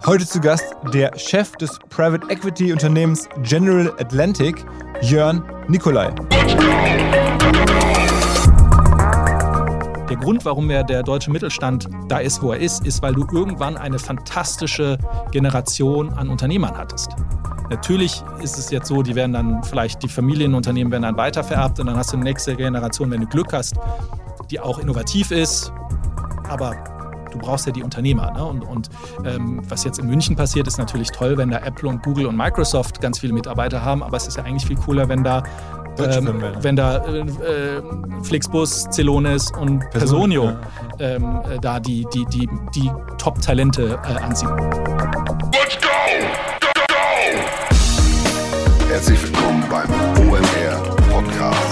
Heute 0.00 0.26
zu 0.26 0.40
Gast 0.40 0.64
der 0.92 1.16
Chef 1.16 1.52
des 1.52 1.78
Private 1.88 2.26
Equity 2.28 2.72
Unternehmens 2.72 3.28
General 3.42 3.92
Atlantic, 4.00 4.64
Jörn 5.02 5.44
Nikolai. 5.68 6.10
Der 10.08 10.16
Grund, 10.16 10.44
warum 10.44 10.70
ja 10.70 10.82
der 10.82 11.04
deutsche 11.04 11.30
Mittelstand 11.30 11.88
da 12.08 12.18
ist, 12.18 12.42
wo 12.42 12.52
er 12.52 12.58
ist, 12.58 12.84
ist, 12.84 13.00
weil 13.02 13.14
du 13.14 13.26
irgendwann 13.32 13.76
eine 13.76 13.98
fantastische 13.98 14.98
Generation 15.30 16.12
an 16.14 16.28
Unternehmern 16.28 16.76
hattest. 16.76 17.10
Natürlich 17.70 18.24
ist 18.42 18.58
es 18.58 18.70
jetzt 18.70 18.88
so, 18.88 19.02
die 19.02 19.14
werden 19.14 19.32
dann 19.32 19.62
vielleicht, 19.62 20.02
die 20.02 20.08
Familienunternehmen 20.08 20.90
werden 20.90 21.04
dann 21.04 21.16
weitervererbt 21.16 21.78
und 21.78 21.86
dann 21.86 21.96
hast 21.96 22.12
du 22.12 22.16
eine 22.16 22.24
nächste 22.24 22.56
Generation, 22.56 23.10
wenn 23.10 23.20
du 23.20 23.26
Glück 23.28 23.52
hast, 23.52 23.76
die 24.50 24.58
auch 24.58 24.78
innovativ 24.80 25.30
ist, 25.30 25.72
aber 26.48 26.74
du 27.32 27.38
brauchst 27.38 27.66
ja 27.66 27.72
die 27.72 27.82
Unternehmer. 27.82 28.30
Ne? 28.32 28.44
Und, 28.44 28.62
und 28.62 28.88
ähm, 29.24 29.60
was 29.68 29.84
jetzt 29.84 29.98
in 29.98 30.06
München 30.06 30.36
passiert, 30.36 30.66
ist 30.66 30.78
natürlich 30.78 31.10
toll, 31.10 31.36
wenn 31.36 31.50
da 31.50 31.58
Apple 31.58 31.88
und 31.88 32.02
Google 32.02 32.26
und 32.26 32.36
Microsoft 32.36 33.00
ganz 33.00 33.18
viele 33.18 33.32
Mitarbeiter 33.32 33.84
haben, 33.84 34.02
aber 34.02 34.16
es 34.16 34.26
ist 34.26 34.36
ja 34.36 34.44
eigentlich 34.44 34.66
viel 34.66 34.76
cooler, 34.76 35.08
wenn 35.08 35.24
da 35.24 35.42
ähm, 35.98 36.42
wenn 36.60 36.74
da 36.74 37.04
äh, 37.04 37.18
äh, 37.20 37.82
Flixbus, 38.22 38.88
Celonis 38.90 39.50
und 39.60 39.80
Personio 39.90 40.52
ähm, 40.98 41.42
äh, 41.50 41.58
da 41.60 41.78
die, 41.80 42.06
die, 42.14 42.24
die, 42.26 42.48
die 42.74 42.90
Top-Talente 43.18 43.98
äh, 44.02 44.22
anziehen. 44.22 44.48
Let's 45.52 45.76
go! 45.82 45.88
go, 46.60 46.68
go! 46.88 46.94
Herzlich 48.88 49.22
willkommen 49.22 49.62
beim 49.68 49.90
OMR 50.26 50.82
Podcast 51.10 51.71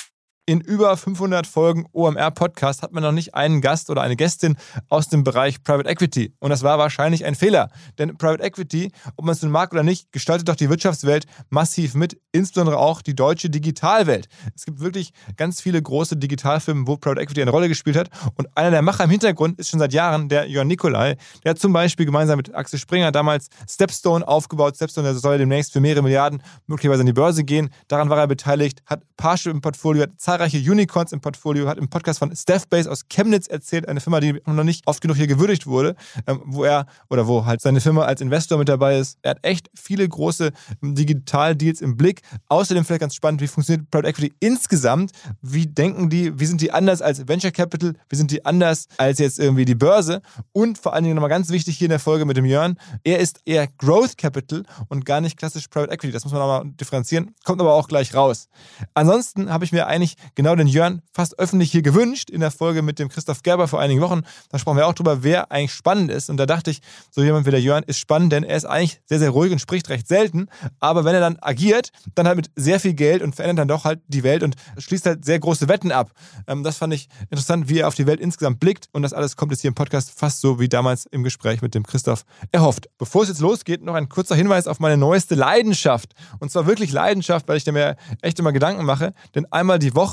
in 0.51 0.59
über 0.59 0.97
500 0.97 1.47
Folgen 1.47 1.85
OMR 1.93 2.29
Podcast 2.31 2.81
hat 2.81 2.91
man 2.91 3.03
noch 3.03 3.13
nicht 3.13 3.35
einen 3.35 3.61
Gast 3.61 3.89
oder 3.89 4.01
eine 4.01 4.17
Gästin 4.17 4.57
aus 4.89 5.07
dem 5.07 5.23
Bereich 5.23 5.63
Private 5.63 5.87
Equity. 5.87 6.33
Und 6.39 6.49
das 6.49 6.61
war 6.61 6.77
wahrscheinlich 6.77 7.23
ein 7.23 7.35
Fehler. 7.35 7.69
Denn 7.97 8.17
Private 8.17 8.43
Equity, 8.43 8.91
ob 9.15 9.23
man 9.23 9.31
es 9.31 9.41
nun 9.41 9.49
mag 9.49 9.71
oder 9.71 9.83
nicht, 9.83 10.11
gestaltet 10.11 10.49
doch 10.49 10.57
die 10.57 10.69
Wirtschaftswelt 10.69 11.25
massiv 11.49 11.93
mit, 11.93 12.19
insbesondere 12.33 12.79
auch 12.79 13.01
die 13.01 13.15
deutsche 13.15 13.49
Digitalwelt. 13.49 14.27
Es 14.53 14.65
gibt 14.65 14.81
wirklich 14.81 15.13
ganz 15.37 15.61
viele 15.61 15.81
große 15.81 16.17
Digitalfirmen, 16.17 16.85
wo 16.85 16.97
Private 16.97 17.21
Equity 17.21 17.41
eine 17.41 17.51
Rolle 17.51 17.69
gespielt 17.69 17.95
hat. 17.95 18.09
Und 18.35 18.49
einer 18.57 18.71
der 18.71 18.81
Macher 18.81 19.05
im 19.05 19.09
Hintergrund 19.09 19.57
ist 19.57 19.69
schon 19.69 19.79
seit 19.79 19.93
Jahren 19.93 20.27
der 20.27 20.49
Jörn 20.49 20.67
Nikolai. 20.67 21.15
Der 21.45 21.51
hat 21.51 21.59
zum 21.59 21.71
Beispiel 21.71 22.05
gemeinsam 22.05 22.35
mit 22.35 22.53
Axel 22.53 22.77
Springer 22.77 23.13
damals 23.13 23.47
Stepstone 23.69 24.27
aufgebaut. 24.27 24.75
Stepstone 24.75 25.07
der 25.07 25.15
soll 25.15 25.37
demnächst 25.37 25.71
für 25.71 25.79
mehrere 25.79 26.03
Milliarden 26.03 26.43
möglicherweise 26.67 27.03
an 27.03 27.07
die 27.07 27.13
Börse 27.13 27.45
gehen. 27.45 27.69
Daran 27.87 28.09
war 28.09 28.17
er 28.17 28.27
beteiligt, 28.27 28.83
hat 28.85 29.03
Parship 29.15 29.53
im 29.53 29.61
Portfolio, 29.61 30.03
hat 30.03 30.11
zahlreiche 30.17 30.40
Unicorns 30.45 31.11
im 31.11 31.21
Portfolio, 31.21 31.67
hat 31.67 31.77
im 31.77 31.89
Podcast 31.89 32.19
von 32.19 32.35
Staffbase 32.35 32.89
aus 32.89 33.07
Chemnitz 33.09 33.47
erzählt, 33.47 33.87
eine 33.87 33.99
Firma, 33.99 34.19
die 34.19 34.39
noch 34.45 34.63
nicht 34.63 34.87
oft 34.87 35.01
genug 35.01 35.17
hier 35.17 35.27
gewürdigt 35.27 35.67
wurde, 35.67 35.95
ähm, 36.27 36.41
wo 36.45 36.63
er 36.63 36.85
oder 37.09 37.27
wo 37.27 37.45
halt 37.45 37.61
seine 37.61 37.81
Firma 37.81 38.03
als 38.03 38.21
Investor 38.21 38.57
mit 38.57 38.69
dabei 38.69 38.97
ist. 38.97 39.17
Er 39.21 39.31
hat 39.31 39.39
echt 39.43 39.69
viele 39.75 40.07
große 40.07 40.51
Digital-Deals 40.81 41.81
im 41.81 41.97
Blick. 41.97 42.21
Außerdem 42.47 42.85
vielleicht 42.85 43.01
ganz 43.01 43.15
spannend, 43.15 43.41
wie 43.41 43.47
funktioniert 43.47 43.89
Private 43.91 44.07
Equity 44.09 44.33
insgesamt? 44.39 45.11
Wie 45.41 45.67
denken 45.67 46.09
die? 46.09 46.39
Wie 46.39 46.45
sind 46.45 46.61
die 46.61 46.71
anders 46.71 47.01
als 47.01 47.27
Venture 47.27 47.51
Capital? 47.51 47.93
Wie 48.09 48.15
sind 48.15 48.31
die 48.31 48.45
anders 48.45 48.87
als 48.97 49.19
jetzt 49.19 49.39
irgendwie 49.39 49.65
die 49.65 49.75
Börse? 49.75 50.21
Und 50.51 50.77
vor 50.77 50.93
allen 50.93 51.03
Dingen 51.03 51.15
nochmal 51.15 51.29
ganz 51.29 51.49
wichtig 51.49 51.77
hier 51.77 51.85
in 51.85 51.91
der 51.91 51.99
Folge 51.99 52.25
mit 52.25 52.37
dem 52.37 52.45
Jörn, 52.45 52.77
er 53.03 53.19
ist 53.19 53.41
eher 53.45 53.67
Growth 53.67 54.17
Capital 54.17 54.63
und 54.89 55.05
gar 55.05 55.21
nicht 55.21 55.37
klassisch 55.37 55.67
Private 55.67 55.91
Equity. 55.91 56.11
Das 56.11 56.23
muss 56.23 56.33
man 56.33 56.41
nochmal 56.41 56.71
differenzieren, 56.79 57.35
kommt 57.43 57.61
aber 57.61 57.73
auch 57.73 57.87
gleich 57.87 58.13
raus. 58.13 58.47
Ansonsten 58.93 59.51
habe 59.51 59.65
ich 59.65 59.71
mir 59.71 59.87
eigentlich 59.87 60.15
genau 60.35 60.55
den 60.55 60.67
Jörn 60.67 61.01
fast 61.13 61.37
öffentlich 61.39 61.71
hier 61.71 61.81
gewünscht 61.81 62.29
in 62.29 62.41
der 62.41 62.51
Folge 62.51 62.81
mit 62.81 62.99
dem 62.99 63.09
Christoph 63.09 63.43
Gerber 63.43 63.67
vor 63.67 63.79
einigen 63.79 64.01
Wochen. 64.01 64.21
Da 64.49 64.59
sprachen 64.59 64.77
wir 64.77 64.87
auch 64.87 64.93
drüber, 64.93 65.23
wer 65.23 65.51
eigentlich 65.51 65.73
spannend 65.73 66.11
ist. 66.11 66.29
Und 66.29 66.37
da 66.37 66.45
dachte 66.45 66.71
ich, 66.71 66.81
so 67.09 67.21
jemand 67.23 67.45
wie 67.45 67.51
der 67.51 67.61
Jörn 67.61 67.83
ist 67.83 67.99
spannend, 67.99 68.31
denn 68.31 68.43
er 68.43 68.57
ist 68.57 68.65
eigentlich 68.65 69.01
sehr, 69.05 69.19
sehr 69.19 69.29
ruhig 69.29 69.51
und 69.51 69.59
spricht 69.59 69.89
recht 69.89 70.07
selten. 70.07 70.47
Aber 70.79 71.05
wenn 71.05 71.15
er 71.15 71.21
dann 71.21 71.37
agiert, 71.41 71.91
dann 72.15 72.27
halt 72.27 72.37
mit 72.37 72.51
sehr 72.55 72.79
viel 72.79 72.93
Geld 72.93 73.21
und 73.21 73.35
verändert 73.35 73.59
dann 73.59 73.67
doch 73.67 73.85
halt 73.85 73.99
die 74.07 74.23
Welt 74.23 74.43
und 74.43 74.55
schließt 74.77 75.05
halt 75.05 75.25
sehr 75.25 75.39
große 75.39 75.67
Wetten 75.67 75.91
ab. 75.91 76.11
Ähm, 76.47 76.63
das 76.63 76.77
fand 76.77 76.93
ich 76.93 77.07
interessant, 77.29 77.69
wie 77.69 77.79
er 77.79 77.87
auf 77.87 77.95
die 77.95 78.07
Welt 78.07 78.19
insgesamt 78.19 78.59
blickt. 78.59 78.87
Und 78.91 79.01
das 79.01 79.13
alles 79.13 79.35
kommt 79.35 79.51
jetzt 79.51 79.61
hier 79.61 79.69
im 79.69 79.75
Podcast 79.75 80.11
fast 80.11 80.41
so 80.41 80.59
wie 80.59 80.69
damals 80.69 81.05
im 81.07 81.23
Gespräch 81.23 81.61
mit 81.61 81.75
dem 81.75 81.85
Christoph 81.85 82.23
erhofft. 82.51 82.89
Bevor 82.97 83.23
es 83.23 83.29
jetzt 83.29 83.41
losgeht, 83.41 83.81
noch 83.81 83.95
ein 83.95 84.09
kurzer 84.09 84.35
Hinweis 84.35 84.67
auf 84.67 84.79
meine 84.79 84.97
neueste 84.97 85.35
Leidenschaft. 85.35 86.13
Und 86.39 86.51
zwar 86.51 86.67
wirklich 86.67 86.91
Leidenschaft, 86.91 87.47
weil 87.47 87.57
ich 87.57 87.65
mir 87.65 87.95
echt 88.21 88.39
immer 88.39 88.51
Gedanken 88.51 88.85
mache. 88.85 89.13
Denn 89.35 89.45
einmal 89.51 89.79
die 89.79 89.95
Woche 89.95 90.10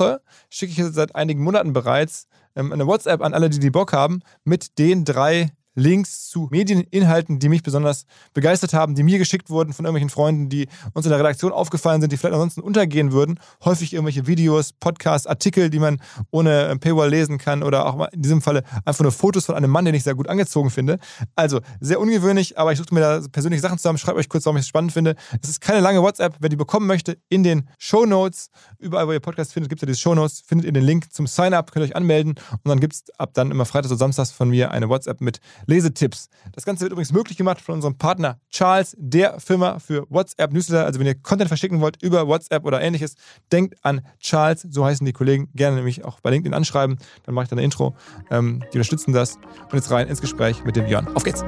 schicke 0.51 0.83
ich 0.83 0.93
seit 0.93 1.15
einigen 1.15 1.43
Monaten 1.43 1.73
bereits 1.73 2.27
ähm, 2.57 2.73
eine 2.73 2.87
WhatsApp 2.87 3.23
an 3.23 3.35
alle, 3.35 3.51
die 3.51 3.59
die 3.59 3.71
Bock 3.71 3.93
haben, 3.93 4.21
mit 4.45 4.79
den 4.79 5.05
drei 5.05 5.51
Links 5.75 6.29
zu 6.29 6.49
Medieninhalten, 6.51 7.39
die 7.39 7.49
mich 7.49 7.63
besonders 7.63 8.07
begeistert 8.35 8.75
haben, 8.75 8.95
die 8.95 9.03
mir 9.03 9.19
geschickt 9.19 9.51
wurden 9.51 9.73
von 9.73 9.85
irgendwelchen 9.85 10.11
Freunden, 10.11 10.49
die 10.49 10.69
uns 10.93 11.07
in 11.07 11.11
der 11.11 11.19
Redaktion 11.19 11.53
aufgefallen 11.53 12.01
sind, 12.01 12.13
die 12.13 12.17
vielleicht 12.17 12.35
ansonsten 12.35 12.61
untergehen 12.61 13.13
würden. 13.13 13.39
Häufig 13.65 13.93
irgendwelche 13.93 14.27
Videos, 14.27 14.73
Podcasts, 14.73 15.27
Artikel, 15.27 15.71
die 15.71 15.79
man 15.79 16.01
ohne 16.31 16.77
Paywall 16.81 17.11
lesen 17.11 17.39
kann 17.39 17.63
oder 17.63 17.87
auch 17.87 18.09
in 18.13 18.23
diesem 18.23 18.43
Falle 18.43 18.65
einfach 18.85 19.03
nur 19.03 19.13
Fotos 19.13 19.47
von 19.47 19.55
einem 19.55 19.71
Mann, 19.71 19.85
den 19.85 19.95
ich 19.95 20.03
sehr 20.03 20.15
gut 20.15 20.29
angezogen 20.29 20.71
finde. 20.71 20.99
Also 21.37 21.61
sehr 21.81 22.01
ungewöhnlich, 22.01 22.59
aber 22.59 22.73
ich 22.73 22.79
suchte 22.79 22.95
mir 22.95 23.01
da 23.01 23.21
persönliche 23.31 23.63
Sachen 23.63 23.79
zusammen. 23.79 23.99
Schreibe 23.99 24.19
euch 24.19 24.29
kurz, 24.29 24.45
warum 24.47 24.57
ich 24.57 24.63
es 24.63 24.69
spannend 24.69 24.93
finde. 24.93 25.15
Es 25.43 25.49
ist 25.49 25.61
keine 25.61 25.81
lange 25.81 26.03
WhatsApp. 26.03 26.37
Wer 26.41 26.49
die 26.49 26.57
bekommen 26.57 26.87
möchte, 26.87 27.19
in 27.29 27.43
den 27.43 27.69
Show 27.79 28.05
Notes, 28.07 28.51
überall, 28.79 29.07
wo 29.07 29.13
ihr 29.13 29.21
Podcast 29.21 29.53
findet, 29.53 29.69
gibt 29.69 29.81
es 29.81 29.87
ja 29.87 29.87
diese 29.87 30.01
Show 30.01 30.15
Notes, 30.15 30.43
findet 30.45 30.67
ihr 30.67 30.73
den 30.73 30.85
Link 30.85 31.13
zum 31.13 31.27
Sign-up, 31.27 31.73
könnt 31.73 31.85
ihr 31.85 31.91
euch 31.91 31.97
anmelden 31.97 32.35
und 32.51 32.69
dann 32.69 32.81
gibt 32.81 32.95
es 32.95 33.05
ab 33.19 33.31
dann 33.35 33.51
immer 33.51 33.65
Freitag 33.65 33.91
oder 33.91 33.99
Samstags 33.99 34.33
von 34.33 34.49
mir 34.49 34.71
eine 34.71 34.89
WhatsApp 34.89 35.21
mit 35.21 35.41
Lesetipps. 35.69 36.31
Das 36.53 36.65
Ganze 36.65 36.83
wird 36.83 36.93
übrigens 36.93 37.13
möglich 37.13 37.37
gemacht 37.37 37.61
von 37.61 37.75
unserem 37.75 37.97
Partner 37.99 38.41
Charles, 38.51 38.97
der 38.99 39.39
Firma 39.39 39.79
für 39.79 40.07
WhatsApp 40.09 40.53
Newsletter. 40.53 40.87
Also 40.87 40.99
wenn 40.99 41.07
ihr 41.07 41.15
Content 41.15 41.49
verschicken 41.49 41.81
wollt 41.81 42.03
über 42.03 42.27
WhatsApp 42.27 42.65
oder 42.65 42.81
ähnliches, 42.81 43.17
denkt 43.53 43.77
an 43.83 44.01
Charles, 44.19 44.67
so 44.71 44.85
heißen 44.85 45.05
die 45.05 45.13
Kollegen, 45.13 45.51
gerne 45.55 45.77
nämlich 45.77 46.05
auch 46.05 46.21
bei 46.21 46.31
LinkedIn 46.31 46.55
anschreiben. 46.55 46.99
Dann 47.25 47.35
mache 47.35 47.45
ich 47.45 47.51
dann 47.51 47.59
ein 47.59 47.65
Intro. 47.65 47.95
Ähm, 48.31 48.61
die 48.73 48.79
unterstützen 48.79 49.13
das. 49.13 49.37
Und 49.37 49.75
jetzt 49.75 49.91
rein 49.91 50.09
ins 50.09 50.23
Gespräch 50.23 50.65
mit 50.65 50.75
dem 50.75 50.87
Jörn. 50.87 51.07
Auf 51.15 51.23
geht's. 51.23 51.45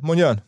Moin 0.00 0.18
Jörn. 0.18 0.40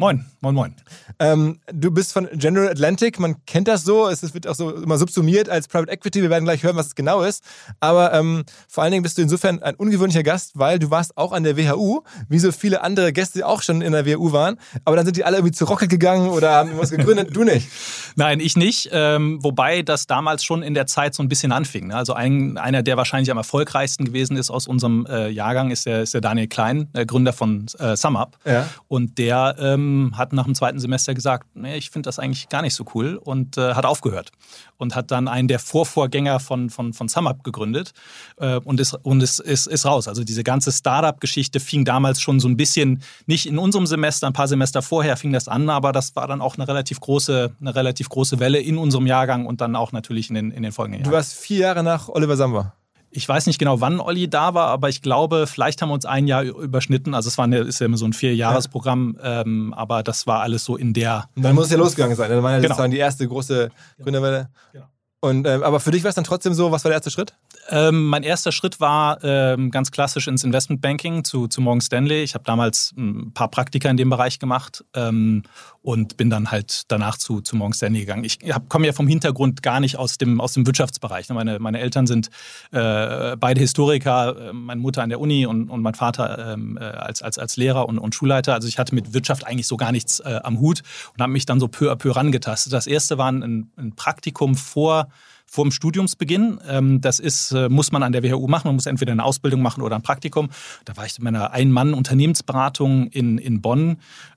Moin, 0.00 0.24
moin, 0.40 0.54
moin. 0.54 0.74
Ähm, 1.18 1.60
du 1.70 1.90
bist 1.90 2.14
von 2.14 2.26
General 2.32 2.70
Atlantic, 2.70 3.20
man 3.20 3.44
kennt 3.44 3.68
das 3.68 3.84
so, 3.84 4.08
es 4.08 4.32
wird 4.32 4.46
auch 4.46 4.54
so 4.54 4.70
immer 4.70 4.96
subsumiert 4.96 5.50
als 5.50 5.68
Private 5.68 5.92
Equity, 5.92 6.22
wir 6.22 6.30
werden 6.30 6.46
gleich 6.46 6.62
hören, 6.62 6.76
was 6.76 6.86
es 6.86 6.94
genau 6.94 7.20
ist. 7.20 7.44
Aber 7.80 8.14
ähm, 8.14 8.44
vor 8.66 8.82
allen 8.82 8.92
Dingen 8.92 9.02
bist 9.02 9.18
du 9.18 9.22
insofern 9.22 9.62
ein 9.62 9.74
ungewöhnlicher 9.74 10.22
Gast, 10.22 10.52
weil 10.54 10.78
du 10.78 10.90
warst 10.90 11.18
auch 11.18 11.32
an 11.32 11.42
der 11.42 11.58
WHU, 11.58 12.00
wie 12.30 12.38
so 12.38 12.50
viele 12.50 12.80
andere 12.80 13.12
Gäste 13.12 13.46
auch 13.46 13.60
schon 13.60 13.82
in 13.82 13.92
der 13.92 14.06
WHU 14.06 14.32
waren. 14.32 14.56
Aber 14.86 14.96
dann 14.96 15.04
sind 15.04 15.18
die 15.18 15.24
alle 15.24 15.36
irgendwie 15.36 15.52
zu 15.52 15.66
Rocket 15.66 15.90
gegangen 15.90 16.30
oder 16.30 16.50
haben 16.50 16.78
was 16.78 16.92
gegründet, 16.92 17.36
du 17.36 17.44
nicht. 17.44 17.68
Nein, 18.16 18.40
ich 18.40 18.56
nicht. 18.56 18.88
Ähm, 18.92 19.38
wobei 19.42 19.82
das 19.82 20.06
damals 20.06 20.44
schon 20.44 20.62
in 20.62 20.72
der 20.72 20.86
Zeit 20.86 21.12
so 21.14 21.22
ein 21.22 21.28
bisschen 21.28 21.52
anfing. 21.52 21.88
Ne? 21.88 21.96
Also 21.96 22.14
ein, 22.14 22.56
einer, 22.56 22.82
der 22.82 22.96
wahrscheinlich 22.96 23.30
am 23.30 23.36
erfolgreichsten 23.36 24.06
gewesen 24.06 24.38
ist 24.38 24.50
aus 24.50 24.66
unserem 24.66 25.04
äh, 25.04 25.28
Jahrgang, 25.28 25.70
ist 25.70 25.84
der, 25.84 26.00
ist 26.00 26.14
der 26.14 26.22
Daniel 26.22 26.48
Klein, 26.48 26.88
äh, 26.94 27.04
Gründer 27.04 27.34
von 27.34 27.66
äh, 27.78 27.98
SumUp. 27.98 28.38
Ja. 28.46 28.66
Und 28.88 29.18
der 29.18 29.56
ähm, 29.90 30.18
hat 30.18 30.32
nach 30.32 30.44
dem 30.44 30.54
zweiten 30.54 30.78
Semester 30.78 31.14
gesagt, 31.14 31.46
nee, 31.54 31.76
ich 31.76 31.90
finde 31.90 32.08
das 32.08 32.18
eigentlich 32.18 32.48
gar 32.48 32.62
nicht 32.62 32.74
so 32.74 32.84
cool 32.94 33.16
und 33.16 33.56
äh, 33.58 33.74
hat 33.74 33.84
aufgehört. 33.84 34.30
Und 34.78 34.94
hat 34.94 35.10
dann 35.10 35.28
einen 35.28 35.48
der 35.48 35.58
Vorvorgänger 35.58 36.40
von, 36.40 36.70
von, 36.70 36.92
von 36.92 37.08
SumUp 37.08 37.44
gegründet 37.44 37.92
äh, 38.38 38.56
und, 38.56 38.80
ist, 38.80 38.94
und 39.02 39.22
ist, 39.22 39.38
ist, 39.40 39.66
ist 39.66 39.84
raus. 39.84 40.08
Also 40.08 40.24
diese 40.24 40.42
ganze 40.42 40.72
Startup-Geschichte 40.72 41.60
fing 41.60 41.84
damals 41.84 42.20
schon 42.20 42.40
so 42.40 42.48
ein 42.48 42.56
bisschen, 42.56 43.02
nicht 43.26 43.46
in 43.46 43.58
unserem 43.58 43.86
Semester, 43.86 44.26
ein 44.26 44.32
paar 44.32 44.48
Semester 44.48 44.82
vorher 44.82 45.16
fing 45.16 45.32
das 45.32 45.48
an, 45.48 45.68
aber 45.68 45.92
das 45.92 46.16
war 46.16 46.26
dann 46.26 46.40
auch 46.40 46.56
eine 46.56 46.66
relativ 46.66 47.00
große, 47.00 47.52
eine 47.60 47.74
relativ 47.74 48.08
große 48.08 48.40
Welle 48.40 48.58
in 48.58 48.78
unserem 48.78 49.06
Jahrgang 49.06 49.46
und 49.46 49.60
dann 49.60 49.76
auch 49.76 49.92
natürlich 49.92 50.30
in 50.30 50.34
den, 50.34 50.50
in 50.50 50.62
den 50.62 50.72
folgenden 50.72 51.00
Jahren. 51.00 51.10
Du 51.10 51.16
warst 51.16 51.34
vier 51.34 51.58
Jahre 51.58 51.82
nach 51.82 52.08
Oliver 52.08 52.36
Samba. 52.36 52.72
Ich 53.12 53.28
weiß 53.28 53.46
nicht 53.46 53.58
genau, 53.58 53.80
wann 53.80 53.98
Olli 53.98 54.30
da 54.30 54.54
war, 54.54 54.68
aber 54.68 54.88
ich 54.88 55.02
glaube, 55.02 55.46
vielleicht 55.46 55.82
haben 55.82 55.88
wir 55.88 55.94
uns 55.94 56.04
ein 56.04 56.26
Jahr 56.28 56.42
überschnitten. 56.42 57.14
Also 57.14 57.28
es 57.28 57.38
war 57.38 57.44
eine, 57.44 57.58
ist 57.58 57.80
ja 57.80 57.86
immer 57.86 57.96
so 57.96 58.06
ein 58.06 58.12
Vierjahresprogramm, 58.12 59.18
ja. 59.22 59.40
ähm, 59.40 59.74
aber 59.74 60.02
das 60.02 60.26
war 60.26 60.40
alles 60.40 60.64
so 60.64 60.76
in 60.76 60.92
der. 60.92 61.28
Und 61.34 61.42
dann 61.42 61.54
muss 61.54 61.66
es 61.66 61.72
ja 61.72 61.78
losgegangen 61.78 62.16
sein. 62.16 62.30
Dann 62.30 62.42
war 62.42 62.52
ja 62.52 62.58
genau. 62.58 62.68
sozusagen 62.68 62.92
die 62.92 62.98
erste 62.98 63.26
große 63.26 63.70
Gründerwelle. 64.00 64.48
Genau. 64.72 64.86
Und, 65.20 65.46
äh, 65.46 65.60
aber 65.62 65.80
für 65.80 65.90
dich 65.90 66.02
war 66.02 66.08
es 66.08 66.14
dann 66.14 66.24
trotzdem 66.24 66.54
so, 66.54 66.72
was 66.72 66.84
war 66.84 66.88
der 66.88 66.96
erste 66.96 67.10
Schritt? 67.10 67.34
Ähm, 67.72 68.06
mein 68.06 68.24
erster 68.24 68.50
Schritt 68.50 68.80
war 68.80 69.22
ähm, 69.22 69.70
ganz 69.70 69.92
klassisch 69.92 70.26
ins 70.26 70.42
Investmentbanking 70.42 71.22
zu, 71.22 71.46
zu 71.46 71.60
Morgan 71.60 71.80
Stanley. 71.80 72.24
Ich 72.24 72.34
habe 72.34 72.42
damals 72.42 72.92
ein 72.96 73.32
paar 73.32 73.48
Praktika 73.48 73.88
in 73.88 73.96
dem 73.96 74.10
Bereich 74.10 74.40
gemacht 74.40 74.84
ähm, 74.94 75.44
und 75.80 76.16
bin 76.16 76.30
dann 76.30 76.50
halt 76.50 76.82
danach 76.88 77.16
zu, 77.16 77.40
zu 77.40 77.54
Morgan 77.54 77.72
Stanley 77.72 78.00
gegangen. 78.00 78.24
Ich 78.24 78.40
komme 78.68 78.86
ja 78.86 78.92
vom 78.92 79.06
Hintergrund 79.06 79.62
gar 79.62 79.78
nicht 79.78 79.96
aus 79.96 80.18
dem, 80.18 80.40
aus 80.40 80.52
dem 80.54 80.66
Wirtschaftsbereich. 80.66 81.28
Meine, 81.28 81.60
meine 81.60 81.78
Eltern 81.78 82.08
sind 82.08 82.26
äh, 82.72 83.36
beide 83.36 83.60
Historiker, 83.60 84.48
äh, 84.48 84.52
meine 84.52 84.80
Mutter 84.80 85.04
an 85.04 85.08
der 85.08 85.20
Uni 85.20 85.46
und, 85.46 85.70
und 85.70 85.80
mein 85.80 85.94
Vater 85.94 86.54
ähm, 86.54 86.76
äh, 86.76 86.82
als, 86.82 87.22
als, 87.22 87.38
als 87.38 87.56
Lehrer 87.56 87.88
und, 87.88 88.00
und 88.00 88.16
Schulleiter. 88.16 88.54
Also 88.54 88.66
ich 88.66 88.80
hatte 88.80 88.96
mit 88.96 89.14
Wirtschaft 89.14 89.46
eigentlich 89.46 89.68
so 89.68 89.76
gar 89.76 89.92
nichts 89.92 90.18
äh, 90.18 90.40
am 90.42 90.58
Hut 90.58 90.82
und 91.14 91.22
habe 91.22 91.32
mich 91.32 91.46
dann 91.46 91.60
so 91.60 91.68
peu 91.68 91.92
à 91.92 91.94
peu 91.94 92.10
rangetastet. 92.10 92.72
Das 92.72 92.88
erste 92.88 93.16
war 93.16 93.30
ein, 93.30 93.70
ein 93.76 93.94
Praktikum 93.94 94.56
vor 94.56 95.08
vor 95.50 95.64
dem 95.64 95.72
Studiumsbeginn. 95.72 96.60
Ähm, 96.68 97.00
das 97.00 97.18
ist, 97.18 97.50
äh, 97.50 97.68
muss 97.68 97.90
man 97.90 98.04
an 98.04 98.12
der 98.12 98.22
WHU 98.22 98.46
machen. 98.46 98.68
Man 98.68 98.76
muss 98.76 98.86
entweder 98.86 99.10
eine 99.10 99.24
Ausbildung 99.24 99.62
machen 99.62 99.82
oder 99.82 99.96
ein 99.96 100.02
Praktikum. 100.02 100.48
Da 100.84 100.96
war 100.96 101.06
ich 101.06 101.18
in 101.18 101.24
meiner 101.24 101.50
Ein-Mann-Unternehmensberatung 101.50 103.08
in, 103.08 103.36
in 103.36 103.60
Bonn 103.60 103.96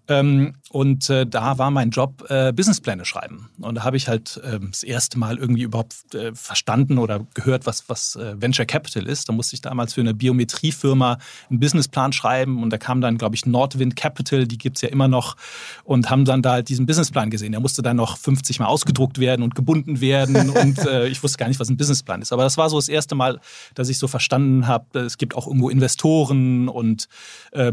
ähm, 0.10 0.56
und 0.70 1.10
äh, 1.10 1.26
da 1.26 1.58
war 1.58 1.72
mein 1.72 1.92
Job 1.92 2.26
äh, 2.30 2.52
Businesspläne 2.52 3.06
schreiben. 3.06 3.50
Und 3.62 3.76
da 3.76 3.84
habe 3.86 3.96
ich 3.96 4.10
halt 4.10 4.42
äh, 4.44 4.60
das 4.60 4.84
erste 4.84 5.18
Mal 5.18 5.38
irgendwie 5.38 5.62
überhaupt 5.62 6.14
äh, 6.14 6.36
verstanden 6.36 6.98
oder 6.98 7.26
gehört, 7.36 7.66
was, 7.66 7.88
was 7.88 8.18
äh, 8.18 8.42
Venture 8.42 8.66
Capital 8.66 9.08
ist. 9.08 9.30
Da 9.30 9.34
musste 9.34 9.56
ich 9.56 9.62
damals 9.62 9.94
für 9.94 10.02
eine 10.02 10.14
Biometriefirma 10.14 11.20
einen 11.50 11.60
Businessplan 11.60 12.12
schreiben 12.12 12.62
und 12.62 12.70
da 12.70 12.78
kam 12.78 13.00
dann, 13.00 13.18
glaube 13.18 13.36
ich, 13.36 13.46
Nordwind 13.46 13.96
Capital, 13.96 14.46
die 14.46 14.58
gibt 14.58 14.78
es 14.78 14.82
ja 14.82 14.90
immer 14.90 15.08
noch, 15.08 15.38
und 15.86 16.10
haben 16.10 16.26
dann 16.26 16.42
da 16.42 16.54
halt 16.54 16.68
diesen 16.68 16.86
Businessplan 16.86 17.30
gesehen. 17.30 17.54
Der 17.54 17.62
musste 17.62 17.82
dann 17.82 17.96
noch 17.96 18.18
50 18.18 18.60
Mal 18.60 18.66
ausgedruckt 18.66 19.20
werden 19.20 19.42
und 19.42 19.56
gebunden 19.56 20.02
werden 20.02 20.50
und 20.50 20.80
äh, 20.80 21.08
ich 21.08 21.24
wusste 21.24 21.38
gar 21.38 21.48
nicht, 21.48 21.62
was 21.62 21.70
ein 21.70 21.78
Businessplan 21.78 22.22
ist. 22.22 22.34
Aber 22.34 22.44
das 22.44 22.58
war 22.58 22.70
so 22.70 22.78
das 22.78 22.90
erste 22.90 23.16
Mal, 23.16 23.40
dass 23.74 23.88
ich 23.88 24.00
so 24.00 24.10
verstanden 24.10 24.68
habe, 24.68 25.00
es 25.00 25.18
gibt 25.18 25.36
auch 25.36 25.48
irgendwo 25.48 25.70
Investoren 25.70 26.68
und 26.68 27.08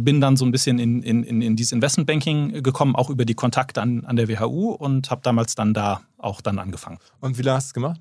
bin 0.00 0.20
dann 0.20 0.36
so 0.36 0.44
ein 0.44 0.50
bisschen 0.50 0.78
in, 0.78 1.02
in, 1.02 1.24
in 1.24 1.56
dieses 1.56 1.72
Investmentbanking 1.72 2.19
Banking 2.20 2.62
gekommen, 2.62 2.94
auch 2.94 3.08
über 3.08 3.24
die 3.24 3.34
Kontakte 3.34 3.80
an, 3.80 4.04
an 4.04 4.16
der 4.16 4.28
WHU 4.28 4.72
und 4.72 5.10
habe 5.10 5.22
damals 5.22 5.54
dann 5.54 5.72
da 5.72 6.02
auch 6.18 6.42
dann 6.42 6.58
angefangen. 6.58 6.98
Und 7.20 7.38
wie 7.38 7.42
lange 7.42 7.56
hast 7.56 7.66
du 7.66 7.70
es 7.70 7.74
gemacht? 7.74 8.00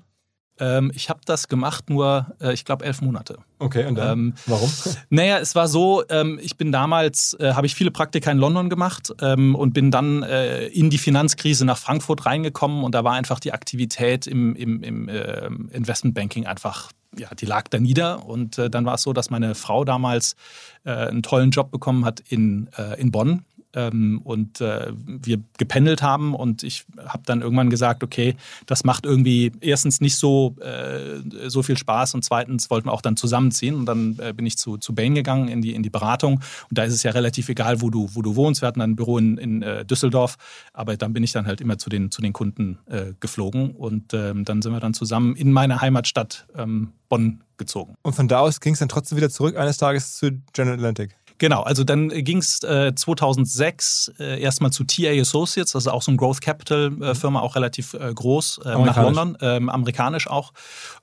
Ähm, 0.58 0.92
ich 0.94 1.08
habe 1.08 1.20
das 1.24 1.48
gemacht 1.48 1.88
nur, 1.88 2.26
äh, 2.38 2.52
ich 2.52 2.66
glaube, 2.66 2.84
elf 2.84 3.00
Monate. 3.00 3.38
Okay, 3.58 3.86
und 3.86 3.94
dann? 3.94 4.18
Ähm, 4.18 4.34
Warum? 4.44 4.70
Naja, 5.08 5.38
es 5.38 5.54
war 5.54 5.68
so, 5.68 6.04
ähm, 6.10 6.38
ich 6.42 6.58
bin 6.58 6.70
damals, 6.70 7.34
äh, 7.40 7.54
habe 7.54 7.66
ich 7.66 7.74
viele 7.74 7.90
Praktika 7.90 8.30
in 8.30 8.36
London 8.36 8.68
gemacht 8.68 9.10
ähm, 9.22 9.54
und 9.54 9.72
bin 9.72 9.90
dann 9.90 10.22
äh, 10.22 10.66
in 10.66 10.90
die 10.90 10.98
Finanzkrise 10.98 11.64
nach 11.64 11.78
Frankfurt 11.78 12.26
reingekommen 12.26 12.84
und 12.84 12.94
da 12.94 13.04
war 13.04 13.14
einfach 13.14 13.40
die 13.40 13.52
Aktivität 13.52 14.26
im, 14.26 14.54
im, 14.54 14.82
im 14.82 15.70
Investmentbanking 15.72 16.46
einfach 16.46 16.90
ja, 17.18 17.28
die 17.34 17.46
lag 17.46 17.68
da 17.68 17.78
nieder. 17.78 18.24
Und 18.26 18.58
äh, 18.58 18.70
dann 18.70 18.84
war 18.84 18.94
es 18.94 19.02
so, 19.02 19.12
dass 19.12 19.30
meine 19.30 19.54
Frau 19.54 19.84
damals 19.84 20.36
äh, 20.84 20.90
einen 20.92 21.22
tollen 21.22 21.50
Job 21.50 21.70
bekommen 21.70 22.04
hat 22.04 22.20
in, 22.20 22.68
äh, 22.78 23.00
in 23.00 23.10
Bonn 23.10 23.44
ähm, 23.74 24.20
und 24.24 24.60
äh, 24.60 24.92
wir 25.06 25.40
gependelt 25.58 26.02
haben 26.02 26.34
und 26.34 26.62
ich 26.62 26.84
habe 27.04 27.22
dann 27.26 27.42
irgendwann 27.42 27.70
gesagt, 27.70 28.02
okay, 28.02 28.36
das 28.66 28.84
macht 28.84 29.06
irgendwie 29.06 29.52
erstens 29.60 30.00
nicht 30.00 30.16
so, 30.16 30.56
äh, 30.60 31.48
so 31.48 31.62
viel 31.62 31.76
Spaß 31.76 32.14
und 32.14 32.24
zweitens 32.24 32.70
wollten 32.70 32.88
wir 32.88 32.92
auch 32.92 33.02
dann 33.02 33.16
zusammenziehen 33.16 33.74
und 33.74 33.86
dann 33.86 34.18
äh, 34.18 34.32
bin 34.32 34.46
ich 34.46 34.58
zu, 34.58 34.76
zu 34.76 34.94
Bain 34.94 35.14
gegangen 35.14 35.48
in 35.48 35.62
die, 35.62 35.74
in 35.74 35.82
die 35.82 35.90
Beratung 35.90 36.34
und 36.34 36.78
da 36.78 36.84
ist 36.84 36.94
es 36.94 37.02
ja 37.02 37.12
relativ 37.12 37.48
egal, 37.48 37.80
wo 37.80 37.90
du, 37.90 38.08
wo 38.14 38.22
du 38.22 38.36
wohnst. 38.36 38.62
Wir 38.62 38.68
hatten 38.68 38.80
ein 38.80 38.96
Büro 38.96 39.18
in, 39.18 39.38
in 39.38 39.62
äh, 39.62 39.84
Düsseldorf, 39.84 40.36
aber 40.72 40.96
dann 40.96 41.12
bin 41.12 41.22
ich 41.22 41.32
dann 41.32 41.46
halt 41.46 41.60
immer 41.60 41.78
zu 41.78 41.90
den, 41.90 42.10
zu 42.10 42.22
den 42.22 42.32
Kunden 42.32 42.78
äh, 42.86 43.12
geflogen 43.20 43.72
und 43.72 44.14
ähm, 44.14 44.44
dann 44.44 44.62
sind 44.62 44.72
wir 44.72 44.80
dann 44.80 44.94
zusammen 44.94 45.36
in 45.36 45.52
meine 45.52 45.80
Heimatstadt 45.80 46.46
ähm, 46.56 46.92
Bonn 47.08 47.42
gezogen. 47.60 47.94
Und 48.02 48.14
von 48.14 48.26
da 48.26 48.40
aus 48.40 48.60
ging 48.60 48.72
es 48.72 48.78
dann 48.78 48.88
trotzdem 48.88 49.16
wieder 49.16 49.30
zurück 49.30 49.56
eines 49.56 49.76
Tages 49.76 50.16
zu 50.16 50.30
General 50.52 50.76
Atlantic? 50.76 51.16
Genau, 51.40 51.62
also 51.62 51.84
dann 51.84 52.10
ging 52.10 52.36
es 52.36 52.62
äh, 52.64 52.94
2006 52.94 54.12
äh, 54.20 54.42
erstmal 54.42 54.72
zu 54.72 54.84
TA 54.84 55.08
Associates, 55.08 55.74
also 55.74 55.90
auch 55.90 56.02
so 56.02 56.12
ein 56.12 56.18
Growth 56.18 56.42
Capital 56.42 56.92
äh, 57.00 57.14
Firma, 57.14 57.40
auch 57.40 57.56
relativ 57.56 57.94
äh, 57.94 58.12
groß, 58.12 58.60
äh, 58.66 58.76
nach 58.76 58.98
London, 58.98 59.38
ähm, 59.40 59.70
amerikanisch 59.70 60.28
auch, 60.28 60.52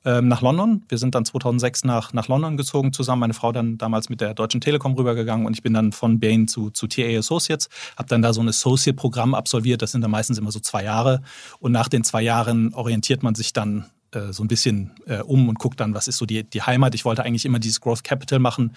ähm, 0.05 0.27
nach 0.27 0.43
London. 0.43 0.83
Wir 0.89 0.99
sind 0.99 1.15
dann 1.15 1.25
2006 1.25 1.85
nach, 1.85 2.13
nach 2.13 2.27
London 2.27 2.55
gezogen 2.55 2.93
zusammen, 2.93 3.21
meine 3.21 3.33
Frau 3.33 3.51
dann 3.51 3.79
damals 3.79 4.09
mit 4.09 4.21
der 4.21 4.35
Deutschen 4.35 4.61
Telekom 4.61 4.93
rübergegangen 4.93 5.47
und 5.47 5.53
ich 5.53 5.63
bin 5.63 5.73
dann 5.73 5.91
von 5.91 6.19
Bain 6.19 6.47
zu, 6.47 6.69
zu 6.69 6.85
TA 6.85 7.17
Associates, 7.17 7.67
habe 7.97 8.07
dann 8.07 8.21
da 8.21 8.31
so 8.31 8.41
ein 8.41 8.47
Associate-Programm 8.47 9.33
absolviert, 9.33 9.81
das 9.81 9.91
sind 9.91 10.01
dann 10.01 10.11
meistens 10.11 10.37
immer 10.37 10.51
so 10.51 10.59
zwei 10.59 10.83
Jahre 10.83 11.23
und 11.57 11.71
nach 11.71 11.87
den 11.87 12.03
zwei 12.03 12.21
Jahren 12.21 12.75
orientiert 12.75 13.23
man 13.23 13.33
sich 13.33 13.53
dann 13.53 13.87
äh, 14.11 14.31
so 14.31 14.43
ein 14.43 14.47
bisschen 14.47 14.91
äh, 15.05 15.19
um 15.19 15.49
und 15.49 15.59
guckt 15.59 15.81
dann, 15.81 15.93
was 15.93 16.07
ist 16.07 16.17
so 16.17 16.25
die, 16.25 16.43
die 16.43 16.61
Heimat. 16.61 16.95
Ich 16.95 17.03
wollte 17.03 17.23
eigentlich 17.23 17.45
immer 17.45 17.59
dieses 17.59 17.81
Growth 17.81 18.05
Capital 18.05 18.39
machen. 18.39 18.73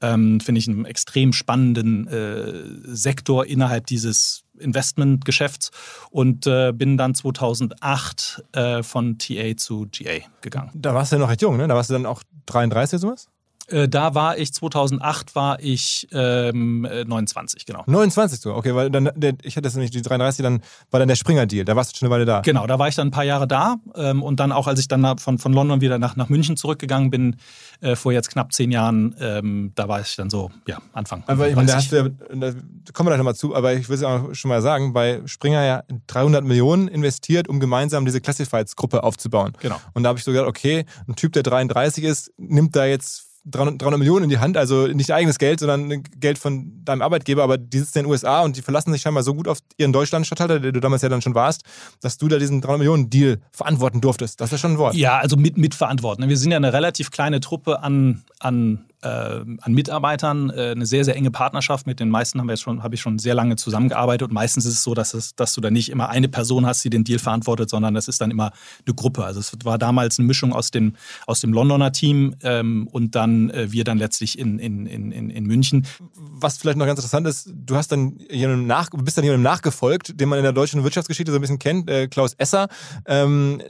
Ähm, 0.00 0.40
Finde 0.40 0.58
ich 0.58 0.68
einen 0.68 0.84
extrem 0.84 1.32
spannenden 1.32 2.06
äh, 2.08 2.64
Sektor 2.84 3.46
innerhalb 3.46 3.86
dieses 3.86 4.44
Investmentgeschäfts 4.58 5.70
und 6.10 6.46
äh, 6.46 6.72
bin 6.72 6.96
dann 6.96 7.14
2008 7.14 8.44
äh, 8.52 8.82
von 8.82 9.18
TA 9.18 9.56
zu 9.56 9.86
GA 9.90 10.20
gegangen. 10.40 10.70
Da 10.74 10.94
warst 10.94 11.12
du 11.12 11.16
ja 11.16 11.20
noch 11.20 11.28
recht 11.28 11.42
jung, 11.42 11.56
ne? 11.56 11.68
Da 11.68 11.74
warst 11.74 11.90
du 11.90 11.94
dann 11.94 12.06
auch 12.06 12.22
33 12.46 12.94
oder 12.94 13.00
sowas? 13.00 13.28
Äh, 13.68 13.88
da 13.88 14.14
war 14.14 14.38
ich 14.38 14.52
2008 14.52 15.34
war 15.34 15.60
ich 15.60 16.08
ähm, 16.12 16.82
29, 16.82 17.62
äh, 17.62 17.64
genau. 17.66 17.84
29 17.86 18.40
so, 18.40 18.54
okay, 18.54 18.74
weil 18.74 18.90
dann 18.90 19.10
der, 19.14 19.34
ich 19.42 19.56
hatte 19.56 19.68
nämlich 19.68 19.90
die 19.90 20.02
33, 20.02 20.42
dann 20.42 20.60
war 20.90 21.00
dann 21.00 21.08
der 21.08 21.16
Springer 21.16 21.46
Deal. 21.46 21.64
Da 21.64 21.76
warst 21.76 21.92
du 21.92 21.98
schon 21.98 22.06
eine 22.06 22.14
Weile 22.14 22.24
da. 22.24 22.40
Genau, 22.40 22.66
da 22.66 22.78
war 22.78 22.88
ich 22.88 22.94
dann 22.94 23.08
ein 23.08 23.12
paar 23.12 23.24
Jahre 23.24 23.48
da 23.48 23.76
ähm, 23.94 24.22
und 24.22 24.40
dann 24.40 24.52
auch 24.52 24.66
als 24.66 24.80
ich 24.80 24.88
dann 24.88 25.18
von, 25.18 25.38
von 25.38 25.52
London 25.52 25.80
wieder 25.80 25.98
nach, 25.98 26.16
nach 26.16 26.28
München 26.28 26.56
zurückgegangen 26.56 27.10
bin 27.10 27.36
äh, 27.80 27.96
vor 27.96 28.12
jetzt 28.12 28.30
knapp 28.30 28.52
zehn 28.52 28.70
Jahren, 28.70 29.14
ähm, 29.20 29.72
da 29.74 29.88
war 29.88 30.00
ich 30.00 30.14
dann 30.16 30.30
so 30.30 30.50
ja 30.66 30.78
Anfang. 30.92 31.24
Aber 31.26 31.48
ich 31.48 31.56
meine, 31.56 31.68
da 31.68 31.76
hast 31.76 31.92
du 31.92 32.10
da 32.10 32.52
kommen 32.92 33.06
wir 33.06 33.10
gleich 33.10 33.18
nochmal 33.18 33.34
zu, 33.34 33.54
aber 33.54 33.74
ich 33.74 33.88
will 33.88 33.96
es 33.96 34.02
auch 34.02 34.34
schon 34.34 34.48
mal 34.48 34.62
sagen, 34.62 34.92
bei 34.92 35.22
Springer 35.26 35.64
ja 35.64 35.82
300 36.06 36.44
Millionen 36.44 36.88
investiert, 36.88 37.48
um 37.48 37.60
gemeinsam 37.60 38.04
diese 38.04 38.20
Classifieds-Gruppe 38.20 39.02
aufzubauen. 39.02 39.52
Genau. 39.60 39.80
Und 39.94 40.02
da 40.02 40.08
habe 40.10 40.18
ich 40.18 40.24
so 40.24 40.32
gedacht, 40.32 40.48
okay, 40.48 40.84
ein 41.08 41.16
Typ, 41.16 41.32
der 41.32 41.42
33 41.42 42.04
ist, 42.04 42.32
nimmt 42.38 42.76
da 42.76 42.86
jetzt 42.86 43.26
300, 43.46 43.80
300 43.80 43.98
Millionen 43.98 44.24
in 44.24 44.30
die 44.30 44.38
Hand, 44.38 44.56
also 44.56 44.88
nicht 44.88 45.12
eigenes 45.12 45.38
Geld, 45.38 45.60
sondern 45.60 46.02
Geld 46.18 46.38
von 46.38 46.84
deinem 46.84 47.02
Arbeitgeber, 47.02 47.44
aber 47.44 47.58
die 47.58 47.78
sitzen 47.78 47.98
in 47.98 48.04
den 48.04 48.10
USA 48.10 48.42
und 48.42 48.56
die 48.56 48.62
verlassen 48.62 48.92
sich 48.92 49.02
scheinbar 49.02 49.22
so 49.22 49.34
gut 49.34 49.46
auf 49.46 49.58
ihren 49.76 49.92
Deutschlandstadthalter, 49.92 50.60
der 50.60 50.72
du 50.72 50.80
damals 50.80 51.02
ja 51.02 51.08
dann 51.08 51.22
schon 51.22 51.34
warst, 51.34 51.62
dass 52.00 52.18
du 52.18 52.28
da 52.28 52.38
diesen 52.38 52.60
300 52.60 52.78
Millionen 52.78 53.10
Deal 53.10 53.38
verantworten 53.52 54.00
durftest. 54.00 54.40
Das 54.40 54.48
ist 54.48 54.52
ja 54.52 54.58
schon 54.58 54.72
ein 54.72 54.78
Wort. 54.78 54.94
Ja, 54.94 55.18
also 55.18 55.36
mit, 55.36 55.56
mitverantworten. 55.56 56.28
Wir 56.28 56.36
sind 56.36 56.50
ja 56.50 56.56
eine 56.56 56.72
relativ 56.72 57.10
kleine 57.10 57.40
Truppe 57.40 57.82
an, 57.82 58.24
an 58.40 58.86
an 59.06 59.72
Mitarbeitern 59.72 60.50
äh, 60.50 60.72
eine 60.72 60.86
sehr, 60.86 61.04
sehr 61.04 61.16
enge 61.16 61.30
Partnerschaft. 61.30 61.86
Mit 61.86 62.00
den 62.00 62.10
meisten 62.10 62.40
haben 62.40 62.48
wir 62.48 62.56
habe 62.82 62.94
ich 62.94 63.00
schon 63.00 63.18
sehr 63.18 63.34
lange 63.34 63.56
zusammengearbeitet. 63.56 64.28
Und 64.28 64.34
meistens 64.34 64.66
ist 64.66 64.74
es 64.74 64.82
so, 64.82 64.94
dass, 64.94 65.14
es, 65.14 65.34
dass 65.34 65.54
du 65.54 65.60
da 65.60 65.70
nicht 65.70 65.90
immer 65.90 66.08
eine 66.08 66.28
Person 66.28 66.66
hast, 66.66 66.84
die 66.84 66.90
den 66.90 67.04
Deal 67.04 67.18
verantwortet, 67.18 67.70
sondern 67.70 67.94
das 67.94 68.08
ist 68.08 68.20
dann 68.20 68.30
immer 68.30 68.52
eine 68.86 68.94
Gruppe. 68.94 69.24
Also 69.24 69.40
es 69.40 69.52
war 69.64 69.78
damals 69.78 70.18
eine 70.18 70.26
Mischung 70.26 70.52
aus 70.52 70.70
dem, 70.70 70.94
aus 71.26 71.40
dem 71.40 71.52
Londoner 71.52 71.92
Team 71.92 72.34
ähm, 72.42 72.88
und 72.90 73.14
dann 73.14 73.50
äh, 73.50 73.70
wir 73.70 73.84
dann 73.84 73.98
letztlich 73.98 74.38
in, 74.38 74.58
in, 74.58 74.86
in, 74.86 75.12
in 75.30 75.44
München. 75.44 75.86
Was 76.14 76.58
vielleicht 76.58 76.78
noch 76.78 76.86
ganz 76.86 76.98
interessant 76.98 77.26
ist, 77.26 77.52
du 77.54 77.76
hast 77.76 77.92
dann 77.92 78.18
jemandem 78.30 78.66
nach, 78.66 78.90
bist 78.90 79.16
dann 79.16 79.24
jemandem 79.24 79.44
nachgefolgt, 79.44 80.20
den 80.20 80.28
man 80.28 80.38
in 80.38 80.42
der 80.42 80.52
deutschen 80.52 80.82
Wirtschaftsgeschichte 80.82 81.32
so 81.32 81.38
ein 81.38 81.40
bisschen 81.40 81.58
kennt, 81.58 81.88
äh, 81.90 82.08
Klaus 82.08 82.34
Esser. 82.34 82.68
Ähm, 83.06 83.62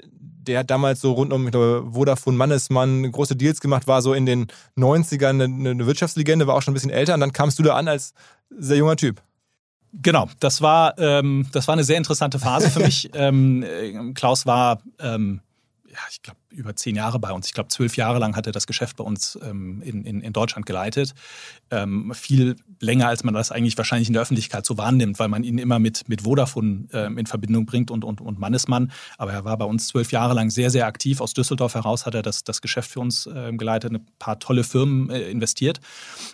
der 0.46 0.60
hat 0.60 0.70
damals 0.70 1.00
so 1.00 1.12
rund 1.12 1.32
um, 1.32 1.46
ich 1.46 1.52
glaube, 1.52 1.88
Vodafone 1.92 2.36
Mannesmann 2.36 3.10
große 3.10 3.36
Deals 3.36 3.60
gemacht, 3.60 3.86
war 3.86 4.02
so 4.02 4.14
in 4.14 4.26
den 4.26 4.46
90ern 4.76 5.42
eine, 5.42 5.70
eine 5.70 5.86
Wirtschaftslegende, 5.86 6.46
war 6.46 6.54
auch 6.54 6.62
schon 6.62 6.72
ein 6.72 6.74
bisschen 6.74 6.90
älter 6.90 7.14
und 7.14 7.20
dann 7.20 7.32
kamst 7.32 7.58
du 7.58 7.62
da 7.62 7.76
an 7.76 7.88
als 7.88 8.14
sehr 8.50 8.76
junger 8.76 8.96
Typ. 8.96 9.20
Genau, 9.92 10.28
das 10.40 10.60
war, 10.60 10.98
ähm, 10.98 11.46
das 11.52 11.68
war 11.68 11.72
eine 11.72 11.84
sehr 11.84 11.96
interessante 11.96 12.38
Phase 12.38 12.70
für 12.70 12.80
mich. 12.80 13.10
ähm, 13.14 13.62
äh, 13.62 14.12
Klaus 14.12 14.46
war, 14.46 14.82
ähm, 14.98 15.40
ja, 15.88 15.98
ich 16.10 16.22
glaube, 16.22 16.38
über 16.56 16.74
zehn 16.74 16.96
Jahre 16.96 17.18
bei 17.18 17.32
uns. 17.32 17.46
Ich 17.46 17.52
glaube, 17.52 17.68
zwölf 17.68 17.96
Jahre 17.96 18.18
lang 18.18 18.34
hat 18.36 18.46
er 18.46 18.52
das 18.52 18.66
Geschäft 18.66 18.96
bei 18.96 19.04
uns 19.04 19.38
ähm, 19.42 19.82
in, 19.82 20.04
in, 20.04 20.20
in, 20.20 20.32
Deutschland 20.32 20.66
geleitet. 20.66 21.14
Ähm, 21.70 22.12
viel 22.14 22.56
länger, 22.80 23.08
als 23.08 23.24
man 23.24 23.34
das 23.34 23.52
eigentlich 23.52 23.76
wahrscheinlich 23.76 24.08
in 24.08 24.14
der 24.14 24.22
Öffentlichkeit 24.22 24.66
so 24.66 24.78
wahrnimmt, 24.78 25.18
weil 25.18 25.28
man 25.28 25.44
ihn 25.44 25.58
immer 25.58 25.78
mit, 25.78 26.08
mit 26.08 26.22
Vodafone 26.22 26.88
ähm, 26.92 27.18
in 27.18 27.26
Verbindung 27.26 27.66
bringt 27.66 27.90
und, 27.90 28.04
und, 28.04 28.20
und 28.20 28.38
Mannesmann. 28.38 28.90
Aber 29.18 29.32
er 29.32 29.44
war 29.44 29.56
bei 29.56 29.64
uns 29.64 29.88
zwölf 29.88 30.12
Jahre 30.12 30.34
lang 30.34 30.50
sehr, 30.50 30.70
sehr 30.70 30.86
aktiv. 30.86 31.20
Aus 31.20 31.34
Düsseldorf 31.34 31.74
heraus 31.74 32.06
hat 32.06 32.14
er 32.14 32.22
das, 32.22 32.44
das 32.44 32.60
Geschäft 32.60 32.90
für 32.90 33.00
uns 33.00 33.26
äh, 33.26 33.52
geleitet, 33.52 33.92
ein 33.92 34.06
paar 34.18 34.38
tolle 34.38 34.64
Firmen 34.64 35.10
äh, 35.10 35.30
investiert. 35.30 35.80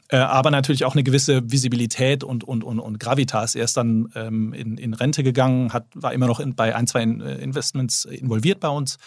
Äh, 0.08 0.16
aber 0.16 0.50
natürlich 0.50 0.84
auch 0.84 0.94
eine 0.94 1.02
gewisse 1.02 1.50
Visibilität 1.50 2.24
und, 2.24 2.44
und, 2.44 2.64
und, 2.64 2.80
und 2.80 3.00
Gravitas. 3.00 3.54
Er 3.54 3.64
ist 3.64 3.76
dann 3.76 4.10
ähm, 4.14 4.52
in, 4.52 4.78
in 4.78 4.94
Rente 4.94 5.22
gegangen, 5.22 5.72
hat, 5.72 5.86
war 5.94 6.12
immer 6.12 6.26
noch 6.26 6.40
in, 6.40 6.54
bei 6.54 6.74
ein, 6.74 6.86
zwei 6.86 7.02
äh, 7.02 7.42
Investments 7.42 8.04
involviert 8.04 8.60
bei 8.60 8.68
uns. 8.68 8.98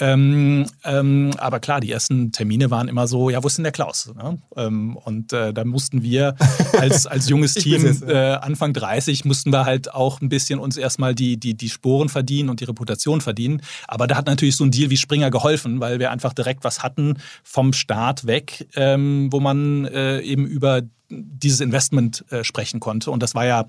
Ähm, 0.00 0.66
ähm, 0.84 1.30
aber 1.36 1.60
klar, 1.60 1.80
die 1.80 1.92
ersten 1.92 2.32
Termine 2.32 2.70
waren 2.70 2.88
immer 2.88 3.06
so, 3.06 3.30
ja, 3.30 3.42
wo 3.42 3.46
ist 3.46 3.58
denn 3.58 3.64
der 3.64 3.72
Klaus? 3.72 4.10
Ne? 4.16 4.38
Ähm, 4.56 4.96
und 4.96 5.32
äh, 5.32 5.52
da 5.52 5.64
mussten 5.64 6.02
wir 6.02 6.36
als, 6.78 7.06
als 7.06 7.28
junges 7.28 7.54
Team, 7.54 7.84
es, 7.84 8.00
ja. 8.00 8.08
äh, 8.08 8.36
Anfang 8.38 8.72
30, 8.72 9.24
mussten 9.24 9.52
wir 9.52 9.66
halt 9.66 9.92
auch 9.92 10.20
ein 10.20 10.30
bisschen 10.30 10.58
uns 10.58 10.76
erstmal 10.76 11.14
die, 11.14 11.36
die, 11.36 11.54
die 11.54 11.68
Sporen 11.68 12.08
verdienen 12.08 12.48
und 12.48 12.60
die 12.60 12.64
Reputation 12.64 13.20
verdienen. 13.20 13.60
Aber 13.86 14.06
da 14.06 14.16
hat 14.16 14.26
natürlich 14.26 14.56
so 14.56 14.64
ein 14.64 14.70
Deal 14.70 14.90
wie 14.90 14.96
Springer 14.96 15.30
geholfen, 15.30 15.80
weil 15.80 15.98
wir 15.98 16.10
einfach 16.10 16.32
direkt 16.32 16.64
was 16.64 16.82
hatten 16.82 17.18
vom 17.42 17.72
Start 17.72 18.26
weg, 18.26 18.68
ähm, 18.76 19.28
wo 19.30 19.40
man 19.40 19.84
äh, 19.84 20.20
eben 20.20 20.46
über 20.46 20.82
dieses 21.10 21.60
Investment 21.60 22.24
äh, 22.30 22.44
sprechen 22.44 22.80
konnte. 22.80 23.10
Und 23.10 23.22
das 23.22 23.34
war 23.34 23.44
ja 23.44 23.66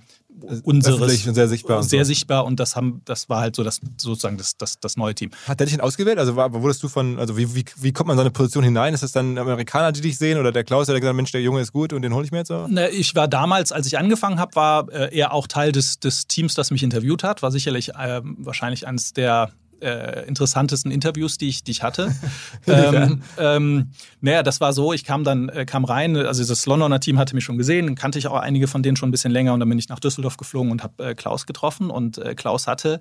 unseres 0.63 1.23
sehr 1.23 1.47
sichtbar. 1.47 1.77
Und 1.77 1.89
sehr 1.89 2.05
so. 2.05 2.09
sichtbar 2.09 2.45
und 2.45 2.59
das 2.59 2.75
haben, 2.75 3.01
das 3.05 3.29
war 3.29 3.41
halt 3.41 3.55
so 3.55 3.63
das 3.63 3.79
sozusagen 3.97 4.37
das, 4.37 4.57
das, 4.57 4.79
das 4.79 4.97
neue 4.97 5.13
Team. 5.15 5.31
Hat 5.47 5.59
der 5.59 5.65
dich 5.65 5.75
denn 5.75 5.83
ausgewählt? 5.83 6.17
Also 6.17 6.35
war, 6.35 6.53
wurdest 6.53 6.81
du 6.83 6.87
von, 6.87 7.19
also 7.19 7.37
wie, 7.37 7.53
wie, 7.55 7.65
wie 7.77 7.91
kommt 7.91 8.07
man 8.07 8.15
in 8.15 8.17
so 8.17 8.21
eine 8.21 8.31
Position 8.31 8.63
hinein? 8.63 8.93
Ist 8.93 9.03
das 9.03 9.11
dann 9.11 9.37
Amerikaner, 9.37 9.91
die 9.91 10.01
dich 10.01 10.17
sehen 10.17 10.39
oder 10.39 10.51
der 10.51 10.63
Klaus, 10.63 10.87
der 10.87 10.95
gesagt 10.95 11.09
hat, 11.09 11.15
Mensch, 11.15 11.31
der 11.31 11.41
Junge 11.41 11.61
ist 11.61 11.73
gut 11.73 11.93
und 11.93 12.01
den 12.01 12.13
hole 12.13 12.25
ich 12.25 12.31
mir 12.31 12.39
jetzt 12.39 12.49
so? 12.49 12.67
Ne, 12.67 12.89
ich 12.89 13.15
war 13.15 13.27
damals, 13.27 13.71
als 13.71 13.87
ich 13.87 13.97
angefangen 13.97 14.39
habe, 14.39 14.55
war 14.55 14.91
äh, 14.91 15.15
er 15.15 15.33
auch 15.33 15.47
Teil 15.47 15.71
des, 15.71 15.99
des 15.99 16.27
Teams, 16.27 16.53
das 16.53 16.71
mich 16.71 16.83
interviewt 16.83 17.23
hat. 17.23 17.41
War 17.41 17.51
sicherlich 17.51 17.89
äh, 17.89 18.21
wahrscheinlich 18.23 18.87
eines 18.87 19.13
der 19.13 19.51
äh, 19.81 20.25
interessantesten 20.27 20.91
Interviews, 20.91 21.37
die 21.37 21.49
ich, 21.49 21.63
die 21.63 21.71
ich 21.71 21.83
hatte. 21.83 22.13
ähm, 22.67 23.21
ähm, 23.37 23.89
naja, 24.21 24.43
das 24.43 24.61
war 24.61 24.73
so, 24.73 24.93
ich 24.93 25.03
kam 25.03 25.23
dann, 25.23 25.49
äh, 25.49 25.65
kam 25.65 25.85
rein, 25.85 26.15
also 26.15 26.45
das 26.45 26.65
Londoner 26.65 26.99
Team 26.99 27.17
hatte 27.17 27.35
mich 27.35 27.43
schon 27.43 27.57
gesehen, 27.57 27.95
kannte 27.95 28.19
ich 28.19 28.27
auch 28.27 28.39
einige 28.39 28.67
von 28.67 28.83
denen 28.83 28.95
schon 28.95 29.09
ein 29.09 29.11
bisschen 29.11 29.31
länger 29.31 29.53
und 29.53 29.59
dann 29.59 29.69
bin 29.69 29.79
ich 29.79 29.89
nach 29.89 29.99
Düsseldorf 29.99 30.37
geflogen 30.37 30.71
und 30.71 30.83
habe 30.83 31.09
äh, 31.09 31.15
Klaus 31.15 31.45
getroffen 31.45 31.89
und 31.89 32.17
äh, 32.17 32.35
Klaus 32.35 32.67
hatte, 32.67 32.99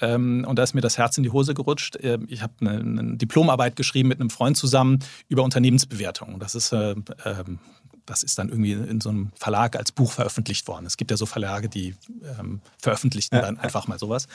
ähm, 0.00 0.44
und 0.48 0.58
da 0.58 0.62
ist 0.62 0.74
mir 0.74 0.80
das 0.80 0.98
Herz 0.98 1.16
in 1.16 1.22
die 1.22 1.30
Hose 1.30 1.54
gerutscht, 1.54 1.96
äh, 1.96 2.18
ich 2.28 2.42
habe 2.42 2.52
eine, 2.60 2.70
eine, 2.78 3.16
Diplomarbeit 3.16 3.76
geschrieben 3.76 4.08
mit 4.08 4.20
einem 4.20 4.30
Freund 4.30 4.56
zusammen 4.56 4.98
über 5.28 5.42
Unternehmensbewertung. 5.42 6.38
Das 6.38 6.54
ist 6.54 6.72
äh, 6.72 6.94
ähm, 7.24 7.58
das 8.06 8.22
ist 8.22 8.38
dann 8.38 8.48
irgendwie 8.48 8.72
in 8.72 9.00
so 9.00 9.10
einem 9.10 9.32
Verlag 9.36 9.76
als 9.76 9.92
Buch 9.92 10.12
veröffentlicht 10.12 10.66
worden. 10.68 10.86
Es 10.86 10.96
gibt 10.96 11.10
ja 11.10 11.16
so 11.16 11.26
Verlage, 11.26 11.68
die 11.68 11.94
ähm, 12.38 12.60
veröffentlichten 12.78 13.40
dann 13.40 13.58
einfach 13.58 13.86
mal 13.86 13.98
sowas. 13.98 14.26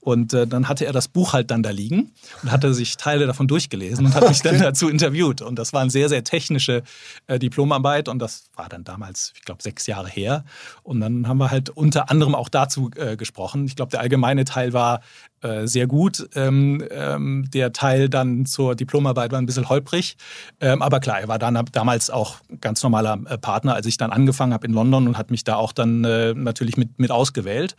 Und 0.00 0.32
äh, 0.32 0.46
dann 0.46 0.68
hatte 0.68 0.86
er 0.86 0.92
das 0.92 1.08
Buch 1.08 1.32
halt 1.32 1.50
dann 1.50 1.62
da 1.62 1.70
liegen 1.70 2.12
und 2.42 2.50
hatte 2.50 2.72
sich 2.74 2.96
Teile 2.96 3.26
davon 3.26 3.48
durchgelesen 3.48 4.06
und 4.06 4.14
hat 4.14 4.28
mich 4.28 4.40
dann 4.42 4.58
dazu 4.58 4.88
interviewt. 4.88 5.42
Und 5.42 5.58
das 5.58 5.72
war 5.72 5.82
eine 5.82 5.90
sehr, 5.90 6.08
sehr 6.08 6.24
technische 6.24 6.82
äh, 7.26 7.38
Diplomarbeit 7.38 8.08
und 8.08 8.18
das 8.18 8.44
war 8.56 8.68
dann 8.68 8.84
damals, 8.84 9.32
ich 9.36 9.42
glaube, 9.42 9.62
sechs 9.62 9.86
Jahre 9.86 10.08
her. 10.08 10.44
Und 10.82 11.00
dann 11.00 11.28
haben 11.28 11.38
wir 11.38 11.50
halt 11.50 11.70
unter 11.70 12.10
anderem 12.10 12.34
auch 12.34 12.48
dazu 12.48 12.90
äh, 12.96 13.16
gesprochen. 13.16 13.66
Ich 13.66 13.76
glaube, 13.76 13.90
der 13.90 14.00
allgemeine 14.00 14.44
Teil 14.44 14.72
war 14.72 15.00
äh, 15.42 15.66
sehr 15.66 15.86
gut. 15.86 16.28
Ähm, 16.34 16.84
ähm, 16.90 17.46
der 17.52 17.72
Teil 17.72 18.10
dann 18.10 18.44
zur 18.44 18.74
Diplomarbeit 18.74 19.32
war 19.32 19.38
ein 19.38 19.46
bisschen 19.46 19.68
holprig. 19.68 20.16
Ähm, 20.60 20.82
aber 20.82 21.00
klar, 21.00 21.20
er 21.20 21.28
war 21.28 21.38
dann 21.38 21.64
damals 21.72 22.10
auch 22.10 22.36
ganz 22.60 22.82
normaler 22.82 23.18
äh, 23.26 23.38
Partner, 23.38 23.74
als 23.74 23.86
ich 23.86 23.96
dann 23.96 24.12
angefangen 24.12 24.52
habe 24.52 24.66
in 24.66 24.74
London 24.74 25.08
und 25.08 25.16
hat 25.16 25.30
mich 25.30 25.42
da 25.44 25.56
auch 25.56 25.72
dann 25.72 26.04
äh, 26.04 26.34
natürlich 26.34 26.76
mit, 26.76 26.98
mit 26.98 27.10
ausgewählt. 27.10 27.74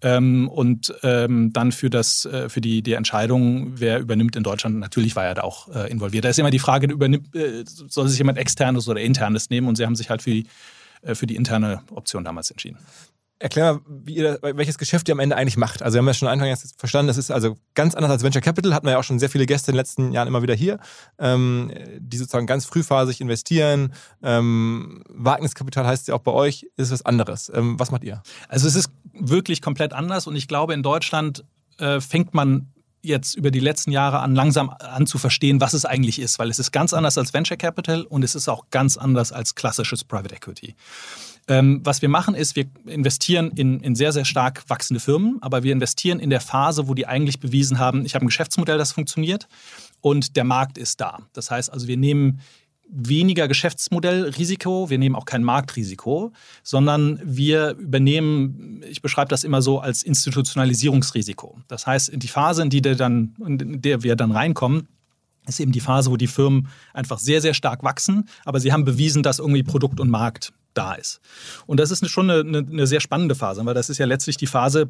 Ähm, 0.00 0.48
und 0.48 0.94
ähm, 1.02 1.52
dann 1.52 1.72
für, 1.72 1.90
das, 1.90 2.24
äh, 2.24 2.48
für 2.48 2.62
die, 2.62 2.82
die 2.82 2.94
Entscheidung, 2.94 3.72
wer 3.78 4.00
übernimmt 4.00 4.36
in 4.36 4.42
Deutschland, 4.42 4.78
natürlich 4.78 5.14
war 5.14 5.24
er 5.24 5.34
da 5.34 5.42
auch 5.42 5.68
äh, 5.74 5.90
involviert. 5.90 6.24
Da 6.24 6.30
ist 6.30 6.38
immer 6.38 6.50
die 6.50 6.58
Frage, 6.58 6.90
übernimmt, 6.90 7.28
soll 7.66 8.08
sich 8.08 8.18
jemand 8.18 8.38
externes 8.38 8.88
oder 8.88 9.00
internes 9.00 9.50
nehmen? 9.50 9.68
Und 9.68 9.76
sie 9.76 9.84
haben 9.84 9.96
sich 9.96 10.08
halt 10.08 10.22
für 10.22 10.30
die, 10.30 10.46
für 11.12 11.26
die 11.26 11.36
interne 11.36 11.82
Option 11.90 12.24
damals 12.24 12.50
entschieden. 12.50 12.78
Erklär 13.40 13.74
mal, 13.74 13.82
ihr, 14.06 14.38
welches 14.42 14.78
Geschäft 14.78 15.08
ihr 15.08 15.12
am 15.12 15.18
Ende 15.18 15.36
eigentlich 15.36 15.56
macht. 15.56 15.82
Also 15.82 15.96
wir 15.96 15.98
haben 15.98 16.06
ja 16.06 16.14
schon 16.14 16.28
am 16.28 16.40
Anfang 16.40 16.56
verstanden, 16.78 17.08
das 17.08 17.18
ist 17.18 17.30
also 17.30 17.56
ganz 17.74 17.94
anders 17.94 18.10
als 18.10 18.22
Venture 18.22 18.40
Capital. 18.40 18.72
Hatten 18.72 18.86
wir 18.86 18.92
ja 18.92 18.98
auch 18.98 19.04
schon 19.04 19.18
sehr 19.18 19.28
viele 19.28 19.46
Gäste 19.46 19.70
in 19.70 19.74
den 19.74 19.78
letzten 19.78 20.12
Jahren 20.12 20.28
immer 20.28 20.42
wieder 20.42 20.54
hier, 20.54 20.78
ähm, 21.18 21.72
die 21.98 22.16
sozusagen 22.16 22.46
ganz 22.46 22.64
frühphasig 22.64 23.20
investieren. 23.20 23.92
Ähm, 24.22 25.02
Wagniskapital 25.08 25.86
heißt 25.86 26.08
ja 26.08 26.14
auch 26.14 26.20
bei 26.20 26.32
euch, 26.32 26.66
ist 26.76 26.92
was 26.92 27.04
anderes. 27.04 27.50
Ähm, 27.54 27.78
was 27.78 27.90
macht 27.90 28.04
ihr? 28.04 28.22
Also 28.48 28.68
es 28.68 28.76
ist 28.76 28.90
wirklich 29.12 29.60
komplett 29.60 29.92
anders 29.92 30.26
und 30.26 30.36
ich 30.36 30.48
glaube, 30.48 30.72
in 30.72 30.82
Deutschland 30.82 31.44
äh, 31.78 32.00
fängt 32.00 32.34
man 32.34 32.68
jetzt 33.04 33.34
über 33.34 33.50
die 33.50 33.60
letzten 33.60 33.90
Jahre 33.90 34.20
an, 34.20 34.34
langsam 34.34 34.70
an 34.70 35.06
zu 35.06 35.18
verstehen, 35.18 35.60
was 35.60 35.74
es 35.74 35.84
eigentlich 35.84 36.18
ist, 36.18 36.38
weil 36.38 36.50
es 36.50 36.58
ist 36.58 36.72
ganz 36.72 36.94
anders 36.94 37.18
als 37.18 37.34
Venture 37.34 37.56
Capital 37.56 38.02
und 38.02 38.22
es 38.24 38.34
ist 38.34 38.48
auch 38.48 38.70
ganz 38.70 38.96
anders 38.96 39.30
als 39.30 39.54
klassisches 39.54 40.04
Private 40.04 40.34
Equity. 40.34 40.74
Ähm, 41.46 41.80
was 41.84 42.00
wir 42.00 42.08
machen 42.08 42.34
ist, 42.34 42.56
wir 42.56 42.66
investieren 42.86 43.52
in, 43.54 43.80
in 43.80 43.94
sehr, 43.94 44.12
sehr 44.12 44.24
stark 44.24 44.64
wachsende 44.68 45.00
Firmen, 45.00 45.38
aber 45.42 45.62
wir 45.62 45.72
investieren 45.72 46.18
in 46.18 46.30
der 46.30 46.40
Phase, 46.40 46.88
wo 46.88 46.94
die 46.94 47.06
eigentlich 47.06 47.38
bewiesen 47.38 47.78
haben, 47.78 48.06
ich 48.06 48.14
habe 48.14 48.24
ein 48.24 48.28
Geschäftsmodell, 48.28 48.78
das 48.78 48.92
funktioniert 48.92 49.46
und 50.00 50.36
der 50.36 50.44
Markt 50.44 50.78
ist 50.78 51.00
da. 51.00 51.18
Das 51.34 51.50
heißt 51.50 51.70
also, 51.70 51.86
wir 51.86 51.98
nehmen 51.98 52.40
weniger 52.88 53.48
Geschäftsmodellrisiko, 53.48 54.88
wir 54.88 54.98
nehmen 54.98 55.16
auch 55.16 55.24
kein 55.24 55.42
Marktrisiko, 55.42 56.32
sondern 56.62 57.20
wir 57.24 57.72
übernehmen, 57.72 58.82
ich 58.88 59.02
beschreibe 59.02 59.28
das 59.28 59.44
immer 59.44 59.62
so 59.62 59.80
als 59.80 60.02
Institutionalisierungsrisiko. 60.02 61.58
Das 61.68 61.86
heißt, 61.86 62.12
die 62.14 62.28
Phase, 62.28 62.62
in, 62.62 62.70
die 62.70 62.82
dann, 62.82 63.34
in 63.44 63.82
der 63.82 64.02
wir 64.02 64.16
dann 64.16 64.32
reinkommen, 64.32 64.88
ist 65.46 65.60
eben 65.60 65.72
die 65.72 65.80
Phase, 65.80 66.10
wo 66.10 66.16
die 66.16 66.26
Firmen 66.26 66.68
einfach 66.94 67.18
sehr, 67.18 67.40
sehr 67.40 67.54
stark 67.54 67.82
wachsen, 67.82 68.28
aber 68.44 68.60
sie 68.60 68.72
haben 68.72 68.84
bewiesen, 68.84 69.22
dass 69.22 69.38
irgendwie 69.38 69.62
Produkt 69.62 70.00
und 70.00 70.08
Markt 70.08 70.52
da 70.74 70.94
ist. 70.94 71.20
Und 71.66 71.80
das 71.80 71.90
ist 71.90 72.08
schon 72.08 72.30
eine, 72.30 72.58
eine, 72.58 72.86
sehr 72.86 73.00
spannende 73.00 73.34
Phase, 73.34 73.64
weil 73.64 73.74
das 73.74 73.90
ist 73.90 73.98
ja 73.98 74.06
letztlich 74.06 74.36
die 74.36 74.46
Phase, 74.46 74.88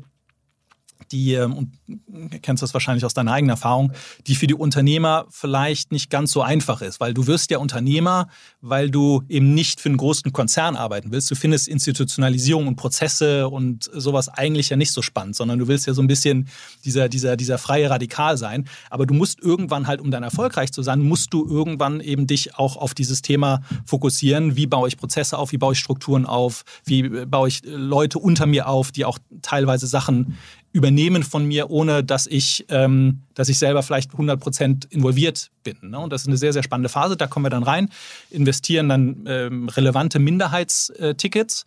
die, 1.12 1.34
ähm, 1.34 1.52
und 1.52 2.42
kennst 2.42 2.62
das 2.62 2.74
wahrscheinlich 2.74 3.04
aus 3.04 3.14
deiner 3.14 3.32
eigenen 3.32 3.50
Erfahrung, 3.50 3.92
die 4.26 4.34
für 4.34 4.46
die 4.46 4.54
Unternehmer 4.54 5.26
vielleicht 5.30 5.92
nicht 5.92 6.10
ganz 6.10 6.32
so 6.32 6.42
einfach 6.42 6.82
ist, 6.82 7.00
weil 7.00 7.14
du 7.14 7.26
wirst 7.26 7.50
ja 7.50 7.58
Unternehmer, 7.58 8.28
weil 8.60 8.90
du 8.90 9.22
eben 9.28 9.54
nicht 9.54 9.80
für 9.80 9.88
einen 9.88 9.98
großen 9.98 10.32
Konzern 10.32 10.76
arbeiten 10.76 11.12
willst. 11.12 11.30
Du 11.30 11.34
findest 11.34 11.68
Institutionalisierung 11.68 12.66
und 12.66 12.76
Prozesse 12.76 13.48
und 13.48 13.90
sowas 13.92 14.28
eigentlich 14.28 14.70
ja 14.70 14.76
nicht 14.76 14.92
so 14.92 15.02
spannend, 15.02 15.36
sondern 15.36 15.58
du 15.58 15.68
willst 15.68 15.86
ja 15.86 15.94
so 15.94 16.02
ein 16.02 16.06
bisschen 16.06 16.48
dieser, 16.84 17.08
dieser, 17.08 17.36
dieser 17.36 17.58
freie 17.58 17.90
Radikal 17.90 18.36
sein. 18.36 18.66
Aber 18.90 19.06
du 19.06 19.14
musst 19.14 19.40
irgendwann 19.40 19.86
halt, 19.86 20.00
um 20.00 20.10
dann 20.10 20.22
erfolgreich 20.22 20.72
zu 20.72 20.82
sein, 20.82 21.00
musst 21.00 21.32
du 21.32 21.46
irgendwann 21.46 22.00
eben 22.00 22.26
dich 22.26 22.56
auch 22.56 22.76
auf 22.76 22.94
dieses 22.94 23.22
Thema 23.22 23.60
fokussieren. 23.84 24.56
Wie 24.56 24.66
baue 24.66 24.88
ich 24.88 24.96
Prozesse 24.96 25.38
auf? 25.38 25.52
Wie 25.52 25.58
baue 25.58 25.74
ich 25.74 25.78
Strukturen 25.78 26.26
auf? 26.26 26.64
Wie 26.84 27.02
baue 27.08 27.48
ich 27.48 27.62
Leute 27.64 28.18
unter 28.18 28.46
mir 28.46 28.68
auf, 28.68 28.92
die 28.92 29.04
auch 29.04 29.18
teilweise 29.42 29.86
Sachen 29.86 30.38
übernehmen 30.74 31.22
von 31.22 31.46
mir, 31.46 31.70
ohne 31.70 32.02
dass 32.02 32.26
ich, 32.26 32.66
ähm, 32.68 33.20
dass 33.34 33.48
ich 33.48 33.58
selber 33.58 33.84
vielleicht 33.84 34.10
100% 34.10 34.90
involviert 34.90 35.52
bin. 35.62 35.76
Ne? 35.82 36.00
Und 36.00 36.12
das 36.12 36.22
ist 36.22 36.26
eine 36.26 36.36
sehr, 36.36 36.52
sehr 36.52 36.64
spannende 36.64 36.88
Phase. 36.88 37.16
Da 37.16 37.28
kommen 37.28 37.46
wir 37.46 37.50
dann 37.50 37.62
rein, 37.62 37.90
investieren 38.30 38.88
dann 38.88 39.24
ähm, 39.26 39.68
relevante 39.68 40.18
Minderheitstickets 40.18 41.64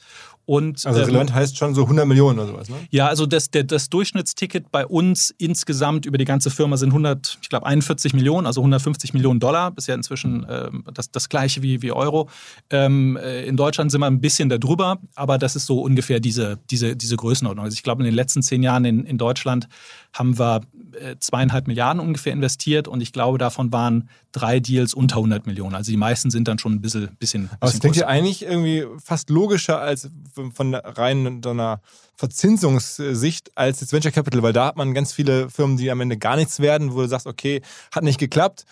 Und, 0.48 0.86
also 0.86 1.02
ähm, 1.02 1.08
relevant 1.08 1.34
heißt 1.34 1.58
schon 1.58 1.76
so 1.76 1.82
100 1.84 2.08
Millionen 2.08 2.40
oder 2.40 2.48
sowas, 2.48 2.70
ne? 2.70 2.78
Ja, 2.90 3.08
also 3.10 3.26
das, 3.26 3.52
der, 3.52 3.66
das 3.66 3.90
Durchschnittsticket 3.90 4.72
bei 4.72 4.88
uns 4.88 5.36
insgesamt 5.38 6.06
über 6.06 6.18
die 6.18 6.24
ganze 6.24 6.50
Firma 6.50 6.78
sind 6.78 6.92
100, 6.92 7.40
ich 7.42 7.50
glaube 7.50 7.66
41 7.66 8.14
Millionen, 8.14 8.48
also 8.48 8.62
150 8.62 9.14
Millionen 9.14 9.42
Dollar. 9.42 9.74
Ist 9.76 9.90
ja 9.90 9.96
inzwischen 9.96 10.46
ähm, 10.50 10.86
das, 10.94 11.12
das 11.12 11.28
gleiche 11.28 11.62
wie, 11.64 11.82
wie 11.82 11.92
Euro. 11.92 12.30
Ähm, 12.70 13.18
äh, 13.18 13.46
in 13.46 13.58
Deutschland 13.58 13.92
sind 13.92 14.00
wir 14.00 14.08
ein 14.08 14.22
bisschen 14.22 14.48
darüber, 14.48 15.00
aber 15.16 15.38
das 15.38 15.58
ist 15.58 15.66
so 15.66 15.82
ungefähr 15.82 16.22
diese, 16.22 16.58
diese, 16.70 16.96
diese 16.96 17.18
Größenordnung. 17.18 17.66
Also 17.66 17.76
ich 17.76 17.84
glaube, 17.84 18.02
in 18.02 18.06
den 18.06 18.16
letzten 18.16 18.42
zehn 18.42 18.64
Jahren 18.64 18.86
in, 18.86 19.04
in 19.04 19.18
Deutschland 19.18 19.68
haben 20.14 20.40
wir 20.40 20.62
äh, 20.94 21.16
zweieinhalb 21.20 21.68
Milliarden 21.68 22.02
ungefähr 22.02 22.34
investiert 22.34 22.88
und 22.88 23.02
ich 23.02 23.12
glaube, 23.12 23.38
davon 23.38 23.72
waren 23.72 24.10
drei 24.32 24.60
Deals 24.60 24.94
unter 24.94 25.18
100 25.18 25.46
Millionen. 25.46 25.76
Also 25.76 25.92
die 25.92 25.98
meisten 25.98 26.30
sind 26.30 26.48
dann 26.48 26.60
schon 26.60 26.74
ein 26.74 26.82
bisschen, 26.82 27.10
bisschen, 27.20 27.50
Aber 27.60 27.68
es 27.68 27.74
bisschen 27.74 27.80
klingt 27.82 27.96
ja 27.98 28.08
eigentlich 28.08 28.44
irgendwie 28.44 28.86
fast 29.04 29.30
logischer 29.30 29.80
als 29.80 30.10
von 30.52 30.76
rein 30.76 31.42
so 31.44 31.52
einer 31.52 31.82
Verzinsungssicht 32.16 33.52
als 33.56 33.82
jetzt 33.82 33.94
Venture 33.94 34.12
Capital, 34.12 34.42
weil 34.44 34.54
da 34.54 34.68
hat 34.68 34.78
man 34.78 34.94
ganz 34.94 35.14
viele 35.14 35.50
Firmen, 35.50 35.78
die 35.78 35.92
am 35.92 36.02
Ende 36.02 36.18
gar 36.18 36.36
nichts 36.36 36.60
werden, 36.60 36.94
wo 36.94 37.02
du 37.02 37.08
sagst, 37.08 37.28
okay, 37.28 37.62
hat 37.92 38.04
nicht 38.04 38.20
geklappt. 38.20 38.66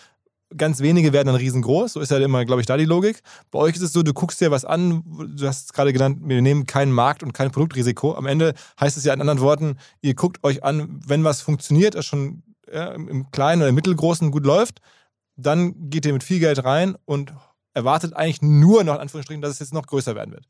Ganz 0.56 0.80
wenige 0.80 1.12
werden 1.12 1.26
dann 1.26 1.36
riesengroß. 1.36 1.94
So 1.94 2.00
ist 2.00 2.10
ja 2.10 2.18
immer, 2.18 2.44
glaube 2.44 2.60
ich, 2.60 2.66
da 2.66 2.76
die 2.76 2.84
Logik. 2.84 3.20
Bei 3.50 3.58
euch 3.58 3.74
ist 3.74 3.82
es 3.82 3.92
so, 3.92 4.02
du 4.02 4.12
guckst 4.14 4.40
dir 4.40 4.50
was 4.50 4.64
an, 4.64 5.02
du 5.36 5.46
hast 5.46 5.64
es 5.66 5.72
gerade 5.72 5.92
genannt, 5.92 6.20
wir 6.22 6.40
nehmen 6.40 6.66
keinen 6.66 6.92
Markt- 6.92 7.22
und 7.22 7.32
kein 7.32 7.50
Produktrisiko. 7.50 8.14
Am 8.14 8.26
Ende 8.26 8.54
heißt 8.80 8.96
es 8.96 9.04
ja 9.04 9.12
in 9.12 9.20
anderen 9.20 9.40
Worten, 9.40 9.76
ihr 10.02 10.14
guckt 10.14 10.44
euch 10.44 10.62
an, 10.62 11.00
wenn 11.06 11.24
was 11.24 11.40
funktioniert, 11.40 11.96
das 11.96 12.06
schon 12.06 12.42
ja, 12.72 12.92
im 12.92 13.08
im 13.08 13.30
Kleinen 13.30 13.62
oder 13.62 13.68
im 13.68 13.74
Mittelgroßen 13.74 14.30
gut 14.30 14.44
läuft, 14.44 14.80
dann 15.36 15.90
geht 15.90 16.06
ihr 16.06 16.12
mit 16.12 16.24
viel 16.24 16.40
Geld 16.40 16.64
rein 16.64 16.96
und 17.04 17.32
erwartet 17.74 18.14
eigentlich 18.14 18.42
nur 18.42 18.84
noch 18.84 18.94
in 18.94 19.00
Anführungsstrichen, 19.00 19.42
dass 19.42 19.52
es 19.52 19.58
jetzt 19.58 19.74
noch 19.74 19.86
größer 19.86 20.14
werden 20.14 20.32
wird. 20.32 20.46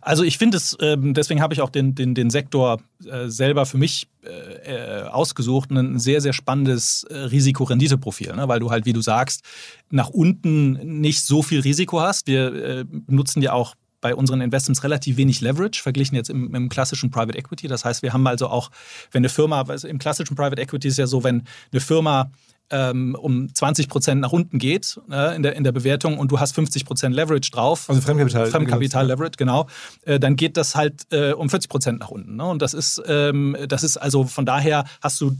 Also 0.00 0.22
ich 0.22 0.38
finde 0.38 0.56
es, 0.56 0.76
ähm, 0.80 1.14
deswegen 1.14 1.40
habe 1.42 1.54
ich 1.54 1.60
auch 1.60 1.70
den, 1.70 1.94
den, 1.94 2.14
den 2.14 2.30
Sektor 2.30 2.80
äh, 3.04 3.28
selber 3.28 3.66
für 3.66 3.78
mich 3.78 4.08
äh, 4.22 4.28
äh, 4.28 5.02
ausgesucht, 5.08 5.70
ein 5.70 5.98
sehr, 5.98 6.20
sehr 6.20 6.32
spannendes 6.32 7.06
Risiko-Rendite-Profil, 7.10 8.34
ne? 8.34 8.48
weil 8.48 8.60
du 8.60 8.70
halt, 8.70 8.86
wie 8.86 8.92
du 8.92 9.00
sagst, 9.00 9.42
nach 9.90 10.08
unten 10.08 11.00
nicht 11.00 11.22
so 11.22 11.42
viel 11.42 11.60
Risiko 11.60 12.00
hast. 12.00 12.26
Wir 12.26 12.86
nutzen 13.06 13.42
ja 13.42 13.52
auch 13.52 13.74
bei 14.00 14.14
unseren 14.14 14.40
Investments 14.40 14.82
relativ 14.82 15.16
wenig 15.16 15.40
Leverage, 15.40 15.82
verglichen 15.82 16.16
jetzt 16.16 16.30
im, 16.30 16.54
im, 16.54 16.68
klassischen 16.68 17.10
Private 17.10 17.36
Equity. 17.36 17.68
Das 17.68 17.84
heißt, 17.84 18.02
wir 18.02 18.12
haben 18.12 18.26
also 18.26 18.48
auch, 18.48 18.70
wenn 19.12 19.20
eine 19.20 19.28
Firma, 19.28 19.62
also 19.62 19.88
im 19.88 19.98
klassischen 19.98 20.36
Private 20.36 20.60
Equity 20.60 20.88
ist 20.88 20.98
ja 20.98 21.06
so, 21.06 21.22
wenn 21.24 21.44
eine 21.72 21.80
Firma 21.80 22.30
ähm, 22.70 23.16
um 23.20 23.52
20 23.52 23.88
Prozent 23.88 24.20
nach 24.20 24.32
unten 24.32 24.58
geht 24.58 25.00
äh, 25.10 25.34
in, 25.34 25.42
der, 25.42 25.56
in 25.56 25.64
der 25.64 25.72
Bewertung 25.72 26.18
und 26.18 26.30
du 26.30 26.38
hast 26.38 26.54
50 26.54 26.84
Prozent 26.84 27.14
Leverage 27.14 27.50
drauf. 27.50 27.90
Also 27.90 28.00
Fremdkapital. 28.00 28.46
Fremdkapital 28.46 29.06
Leverage, 29.06 29.36
genau. 29.36 29.66
Äh, 30.02 30.20
dann 30.20 30.36
geht 30.36 30.56
das 30.56 30.76
halt 30.76 31.06
äh, 31.10 31.32
um 31.32 31.50
40 31.50 31.68
Prozent 31.68 32.00
nach 32.00 32.10
unten. 32.10 32.36
Ne? 32.36 32.44
Und 32.44 32.62
das 32.62 32.74
ist, 32.74 33.02
ähm, 33.06 33.56
das 33.68 33.82
ist 33.82 33.96
also 33.96 34.24
von 34.24 34.46
daher 34.46 34.84
hast 35.00 35.20
du 35.20 35.36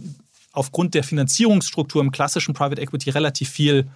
aufgrund 0.52 0.94
der 0.94 1.04
Finanzierungsstruktur 1.04 2.02
im 2.02 2.10
klassischen 2.10 2.54
Private 2.54 2.82
Equity 2.82 3.10
relativ 3.10 3.48
viel 3.48 3.88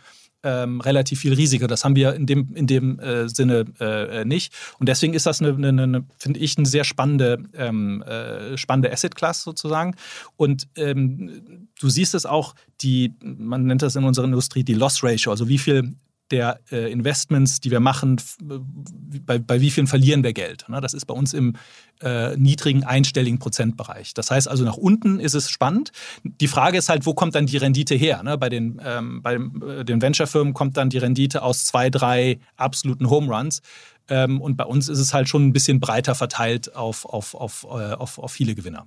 ähm, 0.45 0.81
relativ 0.81 1.21
viel 1.21 1.35
Risiko. 1.35 1.67
Das 1.67 1.85
haben 1.85 1.97
wir 1.97 2.15
in 2.15 2.27
dem, 2.27 2.55
in 2.55 2.67
dem 2.67 3.01
äh, 3.01 3.29
Sinne 3.29 3.65
äh, 3.81 4.25
nicht. 4.25 4.53
Und 4.79 4.89
deswegen 4.89 5.15
ist 5.15 5.27
das, 5.27 5.41
eine, 5.41 5.55
eine, 5.55 5.83
eine 5.83 6.05
finde 6.19 6.39
ich, 6.41 6.57
eine 6.57 6.67
sehr 6.67 6.85
spannende, 6.85 7.43
ähm, 7.55 8.03
äh, 8.03 8.57
spannende 8.57 8.93
Asset-Class 8.93 9.43
sozusagen. 9.43 9.97
Und 10.37 10.69
ähm, 10.77 11.69
du 11.81 11.89
siehst 11.89 12.15
es 12.15 12.27
auch, 12.27 12.55
die, 12.81 13.15
man 13.23 13.65
nennt 13.65 13.83
das 13.83 13.97
in 13.97 14.05
unserer 14.05 14.27
Industrie 14.27 14.63
die 14.63 14.75
Loss 14.75 15.03
Ratio, 15.03 15.33
also 15.33 15.49
wie 15.49 15.59
viel 15.59 15.95
der 16.31 16.61
äh, 16.73 16.91
Investments, 16.91 17.61
die 17.61 17.71
wir 17.71 17.81
machen, 17.81 18.21
bei, 18.41 19.39
bei 19.39 19.61
wie 19.61 19.71
vielen 19.71 19.87
verlieren 19.87 20.23
wir 20.23 20.33
Geld. 20.33 20.65
Ne? 20.69 20.81
Das 20.81 20.95
ist 20.95 21.07
bei 21.07 21.15
uns 21.15 21.35
im 21.35 21.55
äh, 22.03 22.37
niedrigen 22.37 22.85
einstelligen 22.85 23.39
Prozentbereich. 23.39 24.15
Das 24.15 24.31
heißt 24.31 24.49
also, 24.49 24.65
nach 24.65 24.77
unten 24.77 25.21
ist 25.21 25.35
es 25.35 25.51
spannend. 25.51 25.93
Die 26.25 26.49
Frage 26.49 26.79
ist 26.79 26.89
halt, 26.89 27.07
wo 27.07 27.15
kommt 27.15 27.35
dann 27.35 27.47
die 27.47 27.57
Rendite 27.57 27.95
her? 27.95 28.23
Ne? 28.23 28.39
Bei 28.39 28.49
den, 28.49 28.81
ähm, 28.85 29.23
bei 29.23 29.37
den 29.37 30.01
Venture-Firmen 30.01 30.55
kommt 30.55 30.77
dann 30.77 30.91
die 30.91 30.99
Rendite 30.99 31.43
aus 31.43 31.65
zwei, 31.67 31.91
drei 31.91 32.39
absoluten 32.57 33.11
Home 33.11 33.35
Runs. 33.35 33.61
Ähm, 34.09 34.41
und 34.41 34.57
bei 34.57 34.65
uns 34.65 34.89
ist 34.89 34.99
es 34.99 35.15
halt 35.15 35.29
schon 35.29 35.47
ein 35.47 35.53
bisschen 35.53 35.81
breiter 35.81 36.15
verteilt 36.15 36.75
auf, 36.75 37.05
auf, 37.05 37.35
auf, 37.35 37.65
äh, 37.65 37.95
auf, 37.95 38.19
auf 38.19 38.33
viele 38.33 38.55
Gewinner. 38.55 38.87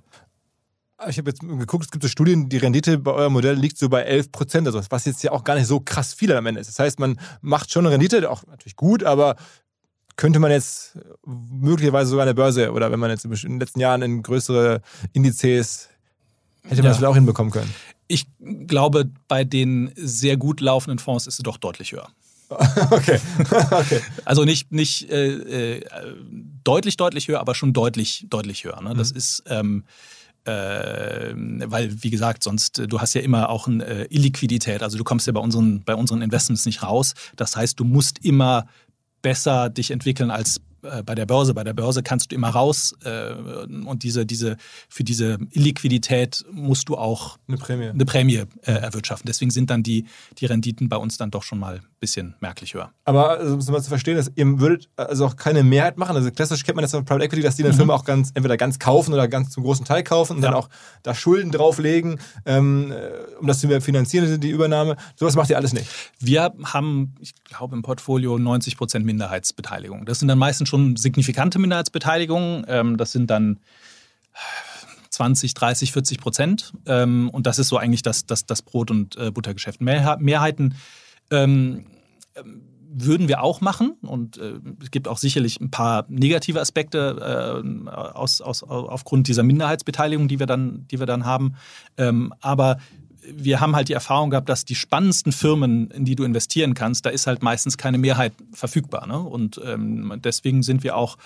Ich 1.06 1.18
habe 1.18 1.30
jetzt 1.30 1.40
geguckt, 1.40 1.84
es 1.84 1.90
gibt 1.92 2.02
so 2.02 2.08
Studien, 2.08 2.48
die 2.48 2.56
Rendite 2.56 2.98
bei 2.98 3.12
eurem 3.12 3.32
Modell 3.32 3.54
liegt 3.54 3.78
so 3.78 3.88
bei 3.88 4.02
11 4.02 4.32
Prozent, 4.32 4.66
also 4.66 4.80
was 4.90 5.04
jetzt 5.04 5.22
ja 5.22 5.30
auch 5.30 5.44
gar 5.44 5.54
nicht 5.54 5.68
so 5.68 5.78
krass 5.78 6.12
viel 6.12 6.32
am 6.32 6.44
Ende 6.46 6.60
ist. 6.60 6.66
Das 6.66 6.78
heißt, 6.80 6.98
man 6.98 7.20
macht 7.40 7.70
schon 7.70 7.86
eine 7.86 7.94
Rendite, 7.94 8.28
auch 8.28 8.44
natürlich 8.46 8.74
gut, 8.74 9.04
aber 9.04 9.36
könnte 10.16 10.40
man 10.40 10.50
jetzt 10.50 10.98
möglicherweise 11.24 12.10
sogar 12.10 12.24
an 12.24 12.28
der 12.28 12.34
Börse 12.34 12.72
oder 12.72 12.90
wenn 12.90 12.98
man 12.98 13.10
jetzt 13.10 13.24
in 13.24 13.30
den 13.30 13.60
letzten 13.60 13.78
Jahren 13.78 14.02
in 14.02 14.22
größere 14.24 14.82
Indizes 15.12 15.88
hätte 16.62 16.76
man 16.76 16.84
ja. 16.84 16.90
das 16.90 16.98
vielleicht 16.98 17.10
auch 17.10 17.14
hinbekommen 17.14 17.52
können. 17.52 17.72
Ich 18.08 18.26
glaube, 18.66 19.08
bei 19.28 19.44
den 19.44 19.92
sehr 19.94 20.36
gut 20.36 20.60
laufenden 20.60 20.98
Fonds 20.98 21.26
ist 21.26 21.38
es 21.38 21.42
doch 21.42 21.56
deutlich 21.56 21.92
höher. 21.92 22.08
Okay. 22.90 23.20
okay. 23.70 24.00
Also 24.24 24.46
nicht, 24.46 24.72
nicht 24.72 25.10
äh, 25.10 25.76
äh, 25.76 25.82
deutlich, 26.64 26.96
deutlich 26.96 27.28
höher, 27.28 27.40
aber 27.40 27.54
schon 27.54 27.74
deutlich, 27.74 28.26
deutlich 28.30 28.64
höher. 28.64 28.80
Ne? 28.80 28.94
Das 28.94 29.12
mhm. 29.12 29.18
ist 29.18 29.42
ähm, 29.48 29.84
äh, 30.48 31.34
weil, 31.36 32.02
wie 32.02 32.10
gesagt, 32.10 32.42
sonst, 32.42 32.82
du 32.88 33.00
hast 33.00 33.14
ja 33.14 33.20
immer 33.20 33.50
auch 33.50 33.68
eine 33.68 33.84
äh, 33.84 34.06
Illiquidität. 34.08 34.82
Also 34.82 34.96
du 34.96 35.04
kommst 35.04 35.26
ja 35.26 35.32
bei 35.32 35.40
unseren, 35.40 35.82
bei 35.84 35.94
unseren 35.94 36.22
Investments 36.22 36.64
nicht 36.64 36.82
raus. 36.82 37.14
Das 37.36 37.56
heißt, 37.56 37.78
du 37.78 37.84
musst 37.84 38.24
immer 38.24 38.66
besser 39.20 39.68
dich 39.68 39.90
entwickeln 39.90 40.30
als 40.30 40.60
äh, 40.82 41.02
bei 41.02 41.14
der 41.14 41.26
Börse. 41.26 41.54
Bei 41.54 41.64
der 41.64 41.74
Börse 41.74 42.02
kannst 42.02 42.30
du 42.30 42.34
immer 42.34 42.50
raus 42.50 42.94
äh, 43.04 43.32
und 43.32 44.02
diese, 44.02 44.26
diese, 44.26 44.56
für 44.88 45.04
diese 45.04 45.38
Illiquidität 45.50 46.44
musst 46.50 46.88
du 46.88 46.96
auch 46.96 47.38
eine 47.48 47.56
Prämie, 47.56 47.88
eine 47.88 48.04
Prämie 48.04 48.44
äh, 48.62 48.72
erwirtschaften. 48.72 49.26
Deswegen 49.26 49.50
sind 49.50 49.70
dann 49.70 49.82
die, 49.82 50.06
die 50.38 50.46
Renditen 50.46 50.88
bei 50.88 50.96
uns 50.96 51.16
dann 51.16 51.30
doch 51.30 51.42
schon 51.42 51.58
mal 51.58 51.76
ein 51.76 51.82
bisschen 52.00 52.34
merklich 52.40 52.74
höher. 52.74 52.92
Aber 53.04 53.30
also, 53.30 53.54
um 53.54 53.60
es 53.60 53.68
mal 53.68 53.82
zu 53.82 53.88
verstehen, 53.88 54.16
dass 54.16 54.30
ihr 54.34 54.60
würdet 54.60 54.88
also 54.96 55.26
auch 55.26 55.36
keine 55.36 55.62
Mehrheit 55.62 55.98
machen. 55.98 56.16
Also 56.16 56.30
klassisch 56.30 56.64
kennt 56.64 56.76
man 56.76 56.82
das 56.82 56.92
von 56.92 57.04
Private 57.04 57.24
Equity, 57.24 57.42
dass 57.42 57.56
die 57.56 57.64
eine 57.64 57.72
mhm. 57.72 57.78
Firma 57.78 57.94
auch 57.94 58.04
ganz 58.04 58.30
entweder 58.34 58.56
ganz 58.56 58.78
kaufen 58.78 59.12
oder 59.12 59.28
ganz 59.28 59.50
zum 59.50 59.64
großen 59.64 59.84
Teil 59.84 60.04
kaufen 60.04 60.36
und 60.36 60.42
ja. 60.42 60.50
dann 60.50 60.58
auch 60.58 60.68
da 61.02 61.14
Schulden 61.14 61.50
drauflegen, 61.50 62.20
ähm, 62.46 62.92
um 63.40 63.46
das 63.46 63.60
zu 63.60 63.80
finanzieren, 63.80 64.40
die 64.40 64.50
Übernahme. 64.50 64.96
Sowas 65.16 65.34
macht 65.34 65.50
ihr 65.50 65.56
alles 65.56 65.72
nicht. 65.72 65.88
Wir 66.20 66.52
haben, 66.64 67.14
ich 67.20 67.34
glaube, 67.44 67.74
im 67.74 67.82
Portfolio 67.82 68.38
90 68.38 68.76
Prozent 68.76 69.04
Minderheitsbeteiligung. 69.04 70.04
Das 70.04 70.18
sind 70.18 70.28
dann 70.28 70.38
meistens 70.38 70.67
schon 70.68 70.96
signifikante 70.96 71.58
Minderheitsbeteiligungen. 71.58 72.64
Ähm, 72.68 72.96
das 72.96 73.12
sind 73.12 73.28
dann 73.30 73.58
20, 75.10 75.54
30, 75.54 75.92
40 75.92 76.18
Prozent. 76.18 76.72
Ähm, 76.86 77.28
und 77.30 77.46
das 77.46 77.58
ist 77.58 77.68
so 77.68 77.76
eigentlich 77.76 78.02
das, 78.02 78.26
das, 78.26 78.46
das 78.46 78.62
Brot- 78.62 78.90
und 78.90 79.16
äh, 79.16 79.30
Buttergeschäft. 79.30 79.80
Mehrheiten 79.80 80.74
ähm, 81.30 81.86
würden 82.90 83.28
wir 83.28 83.42
auch 83.42 83.60
machen 83.60 83.96
und 84.02 84.38
äh, 84.38 84.54
es 84.82 84.90
gibt 84.90 85.08
auch 85.08 85.18
sicherlich 85.18 85.60
ein 85.60 85.70
paar 85.70 86.06
negative 86.08 86.60
Aspekte 86.60 87.62
äh, 87.62 87.90
aus, 87.90 88.40
aus, 88.40 88.62
aufgrund 88.62 89.28
dieser 89.28 89.42
Minderheitsbeteiligung, 89.42 90.28
die 90.28 90.38
wir 90.38 90.46
dann, 90.46 90.86
die 90.90 90.98
wir 90.98 91.06
dann 91.06 91.24
haben. 91.24 91.54
Ähm, 91.96 92.32
aber 92.40 92.78
wir 93.32 93.60
haben 93.60 93.76
halt 93.76 93.88
die 93.88 93.92
Erfahrung 93.92 94.30
gehabt, 94.30 94.48
dass 94.48 94.64
die 94.64 94.74
spannendsten 94.74 95.32
Firmen, 95.32 95.90
in 95.90 96.04
die 96.04 96.16
du 96.16 96.24
investieren 96.24 96.74
kannst, 96.74 97.06
da 97.06 97.10
ist 97.10 97.26
halt 97.26 97.42
meistens 97.42 97.76
keine 97.76 97.98
Mehrheit 97.98 98.32
verfügbar. 98.52 99.06
Ne? 99.06 99.18
Und 99.18 99.60
ähm, 99.64 100.20
deswegen 100.22 100.62
sind 100.62 100.82
wir 100.82 100.96
auch 100.96 101.16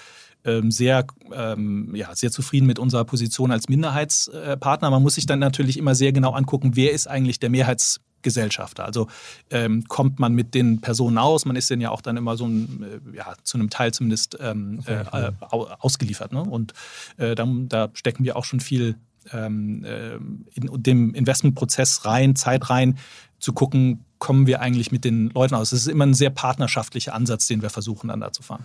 ähm, 0.45 0.71
sehr, 0.71 1.07
ähm, 1.33 1.95
ja, 1.95 2.15
sehr 2.15 2.31
zufrieden 2.31 2.67
mit 2.67 2.79
unserer 2.79 3.05
Position 3.05 3.53
als 3.53 3.69
Minderheitspartner. 3.69 4.91
Man 4.91 5.03
muss 5.03 5.15
sich 5.15 5.27
dann 5.27 5.39
natürlich 5.39 5.79
immer 5.79 5.95
sehr 5.95 6.13
genau 6.13 6.33
angucken, 6.33 6.73
wer 6.75 6.93
ist 6.93 7.07
eigentlich 7.07 7.39
der 7.39 7.51
Mehrheitsgesellschafter. 7.51 8.85
Also 8.85 9.07
ähm, 9.51 9.85
kommt 9.87 10.19
man 10.19 10.35
mit 10.35 10.55
den 10.55 10.81
Personen 10.81 11.19
aus, 11.19 11.45
man 11.45 11.57
ist 11.57 11.71
denen 11.71 11.83
ja 11.83 11.91
auch 11.91 12.01
dann 12.01 12.17
immer 12.17 12.37
so 12.37 12.47
ein, 12.47 12.85
äh, 13.13 13.17
ja, 13.17 13.35
zu 13.45 13.57
einem 13.57 13.71
Teil 13.71 13.93
zumindest 13.93 14.37
ähm, 14.41 14.83
äh, 14.87 15.05
ausgeliefert. 15.51 16.33
Ne? 16.33 16.43
Und 16.43 16.73
äh, 17.19 17.35
da, 17.35 17.47
da 17.47 17.91
stecken 17.95 18.25
wir 18.25 18.37
auch 18.37 18.45
schon 18.45 18.61
viel 18.61 18.97
ähm, 19.33 19.85
äh, 19.85 20.15
in 20.55 20.83
dem 20.83 21.15
Investmentprozess 21.15 22.05
rein, 22.05 22.37
Zeit 22.37 22.71
rein, 22.71 22.99
zu 23.39 23.53
gucken, 23.53 24.05
kommen 24.19 24.47
wir 24.47 24.61
eigentlich 24.61 24.93
mit 24.93 25.05
den 25.05 25.31
Leuten 25.31 25.55
aus. 25.55 25.73
Es 25.73 25.83
ist 25.83 25.89
immer 25.89 26.07
ein 26.07 26.15
sehr 26.15 26.31
partnerschaftlicher 26.31 27.15
Ansatz, 27.15 27.47
den 27.47 27.61
wir 27.63 27.71
versuchen 27.71 28.09
dann 28.09 28.21
da 28.21 28.33
zu 28.33 28.43
fahren. 28.43 28.65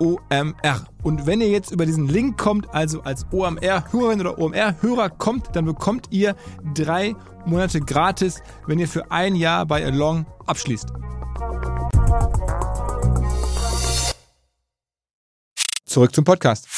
OMR. 0.00 0.86
Und 1.02 1.26
wenn 1.26 1.40
ihr 1.40 1.48
jetzt 1.48 1.70
über 1.70 1.86
diesen 1.86 2.08
Link 2.08 2.38
kommt, 2.38 2.72
also 2.74 3.02
als 3.02 3.26
OMR-Hörerin 3.30 4.20
oder 4.20 4.38
OMR-Hörer 4.38 5.10
kommt, 5.10 5.54
dann 5.54 5.66
bekommt 5.66 6.06
ihr 6.10 6.34
drei 6.74 7.14
Monate 7.46 7.80
gratis, 7.80 8.42
wenn 8.66 8.78
ihr 8.78 8.88
für 8.88 9.10
ein 9.10 9.34
Jahr 9.36 9.66
bei 9.66 9.84
Along 9.84 10.26
abschließt. 10.46 10.88
Zurück 15.84 16.14
zum 16.14 16.24
Podcast. 16.24 16.68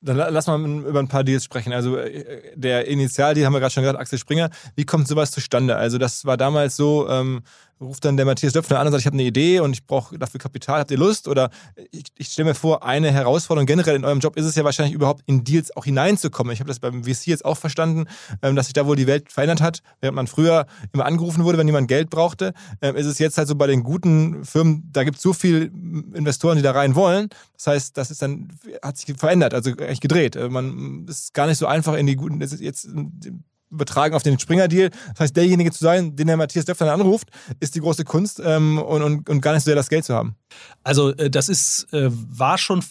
Dann 0.00 0.16
lass 0.16 0.46
mal 0.46 0.60
über 0.60 0.98
ein 0.98 1.08
paar 1.08 1.24
Deals 1.24 1.44
sprechen. 1.44 1.72
Also 1.72 1.96
äh, 1.96 2.52
der 2.54 2.86
Initialdeal 2.86 3.46
haben 3.46 3.54
wir 3.54 3.60
gerade 3.60 3.72
schon 3.72 3.82
gesagt, 3.82 3.98
Axel 3.98 4.18
Springer. 4.18 4.50
Wie 4.76 4.84
kommt 4.84 5.08
sowas 5.08 5.30
zustande? 5.30 5.76
Also 5.76 5.96
das 5.96 6.26
war 6.26 6.36
damals 6.36 6.76
so, 6.76 7.08
ähm, 7.08 7.42
ruft 7.80 8.04
dann 8.04 8.16
der 8.16 8.26
Matthias 8.26 8.52
Döpfner 8.52 8.78
an 8.78 8.86
und 8.86 8.92
sagt, 8.92 9.02
ich 9.02 9.06
habe 9.06 9.14
eine 9.14 9.24
Idee 9.24 9.60
und 9.60 9.72
ich 9.72 9.86
brauche 9.86 10.18
dafür 10.18 10.40
Kapital, 10.40 10.80
habt 10.80 10.90
ihr 10.90 10.98
Lust? 10.98 11.28
Oder 11.28 11.50
ich, 11.90 12.04
ich 12.16 12.28
stelle 12.28 12.48
mir 12.48 12.54
vor, 12.54 12.84
eine 12.84 13.10
Herausforderung 13.10 13.66
generell 13.66 13.96
in 13.96 14.04
eurem 14.04 14.20
Job 14.20 14.36
ist 14.36 14.44
es 14.44 14.54
ja 14.54 14.64
wahrscheinlich 14.64 14.94
überhaupt 14.94 15.22
in 15.26 15.44
Deals 15.44 15.76
auch 15.76 15.84
hineinzukommen. 15.84 16.52
Ich 16.52 16.60
habe 16.60 16.68
das 16.68 16.80
beim 16.80 17.04
VC 17.04 17.26
jetzt 17.26 17.44
auch 17.44 17.56
verstanden, 17.56 18.06
ähm, 18.42 18.56
dass 18.56 18.66
sich 18.66 18.72
da 18.72 18.86
wohl 18.86 18.96
die 18.96 19.06
Welt 19.06 19.32
verändert 19.32 19.60
hat. 19.60 19.82
Während 20.00 20.16
man 20.16 20.26
früher 20.26 20.66
immer 20.92 21.06
angerufen 21.06 21.44
wurde, 21.44 21.58
wenn 21.58 21.66
jemand 21.66 21.88
Geld 21.88 22.10
brauchte, 22.10 22.54
ähm, 22.80 22.96
ist 22.96 23.06
es 23.06 23.18
jetzt 23.18 23.38
halt 23.38 23.48
so 23.48 23.54
bei 23.56 23.66
den 23.66 23.82
guten 23.82 24.44
Firmen, 24.44 24.88
da 24.92 25.04
gibt 25.04 25.16
es 25.16 25.22
so 25.22 25.32
viele 25.32 25.66
Investoren, 26.14 26.56
die 26.56 26.62
da 26.62 26.72
rein 26.72 26.94
wollen. 26.94 27.28
Das 27.56 27.66
heißt, 27.66 27.96
das 27.96 28.10
ist 28.10 28.22
dann, 28.22 28.48
hat 28.82 28.96
sich 28.96 29.16
verändert, 29.16 29.54
also 29.54 29.70
echt 29.76 30.00
gedreht. 30.00 30.36
Äh, 30.36 30.48
man 30.48 31.06
ist 31.08 31.34
gar 31.34 31.46
nicht 31.46 31.58
so 31.58 31.66
einfach 31.66 31.94
in 31.94 32.06
die 32.06 32.16
guten, 32.16 32.40
jetzt 32.40 32.88
übertragen 33.74 34.14
auf 34.14 34.22
den 34.22 34.38
Springer-Deal. 34.38 34.90
Das 35.10 35.20
heißt, 35.20 35.36
derjenige 35.36 35.70
zu 35.70 35.84
sein, 35.84 36.16
den 36.16 36.26
der 36.26 36.36
Matthias 36.36 36.64
Döpfner 36.64 36.92
anruft, 36.92 37.28
ist 37.60 37.74
die 37.74 37.80
große 37.80 38.04
Kunst 38.04 38.40
ähm, 38.44 38.78
und, 38.78 39.02
und, 39.02 39.28
und 39.28 39.40
gar 39.40 39.52
nicht 39.52 39.62
so 39.62 39.66
sehr 39.66 39.76
das 39.76 39.88
Geld 39.88 40.04
zu 40.04 40.14
haben. 40.14 40.36
Also 40.82 41.10
äh, 41.16 41.30
das 41.30 41.48
ist, 41.48 41.92
äh, 41.92 42.08
war 42.10 42.58
schon 42.58 42.82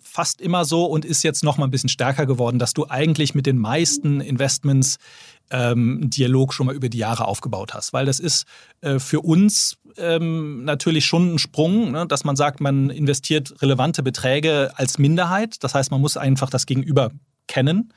fast 0.00 0.40
immer 0.40 0.64
so 0.64 0.84
und 0.84 1.04
ist 1.04 1.22
jetzt 1.22 1.42
noch 1.42 1.56
mal 1.56 1.66
ein 1.66 1.70
bisschen 1.70 1.88
stärker 1.88 2.26
geworden, 2.26 2.58
dass 2.58 2.74
du 2.74 2.86
eigentlich 2.88 3.34
mit 3.34 3.46
den 3.46 3.58
meisten 3.58 4.20
Investments 4.20 4.98
ähm, 5.50 6.10
Dialog 6.10 6.52
schon 6.52 6.66
mal 6.66 6.74
über 6.74 6.88
die 6.88 6.98
Jahre 6.98 7.26
aufgebaut 7.26 7.74
hast. 7.74 7.92
Weil 7.92 8.06
das 8.06 8.20
ist 8.20 8.44
äh, 8.80 8.98
für 8.98 9.20
uns 9.20 9.78
ähm, 9.96 10.64
natürlich 10.64 11.06
schon 11.06 11.34
ein 11.34 11.38
Sprung, 11.38 11.92
ne, 11.92 12.06
dass 12.06 12.24
man 12.24 12.36
sagt, 12.36 12.60
man 12.60 12.90
investiert 12.90 13.62
relevante 13.62 14.02
Beträge 14.02 14.72
als 14.76 14.98
Minderheit. 14.98 15.62
Das 15.64 15.74
heißt, 15.74 15.90
man 15.90 16.00
muss 16.00 16.16
einfach 16.16 16.50
das 16.50 16.66
Gegenüber 16.66 17.10
kennen 17.46 17.92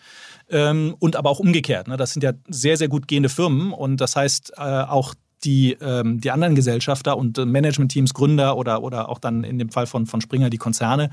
ähm, 0.52 0.96
und 1.00 1.16
aber 1.16 1.30
auch 1.30 1.40
umgekehrt. 1.40 1.88
Ne? 1.88 1.98
Das 1.98 2.14
sind 2.14 2.24
ja 2.24 2.34
sehr, 2.48 2.78
sehr 2.78 2.88
gut 2.88 3.08
gehende 3.08 3.30
Firmen 3.30 3.74
und 3.74 3.98
das 3.98 4.16
heißt 4.16 4.54
äh, 4.58 4.62
auch 4.62 5.16
die, 5.44 5.76
ähm, 5.82 6.22
die 6.22 6.32
anderen 6.32 6.56
Gesellschafter 6.56 7.18
und 7.18 7.38
äh, 7.38 7.46
Managementteams, 7.46 8.14
Gründer 8.14 8.58
oder, 8.58 8.84
oder 8.84 9.10
auch 9.10 9.18
dann 9.18 9.44
in 9.44 9.58
dem 9.58 9.70
Fall 9.70 9.88
von, 9.88 10.06
von 10.06 10.22
Springer 10.22 10.50
die 10.50 10.58
Konzerne 10.58 11.10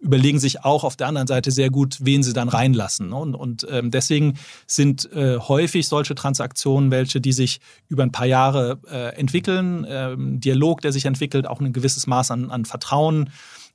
überlegen 0.00 0.38
sich 0.38 0.64
auch 0.64 0.84
auf 0.84 0.96
der 0.96 1.08
anderen 1.08 1.26
Seite 1.26 1.50
sehr 1.50 1.70
gut, 1.70 1.98
wen 2.00 2.22
sie 2.22 2.32
dann 2.32 2.48
reinlassen. 2.48 3.08
Ne? 3.10 3.16
Und, 3.16 3.34
und 3.34 3.66
ähm, 3.70 3.90
deswegen 3.90 4.34
sind 4.66 5.10
äh, 5.12 5.38
häufig 5.38 5.88
solche 5.88 6.14
Transaktionen 6.14 6.90
welche, 6.90 7.20
die 7.20 7.32
sich 7.32 7.60
über 7.88 8.04
ein 8.04 8.12
paar 8.12 8.26
Jahre 8.26 8.78
äh, 8.90 9.16
entwickeln, 9.16 9.86
ähm, 9.88 10.40
Dialog, 10.40 10.80
der 10.82 10.92
sich 10.92 11.04
entwickelt, 11.04 11.46
auch 11.46 11.60
ein 11.60 11.72
gewisses 11.72 12.06
Maß 12.06 12.30
an, 12.30 12.50
an 12.50 12.64
Vertrauen 12.64 13.30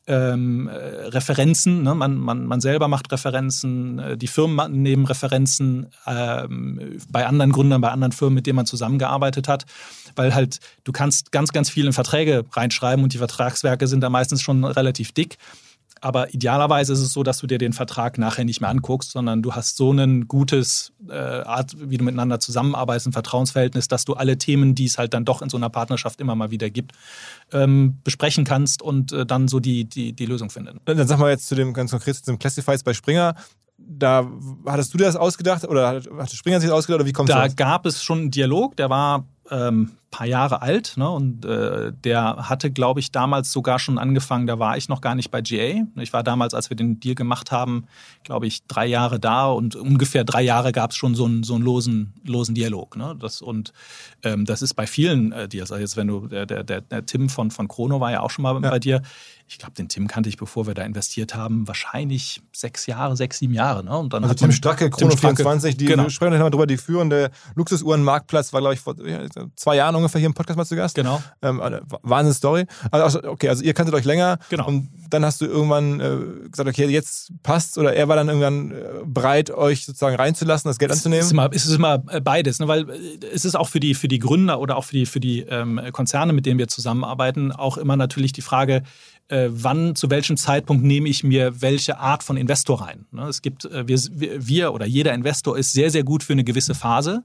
ähm, 0.07 0.67
äh, 0.67 0.73
Referenzen. 1.07 1.83
Ne? 1.83 1.95
Man, 1.95 2.17
man, 2.17 2.45
man 2.45 2.61
selber 2.61 2.87
macht 2.87 3.11
Referenzen, 3.11 3.99
äh, 3.99 4.17
die 4.17 4.27
Firmen 4.27 4.81
nehmen 4.81 5.05
Referenzen 5.05 5.87
ähm, 6.05 6.99
bei 7.09 7.25
anderen 7.25 7.51
Gründern, 7.51 7.81
bei 7.81 7.89
anderen 7.89 8.11
Firmen, 8.11 8.35
mit 8.35 8.47
denen 8.47 8.57
man 8.57 8.65
zusammengearbeitet 8.65 9.47
hat. 9.47 9.65
Weil 10.15 10.35
halt, 10.35 10.59
du 10.83 10.91
kannst 10.91 11.31
ganz, 11.31 11.51
ganz 11.51 11.69
viel 11.69 11.85
in 11.85 11.93
Verträge 11.93 12.45
reinschreiben 12.51 13.03
und 13.03 13.13
die 13.13 13.17
Vertragswerke 13.17 13.87
sind 13.87 14.01
da 14.01 14.09
meistens 14.09 14.41
schon 14.41 14.63
relativ 14.63 15.11
dick. 15.11 15.37
Aber 16.03 16.33
idealerweise 16.33 16.91
ist 16.91 16.99
es 16.99 17.13
so, 17.13 17.23
dass 17.23 17.37
du 17.37 17.47
dir 17.47 17.57
den 17.57 17.71
Vertrag 17.71 18.17
nachher 18.17 18.43
nicht 18.43 18.59
mehr 18.59 18.69
anguckst, 18.69 19.11
sondern 19.11 19.41
du 19.41 19.53
hast 19.53 19.77
so 19.77 19.93
ein 19.93 20.27
gutes 20.27 20.91
äh, 21.09 21.13
Art, 21.13 21.77
wie 21.79 21.97
du 21.97 22.03
miteinander 22.03 22.41
zusammenarbeitest, 22.41 23.07
ein 23.07 23.13
Vertrauensverhältnis, 23.13 23.87
dass 23.87 24.03
du 24.03 24.13
alle 24.13 24.37
Themen, 24.37 24.75
die 24.75 24.83
es 24.83 24.97
halt 24.97 25.13
dann 25.13 25.23
doch 25.23 25.41
in 25.41 25.47
so 25.47 25.55
einer 25.55 25.69
Partnerschaft 25.69 26.19
immer 26.19 26.35
mal 26.35 26.51
wieder 26.51 26.69
gibt, 26.69 26.91
ähm, 27.53 27.99
besprechen 28.03 28.43
kannst 28.43 28.81
und 28.81 29.13
äh, 29.13 29.25
dann 29.25 29.47
so 29.47 29.61
die, 29.61 29.85
die, 29.85 30.11
die 30.11 30.25
Lösung 30.25 30.49
finden. 30.49 30.81
Dann 30.83 31.07
sag 31.07 31.19
mal 31.19 31.29
jetzt 31.29 31.47
zu 31.47 31.55
dem 31.55 31.73
ganz 31.73 31.91
konkret 31.91 32.17
zu 32.17 32.25
dem 32.25 32.37
Classifieds 32.37 32.83
bei 32.83 32.93
Springer 32.93 33.35
da 33.77 34.25
hattest 34.65 34.93
du 34.93 34.97
dir 34.97 35.05
das 35.05 35.15
ausgedacht 35.15 35.65
oder 35.65 36.01
hat 36.17 36.31
Springer 36.31 36.59
sich 36.59 36.69
das 36.69 36.77
ausgedacht 36.77 36.99
oder 36.99 37.07
wie 37.07 37.11
kommt 37.11 37.29
Da 37.29 37.47
gab 37.47 37.85
es 37.85 38.03
schon 38.03 38.19
einen 38.19 38.31
Dialog, 38.31 38.77
der 38.77 38.89
war 38.89 39.25
ähm, 39.51 39.91
paar 40.13 40.27
Jahre 40.27 40.61
alt 40.61 40.93
ne? 40.95 41.09
und 41.09 41.43
äh, 41.43 41.91
der 41.91 42.47
hatte, 42.47 42.71
glaube 42.71 42.99
ich, 42.99 43.11
damals 43.11 43.51
sogar 43.51 43.79
schon 43.79 43.97
angefangen, 43.97 44.45
da 44.45 44.59
war 44.59 44.77
ich 44.77 44.87
noch 44.87 45.01
gar 45.01 45.15
nicht 45.15 45.31
bei 45.31 45.41
GA. 45.41 45.85
Ich 45.99 46.13
war 46.13 46.23
damals, 46.23 46.53
als 46.53 46.69
wir 46.69 46.77
den 46.77 46.99
Deal 46.99 47.15
gemacht 47.15 47.51
haben, 47.51 47.85
glaube 48.23 48.45
ich, 48.45 48.65
drei 48.67 48.85
Jahre 48.85 49.19
da 49.19 49.47
und 49.47 49.75
ungefähr 49.75 50.23
drei 50.23 50.43
Jahre 50.43 50.71
gab 50.71 50.91
es 50.91 50.97
schon 50.97 51.15
so 51.15 51.25
einen, 51.25 51.43
so 51.43 51.55
einen 51.55 51.63
losen, 51.63 52.13
losen 52.23 52.53
Dialog. 52.53 52.95
Ne? 52.95 53.15
Das, 53.19 53.41
und 53.41 53.73
ähm, 54.21 54.45
das 54.45 54.61
ist 54.61 54.75
bei 54.75 54.85
vielen 54.85 55.31
äh, 55.31 55.49
Deals, 55.49 55.71
also 55.71 55.81
jetzt 55.81 55.97
wenn 55.97 56.07
du, 56.07 56.27
der, 56.27 56.45
der, 56.45 56.63
der 56.63 57.05
Tim 57.05 57.27
von, 57.27 57.49
von 57.49 57.67
Chrono 57.67 57.99
war 57.99 58.11
ja 58.11 58.21
auch 58.21 58.29
schon 58.29 58.43
mal 58.43 58.53
ja. 58.61 58.69
bei 58.69 58.79
dir, 58.79 59.01
ich 59.47 59.59
glaube, 59.59 59.73
den 59.73 59.89
Tim 59.89 60.07
kannte 60.07 60.29
ich, 60.29 60.37
bevor 60.37 60.67
wir 60.67 60.73
da 60.73 60.83
investiert 60.83 61.35
haben, 61.35 61.67
wahrscheinlich 61.67 62.41
sechs 62.53 62.85
Jahre, 62.85 63.15
sechs, 63.15 63.39
sieben 63.39 63.53
Jahre. 63.53 63.83
Ne? 63.83 63.97
Und 63.97 64.13
dann 64.13 64.23
also 64.23 64.35
Tim 64.35 64.51
Stracke, 64.51 64.89
Chrono 64.89 65.15
24, 65.15 65.77
die 65.77 65.85
genau. 65.85 66.09
sprechen 66.09 66.33
nochmal 66.33 66.49
drüber, 66.49 66.65
die 66.65 66.77
führende 66.77 67.29
Luxusuhrenmarktplatz 67.55 68.53
war, 68.53 68.61
glaube 68.61 68.73
ich, 68.73 68.79
vor 68.79 68.95
zwei 69.55 69.75
Jahren 69.75 69.95
ungefähr 69.95 70.19
hier 70.19 70.27
im 70.27 70.33
Podcast 70.33 70.57
mal 70.57 70.65
zu 70.65 70.75
Gast. 70.75 70.95
Genau. 70.95 71.21
Ähm, 71.41 71.61
Wahnsinn 72.01 72.33
Story. 72.33 72.65
Also, 72.91 73.23
okay, 73.23 73.49
also 73.49 73.63
ihr 73.63 73.73
kanntet 73.73 73.93
euch 73.95 74.05
länger. 74.05 74.39
Genau. 74.49 74.67
Und 74.67 74.89
dann 75.09 75.25
hast 75.25 75.41
du 75.41 75.45
irgendwann 75.45 75.99
äh, 75.99 76.49
gesagt, 76.49 76.69
okay, 76.69 76.87
jetzt 76.87 77.31
passt's 77.43 77.77
oder 77.77 77.93
er 77.93 78.07
war 78.07 78.15
dann 78.15 78.29
irgendwann 78.29 78.71
äh, 78.71 78.75
bereit, 79.05 79.51
euch 79.51 79.85
sozusagen 79.85 80.15
reinzulassen, 80.15 80.69
das 80.69 80.79
Geld 80.79 80.91
anzunehmen? 80.91 81.19
Es 81.19 81.27
ist 81.27 81.31
immer, 81.31 81.49
es 81.51 81.65
ist 81.65 81.75
immer 81.75 82.03
äh, 82.09 82.21
beides, 82.21 82.59
ne? 82.59 82.67
weil 82.67 82.89
äh, 82.89 83.25
es 83.33 83.45
ist 83.45 83.55
auch 83.55 83.69
für 83.69 83.79
die, 83.79 83.93
für 83.93 84.07
die 84.07 84.19
Gründer 84.19 84.59
oder 84.59 84.77
auch 84.77 84.85
für 84.85 84.95
die, 84.95 85.05
für 85.05 85.19
die 85.19 85.41
ähm, 85.41 85.79
Konzerne, 85.91 86.33
mit 86.33 86.45
denen 86.45 86.57
wir 86.57 86.67
zusammenarbeiten, 86.67 87.51
auch 87.51 87.77
immer 87.77 87.95
natürlich 87.95 88.33
die 88.33 88.41
Frage, 88.41 88.83
äh, 89.33 89.49
wann, 89.51 89.95
zu 89.95 90.09
welchem 90.09 90.37
Zeitpunkt 90.37 90.83
nehme 90.83 91.09
ich 91.09 91.23
mir 91.23 91.61
welche 91.61 91.97
Art 91.97 92.23
von 92.23 92.37
Investor 92.37 92.81
rein. 92.81 93.05
Ne? 93.11 93.23
Es 93.23 93.41
gibt, 93.41 93.65
äh, 93.65 93.87
wir, 93.87 93.99
wir 94.47 94.73
oder 94.73 94.85
jeder 94.85 95.13
Investor 95.13 95.57
ist 95.57 95.73
sehr, 95.73 95.89
sehr 95.89 96.03
gut 96.03 96.21
für 96.23 96.33
eine 96.33 96.43
gewisse 96.43 96.75
Phase, 96.75 97.23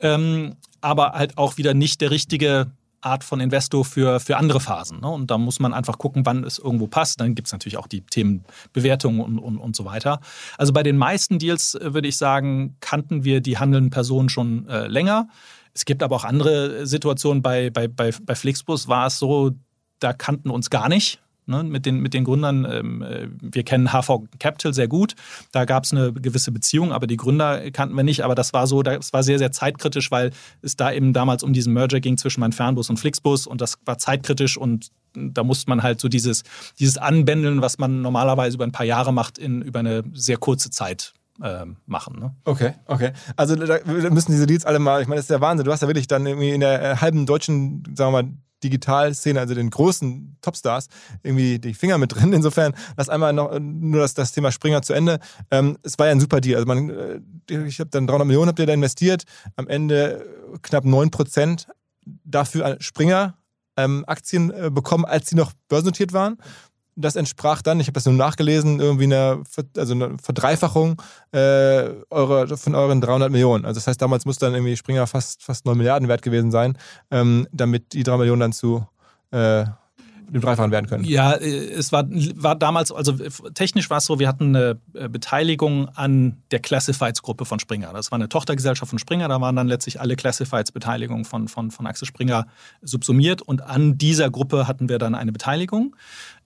ähm, 0.00 0.54
aber 0.80 1.12
halt 1.12 1.36
auch 1.38 1.56
wieder 1.58 1.74
nicht 1.74 2.00
der 2.00 2.12
richtige 2.12 2.70
Art 3.00 3.24
von 3.24 3.40
Investor 3.40 3.84
für, 3.84 4.20
für 4.20 4.36
andere 4.36 4.60
Phasen. 4.60 5.00
Ne? 5.00 5.08
Und 5.08 5.32
da 5.32 5.36
muss 5.36 5.58
man 5.58 5.74
einfach 5.74 5.98
gucken, 5.98 6.24
wann 6.24 6.44
es 6.44 6.58
irgendwo 6.58 6.86
passt. 6.86 7.20
Dann 7.20 7.34
gibt 7.34 7.48
es 7.48 7.52
natürlich 7.52 7.76
auch 7.76 7.88
die 7.88 8.02
Themen 8.02 8.44
Bewertung 8.72 9.18
und, 9.18 9.40
und, 9.40 9.58
und 9.58 9.74
so 9.74 9.84
weiter. 9.84 10.20
Also 10.56 10.72
bei 10.72 10.84
den 10.84 10.96
meisten 10.96 11.40
Deals 11.40 11.74
äh, 11.74 11.92
würde 11.92 12.06
ich 12.06 12.16
sagen, 12.16 12.76
kannten 12.78 13.24
wir 13.24 13.40
die 13.40 13.58
handelnden 13.58 13.90
Personen 13.90 14.28
schon 14.28 14.68
äh, 14.68 14.86
länger. 14.86 15.28
Es 15.74 15.84
gibt 15.84 16.04
aber 16.04 16.14
auch 16.14 16.24
andere 16.24 16.86
Situationen. 16.86 17.42
Bei, 17.42 17.70
bei, 17.70 17.88
bei, 17.88 18.12
bei 18.22 18.34
Flixbus 18.36 18.86
war 18.86 19.08
es 19.08 19.18
so, 19.18 19.50
da 19.98 20.12
kannten 20.12 20.50
uns 20.50 20.70
gar 20.70 20.88
nicht 20.88 21.21
ne, 21.46 21.64
mit, 21.64 21.86
den, 21.86 22.00
mit 22.00 22.14
den 22.14 22.24
Gründern. 22.24 22.66
Ähm, 22.70 23.02
äh, 23.02 23.28
wir 23.40 23.62
kennen 23.62 23.92
HV 23.92 24.24
Capital 24.38 24.74
sehr 24.74 24.88
gut. 24.88 25.14
Da 25.52 25.64
gab 25.64 25.84
es 25.84 25.92
eine 25.92 26.12
gewisse 26.12 26.52
Beziehung, 26.52 26.92
aber 26.92 27.06
die 27.06 27.16
Gründer 27.16 27.70
kannten 27.70 27.96
wir 27.96 28.04
nicht. 28.04 28.24
Aber 28.24 28.34
das 28.34 28.52
war 28.52 28.66
so, 28.66 28.82
das 28.82 29.12
war 29.12 29.22
sehr, 29.22 29.38
sehr 29.38 29.52
zeitkritisch, 29.52 30.10
weil 30.10 30.30
es 30.62 30.76
da 30.76 30.92
eben 30.92 31.12
damals 31.12 31.42
um 31.42 31.52
diesen 31.52 31.72
Merger 31.72 32.00
ging 32.00 32.16
zwischen 32.16 32.40
meinem 32.40 32.52
Fernbus 32.52 32.90
und 32.90 32.98
Flixbus 32.98 33.46
und 33.46 33.60
das 33.60 33.78
war 33.84 33.98
zeitkritisch 33.98 34.56
und 34.56 34.90
da 35.14 35.44
musste 35.44 35.68
man 35.68 35.82
halt 35.82 36.00
so 36.00 36.08
dieses, 36.08 36.42
dieses 36.78 36.96
Anbändeln, 36.98 37.60
was 37.60 37.78
man 37.78 38.02
normalerweise 38.02 38.56
über 38.56 38.64
ein 38.64 38.72
paar 38.72 38.86
Jahre 38.86 39.12
macht, 39.12 39.38
in, 39.38 39.62
über 39.62 39.80
eine 39.80 40.04
sehr 40.14 40.38
kurze 40.38 40.70
Zeit 40.70 41.12
ähm, 41.42 41.76
machen. 41.86 42.18
Ne? 42.18 42.34
Okay, 42.44 42.74
okay. 42.86 43.12
Also 43.36 43.56
da 43.56 43.78
müssen 43.84 44.32
diese 44.32 44.46
Deals 44.46 44.64
alle 44.64 44.78
mal, 44.78 45.02
ich 45.02 45.08
meine, 45.08 45.16
das 45.16 45.24
ist 45.24 45.30
der 45.30 45.40
Wahnsinn. 45.40 45.64
Du 45.64 45.72
hast 45.72 45.82
ja 45.82 45.88
wirklich 45.88 46.06
dann 46.06 46.26
irgendwie 46.26 46.50
in 46.50 46.60
der 46.60 46.82
äh, 46.82 46.96
halben 46.96 47.26
deutschen, 47.26 47.84
sagen 47.94 48.12
wir 48.12 48.22
mal, 48.22 48.30
Digitalszene, 48.62 49.40
also 49.40 49.54
den 49.54 49.70
großen 49.70 50.36
Topstars, 50.40 50.88
irgendwie 51.22 51.58
die 51.58 51.74
Finger 51.74 51.98
mit 51.98 52.14
drin. 52.14 52.32
Insofern, 52.32 52.74
lass 52.96 53.08
einmal 53.08 53.32
noch 53.32 53.58
nur 53.60 54.00
das, 54.00 54.14
das 54.14 54.32
Thema 54.32 54.52
Springer 54.52 54.82
zu 54.82 54.92
Ende. 54.92 55.18
Ähm, 55.50 55.78
es 55.82 55.98
war 55.98 56.06
ja 56.06 56.12
ein 56.12 56.20
super 56.20 56.40
Deal. 56.40 56.56
Also 56.56 56.66
man, 56.66 56.90
äh, 56.90 57.66
ich 57.66 57.80
habe 57.80 57.90
dann 57.90 58.06
300 58.06 58.26
Millionen 58.26 58.48
habt 58.48 58.58
ihr 58.58 58.66
da 58.66 58.72
investiert, 58.72 59.24
am 59.56 59.68
Ende 59.68 60.24
knapp 60.62 60.84
9 60.84 61.10
Prozent 61.10 61.68
dafür 62.04 62.76
Springer 62.80 63.38
ähm, 63.76 64.04
Aktien 64.06 64.50
äh, 64.50 64.70
bekommen, 64.70 65.04
als 65.04 65.28
sie 65.30 65.36
noch 65.36 65.52
börsennotiert 65.68 66.12
waren 66.12 66.36
das 66.96 67.16
entsprach 67.16 67.62
dann, 67.62 67.80
ich 67.80 67.86
habe 67.86 67.94
das 67.94 68.04
nur 68.04 68.14
nachgelesen, 68.14 68.80
irgendwie 68.80 69.04
eine, 69.04 69.42
also 69.76 69.94
eine 69.94 70.16
Verdreifachung 70.22 71.00
äh, 71.32 71.90
eure, 72.10 72.56
von 72.56 72.74
euren 72.74 73.00
300 73.00 73.30
Millionen. 73.30 73.64
Also 73.64 73.78
das 73.78 73.86
heißt, 73.86 74.00
damals 74.02 74.24
muss 74.24 74.38
dann 74.38 74.54
irgendwie 74.54 74.76
Springer 74.76 75.06
fast, 75.06 75.42
fast 75.42 75.64
9 75.64 75.76
Milliarden 75.76 76.08
wert 76.08 76.22
gewesen 76.22 76.50
sein, 76.50 76.76
ähm, 77.10 77.46
damit 77.52 77.92
die 77.92 78.02
3 78.02 78.18
Millionen 78.18 78.40
dann 78.40 78.52
zu 78.52 78.86
äh, 79.30 79.64
dem 80.32 80.40
Dreifachen 80.40 80.70
werden 80.70 80.86
können. 80.86 81.04
Ja, 81.04 81.32
äh, 81.34 81.70
es 81.70 81.92
war, 81.92 82.04
war 82.08 82.56
damals, 82.56 82.90
also 82.90 83.12
technisch 83.54 83.90
war 83.90 83.98
es 83.98 84.06
so, 84.06 84.18
wir 84.18 84.28
hatten 84.28 84.56
eine 84.56 84.80
äh, 84.94 85.08
Beteiligung 85.08 85.88
an 85.90 86.42
der 86.50 86.60
Classifieds-Gruppe 86.60 87.44
von 87.44 87.58
Springer. 87.58 87.92
Das 87.92 88.10
war 88.10 88.16
eine 88.16 88.28
Tochtergesellschaft 88.28 88.90
von 88.90 88.98
Springer, 88.98 89.28
da 89.28 89.40
waren 89.40 89.56
dann 89.56 89.68
letztlich 89.68 90.00
alle 90.00 90.16
Classifieds-Beteiligungen 90.16 91.24
von, 91.24 91.48
von, 91.48 91.70
von 91.70 91.86
Axel 91.86 92.06
Springer 92.06 92.46
subsumiert 92.80 93.42
und 93.42 93.62
an 93.62 93.98
dieser 93.98 94.30
Gruppe 94.30 94.66
hatten 94.66 94.88
wir 94.88 94.98
dann 94.98 95.14
eine 95.14 95.32
Beteiligung. 95.32 95.94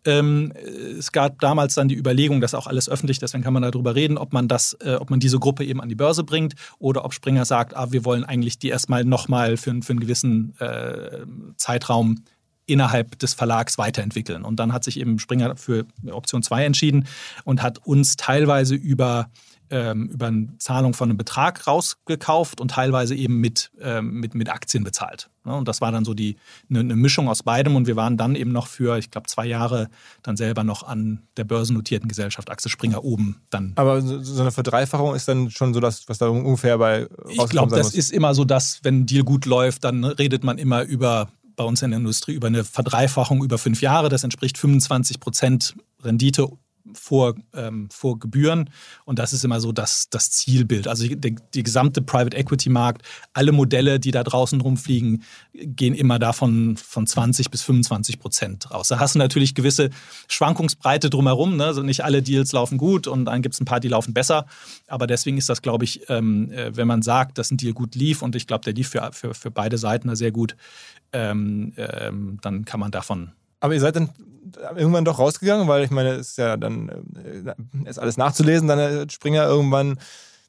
Ähm, 0.07 0.53
es 0.99 1.13
gab 1.13 1.41
damals 1.41 1.75
dann 1.75 1.89
die 1.89 1.97
Überlegung, 1.97 2.41
das 2.41 2.53
ist 2.53 2.55
auch 2.55 2.67
alles 2.67 2.89
öffentlich, 2.89 3.19
deswegen 3.19 3.45
kann 3.45 3.53
man 3.53 3.63
darüber 3.63 3.95
reden, 3.95 4.17
ob 4.17 4.33
man 4.33 4.49
das, 4.49 4.75
äh, 4.81 4.95
ob 4.95 5.11
man 5.11 5.21
diese 5.21 5.39
Gruppe 5.39 5.65
eben 5.65 5.81
an 5.81 5.89
die 5.89 5.95
Börse 5.95 6.25
bringt 6.25 6.55
oder 6.79 7.05
ob 7.05 7.13
Springer 7.13 7.45
sagt, 7.45 7.77
ah, 7.77 7.93
wir 7.93 8.05
wollen 8.05 8.25
eigentlich 8.25 8.59
die 8.59 8.69
erstmal 8.69 9.05
nochmal 9.05 9.57
für, 9.57 9.83
für 9.83 9.93
einen 9.93 10.01
gewissen 10.01 10.55
äh, 10.61 11.27
Zeitraum 11.57 12.23
innerhalb 12.67 13.19
des 13.19 13.35
Verlags 13.35 13.79
weiterentwickeln. 13.79 14.45
Und 14.45 14.57
dann 14.57 14.73
hat 14.73 14.85
sich 14.85 14.99
eben 14.99 15.19
Springer 15.19 15.57
für 15.57 15.87
Option 16.11 16.43
2 16.43 16.65
entschieden 16.65 17.07
und 17.45 17.63
hat 17.63 17.79
uns 17.87 18.17
teilweise 18.17 18.75
über 18.75 19.29
ähm, 19.71 20.09
über 20.09 20.27
eine 20.27 20.57
Zahlung 20.59 20.95
von 20.95 21.11
einem 21.11 21.19
Betrag 21.19 21.67
rausgekauft 21.67 22.61
und 22.61 22.71
teilweise 22.71 23.15
eben 23.15 23.41
mit, 23.41 23.71
ähm, 23.81 24.21
mit, 24.21 24.35
mit 24.35 24.49
Aktien 24.49 24.85
bezahlt. 24.85 25.31
Ne? 25.45 25.55
Und 25.55 25.69
das 25.69 25.81
war 25.81 25.93
dann 25.93 26.05
so 26.05 26.15
die, 26.15 26.37
eine, 26.69 26.81
eine, 26.81 26.97
Mischung 26.97 27.29
aus 27.29 27.43
beidem. 27.43 27.77
Und 27.77 27.87
wir 27.87 27.97
waren 27.97 28.17
dann 28.17 28.35
eben 28.35 28.53
noch 28.53 28.67
für, 28.67 28.99
ich 28.99 29.11
glaube, 29.11 29.29
zwei 29.29 29.47
Jahre 29.47 29.89
dann 30.23 30.37
selber 30.37 30.65
noch 30.65 30.83
an 30.83 31.23
der 31.37 31.45
börsennotierten 31.45 32.09
Gesellschaft 32.09 32.51
Axel 32.51 32.71
Springer 32.71 33.05
oben 33.05 33.41
dann. 33.51 33.73
Aber 33.77 34.01
so 34.03 34.41
eine 34.41 34.53
Verdreifachung 34.53 35.15
ist 35.15 35.29
dann 35.29 35.51
schon 35.51 35.75
so 35.75 35.81
das, 35.81 36.09
was 36.09 36.19
da 36.19 36.29
ungefähr 36.29 36.79
bei 36.79 37.09
Ich 37.29 37.49
glaube, 37.49 37.75
das 37.75 37.89
muss. 37.89 37.95
ist 37.95 38.13
immer 38.13 38.35
so, 38.35 38.45
dass, 38.45 38.81
wenn 38.83 39.01
ein 39.01 39.07
Deal 39.07 39.25
gut 39.25 39.47
läuft, 39.47 39.85
dann 39.85 40.05
redet 40.05 40.45
man 40.45 40.59
immer 40.59 40.83
über 40.83 41.29
bei 41.57 41.65
uns 41.65 41.83
in 41.83 41.91
der 41.91 41.99
Industrie 41.99 42.35
über 42.35 42.49
eine 42.49 42.65
Verdreifachung 42.65 43.43
über 43.43 43.59
fünf 43.59 43.81
Jahre. 43.81 44.09
Das 44.11 44.23
entspricht 44.23 44.59
25 44.59 45.21
Prozent 45.21 45.75
Rendite 46.03 46.49
vor, 46.95 47.35
ähm, 47.55 47.89
vor 47.91 48.19
Gebühren. 48.19 48.71
Und 49.05 49.19
das 49.19 49.33
ist 49.33 49.45
immer 49.45 49.61
so 49.61 49.73
das, 49.73 50.09
das 50.11 50.31
Zielbild. 50.31 50.89
Also 50.89 51.07
die, 51.07 51.37
die 51.55 51.63
gesamte 51.63 52.03
Private 52.03 52.37
Equity 52.37 52.69
Markt, 52.69 53.03
alle 53.33 53.53
Modelle, 53.53 54.01
die 54.01 54.11
da 54.11 54.23
draußen 54.23 54.61
rumfliegen, 54.61 55.23
gehen 55.53 55.95
immer 55.95 56.19
davon 56.19 56.77
von 56.77 57.07
20 57.07 57.51
bis 57.51 57.63
25 57.63 58.19
Prozent 58.19 58.71
raus. 58.71 58.89
Da 58.89 58.99
hast 58.99 59.15
du 59.15 59.19
natürlich 59.19 59.55
gewisse 59.55 59.91
Schwankungsbreite 60.29 61.11
drumherum. 61.11 61.57
Ne? 61.57 61.65
Also 61.65 61.83
nicht 61.83 62.05
alle 62.05 62.23
Deals 62.23 62.53
laufen 62.53 62.79
gut 62.79 63.07
und 63.07 63.25
dann 63.27 63.43
gibt 63.43 63.55
es 63.55 63.61
ein 63.61 63.65
paar, 63.65 63.81
die 63.81 63.89
laufen 63.89 64.15
besser. 64.15 64.47
Aber 64.87 65.07
deswegen 65.07 65.39
ist 65.39 65.49
das, 65.49 65.63
glaube 65.63 65.85
ich, 65.85 66.09
ähm, 66.09 66.51
äh, 66.53 66.77
wenn 66.77 66.87
man 66.87 67.03
sagt, 67.03 67.39
dass 67.39 67.51
ein 67.51 67.57
Deal 67.57 67.73
gut 67.73 67.95
lief 67.95 68.23
und 68.23 68.37
ich 68.37 68.47
glaube, 68.47 68.65
der 68.65 68.75
lief 68.75 68.89
für, 68.89 69.11
für, 69.13 69.35
für 69.35 69.51
beide 69.51 69.79
Seiten 69.79 70.15
sehr 70.17 70.31
gut, 70.31 70.57
ähm, 71.13 71.73
ähm, 71.77 72.39
dann 72.43 72.65
kann 72.65 72.81
man 72.81 72.91
davon 72.91 73.33
aber 73.61 73.75
ihr 73.75 73.81
seid 73.81 73.97
dann 73.97 74.11
irgendwann 74.77 75.05
doch 75.05 75.19
rausgegangen, 75.19 75.69
weil 75.69 75.85
ich 75.85 75.91
meine, 75.91 76.11
es 76.11 76.31
ist 76.31 76.39
ja 76.39 76.57
dann 76.57 76.89
äh, 76.89 77.89
ist 77.89 77.99
alles 77.99 78.17
nachzulesen, 78.17 78.69
dann 78.69 79.01
hat 79.01 79.13
Springer 79.13 79.45
irgendwann 79.45 79.99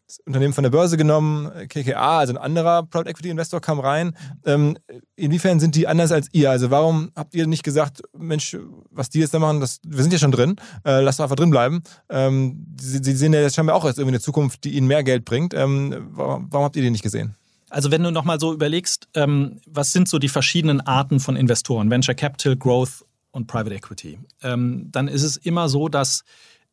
das 0.07 0.19
Unternehmen 0.25 0.53
von 0.53 0.63
der 0.63 0.71
Börse 0.71 0.95
genommen, 0.95 1.51
KKA, 1.67 2.19
also 2.19 2.33
ein 2.33 2.37
anderer 2.37 2.83
Private 2.83 3.09
Equity 3.09 3.29
Investor 3.29 3.59
kam 3.59 3.79
rein. 3.79 4.15
Ähm, 4.45 4.77
inwiefern 5.17 5.59
sind 5.59 5.75
die 5.75 5.85
anders 5.85 6.13
als 6.13 6.29
ihr? 6.31 6.49
Also 6.49 6.71
warum 6.71 7.11
habt 7.13 7.35
ihr 7.35 7.45
nicht 7.45 7.63
gesagt, 7.63 8.01
Mensch, 8.17 8.55
was 8.89 9.09
die 9.09 9.19
jetzt 9.19 9.33
da 9.33 9.39
machen, 9.39 9.59
das, 9.59 9.79
wir 9.85 10.01
sind 10.01 10.13
ja 10.13 10.19
schon 10.19 10.31
drin, 10.31 10.55
äh, 10.85 11.01
lasst 11.01 11.19
doch 11.19 11.25
einfach 11.25 11.35
drin 11.35 11.49
bleiben. 11.49 11.83
Ähm, 12.09 12.67
sie, 12.79 13.03
sie, 13.03 13.17
sehen 13.17 13.33
ja 13.33 13.41
jetzt 13.41 13.55
scheinbar 13.55 13.75
auch 13.75 13.83
als 13.83 13.97
irgendwie 13.97 14.15
eine 14.15 14.21
Zukunft, 14.21 14.63
die 14.63 14.77
ihnen 14.77 14.87
mehr 14.87 15.03
Geld 15.03 15.25
bringt. 15.25 15.53
Ähm, 15.53 16.07
warum, 16.11 16.47
warum 16.51 16.63
habt 16.63 16.77
ihr 16.77 16.83
die 16.83 16.91
nicht 16.91 17.03
gesehen? 17.03 17.35
Also 17.69 17.91
wenn 17.91 18.01
du 18.01 18.11
nochmal 18.11 18.39
so 18.39 18.53
überlegst, 18.53 19.09
ähm, 19.13 19.59
was 19.65 19.91
sind 19.91 20.07
so 20.07 20.19
die 20.19 20.29
verschiedenen 20.29 20.79
Arten 20.79 21.19
von 21.19 21.35
Investoren, 21.35 21.89
Venture 21.89 22.15
Capital, 22.15 22.55
Growth 22.55 23.03
und 23.37 23.47
Private 23.47 23.75
Equity, 23.75 24.19
ähm, 24.43 24.89
dann 24.91 25.07
ist 25.07 25.23
es 25.23 25.37
immer 25.37 25.69
so, 25.69 25.87
dass 25.87 26.23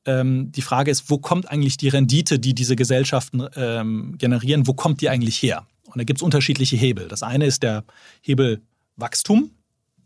ähm, 0.06 0.50
die 0.50 0.62
Frage 0.62 0.90
ist, 0.90 1.08
wo 1.10 1.18
kommt 1.18 1.50
eigentlich 1.50 1.76
die 1.76 1.88
Rendite, 1.88 2.38
die 2.38 2.54
diese 2.54 2.74
Gesellschaften 2.74 3.46
ähm, 3.54 4.16
generieren, 4.18 4.66
wo 4.66 4.74
kommt 4.74 5.00
die 5.00 5.08
eigentlich 5.08 5.40
her? 5.42 5.66
Und 5.84 5.98
da 5.98 6.04
gibt 6.04 6.18
es 6.18 6.22
unterschiedliche 6.22 6.76
Hebel. 6.76 7.06
Das 7.06 7.22
eine 7.22 7.46
ist 7.46 7.62
der 7.62 7.84
Hebel 8.20 8.62
Wachstum, 8.96 9.50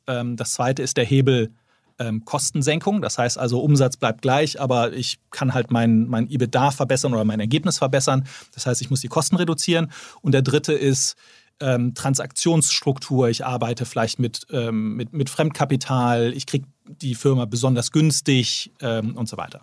ähm, 0.06 0.36
das 0.36 0.52
zweite 0.52 0.82
ist 0.82 0.96
der 0.96 1.04
Hebel 1.04 1.50
ähm, 1.98 2.24
Kostensenkung. 2.24 3.02
Das 3.02 3.18
heißt 3.18 3.38
also, 3.38 3.60
Umsatz 3.60 3.96
bleibt 3.96 4.22
gleich, 4.22 4.60
aber 4.60 4.92
ich 4.92 5.18
kann 5.30 5.54
halt 5.54 5.70
mein, 5.70 6.06
mein 6.08 6.28
EBITDA 6.28 6.70
verbessern 6.70 7.12
oder 7.12 7.24
mein 7.24 7.40
Ergebnis 7.40 7.78
verbessern. 7.78 8.26
Das 8.54 8.66
heißt, 8.66 8.80
ich 8.80 8.90
muss 8.90 9.00
die 9.00 9.08
Kosten 9.08 9.36
reduzieren. 9.36 9.90
Und 10.22 10.32
der 10.32 10.42
dritte 10.42 10.72
ist 10.72 11.16
ähm, 11.60 11.94
Transaktionsstruktur. 11.94 13.28
Ich 13.28 13.44
arbeite 13.44 13.84
vielleicht 13.84 14.18
mit, 14.18 14.46
ähm, 14.50 14.96
mit, 14.96 15.12
mit 15.12 15.30
Fremdkapital. 15.30 16.32
Ich 16.34 16.46
kriege 16.46 16.66
die 16.86 17.14
Firma 17.14 17.44
besonders 17.44 17.92
günstig 17.92 18.72
ähm, 18.80 19.16
und 19.16 19.28
so 19.28 19.36
weiter. 19.36 19.62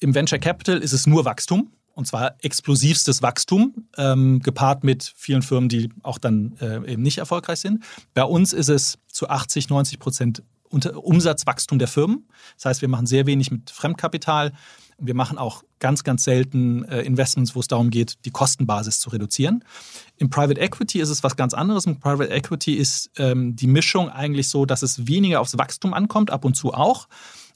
Im 0.00 0.14
Venture 0.14 0.38
Capital 0.38 0.78
ist 0.78 0.92
es 0.92 1.06
nur 1.06 1.24
Wachstum 1.24 1.72
und 1.98 2.06
zwar 2.06 2.36
explosivstes 2.42 3.22
Wachstum, 3.22 3.88
ähm, 3.96 4.38
gepaart 4.38 4.84
mit 4.84 5.12
vielen 5.16 5.42
Firmen, 5.42 5.68
die 5.68 5.88
auch 6.04 6.18
dann 6.18 6.56
äh, 6.60 6.92
eben 6.92 7.02
nicht 7.02 7.18
erfolgreich 7.18 7.58
sind. 7.58 7.82
Bei 8.14 8.22
uns 8.22 8.52
ist 8.52 8.68
es 8.68 8.98
zu 9.08 9.28
80, 9.28 9.68
90 9.68 9.98
Prozent 9.98 10.42
Umsatzwachstum 10.70 11.80
der 11.80 11.88
Firmen. 11.88 12.28
Das 12.54 12.66
heißt, 12.66 12.82
wir 12.82 12.88
machen 12.88 13.06
sehr 13.06 13.26
wenig 13.26 13.50
mit 13.50 13.70
Fremdkapital. 13.70 14.52
Wir 14.98 15.14
machen 15.14 15.38
auch 15.38 15.62
ganz, 15.78 16.02
ganz 16.02 16.24
selten 16.24 16.84
äh, 16.84 17.02
Investments, 17.02 17.54
wo 17.54 17.60
es 17.60 17.68
darum 17.68 17.90
geht, 17.90 18.24
die 18.24 18.30
Kostenbasis 18.30 19.00
zu 19.00 19.10
reduzieren. 19.10 19.64
Im 20.16 20.28
Private 20.28 20.60
Equity 20.60 21.00
ist 21.00 21.08
es 21.08 21.22
was 21.22 21.36
ganz 21.36 21.54
anderes. 21.54 21.86
Im 21.86 22.00
Private 22.00 22.30
Equity 22.30 22.74
ist 22.74 23.10
ähm, 23.16 23.54
die 23.54 23.68
Mischung 23.68 24.08
eigentlich 24.08 24.48
so, 24.48 24.66
dass 24.66 24.82
es 24.82 25.06
weniger 25.06 25.40
aufs 25.40 25.56
Wachstum 25.56 25.94
ankommt, 25.94 26.30
ab 26.30 26.44
und 26.44 26.54
zu 26.54 26.74
auch, 26.74 27.08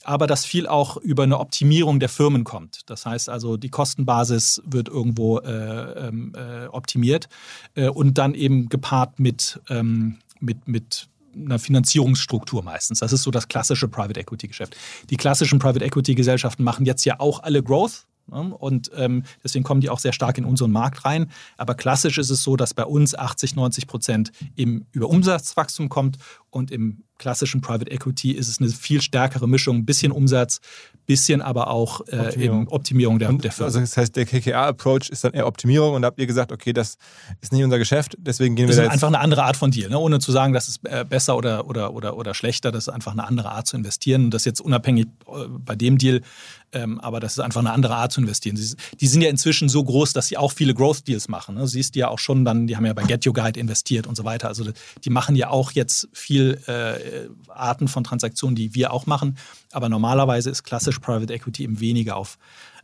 aber 0.05 0.26
dass 0.26 0.44
viel 0.44 0.66
auch 0.66 0.96
über 0.96 1.24
eine 1.24 1.38
Optimierung 1.38 2.00
der 2.00 2.09
Firmen 2.09 2.44
kommt. 2.44 2.81
Das 2.87 3.07
heißt 3.07 3.28
also, 3.28 3.57
die 3.57 3.70
Kostenbasis 3.70 4.62
wird 4.64 4.88
irgendwo 4.88 5.38
äh, 5.38 6.09
ähm, 6.09 6.33
äh, 6.37 6.66
optimiert 6.66 7.28
äh, 7.74 7.88
und 7.88 8.18
dann 8.18 8.35
eben 8.35 8.68
gepaart 8.68 9.18
mit, 9.18 9.61
ähm, 9.68 10.18
mit, 10.40 10.68
mit 10.68 11.09
einer 11.35 11.59
Finanzierungsstruktur 11.59 12.62
meistens. 12.62 13.01
Das 13.01 13.12
ist 13.12 13.23
so 13.23 13.31
das 13.31 13.49
klassische 13.49 13.88
Private 13.88 14.21
Equity 14.21 14.49
Geschäft. 14.49 14.77
Die 15.11 15.16
klassischen 15.16 15.59
Private 15.59 15.85
Equity 15.85 16.14
Gesellschaften 16.14 16.62
machen 16.64 16.87
jetzt 16.87 17.05
ja 17.05 17.21
auch 17.21 17.42
alle 17.42 17.62
Growth. 17.62 18.07
Ne? 18.27 18.55
Und 18.55 18.90
ähm, 18.97 19.25
deswegen 19.42 19.64
kommen 19.64 19.81
die 19.81 19.90
auch 19.90 19.99
sehr 19.99 20.12
stark 20.12 20.38
in 20.38 20.45
unseren 20.45 20.71
Markt 20.71 21.05
rein. 21.05 21.31
Aber 21.57 21.75
klassisch 21.75 22.18
ist 22.18 22.31
es 22.31 22.42
so, 22.42 22.57
dass 22.57 22.75
bei 22.75 22.85
uns 22.85 23.14
80, 23.14 23.57
90 23.57 23.87
Prozent 23.87 24.33
im, 24.55 24.87
über 24.92 25.09
Umsatzwachstum 25.09 25.88
kommt 25.88 26.18
und 26.51 26.71
im 26.71 27.05
klassischen 27.22 27.61
Private 27.61 27.88
Equity 27.88 28.32
ist 28.32 28.48
es 28.48 28.61
eine 28.61 28.68
viel 28.68 29.00
stärkere 29.00 29.48
Mischung, 29.48 29.76
ein 29.76 29.85
bisschen 29.87 30.11
Umsatz, 30.11 30.61
bisschen 31.06 31.40
aber 31.40 31.68
auch 31.68 32.00
äh, 32.08 32.18
Optimierung. 32.18 32.68
Optimierung 32.68 33.18
der, 33.20 33.32
der 33.32 33.52
Firma. 33.52 33.66
Also 33.66 33.80
das 33.80 33.96
heißt, 33.96 34.16
der 34.16 34.26
KKA-Approach 34.26 35.08
ist 35.08 35.22
dann 35.22 35.32
eher 35.32 35.46
Optimierung 35.46 35.94
und 35.94 36.02
da 36.02 36.06
habt 36.06 36.18
ihr 36.18 36.26
gesagt, 36.26 36.50
okay, 36.50 36.72
das 36.72 36.96
ist 37.40 37.52
nicht 37.52 37.62
unser 37.62 37.78
Geschäft, 37.78 38.16
deswegen 38.18 38.56
gehen 38.56 38.68
wir 38.68 38.74
da. 38.74 38.82
Das 38.82 38.88
ist 38.88 38.92
einfach 38.94 39.08
eine 39.08 39.20
andere 39.20 39.44
Art 39.44 39.56
von 39.56 39.70
Deal, 39.70 39.88
ne? 39.88 39.98
ohne 39.98 40.18
zu 40.18 40.32
sagen, 40.32 40.52
das 40.52 40.66
ist 40.66 40.80
äh, 40.85 41.04
besser 41.08 41.37
oder, 41.37 41.68
oder, 41.68 41.94
oder, 41.94 42.16
oder 42.16 42.35
schlechter, 42.35 42.72
das 42.72 42.88
ist 42.88 42.88
einfach 42.88 43.12
eine 43.12 43.24
andere 43.24 43.52
Art 43.52 43.68
zu 43.68 43.76
investieren 43.76 44.24
und 44.24 44.35
das 44.35 44.44
jetzt 44.44 44.61
unabhängig 44.61 45.06
äh, 45.28 45.46
bei 45.48 45.76
dem 45.76 45.98
Deal, 45.98 46.22
ähm, 46.72 47.00
aber 47.00 47.20
das 47.20 47.35
ist 47.35 47.40
einfach 47.40 47.61
eine 47.61 47.72
andere 47.72 47.94
Art 47.94 48.12
zu 48.12 48.20
investieren. 48.20 48.58
Die 49.00 49.06
sind 49.06 49.22
ja 49.22 49.28
inzwischen 49.28 49.68
so 49.68 49.85
groß, 49.85 50.12
dass 50.12 50.26
sie 50.26 50.38
auch 50.38 50.52
viele 50.52 50.74
Growth-Deals 50.74 51.28
machen. 51.28 51.54
Ne? 51.54 51.68
Siehst 51.68 51.94
du 51.94 52.00
ja 52.00 52.08
auch 52.08 52.18
schon 52.18 52.44
dann, 52.44 52.66
die 52.66 52.76
haben 52.76 52.87
ja 52.87 52.94
bei 52.94 53.04
Get 53.04 53.26
Your 53.26 53.35
Guide 53.35 53.61
investiert 53.61 54.06
und 54.06 54.16
so 54.16 54.24
weiter, 54.24 54.48
also 54.48 54.64
die 55.04 55.11
machen 55.11 55.37
ja 55.37 55.50
auch 55.50 55.72
jetzt 55.72 56.08
viel 56.12 56.58
äh, 56.66 57.12
Arten 57.48 57.88
von 57.88 58.05
Transaktionen, 58.05 58.57
die 58.57 58.75
wir 58.75 58.92
auch 58.92 59.07
machen. 59.07 59.37
Aber 59.72 59.88
normalerweise 59.88 60.51
ist 60.51 60.62
klassisch 60.62 60.98
Private 60.98 61.33
Equity 61.33 61.64
eben 61.64 61.81
weniger 61.81 62.16
auf 62.16 62.38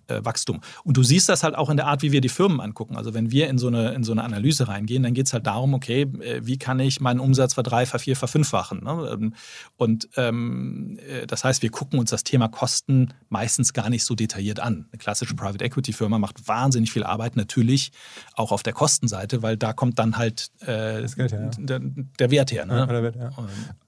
äh, 0.08 0.24
Wachstum. 0.24 0.60
Und 0.84 0.96
du 0.96 1.02
siehst 1.02 1.28
das 1.28 1.42
halt 1.42 1.54
auch 1.54 1.70
in 1.70 1.76
der 1.76 1.86
Art, 1.86 2.02
wie 2.02 2.12
wir 2.12 2.20
die 2.20 2.28
Firmen 2.28 2.60
angucken. 2.60 2.96
Also 2.96 3.14
wenn 3.14 3.30
wir 3.30 3.48
in 3.48 3.58
so 3.58 3.68
eine, 3.68 3.92
in 3.92 4.02
so 4.02 4.12
eine 4.12 4.24
Analyse 4.24 4.68
reingehen, 4.68 5.02
dann 5.02 5.14
geht 5.14 5.26
es 5.26 5.32
halt 5.32 5.46
darum, 5.46 5.74
okay, 5.74 6.02
äh, 6.20 6.40
wie 6.42 6.58
kann 6.58 6.80
ich 6.80 7.00
meinen 7.00 7.20
Umsatz 7.20 7.54
verdreifachen, 7.54 8.00
vier, 8.00 8.16
verfünffachen? 8.16 8.82
Ne? 8.82 9.10
Ähm, 9.12 9.34
und 9.76 10.08
ähm, 10.16 10.98
äh, 11.06 11.26
das 11.26 11.44
heißt, 11.44 11.62
wir 11.62 11.70
gucken 11.70 11.98
uns 11.98 12.10
das 12.10 12.24
Thema 12.24 12.48
Kosten 12.48 13.12
meistens 13.28 13.72
gar 13.72 13.90
nicht 13.90 14.04
so 14.04 14.14
detailliert 14.14 14.60
an. 14.60 14.86
Eine 14.90 14.98
klassische 14.98 15.34
Private 15.34 15.64
Equity 15.64 15.92
Firma 15.92 16.18
macht 16.18 16.48
wahnsinnig 16.48 16.92
viel 16.92 17.04
Arbeit, 17.04 17.36
natürlich 17.36 17.92
auch 18.34 18.52
auf 18.52 18.62
der 18.62 18.72
Kostenseite, 18.72 19.42
weil 19.42 19.56
da 19.56 19.72
kommt 19.72 19.98
dann 19.98 20.16
halt 20.16 20.50
äh, 20.60 20.66
her, 20.66 21.08
ja. 21.16 21.50
der, 21.58 21.80
der, 22.18 22.30
Wert 22.30 22.52
her. 22.52 22.66
Ne? 22.66 22.78
Ja, 22.78 22.86
der 22.86 23.02
Wert, 23.02 23.16
ja. 23.16 23.30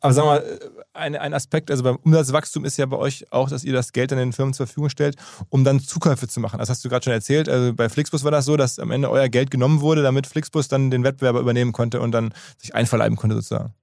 Aber 0.01 0.13
sag 0.13 0.25
mal, 0.25 0.61
ein, 0.93 1.17
ein 1.17 1.35
Aspekt, 1.35 1.71
also 1.71 1.83
beim 1.83 1.97
Umsatzwachstum 1.97 2.65
ist 2.65 2.77
ja 2.77 2.87
bei 2.87 2.97
euch 2.97 3.33
auch, 3.33 3.49
dass 3.49 3.65
ihr 3.65 3.73
das 3.73 3.93
Geld 3.93 4.13
an 4.13 4.19
den 4.19 4.33
Firmen 4.33 4.53
zur 4.55 4.67
Verfügung 4.67 4.91
stellt, 4.91 5.17
um 5.49 5.65
dann 5.65 5.81
Zukunft 5.81 6.10
Zukäufe 6.11 6.29
zu 6.29 6.41
machen. 6.41 6.59
Das 6.59 6.69
hast 6.69 6.85
du 6.85 6.89
gerade 6.89 7.05
schon 7.05 7.13
erzählt. 7.13 7.49
Also 7.49 7.73
bei 7.75 7.89
Flixbus 7.89 8.25
war 8.25 8.31
das 8.31 8.45
so, 8.45 8.57
dass 8.57 8.79
am 8.79 8.91
Ende 8.91 9.11
euer 9.11 9.29
Geld 9.29 9.51
genommen 9.51 9.81
wurde, 9.81 10.03
damit 10.03 10.27
Flixbus 10.27 10.69
dann 10.69 10.91
den 10.91 11.05
Wettbewerber 11.05 11.41
übernehmen 11.41 11.73
konnte 11.73 12.01
und 12.01 12.13
dann 12.13 12.35
sich 12.59 12.75
einverleiben 12.75 13.17
konnte 13.17 13.37
sozusagen. 13.37 13.75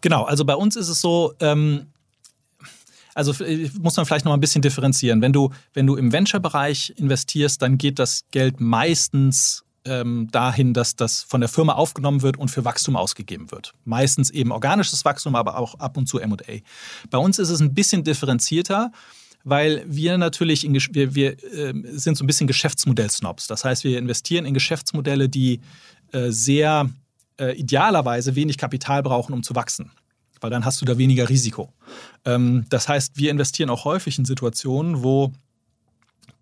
Genau, 0.00 0.24
also 0.24 0.44
bei 0.44 0.54
uns 0.54 0.76
ist 0.76 0.88
es 0.88 1.00
so, 1.00 1.34
ähm, 1.40 1.86
also 3.14 3.32
muss 3.80 3.96
man 3.96 4.06
vielleicht 4.06 4.24
noch 4.24 4.32
ein 4.32 4.40
bisschen 4.40 4.62
differenzieren. 4.62 5.20
Wenn 5.20 5.32
du, 5.32 5.50
wenn 5.74 5.86
du 5.86 5.96
im 5.96 6.12
Venture-Bereich 6.12 6.94
investierst, 6.96 7.60
dann 7.60 7.76
geht 7.76 7.98
das 7.98 8.24
Geld 8.30 8.60
meistens 8.60 9.64
ähm, 9.84 10.28
dahin, 10.30 10.74
dass 10.74 10.94
das 10.94 11.22
von 11.22 11.40
der 11.40 11.48
Firma 11.48 11.72
aufgenommen 11.72 12.22
wird 12.22 12.36
und 12.36 12.50
für 12.50 12.64
Wachstum 12.64 12.94
ausgegeben 12.94 13.50
wird. 13.50 13.72
Meistens 13.84 14.30
eben 14.30 14.52
organisches 14.52 15.04
Wachstum, 15.04 15.34
aber 15.34 15.58
auch 15.58 15.74
ab 15.80 15.96
und 15.96 16.06
zu 16.06 16.18
MA. 16.18 16.36
Bei 17.10 17.18
uns 17.18 17.38
ist 17.38 17.48
es 17.48 17.60
ein 17.60 17.74
bisschen 17.74 18.04
differenzierter 18.04 18.92
weil 19.48 19.82
wir 19.86 20.18
natürlich, 20.18 20.64
in, 20.64 20.74
wir, 20.74 21.14
wir 21.14 21.32
äh, 21.42 21.72
sind 21.92 22.16
so 22.16 22.24
ein 22.24 22.26
bisschen 22.26 22.46
Geschäftsmodell-Snobs. 22.46 23.46
Das 23.46 23.64
heißt, 23.64 23.84
wir 23.84 23.98
investieren 23.98 24.44
in 24.44 24.54
Geschäftsmodelle, 24.54 25.28
die 25.28 25.60
äh, 26.12 26.30
sehr 26.30 26.90
äh, 27.38 27.56
idealerweise 27.56 28.34
wenig 28.34 28.58
Kapital 28.58 29.02
brauchen, 29.02 29.32
um 29.32 29.42
zu 29.42 29.54
wachsen. 29.54 29.90
Weil 30.40 30.50
dann 30.50 30.64
hast 30.64 30.80
du 30.80 30.84
da 30.84 30.98
weniger 30.98 31.28
Risiko. 31.28 31.72
Ähm, 32.24 32.66
das 32.68 32.88
heißt, 32.88 33.16
wir 33.16 33.30
investieren 33.30 33.70
auch 33.70 33.84
häufig 33.84 34.18
in 34.18 34.24
Situationen, 34.24 35.02
wo 35.02 35.32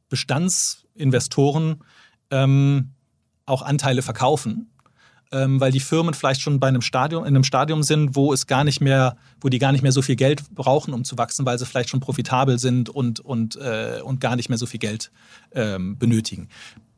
Bestandsinvestoren 0.08 1.82
ähm, 2.30 2.90
auch 3.46 3.62
Anteile 3.62 4.02
verkaufen 4.02 4.70
ähm, 5.32 5.60
weil 5.60 5.72
die 5.72 5.80
Firmen 5.80 6.14
vielleicht 6.14 6.40
schon 6.40 6.60
bei 6.60 6.68
einem 6.68 6.82
Stadium, 6.82 7.24
in 7.24 7.28
einem 7.28 7.44
Stadium 7.44 7.82
sind, 7.82 8.14
wo 8.14 8.32
es 8.32 8.46
gar 8.46 8.64
nicht 8.64 8.80
mehr, 8.80 9.16
wo 9.40 9.48
die 9.48 9.58
gar 9.58 9.72
nicht 9.72 9.82
mehr 9.82 9.92
so 9.92 10.02
viel 10.02 10.16
Geld 10.16 10.42
brauchen, 10.54 10.94
um 10.94 11.04
zu 11.04 11.18
wachsen, 11.18 11.44
weil 11.46 11.58
sie 11.58 11.66
vielleicht 11.66 11.90
schon 11.90 12.00
profitabel 12.00 12.58
sind 12.58 12.88
und, 12.88 13.20
und, 13.20 13.56
äh, 13.56 14.00
und 14.02 14.20
gar 14.20 14.36
nicht 14.36 14.48
mehr 14.48 14.58
so 14.58 14.66
viel 14.66 14.80
Geld 14.80 15.10
ähm, 15.52 15.98
benötigen. 15.98 16.48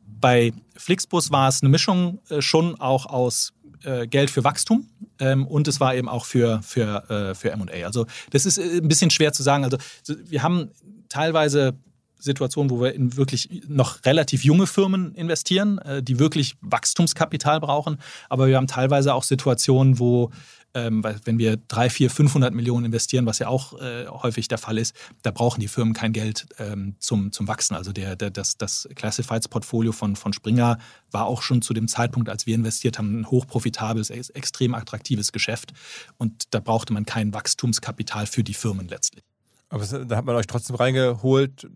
Bei 0.05 0.51
Flixbus 0.75 1.31
war 1.31 1.47
es 1.47 1.61
eine 1.61 1.69
Mischung 1.69 2.19
äh, 2.29 2.41
schon 2.41 2.79
auch 2.79 3.05
aus 3.05 3.53
äh, 3.83 4.07
Geld 4.07 4.29
für 4.29 4.43
Wachstum 4.43 4.87
ähm, 5.19 5.47
und 5.47 5.67
es 5.67 5.79
war 5.79 5.95
eben 5.95 6.09
auch 6.09 6.25
für, 6.25 6.61
für, 6.61 7.09
äh, 7.09 7.35
für 7.35 7.55
MA. 7.55 7.85
Also 7.85 8.05
das 8.31 8.45
ist 8.45 8.57
äh, 8.57 8.77
ein 8.77 8.87
bisschen 8.87 9.09
schwer 9.09 9.33
zu 9.33 9.43
sagen. 9.43 9.63
Also 9.63 9.77
wir 10.05 10.43
haben 10.43 10.69
teilweise 11.07 11.75
Situation, 12.19 12.69
wo 12.69 12.81
wir 12.81 12.93
in 12.93 13.17
wirklich 13.17 13.63
noch 13.67 14.05
relativ 14.05 14.43
junge 14.43 14.67
Firmen 14.67 15.15
investieren, 15.15 15.79
äh, 15.79 16.03
die 16.03 16.19
wirklich 16.19 16.55
Wachstumskapital 16.61 17.59
brauchen. 17.59 17.97
Aber 18.27 18.47
wir 18.47 18.57
haben 18.57 18.67
teilweise 18.67 19.13
auch 19.13 19.23
Situationen, 19.23 19.99
wo, 19.99 20.31
ähm, 20.73 21.03
wenn 21.23 21.39
wir 21.39 21.57
drei, 21.57 21.89
vier, 21.89 22.09
500 22.09 22.53
Millionen 22.53 22.85
investieren, 22.85 23.25
was 23.25 23.39
ja 23.39 23.47
auch 23.47 23.79
äh, 23.79 24.05
häufig 24.07 24.47
der 24.47 24.57
Fall 24.57 24.77
ist, 24.77 24.95
da 25.21 25.31
brauchen 25.31 25.61
die 25.61 25.67
Firmen 25.67 25.93
kein 25.93 26.13
Geld 26.13 26.47
ähm, 26.59 26.95
zum, 26.99 27.31
zum 27.31 27.47
Wachsen. 27.47 27.75
Also 27.75 27.91
der, 27.91 28.15
der, 28.15 28.29
das, 28.29 28.57
das 28.57 28.87
Classifieds-Portfolio 28.93 29.91
von, 29.91 30.15
von 30.15 30.33
Springer 30.33 30.77
war 31.11 31.25
auch 31.25 31.41
schon 31.41 31.61
zu 31.61 31.73
dem 31.73 31.87
Zeitpunkt, 31.87 32.29
als 32.29 32.45
wir 32.45 32.55
investiert 32.55 32.97
haben, 32.97 33.21
ein 33.21 33.31
hochprofitables, 33.31 34.09
extrem 34.09 34.75
attraktives 34.75 35.31
Geschäft. 35.31 35.73
Und 36.17 36.53
da 36.53 36.59
brauchte 36.59 36.93
man 36.93 37.05
kein 37.05 37.33
Wachstumskapital 37.33 38.27
für 38.27 38.43
die 38.43 38.53
Firmen 38.53 38.87
letztlich. 38.87 39.23
Aber 39.69 39.85
da 39.85 40.17
hat 40.17 40.25
man 40.25 40.35
euch 40.35 40.47
trotzdem 40.47 40.75
reingeholt, 40.75 41.67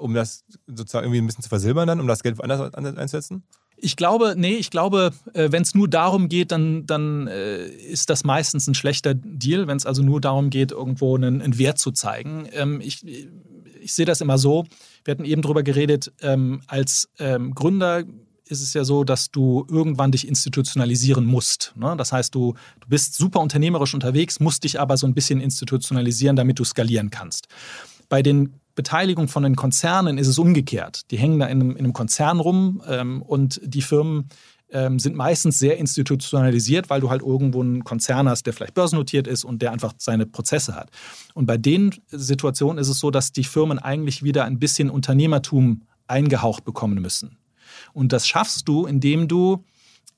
um 0.00 0.14
das 0.14 0.44
sozusagen 0.66 1.04
irgendwie 1.04 1.20
ein 1.20 1.26
bisschen 1.26 1.42
zu 1.42 1.48
versilbern 1.48 1.86
dann, 1.86 2.00
um 2.00 2.06
das 2.06 2.22
Geld 2.22 2.38
woanders 2.38 2.74
einzusetzen? 2.74 3.44
Ich 3.76 3.96
glaube, 3.96 4.34
nee, 4.36 4.56
ich 4.56 4.70
glaube, 4.70 5.12
äh, 5.32 5.52
wenn 5.52 5.62
es 5.62 5.74
nur 5.74 5.88
darum 5.88 6.28
geht, 6.28 6.52
dann, 6.52 6.86
dann 6.86 7.26
äh, 7.28 7.66
ist 7.66 8.10
das 8.10 8.24
meistens 8.24 8.66
ein 8.66 8.74
schlechter 8.74 9.14
Deal, 9.14 9.66
wenn 9.66 9.76
es 9.76 9.86
also 9.86 10.02
nur 10.02 10.20
darum 10.20 10.50
geht, 10.50 10.72
irgendwo 10.72 11.16
einen, 11.16 11.40
einen 11.40 11.58
Wert 11.58 11.78
zu 11.78 11.90
zeigen. 11.90 12.46
Ähm, 12.52 12.80
ich, 12.82 13.04
ich 13.80 13.94
sehe 13.94 14.04
das 14.04 14.20
immer 14.20 14.36
so, 14.36 14.64
wir 15.04 15.12
hatten 15.12 15.24
eben 15.24 15.40
drüber 15.40 15.62
geredet, 15.62 16.12
ähm, 16.20 16.60
als 16.66 17.08
ähm, 17.18 17.54
Gründer 17.54 18.04
ist 18.50 18.62
es 18.62 18.74
ja 18.74 18.84
so, 18.84 19.04
dass 19.04 19.30
du 19.30 19.64
irgendwann 19.70 20.12
dich 20.12 20.26
institutionalisieren 20.26 21.24
musst. 21.24 21.72
Ne? 21.76 21.94
Das 21.96 22.12
heißt, 22.12 22.34
du, 22.34 22.54
du 22.80 22.88
bist 22.88 23.14
super 23.14 23.40
unternehmerisch 23.40 23.94
unterwegs, 23.94 24.40
musst 24.40 24.64
dich 24.64 24.80
aber 24.80 24.96
so 24.96 25.06
ein 25.06 25.14
bisschen 25.14 25.40
institutionalisieren, 25.40 26.36
damit 26.36 26.58
du 26.58 26.64
skalieren 26.64 27.10
kannst. 27.10 27.46
Bei 28.08 28.22
den 28.22 28.59
Beteiligung 28.74 29.28
von 29.28 29.42
den 29.42 29.56
Konzernen 29.56 30.18
ist 30.18 30.28
es 30.28 30.38
umgekehrt. 30.38 31.10
Die 31.10 31.18
hängen 31.18 31.38
da 31.38 31.46
in 31.46 31.60
einem, 31.60 31.70
in 31.72 31.78
einem 31.78 31.92
Konzern 31.92 32.40
rum 32.40 32.82
ähm, 32.86 33.22
und 33.22 33.60
die 33.64 33.82
Firmen 33.82 34.28
ähm, 34.72 34.98
sind 34.98 35.16
meistens 35.16 35.58
sehr 35.58 35.78
institutionalisiert, 35.78 36.90
weil 36.90 37.00
du 37.00 37.10
halt 37.10 37.22
irgendwo 37.22 37.60
einen 37.60 37.84
Konzern 37.84 38.28
hast, 38.28 38.46
der 38.46 38.52
vielleicht 38.52 38.74
börsennotiert 38.74 39.26
ist 39.26 39.44
und 39.44 39.62
der 39.62 39.72
einfach 39.72 39.94
seine 39.98 40.26
Prozesse 40.26 40.74
hat. 40.74 40.90
Und 41.34 41.46
bei 41.46 41.58
den 41.58 41.94
Situationen 42.08 42.78
ist 42.78 42.88
es 42.88 42.98
so, 42.98 43.10
dass 43.10 43.32
die 43.32 43.44
Firmen 43.44 43.78
eigentlich 43.78 44.22
wieder 44.22 44.44
ein 44.44 44.58
bisschen 44.58 44.90
Unternehmertum 44.90 45.82
eingehaucht 46.06 46.64
bekommen 46.64 47.00
müssen. 47.00 47.38
Und 47.92 48.12
das 48.12 48.26
schaffst 48.26 48.68
du, 48.68 48.86
indem 48.86 49.28
du 49.28 49.64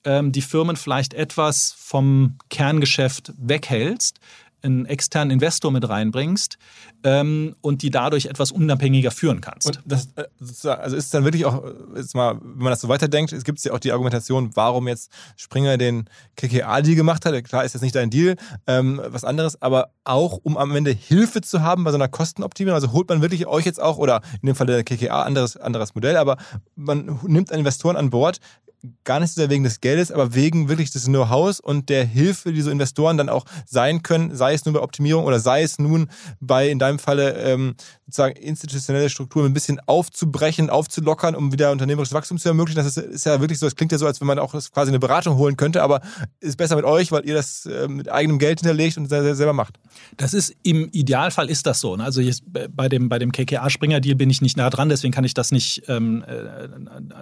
ähm, 0.05 0.33
die 0.33 0.43
Firmen 0.43 0.77
vielleicht 0.77 1.15
etwas 1.15 1.75
vom 1.77 2.37
Kerngeschäft 2.51 3.33
weghältst, 3.39 4.19
einen 4.63 4.87
externen 4.87 5.31
Investor 5.31 5.71
mit 5.71 5.89
reinbringst 5.89 6.59
ähm, 7.05 7.55
und 7.61 7.83
die 7.83 7.91
dadurch 7.91 8.27
etwas 8.27 8.53
unabhängiger 8.53 9.11
führen 9.11 9.41
kannst. 9.41 9.81
Das 9.85 10.09
äh, 10.17 10.69
also 10.69 10.97
ist 10.97 11.13
dann 11.15 11.25
wirklich 11.25 11.45
auch, 11.45 11.63
jetzt 11.97 12.15
mal, 12.15 12.39
wenn 12.41 12.65
man 12.65 12.71
das 12.71 12.81
so 12.81 12.89
weiterdenkt, 12.89 13.33
es 13.33 13.45
gibt 13.45 13.63
ja 13.65 13.73
auch 13.73 13.79
die 13.79 13.93
Argumentation, 13.93 14.51
warum 14.55 14.89
jetzt 14.89 15.11
Springer 15.37 15.77
den 15.79 16.09
KKA-Deal 16.37 16.97
gemacht 16.97 17.25
hat. 17.25 17.45
Klar 17.45 17.65
ist 17.65 17.75
das 17.75 17.83
nicht 17.83 17.95
dein 17.95 18.11
Deal, 18.11 18.37
ähm, 18.67 19.01
was 19.05 19.25
anderes, 19.25 19.61
aber 19.61 19.91
auch 20.05 20.39
um 20.43 20.57
am 20.57 20.75
Ende 20.75 20.91
Hilfe 20.91 21.41
zu 21.41 21.63
haben 21.63 21.85
bei 21.85 21.91
so 21.91 21.97
einer 21.97 22.09
Kostenoptimierung. 22.09 22.75
Also 22.75 22.93
holt 22.93 23.09
man 23.09 23.23
wirklich 23.23 23.47
euch 23.47 23.67
jetzt 23.67 23.81
auch, 23.81 23.99
oder 23.99 24.21
in 24.41 24.47
dem 24.47 24.55
Fall 24.55 24.67
der 24.67 24.85
KKA, 24.85 25.23
anderes, 25.23 25.57
anderes 25.57 25.95
Modell, 25.95 26.17
aber 26.17 26.37
man 26.77 27.19
nimmt 27.27 27.51
Investoren 27.51 27.97
an 27.97 28.11
Bord, 28.11 28.39
gar 29.05 29.21
nicht 29.21 29.31
so 29.31 29.41
sehr 29.41 29.51
wegen 29.51 29.65
des 29.65 29.81
Geldes, 29.81 30.11
aber 30.11 30.35
wegen 30.35 30.69
wirklich 30.69 30.91
des 30.91 31.05
Know-hows 31.05 31.61
und 31.61 31.89
der 31.89 32.05
Hilfe, 32.05 32.53
die 32.53 32.63
so 32.63 32.71
Investoren 32.71 33.17
dann 33.17 33.29
auch 33.29 33.45
sein 33.65 34.03
können, 34.03 34.35
sei 34.35 34.55
es 34.55 34.65
nun 34.65 34.75
bei 34.75 34.81
Optimierung 34.81 35.25
oder 35.25 35.39
sei 35.39 35.63
es 35.63 35.79
nun 35.79 36.09
bei, 36.41 36.69
in 36.69 36.79
deinem 36.79 36.99
Falle, 36.99 37.35
ähm, 37.39 37.75
sozusagen 38.07 38.37
institutionelle 38.37 39.09
Strukturen 39.09 39.47
ein 39.47 39.55
bisschen 39.55 39.81
aufzubrechen, 39.87 40.69
aufzulockern, 40.69 41.35
um 41.35 41.53
wieder 41.53 41.71
unternehmerisches 41.71 42.13
Wachstum 42.13 42.39
zu 42.39 42.49
ermöglichen. 42.49 42.77
Das 42.77 42.87
ist, 42.87 42.99
ist 42.99 43.27
ja 43.27 43.41
wirklich 43.41 43.59
so, 43.59 43.67
es 43.67 43.77
klingt 43.77 43.93
ja 43.93 43.99
so, 43.99 44.07
als 44.07 44.21
wenn 44.21 44.27
man 44.27 44.39
auch 44.39 44.53
quasi 44.53 44.91
eine 44.91 44.99
Beratung 44.99 45.37
holen 45.37 45.57
könnte, 45.57 45.83
aber 45.83 46.01
ist 46.41 46.57
besser 46.57 46.77
mit 46.77 46.85
euch, 46.85 47.13
weil 47.13 47.25
ihr 47.25 47.35
das 47.35 47.67
äh, 47.67 47.87
mit 47.89 48.11
eigenem 48.11 48.39
Geld 48.39 48.61
hinterlegt 48.61 48.99
und 48.99 49.09
selber 49.09 49.53
macht. 49.53 49.79
Das 50.17 50.35
ist, 50.35 50.55
im 50.63 50.89
Idealfall 50.91 51.49
ist 51.49 51.67
das 51.67 51.81
so. 51.81 51.97
Ne? 51.97 52.05
Also 52.05 52.21
jetzt 52.21 52.43
bei 52.47 52.89
dem, 52.89 53.09
bei 53.09 53.19
dem 53.19 53.31
KKA-Springer-Deal 53.31 54.17
bin 54.17 54.29
ich 54.29 54.43
nicht 54.43 54.57
nah 54.57 54.71
dran, 54.71 54.89
deswegen 54.89 55.13
kann 55.13 55.25
ich 55.25 55.35
das 55.35 55.53
nicht, 55.53 55.83
ähm, 55.89 56.25
äh, 56.27 56.69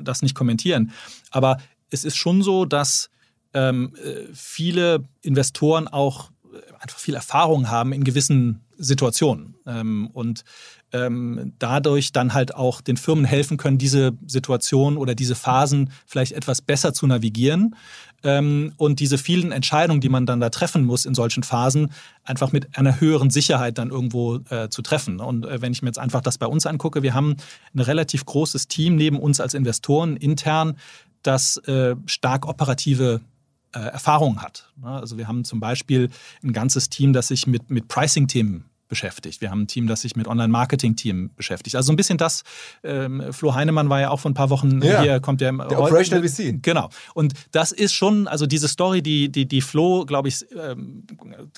das 0.02 0.22
nicht 0.22 0.34
kommentieren. 0.34 0.92
Aber 1.30 1.58
es 1.90 2.04
ist 2.04 2.16
schon 2.16 2.42
so, 2.42 2.64
dass 2.64 3.10
ähm, 3.54 3.94
äh, 3.96 4.32
viele 4.32 5.04
Investoren 5.22 5.88
auch 5.88 6.30
äh, 6.52 6.72
einfach 6.80 6.98
viel 6.98 7.14
Erfahrung 7.14 7.68
haben 7.68 7.92
in 7.92 8.04
gewissen 8.04 8.64
Situationen 8.78 9.56
ähm, 9.66 10.08
und 10.12 10.44
ähm, 10.92 11.52
dadurch 11.58 12.12
dann 12.12 12.34
halt 12.34 12.54
auch 12.54 12.80
den 12.80 12.96
Firmen 12.96 13.24
helfen 13.24 13.56
können, 13.56 13.78
diese 13.78 14.12
Situation 14.26 14.96
oder 14.96 15.14
diese 15.14 15.34
Phasen 15.34 15.90
vielleicht 16.06 16.32
etwas 16.32 16.62
besser 16.62 16.92
zu 16.92 17.06
navigieren 17.06 17.76
ähm, 18.24 18.72
und 18.76 19.00
diese 19.00 19.18
vielen 19.18 19.52
Entscheidungen, 19.52 20.00
die 20.00 20.08
man 20.08 20.26
dann 20.26 20.40
da 20.40 20.50
treffen 20.50 20.84
muss 20.84 21.04
in 21.04 21.14
solchen 21.14 21.42
Phasen, 21.42 21.92
einfach 22.24 22.52
mit 22.52 22.76
einer 22.76 23.00
höheren 23.00 23.30
Sicherheit 23.30 23.78
dann 23.78 23.90
irgendwo 23.90 24.36
äh, 24.50 24.68
zu 24.68 24.82
treffen. 24.82 25.20
Und 25.20 25.46
äh, 25.46 25.62
wenn 25.62 25.72
ich 25.72 25.82
mir 25.82 25.88
jetzt 25.88 25.98
einfach 25.98 26.20
das 26.20 26.38
bei 26.38 26.46
uns 26.46 26.66
angucke, 26.66 27.02
wir 27.02 27.14
haben 27.14 27.36
ein 27.74 27.80
relativ 27.80 28.24
großes 28.24 28.66
Team 28.68 28.96
neben 28.96 29.18
uns 29.18 29.40
als 29.40 29.54
Investoren 29.54 30.16
intern, 30.16 30.76
das 31.22 31.56
äh, 31.58 31.96
stark 32.06 32.46
operative 32.46 33.20
äh, 33.72 33.78
Erfahrungen 33.78 34.42
hat. 34.42 34.72
Also 34.82 35.18
wir 35.18 35.28
haben 35.28 35.44
zum 35.44 35.60
Beispiel 35.60 36.10
ein 36.42 36.52
ganzes 36.52 36.88
Team, 36.88 37.12
das 37.12 37.28
sich 37.28 37.46
mit, 37.46 37.70
mit 37.70 37.88
Pricing-Themen 37.88 38.64
beschäftigt. 38.90 39.40
Wir 39.40 39.50
haben 39.50 39.62
ein 39.62 39.66
Team, 39.68 39.86
das 39.86 40.02
sich 40.02 40.16
mit 40.16 40.26
Online-Marketing-Team 40.26 41.30
beschäftigt. 41.36 41.76
Also 41.76 41.92
ein 41.92 41.96
bisschen 41.96 42.18
das, 42.18 42.42
ähm, 42.82 43.32
Flo 43.32 43.54
Heinemann 43.54 43.88
war 43.88 44.00
ja 44.00 44.10
auch 44.10 44.20
vor 44.20 44.30
ein 44.30 44.34
paar 44.34 44.50
Wochen 44.50 44.82
ja. 44.82 45.00
hier, 45.00 45.20
kommt 45.20 45.40
der, 45.40 45.52
der 45.52 45.80
Operational 45.80 46.28
VC. 46.28 46.60
Genau. 46.60 46.90
Und 47.14 47.32
das 47.52 47.72
ist 47.72 47.94
schon, 47.94 48.28
also 48.28 48.46
diese 48.46 48.68
Story, 48.68 49.00
die, 49.00 49.30
die, 49.30 49.46
die 49.46 49.60
Flo, 49.60 50.04
glaube 50.04 50.28
ich, 50.28 50.44
ähm, 50.54 51.04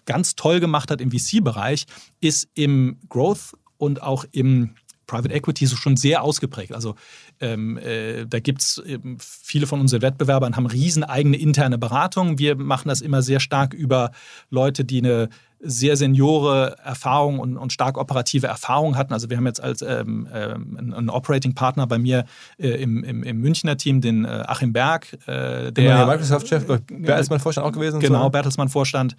ganz 0.05 0.37
toll 0.37 0.61
gemacht 0.61 0.91
hat 0.91 1.01
im 1.01 1.11
VC-Bereich, 1.11 1.87
ist 2.21 2.49
im 2.55 2.99
Growth 3.09 3.55
und 3.79 4.03
auch 4.03 4.25
im 4.31 4.75
Private 5.07 5.35
Equity 5.35 5.67
so 5.67 5.77
schon 5.77 5.97
sehr 5.97 6.23
ausgeprägt. 6.23 6.73
Also 6.73 6.95
ähm, 7.43 7.77
äh, 7.77 8.25
da 8.27 8.41
gibt 8.41 8.63
es 8.63 8.83
viele 9.19 9.67
von 9.67 9.81
unseren 9.81 10.03
Wettbewerbern 10.03 10.57
haben 10.57 10.67
riesen 10.67 11.05
eigene 11.05 11.37
interne 11.37 11.77
Beratungen. 11.77 12.39
Wir 12.39 12.57
machen 12.57 12.89
das 12.89 13.01
immer 13.01 13.23
sehr 13.23 13.41
stark 13.41 13.75
über 13.75 14.13
Leute, 14.51 14.85
die 14.85 14.99
eine 14.99 15.29
sehr 15.63 15.97
seniore 15.97 16.77
Erfahrung 16.85 17.39
und, 17.39 17.57
und 17.57 17.73
stark 17.73 17.97
operative 17.97 18.49
Erfahrung 18.49 18.97
hatten. 18.97 19.13
Also 19.13 19.31
wir 19.31 19.37
haben 19.37 19.47
jetzt 19.47 19.63
als 19.63 19.81
ähm, 19.81 20.27
ähm, 20.33 20.77
einen 20.77 21.09
Operating-Partner 21.09 21.87
bei 21.87 21.99
mir 21.99 22.25
äh, 22.59 22.69
im, 22.69 23.05
im, 23.05 23.23
im, 23.23 23.41
Münchner 23.41 23.77
Team, 23.77 24.01
den 24.01 24.25
äh, 24.25 24.43
Achim 24.47 24.73
Berg, 24.73 25.13
äh, 25.27 25.71
der, 25.71 26.07
Microsoft-Chef, 26.07 26.67
Bertelsmann-Vorstand 26.67 27.67
auch 27.67 27.73
gewesen. 27.73 28.01
Genau, 28.01 28.25
so. 28.25 28.31
Bertelsmann-Vorstand 28.31 29.15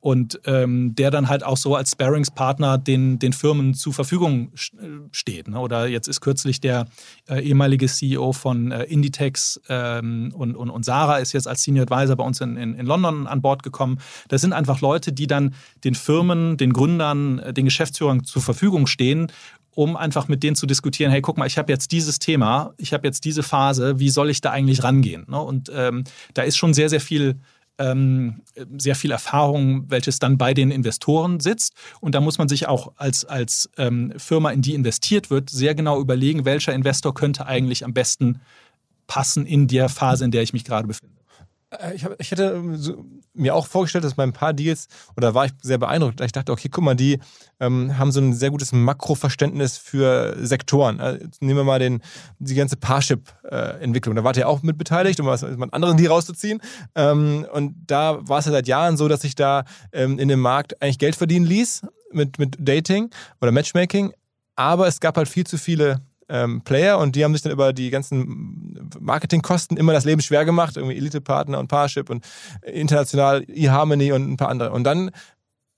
und 0.00 0.40
ähm, 0.44 0.94
der 0.94 1.10
dann 1.10 1.28
halt 1.28 1.42
auch 1.42 1.56
so 1.56 1.74
als 1.74 1.90
Sparingspartner 1.90 2.78
den, 2.78 3.18
den 3.18 3.32
Firmen 3.32 3.74
zur 3.74 3.92
Verfügung 3.92 4.52
steht. 5.10 5.48
Ne? 5.48 5.58
Oder 5.58 5.88
jetzt 5.88 6.06
ist 6.06 6.20
kürzlich 6.20 6.60
der 6.60 6.86
äh, 7.28 7.40
ehemalige 7.68 7.86
CEO 7.86 8.32
von 8.32 8.72
äh, 8.72 8.84
Inditex 8.84 9.60
ähm, 9.68 10.32
und, 10.34 10.56
und, 10.56 10.70
und 10.70 10.84
Sarah 10.84 11.18
ist 11.18 11.32
jetzt 11.32 11.46
als 11.46 11.62
Senior 11.62 11.90
Advisor 11.90 12.16
bei 12.16 12.24
uns 12.24 12.40
in, 12.40 12.56
in, 12.56 12.74
in 12.74 12.86
London 12.86 13.26
an 13.26 13.42
Bord 13.42 13.62
gekommen. 13.62 13.98
Das 14.28 14.40
sind 14.40 14.52
einfach 14.52 14.80
Leute, 14.80 15.12
die 15.12 15.26
dann 15.26 15.54
den 15.84 15.94
Firmen, 15.94 16.56
den 16.56 16.72
Gründern, 16.72 17.38
äh, 17.38 17.52
den 17.52 17.66
Geschäftsführern 17.66 18.24
zur 18.24 18.42
Verfügung 18.42 18.86
stehen 18.86 19.28
um 19.74 19.96
einfach 19.96 20.26
mit 20.26 20.42
denen 20.42 20.56
zu 20.56 20.66
diskutieren, 20.66 21.12
hey, 21.12 21.20
guck 21.20 21.38
mal, 21.38 21.46
ich 21.46 21.56
habe 21.56 21.70
jetzt 21.70 21.92
dieses 21.92 22.18
Thema, 22.18 22.74
ich 22.78 22.92
habe 22.92 23.06
jetzt 23.06 23.24
diese 23.24 23.44
Phase, 23.44 24.00
wie 24.00 24.10
soll 24.10 24.28
ich 24.28 24.40
da 24.40 24.50
eigentlich 24.50 24.82
rangehen? 24.82 25.24
Ne? 25.28 25.40
Und 25.40 25.70
ähm, 25.72 26.02
da 26.34 26.42
ist 26.42 26.56
schon 26.56 26.74
sehr, 26.74 26.88
sehr 26.88 27.00
viel 27.00 27.36
ähm, 27.78 28.42
sehr 28.76 28.94
viel 28.94 29.10
Erfahrung, 29.10 29.90
welches 29.90 30.18
dann 30.18 30.38
bei 30.38 30.54
den 30.54 30.70
Investoren 30.70 31.40
sitzt. 31.40 31.74
Und 32.00 32.14
da 32.14 32.20
muss 32.20 32.38
man 32.38 32.48
sich 32.48 32.68
auch 32.68 32.92
als, 32.96 33.24
als 33.24 33.70
ähm, 33.76 34.12
Firma, 34.16 34.50
in 34.50 34.62
die 34.62 34.74
investiert 34.74 35.30
wird, 35.30 35.50
sehr 35.50 35.74
genau 35.74 36.00
überlegen, 36.00 36.44
welcher 36.44 36.74
Investor 36.74 37.14
könnte 37.14 37.46
eigentlich 37.46 37.84
am 37.84 37.94
besten 37.94 38.40
passen 39.06 39.46
in 39.46 39.68
der 39.68 39.88
Phase, 39.88 40.24
in 40.24 40.30
der 40.30 40.42
ich 40.42 40.52
mich 40.52 40.64
gerade 40.64 40.86
befinde. 40.86 41.17
Äh, 41.70 41.94
ich, 41.94 42.04
hab, 42.04 42.20
ich 42.20 42.30
hätte 42.30 42.54
ähm, 42.56 42.76
so, 42.76 43.04
mir 43.34 43.54
auch 43.54 43.66
vorgestellt, 43.66 44.04
dass 44.04 44.14
bei 44.14 44.22
ein 44.22 44.32
paar 44.32 44.52
Deals, 44.52 44.88
oder 45.16 45.34
war 45.34 45.46
ich 45.46 45.52
sehr 45.62 45.78
beeindruckt, 45.78 46.20
ich 46.20 46.32
dachte, 46.32 46.52
okay, 46.52 46.68
guck 46.70 46.84
mal, 46.84 46.94
die 46.94 47.18
ähm, 47.60 47.98
haben 47.98 48.12
so 48.12 48.20
ein 48.20 48.32
sehr 48.32 48.50
gutes 48.50 48.72
Makroverständnis 48.72 49.76
für 49.76 50.36
Sektoren. 50.44 51.00
Also, 51.00 51.26
nehmen 51.40 51.58
wir 51.58 51.64
mal 51.64 51.78
den, 51.78 52.02
die 52.38 52.54
ganze 52.54 52.76
Parship-Entwicklung. 52.76 54.14
Da 54.16 54.24
wart 54.24 54.36
ihr 54.36 54.48
auch 54.48 54.62
mit 54.62 54.78
beteiligt, 54.78 55.20
um 55.20 55.26
was 55.26 55.42
mal 55.42 55.50
einen 55.50 55.72
anderen 55.72 55.96
Deal 55.96 56.12
rauszuziehen. 56.12 56.60
Ähm, 56.94 57.46
und 57.52 57.74
da 57.86 58.18
war 58.26 58.38
es 58.38 58.46
ja 58.46 58.52
seit 58.52 58.68
Jahren 58.68 58.96
so, 58.96 59.08
dass 59.08 59.22
sich 59.22 59.34
da 59.34 59.64
ähm, 59.92 60.18
in 60.18 60.28
dem 60.28 60.40
Markt 60.40 60.80
eigentlich 60.82 60.98
Geld 60.98 61.16
verdienen 61.16 61.46
ließ 61.46 61.82
mit, 62.12 62.38
mit 62.38 62.56
Dating 62.58 63.10
oder 63.40 63.52
Matchmaking. 63.52 64.12
Aber 64.56 64.88
es 64.88 65.00
gab 65.00 65.16
halt 65.16 65.28
viel 65.28 65.46
zu 65.46 65.56
viele 65.56 66.00
ähm, 66.28 66.62
Player 66.62 66.98
und 66.98 67.16
die 67.16 67.24
haben 67.24 67.32
sich 67.32 67.42
dann 67.42 67.52
über 67.52 67.72
die 67.72 67.90
ganzen 67.90 68.88
Marketingkosten 69.00 69.76
immer 69.76 69.92
das 69.92 70.04
Leben 70.04 70.20
schwer 70.20 70.44
gemacht, 70.44 70.76
irgendwie 70.76 70.96
Elite-Partner 70.96 71.58
und 71.58 71.68
Parship 71.68 72.10
und 72.10 72.24
international 72.62 73.44
eHarmony 73.48 74.12
und 74.12 74.30
ein 74.30 74.36
paar 74.36 74.48
andere. 74.48 74.72
Und 74.72 74.84
dann 74.84 75.10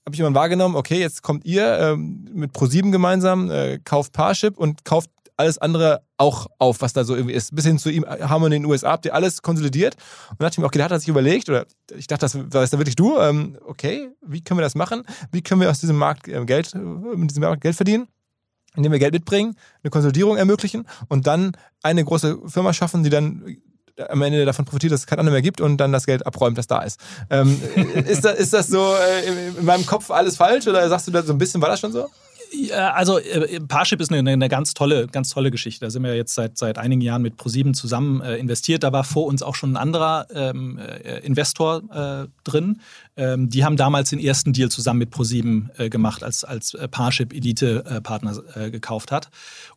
habe 0.07 0.15
ich 0.15 0.21
irgendwann 0.21 0.41
wahrgenommen, 0.41 0.77
okay, 0.77 0.99
jetzt 0.99 1.23
kommt 1.23 1.45
ihr 1.45 1.79
ähm, 1.79 2.29
mit 2.33 2.53
Pro7 2.53 2.91
gemeinsam, 2.91 3.51
äh, 3.51 3.79
kauft 3.85 4.13
Parship 4.13 4.59
und 4.59 4.85
kauft 4.85 5.11
alles 5.37 5.59
andere 5.59 6.03
auch 6.19 6.49
auf, 6.59 6.83
was 6.83 6.93
da 6.93 7.03
so 7.03 7.17
irgendwie 7.17 7.35
ist. 7.35 7.55
Bis 7.55 7.65
hin 7.65 7.79
zu 7.79 7.91
ihm, 7.91 8.05
Harmony 8.05 8.57
in 8.57 8.63
den 8.63 8.71
USA, 8.71 8.93
habt 8.93 9.07
ihr 9.07 9.15
alles 9.15 9.41
konsolidiert. 9.41 9.97
Und 10.31 10.41
dann 10.41 10.47
dachte 10.47 10.55
ich 10.55 10.59
mir, 10.59 10.67
okay, 10.67 10.79
da 10.79 10.85
hat 10.85 10.91
er 10.93 11.01
sich 11.01 11.09
überlegt, 11.09 11.49
oder 11.49 11.67
ich 11.97 12.07
dachte, 12.07 12.27
das 12.27 12.37
warst 12.53 12.73
da 12.73 12.79
wirklich 12.79 12.97
du, 12.97 13.19
ähm, 13.19 13.57
okay, 13.65 14.11
wie 14.21 14.43
können 14.43 14.59
wir 14.59 14.63
das 14.63 14.75
machen? 14.75 15.03
Wie 15.33 15.43
können 15.43 15.63
wir 15.63 15.71
aus 15.71 15.81
diesem 15.81 15.97
Markt 15.97 16.29
äh, 16.29 16.45
Geld, 16.45 16.75
äh, 16.75 17.27
diesem 17.27 17.43
Markt 17.43 17.63
Geld 17.63 17.75
verdienen? 17.75 18.07
Indem 18.77 18.93
wir 18.93 18.99
Geld 18.99 19.15
mitbringen, 19.15 19.57
eine 19.83 19.91
Konsolidierung 19.91 20.37
ermöglichen 20.37 20.87
und 21.09 21.27
dann 21.27 21.57
eine 21.83 22.05
große 22.05 22.39
Firma 22.47 22.73
schaffen, 22.73 23.03
die 23.03 23.11
dann 23.11 23.57
am 24.09 24.23
Ende 24.23 24.45
davon 24.45 24.65
profitiert, 24.65 24.93
dass 24.93 25.01
es 25.01 25.07
kein 25.07 25.19
anderer 25.19 25.35
mehr 25.35 25.43
gibt 25.43 25.61
und 25.61 25.77
dann 25.77 25.93
das 25.93 26.07
Geld 26.07 26.27
abräumt, 26.27 26.57
das 26.57 26.67
da 26.67 26.83
ist. 26.83 27.01
Ähm, 27.29 27.61
ist, 28.07 28.25
das, 28.25 28.39
ist 28.39 28.53
das 28.53 28.69
so 28.69 28.95
äh, 28.95 29.59
in 29.59 29.65
meinem 29.65 29.85
Kopf 29.87 30.11
alles 30.11 30.37
falsch 30.37 30.67
oder 30.67 30.89
sagst 30.89 31.09
du 31.09 31.11
da 31.11 31.23
so 31.23 31.33
ein 31.33 31.39
bisschen, 31.39 31.61
war 31.61 31.69
das 31.69 31.81
schon 31.81 31.93
so? 31.93 32.09
Ja, 32.53 32.93
also 32.93 33.19
äh, 33.19 33.61
Parship 33.61 34.01
ist 34.01 34.13
eine, 34.13 34.29
eine, 34.29 34.49
ganz 34.49 34.75
tolle, 34.75 35.07
ganz 35.07 35.31
tolle 35.31 35.51
Geschichte. 35.51 35.85
Da 35.85 35.91
sind 35.91 36.03
wir 36.03 36.15
jetzt 36.17 36.35
seit, 36.35 36.59
seit 36.59 36.79
einigen 36.79 37.01
Jahren 37.01 37.23
mit 37.23 37.37
ProSieben 37.37 37.75
zusammen 37.75 38.21
äh, 38.21 38.37
investiert. 38.37 38.83
Da 38.83 38.93
war 38.93 39.05
vor 39.05 39.27
uns 39.27 39.43
auch 39.43 39.55
schon 39.55 39.73
ein 39.73 39.77
anderer 39.77 40.27
ähm, 40.35 40.79
äh, 40.79 41.21
Investor 41.21 41.83
äh, 41.93 42.29
drin. 42.43 42.81
Ähm, 43.17 43.49
die 43.51 43.65
haben 43.65 43.77
damals 43.77 44.11
den 44.11 44.19
ersten 44.19 44.53
Deal 44.53 44.71
zusammen 44.71 44.99
mit 44.99 45.11
ProSieben 45.11 45.71
äh, 45.77 45.89
gemacht, 45.89 46.25
als, 46.25 46.45
als 46.45 46.75
äh, 46.75 46.89
Parship 46.89 47.33
Elite-Partner 47.33 48.71
gekauft 48.71 49.13
hat. 49.13 49.31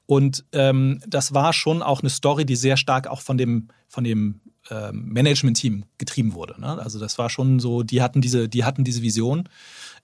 Und 0.06 0.46
ähm, 0.52 1.00
das 1.08 1.34
war 1.34 1.54
schon 1.54 1.82
auch 1.82 2.02
eine 2.02 2.10
Story, 2.10 2.46
die 2.46 2.56
sehr 2.56 2.78
stark 2.78 3.08
auch 3.08 3.22
von 3.22 3.38
dem, 3.38 3.70
von 3.88 4.04
dem 4.04 4.42
ähm, 4.70 5.10
Management-Team 5.10 5.84
getrieben 5.98 6.34
wurde. 6.34 6.60
Ne? 6.60 6.82
Also 6.82 7.00
das 7.00 7.18
war 7.18 7.30
schon 7.30 7.60
so, 7.60 7.84
die 7.84 8.02
hatten 8.02 8.22
diese, 8.22 8.48
die 8.48 8.64
hatten 8.64 8.84
diese 8.84 9.02
Vision. 9.02 9.50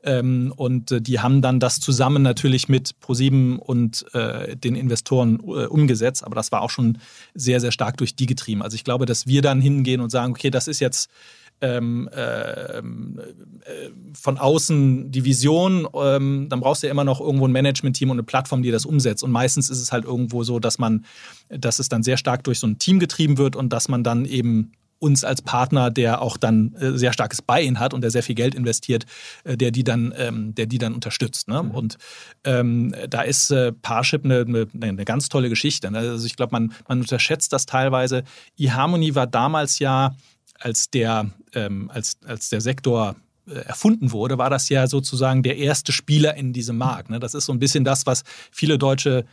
Ähm, 0.02 0.54
und 0.56 0.92
äh, 0.92 1.02
die 1.02 1.20
haben 1.20 1.42
dann 1.42 1.60
das 1.60 1.80
zusammen 1.80 2.22
natürlich 2.24 2.70
mit 2.70 3.00
ProSieben 3.00 3.60
und 3.60 4.06
äh, 4.14 4.56
den 4.56 4.76
Investoren 4.76 5.40
äh, 5.40 5.66
umgesetzt. 5.66 6.24
Aber 6.24 6.36
das 6.36 6.52
war 6.52 6.62
auch 6.62 6.70
schon 6.70 7.00
sehr, 7.34 7.60
sehr 7.60 7.72
stark 7.72 7.98
durch 7.98 8.16
die 8.16 8.26
getrieben. 8.26 8.62
Also 8.62 8.76
ich 8.76 8.84
glaube, 8.84 9.06
dass 9.06 9.28
wir 9.28 9.42
dann 9.42 9.60
hingehen 9.60 10.00
und 10.00 10.10
sagen, 10.10 10.32
okay, 10.32 10.50
das 10.50 10.68
ist 10.68 10.80
jetzt 10.80 11.10
ähm, 11.62 12.10
ähm, 12.16 13.20
äh, 13.66 13.90
von 14.14 14.38
außen 14.38 15.12
die 15.12 15.26
Vision, 15.26 15.88
ähm, 15.94 16.48
dann 16.50 16.62
brauchst 16.62 16.84
du 16.84 16.88
ja 16.88 16.92
immer 16.92 17.04
noch 17.04 17.20
irgendwo 17.20 17.48
ein 17.48 17.52
Management-Team 17.52 18.10
und 18.10 18.16
eine 18.16 18.24
Plattform, 18.24 18.64
die 18.64 18.72
das 18.72 18.86
umsetzt. 18.86 19.24
Und 19.24 19.32
meistens 19.32 19.70
ist 19.70 19.82
es 19.82 19.92
halt 19.92 20.06
irgendwo 20.06 20.44
so, 20.44 20.60
dass 20.60 20.80
man, 20.80 21.06
dass 21.50 21.80
es 21.80 21.90
dann 21.90 22.04
sehr 22.04 22.16
stark 22.16 22.46
durch 22.46 22.60
so 22.60 22.68
ein 22.68 22.80
Team 22.80 23.00
getrieben 23.00 23.38
wird 23.38 23.58
und 23.58 23.74
dass 23.74 23.90
man 23.90 24.04
dann 24.06 24.24
eben 24.24 24.72
uns 25.00 25.24
als 25.24 25.42
Partner, 25.42 25.90
der 25.90 26.22
auch 26.22 26.38
dann 26.38 26.74
äh, 26.76 26.98
sehr 26.98 27.14
starkes 27.14 27.42
Buy-in 27.42 27.80
hat 27.80 27.94
und 27.94 28.02
der 28.02 28.12
sehr 28.12 28.24
viel 28.24 28.36
Geld 28.36 28.54
investiert, 28.54 29.06
äh, 29.46 29.58
der 29.58 29.72
die 29.72 29.84
dann, 29.84 30.14
ähm, 30.18 30.54
der 30.56 30.66
die 30.66 30.78
dann 30.78 30.94
unterstützt. 30.94 31.48
Ne? 31.48 31.64
Mhm. 31.64 31.72
Und 31.72 31.98
ähm, 32.44 32.94
da 33.10 33.22
ist 33.22 33.50
äh, 33.52 33.72
Parship 33.72 34.26
eine, 34.26 34.42
eine, 34.42 34.68
eine, 34.82 35.06
ganz 35.06 35.30
tolle 35.30 35.50
Geschichte. 35.50 35.90
Ne? 35.90 36.00
Also 36.00 36.26
ich 36.26 36.36
glaube, 36.36 36.52
man, 36.52 36.74
man 36.88 37.02
unterschätzt 37.02 37.54
das 37.54 37.66
teilweise. 37.66 38.24
eHarmony 38.58 39.16
war 39.16 39.28
damals 39.28 39.80
ja 39.80 40.16
als 40.60 40.90
der, 40.90 41.32
ähm, 41.54 41.90
als, 41.94 42.18
als 42.26 42.50
der 42.50 42.62
Sektor 42.62 43.16
erfunden 43.56 44.12
wurde, 44.12 44.38
war 44.38 44.50
das 44.50 44.70
ja 44.70 44.88
sozusagen 44.88 45.44
der 45.44 45.58
erste 45.58 45.92
Spieler 45.92 46.36
in 46.36 46.54
diesem 46.54 46.78
Markt. 46.78 47.10
Ne? 47.10 47.20
Das 47.20 47.34
ist 47.34 47.46
so 47.46 47.54
ein 47.54 47.60
bisschen 47.60 47.84
das, 47.84 48.06
was 48.06 48.24
viele 48.52 48.78
deutsche 48.78 49.26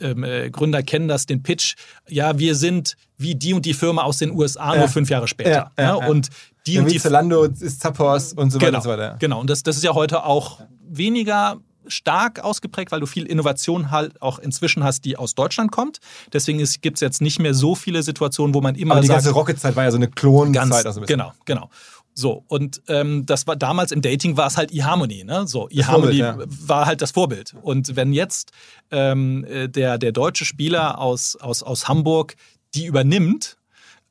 ähm, 0.00 0.24
äh, 0.24 0.50
Gründer 0.50 0.82
kennen, 0.82 1.08
das 1.08 1.26
den 1.26 1.42
Pitch, 1.42 1.74
ja, 2.08 2.38
wir 2.38 2.54
sind 2.54 2.96
wie 3.18 3.34
die 3.34 3.54
und 3.54 3.64
die 3.64 3.74
Firma 3.74 4.02
aus 4.02 4.18
den 4.18 4.32
USA, 4.32 4.74
ja. 4.74 4.80
nur 4.80 4.88
fünf 4.88 5.10
Jahre 5.10 5.28
später. 5.28 5.70
Ja, 5.78 5.84
ja, 5.84 5.98
ne? 5.98 6.08
Und 6.08 6.28
die 6.66 6.78
und 6.78 6.90
die 6.90 6.98
Zalando 6.98 7.44
ist 7.44 7.80
Zappos 7.80 8.32
und 8.32 8.50
so 8.50 8.56
weiter 8.56 8.66
genau, 8.66 8.78
und 8.78 8.84
so 8.84 8.90
weiter. 8.90 9.16
Genau, 9.18 9.40
und 9.40 9.50
das, 9.50 9.62
das 9.62 9.76
ist 9.76 9.82
ja 9.82 9.94
heute 9.94 10.24
auch 10.24 10.60
weniger 10.88 11.58
stark 11.86 12.40
ausgeprägt, 12.40 12.92
weil 12.92 13.00
du 13.00 13.06
viel 13.06 13.26
Innovation 13.26 13.90
halt 13.90 14.20
auch 14.22 14.38
inzwischen 14.38 14.84
hast, 14.84 15.04
die 15.04 15.16
aus 15.16 15.34
Deutschland 15.34 15.72
kommt. 15.72 15.98
Deswegen 16.32 16.58
gibt 16.80 16.96
es 16.96 17.00
jetzt 17.00 17.20
nicht 17.20 17.38
mehr 17.38 17.54
so 17.54 17.74
viele 17.74 18.02
Situationen, 18.02 18.54
wo 18.54 18.60
man 18.60 18.74
immer 18.74 18.94
Aber 18.94 19.00
die 19.00 19.08
sagt, 19.08 19.24
ganze 19.24 19.32
Rocket-Zeit 19.32 19.76
war 19.76 19.84
ja 19.84 19.90
so 19.90 19.96
eine 19.96 20.08
Klonzeit. 20.08 20.86
Also 20.86 21.00
genau, 21.02 21.32
genau. 21.44 21.70
So, 22.14 22.44
und 22.48 22.82
ähm, 22.88 23.24
das 23.24 23.46
war 23.46 23.56
damals 23.56 23.90
im 23.90 24.02
Dating 24.02 24.36
war 24.36 24.46
es 24.46 24.56
halt 24.56 24.72
eHarmony, 24.72 25.24
ne? 25.24 25.46
So, 25.46 25.68
eHarmony 25.70 26.16
ja. 26.16 26.36
war 26.46 26.86
halt 26.86 27.00
das 27.00 27.12
Vorbild. 27.12 27.54
Und 27.62 27.96
wenn 27.96 28.12
jetzt 28.12 28.52
ähm, 28.90 29.44
äh, 29.44 29.68
der, 29.68 29.96
der 29.98 30.12
deutsche 30.12 30.44
Spieler 30.44 30.98
aus, 30.98 31.36
aus, 31.36 31.62
aus 31.62 31.88
Hamburg 31.88 32.36
die 32.74 32.86
übernimmt, 32.86 33.56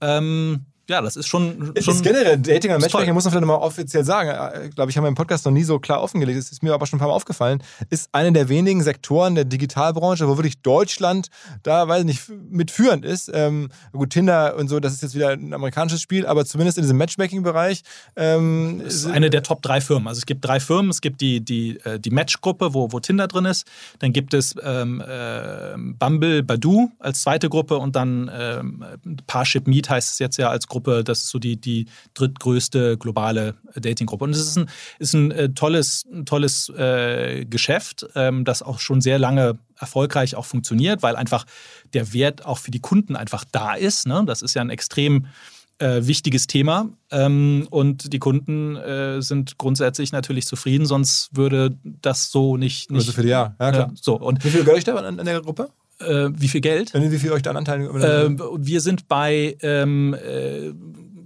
ähm, 0.02 0.66
ja, 0.92 1.02
das 1.02 1.16
ist 1.16 1.28
schon. 1.28 1.74
schon 1.80 1.96
ist 1.96 2.04
generell 2.04 2.38
Dating 2.38 2.74
und 2.74 2.82
Matchmaking, 2.82 3.14
muss 3.14 3.24
man 3.24 3.32
vielleicht 3.32 3.48
nochmal 3.48 3.66
offiziell 3.66 4.04
sagen, 4.04 4.30
äh, 4.30 4.70
glaube 4.70 4.92
ich, 4.92 4.98
haben 4.98 5.04
wir 5.06 5.10
im 5.10 5.16
Podcast 5.16 5.46
noch 5.46 5.52
nie 5.52 5.64
so 5.64 5.80
klar 5.80 6.02
offengelegt, 6.02 6.38
das 6.38 6.52
ist 6.52 6.62
mir 6.62 6.74
aber 6.74 6.86
schon 6.86 6.98
ein 6.98 7.00
paar 7.00 7.08
Mal 7.08 7.14
aufgefallen, 7.14 7.64
ist 7.90 8.10
eine 8.12 8.32
der 8.34 8.50
wenigen 8.50 8.84
Sektoren 8.84 9.36
der 9.36 9.46
Digitalbranche, 9.46 10.28
wo 10.28 10.38
wirklich 10.38 10.62
Deutschland 10.62 11.30
da, 11.64 11.88
weiß 11.88 12.02
ich 12.02 12.06
nicht, 12.06 12.30
mitführend 12.50 13.06
ist. 13.06 13.32
Ähm, 13.34 13.70
gut, 13.94 14.12
Tinder 14.12 14.56
und 14.58 14.68
so, 14.68 14.80
das 14.80 14.94
ist 14.94 15.02
jetzt 15.02 15.16
wieder 15.16 15.30
ein 15.30 15.54
amerikanisches 15.54 16.02
Spiel, 16.02 16.26
aber 16.26 16.46
zumindest 16.46 16.78
in 16.78 16.84
diesem 16.84 16.98
Matchmaking-Bereich. 16.98 17.84
Ähm, 18.16 18.82
ist 18.82 19.06
eine 19.06 19.30
der 19.30 19.44
Top 19.44 19.62
drei 19.62 19.80
Firmen. 19.82 20.08
Also 20.08 20.20
es 20.20 20.26
gibt 20.26 20.44
drei 20.46 20.60
Firmen. 20.60 20.90
Es 20.90 21.02
gibt 21.02 21.22
die, 21.22 21.40
die, 21.40 21.80
äh, 21.86 22.00
die 22.00 22.12
Match-Gruppe, 22.12 22.74
wo, 22.74 22.92
wo 22.92 23.00
Tinder 23.00 23.28
drin 23.28 23.46
ist. 23.46 23.66
Dann 24.00 24.12
gibt 24.12 24.34
es 24.34 24.56
ähm, 24.64 25.02
äh, 25.02 25.78
Bumble, 25.78 26.44
Badoo 26.44 26.92
als 27.00 27.22
zweite 27.22 27.50
Gruppe 27.50 27.78
und 27.78 27.96
dann 27.96 28.30
ähm, 28.34 28.84
Parship 29.28 29.68
Meet 29.68 29.90
heißt 29.90 30.12
es 30.12 30.20
jetzt 30.20 30.38
ja 30.38 30.50
als 30.50 30.68
Gruppe 30.68 30.81
Gruppe, 30.82 31.04
das 31.04 31.20
ist 31.20 31.30
so 31.30 31.40
die, 31.40 31.58
die 31.58 31.86
drittgrößte 32.14 32.98
globale 32.98 33.56
Dating-Gruppe. 33.76 34.24
Und 34.24 34.32
es 34.32 34.40
ist 34.40 34.58
ein, 34.58 34.70
ist 35.00 35.14
ein 35.14 35.32
äh, 35.32 35.50
tolles, 35.50 36.06
ein 36.12 36.26
tolles 36.26 36.70
äh, 36.70 37.46
Geschäft, 37.46 38.08
ähm, 38.16 38.46
das 38.46 38.62
auch 38.62 38.80
schon 38.80 39.02
sehr 39.02 39.20
lange 39.20 39.58
erfolgreich 39.80 40.36
auch 40.36 40.46
funktioniert, 40.46 41.04
weil 41.04 41.16
einfach 41.16 41.46
der 41.94 42.14
Wert 42.14 42.46
auch 42.46 42.58
für 42.58 42.72
die 42.72 42.80
Kunden 42.80 43.16
einfach 43.16 43.46
da 43.52 43.74
ist. 43.74 44.08
Ne? 44.08 44.24
Das 44.26 44.42
ist 44.42 44.54
ja 44.54 44.62
ein 44.62 44.70
extrem 44.70 45.28
äh, 45.80 46.06
wichtiges 46.06 46.48
Thema. 46.48 46.90
Ähm, 47.12 47.68
und 47.70 48.14
die 48.14 48.20
Kunden 48.20 48.76
äh, 48.76 49.22
sind 49.22 49.58
grundsätzlich 49.58 50.12
natürlich 50.12 50.46
zufrieden, 50.46 50.86
sonst 50.86 51.30
würde 51.36 51.78
das 51.84 52.32
so 52.32 52.58
nicht. 52.58 52.92
nicht 52.92 53.00
also 53.00 53.12
für 53.12 53.24
die 53.24 53.30
Jahr, 53.30 53.56
ja 53.60 53.72
klar. 53.72 53.90
Äh, 53.90 53.96
so, 54.00 54.16
und 54.20 54.44
wie 54.44 54.50
viel 54.50 54.62
gehört 54.62 54.78
euch 54.78 54.84
da 54.84 54.96
an, 54.96 55.20
an 55.20 55.26
der 55.26 55.42
Gruppe? 55.42 55.70
Äh, 56.08 56.30
wie 56.34 56.48
viel 56.48 56.62
Geld? 56.62 56.94
Wie 56.94 57.20
viel 57.20 57.32
euch 57.32 57.42
da 57.42 57.50
an 57.52 57.58
Anteilen? 57.58 58.02
Äh, 58.02 58.30
wir 58.58 58.82
sind 58.82 59.08
bei 59.08 59.58
ähm, 59.62 60.14
äh, 60.14 60.72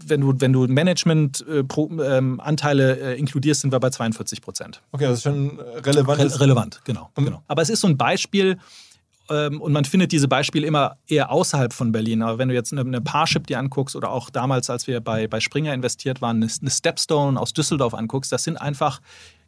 wenn 0.08 0.22
du, 0.22 0.36
wenn 0.38 0.54
du 0.54 0.68
Management-Anteile 0.68 2.98
äh, 2.98 3.14
äh, 3.14 3.20
inkludierst, 3.20 3.62
sind 3.62 3.74
wir 3.74 3.80
bei 3.80 3.90
42 3.90 4.40
Prozent. 4.42 4.84
Okay, 4.92 5.06
das 5.06 5.18
ist 5.18 5.24
schon 5.24 5.60
relevant. 5.60 6.22
Re 6.22 6.40
relevant, 6.40 6.82
genau, 6.84 7.10
mhm. 7.18 7.26
genau. 7.26 7.42
Aber 7.48 7.64
es 7.64 7.70
ist 7.70 7.82
so 7.82 7.88
ein 7.88 7.98
Beispiel, 7.98 8.60
ähm, 9.30 9.62
und 9.62 9.74
man 9.74 9.86
findet 9.86 10.12
diese 10.12 10.28
Beispiele 10.28 10.68
immer 10.68 10.98
eher 11.08 11.32
außerhalb 11.32 11.74
von 11.74 11.92
Berlin. 11.92 12.22
Aber 12.22 12.38
wenn 12.38 12.50
du 12.50 12.54
jetzt 12.54 12.72
eine, 12.72 12.82
eine 12.82 13.02
Parship 13.02 13.48
dir 13.48 13.60
anguckst 13.60 13.96
oder 13.96 14.12
auch 14.12 14.30
damals, 14.30 14.70
als 14.70 14.88
wir 14.88 15.02
bei, 15.02 15.28
bei 15.28 15.40
Springer 15.40 15.74
investiert 15.74 16.22
waren, 16.22 16.38
eine, 16.38 16.52
eine 16.62 16.70
Stepstone 16.70 17.40
aus 17.40 17.54
Düsseldorf 17.54 17.94
anguckst, 17.94 18.32
das 18.32 18.44
sind 18.44 18.58
einfach 18.58 19.02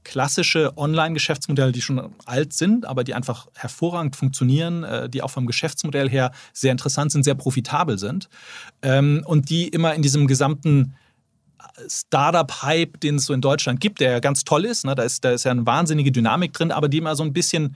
klassische 0.07 0.71
Online-Geschäftsmodelle, 0.77 1.73
die 1.73 1.81
schon 1.81 2.15
alt 2.25 2.53
sind, 2.53 2.85
aber 2.85 3.03
die 3.03 3.13
einfach 3.13 3.47
hervorragend 3.55 4.15
funktionieren, 4.15 4.83
äh, 4.83 5.09
die 5.09 5.21
auch 5.21 5.29
vom 5.29 5.45
Geschäftsmodell 5.45 6.09
her 6.09 6.31
sehr 6.53 6.71
interessant 6.71 7.11
sind, 7.11 7.23
sehr 7.23 7.35
profitabel 7.35 7.97
sind 7.97 8.29
ähm, 8.81 9.23
und 9.25 9.49
die 9.49 9.67
immer 9.67 9.93
in 9.93 10.01
diesem 10.01 10.25
gesamten 10.27 10.95
Startup-Hype, 11.89 13.01
den 13.01 13.15
es 13.15 13.25
so 13.25 13.33
in 13.33 13.41
Deutschland 13.41 13.81
gibt, 13.81 13.99
der 13.99 14.11
ja 14.11 14.19
ganz 14.19 14.45
toll 14.45 14.63
ist, 14.65 14.85
ne? 14.85 14.95
da 14.95 15.03
ist, 15.03 15.25
da 15.25 15.31
ist 15.31 15.43
ja 15.43 15.51
eine 15.51 15.65
wahnsinnige 15.65 16.11
Dynamik 16.11 16.53
drin, 16.53 16.71
aber 16.71 16.87
die 16.87 16.99
immer 16.99 17.15
so 17.15 17.23
ein 17.23 17.33
bisschen 17.33 17.75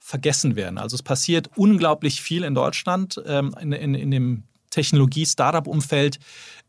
vergessen 0.00 0.56
werden. 0.56 0.76
Also 0.76 0.96
es 0.96 1.02
passiert 1.02 1.50
unglaublich 1.54 2.20
viel 2.20 2.42
in 2.42 2.54
Deutschland 2.54 3.22
ähm, 3.26 3.54
in, 3.60 3.72
in, 3.72 3.94
in 3.94 4.10
dem 4.10 4.42
Technologie-Startup-Umfeld, 4.70 6.18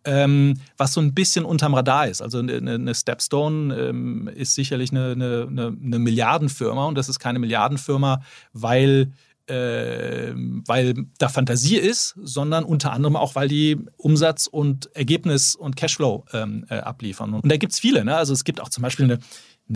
ähm, 0.06 0.56
was 0.78 0.93
so 0.93 1.02
ein 1.02 1.14
bisschen 1.14 1.45
unterm 1.45 1.74
Radar 1.74 2.08
ist. 2.08 2.22
Also 2.22 2.39
eine, 2.39 2.54
eine 2.54 2.95
Stepstone 2.95 3.76
ähm, 3.76 4.28
ist 4.28 4.56
sicherlich 4.56 4.91
eine, 4.91 5.12
eine, 5.12 5.47
eine, 5.49 5.99
Milliardenfirma 5.99 6.86
und 6.86 6.97
das 6.97 7.10
ist 7.10 7.20
keine 7.20 7.39
Milliardenfirma, 7.39 8.22
weil 8.54 9.12
äh, 9.47 10.34
weil 10.66 10.93
da 11.18 11.28
Fantasie 11.28 11.76
ist, 11.76 12.16
sondern 12.22 12.64
unter 12.64 12.93
anderem 12.93 13.16
auch, 13.16 13.36
weil 13.36 13.47
die 13.47 13.78
Umsatz 13.97 14.47
und 14.47 14.95
Ergebnis 14.95 15.56
und 15.56 15.76
Cashflow 15.76 16.26
ähm, 16.32 16.66
äh, 16.70 16.76
abliefern. 16.76 17.34
Und 17.34 17.52
da 17.52 17.58
gibt 17.58 17.74
es 17.74 17.80
viele. 17.80 18.06
Ne? 18.06 18.16
Also 18.16 18.34
es 18.34 18.43
gibt 18.43 18.62
auch 18.62 18.70
zum 18.70 18.84
Beispiel 18.84 19.06
eine 19.06 19.20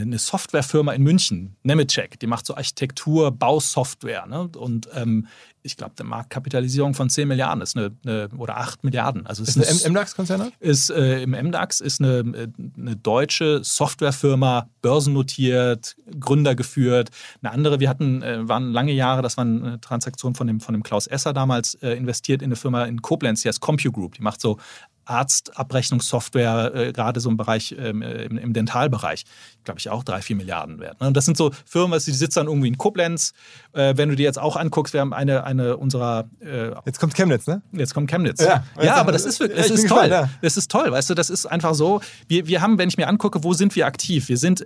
eine 0.02 0.20
Softwarefirma 0.20 0.94
in 0.94 1.04
München, 1.04 1.56
Nemetschek, 1.64 2.20
die 2.20 2.28
macht 2.28 2.46
so 2.46 2.56
Architektur, 2.56 3.32
Bausoftware. 3.32 4.26
Ne? 4.26 4.50
Und 4.58 4.90
ähm, 4.94 5.28
ich 5.66 5.78
glaube, 5.78 5.94
eine 6.00 6.08
Marktkapitalisierung 6.08 6.94
von 6.94 7.10
10 7.10 7.28
Milliarden 7.28 7.62
ist 7.62 7.76
eine, 7.76 7.92
eine 8.06 8.30
oder 8.38 8.58
8 8.58 8.84
Milliarden. 8.84 9.26
Also 9.26 9.42
ist, 9.42 9.58
ist 9.58 9.84
eine 9.84 9.94
MDAX-Konzern? 9.94 10.52
Ist 10.60 10.92
äh, 10.92 11.24
im 11.24 11.32
MDAX 11.32 11.82
ist 11.82 12.00
eine, 12.00 12.52
eine 12.78 12.96
deutsche 12.96 13.64
Softwarefirma, 13.64 14.70
börsennotiert, 14.82 15.96
Gründer 16.20 16.54
geführt. 16.54 17.10
Eine 17.42 17.52
andere, 17.52 17.80
wir 17.80 17.90
hatten, 17.90 18.22
äh, 18.22 18.48
waren 18.48 18.72
lange 18.72 18.92
Jahre, 18.92 19.24
das 19.24 19.38
war 19.38 19.46
eine 19.46 19.82
Transaktion 19.82 20.36
von 20.36 20.46
dem, 20.46 20.62
von 20.62 20.74
dem 20.74 20.84
Klaus 20.84 21.08
Esser 21.08 21.34
damals, 21.34 21.74
äh, 21.76 21.94
investiert 21.94 22.44
in 22.44 22.50
eine 22.50 22.56
Firma 22.56 22.86
in 22.86 23.02
Koblenz, 23.02 23.42
die 23.42 23.48
heißt 23.48 23.62
CompuGroup. 23.62 24.14
Die 24.14 24.22
macht 24.22 24.42
so 24.42 24.60
Arztabrechnungssoftware, 25.06 26.76
äh, 26.76 26.94
gerade 26.94 27.20
so 27.20 27.30
im 27.30 27.38
Bereich, 27.38 27.76
ähm, 27.78 28.02
im, 28.02 28.38
im, 28.38 28.54
Dentalbereich, 28.54 29.26
glaube 29.64 29.80
ich, 29.80 29.90
auch 29.90 30.04
drei, 30.04 30.22
vier 30.22 30.36
Milliarden 30.36 30.80
wert. 30.80 31.00
Ne? 31.02 31.08
Und 31.08 31.18
das 31.18 31.26
sind 31.26 31.38
so 31.38 31.52
Firmen, 31.66 32.00
die 32.04 32.12
sitzen 32.12 32.40
dann 32.40 32.48
irgendwie 32.48 32.68
in 32.68 32.78
Koblenz. 32.78 33.34
Äh, 33.74 33.94
wenn 33.98 34.10
du 34.10 34.16
dir 34.16 34.24
jetzt 34.24 34.40
auch 34.40 34.56
anguckst, 34.56 34.94
wir 34.94 35.02
haben 35.02 35.14
eine, 35.14 35.44
eine 35.44 35.78
unserer. 35.78 36.30
Äh, 36.40 36.72
jetzt 36.86 37.00
kommt 37.00 37.16
Chemnitz, 37.16 37.48
ne? 37.48 37.62
Jetzt 37.72 37.94
kommt 37.94 38.10
Chemnitz. 38.10 38.42
Ja, 38.42 38.64
ja 38.82 38.96
aber 38.96 39.12
das 39.12 39.26
ist 39.26 39.40
wirklich, 39.40 39.60
das 39.60 39.70
ist 39.70 39.88
toll. 39.88 40.10
Gespannt, 40.10 40.12
ja. 40.12 40.30
Das 40.42 40.58
ist 40.58 40.72
toll, 40.72 40.92
weißt 40.92 41.10
du, 41.10 41.14
das 41.14 41.30
ist 41.30 41.46
einfach 41.46 41.74
so. 41.74 42.02
Wir, 42.28 42.48
wir 42.48 42.62
haben, 42.62 42.78
wenn 42.78 42.90
ich 42.90 42.98
mir 42.98 43.08
angucke, 43.08 43.44
wo 43.44 43.54
sind 43.54 43.76
wir 43.76 43.86
aktiv? 43.86 44.30
Wir 44.30 44.38
sind 44.38 44.66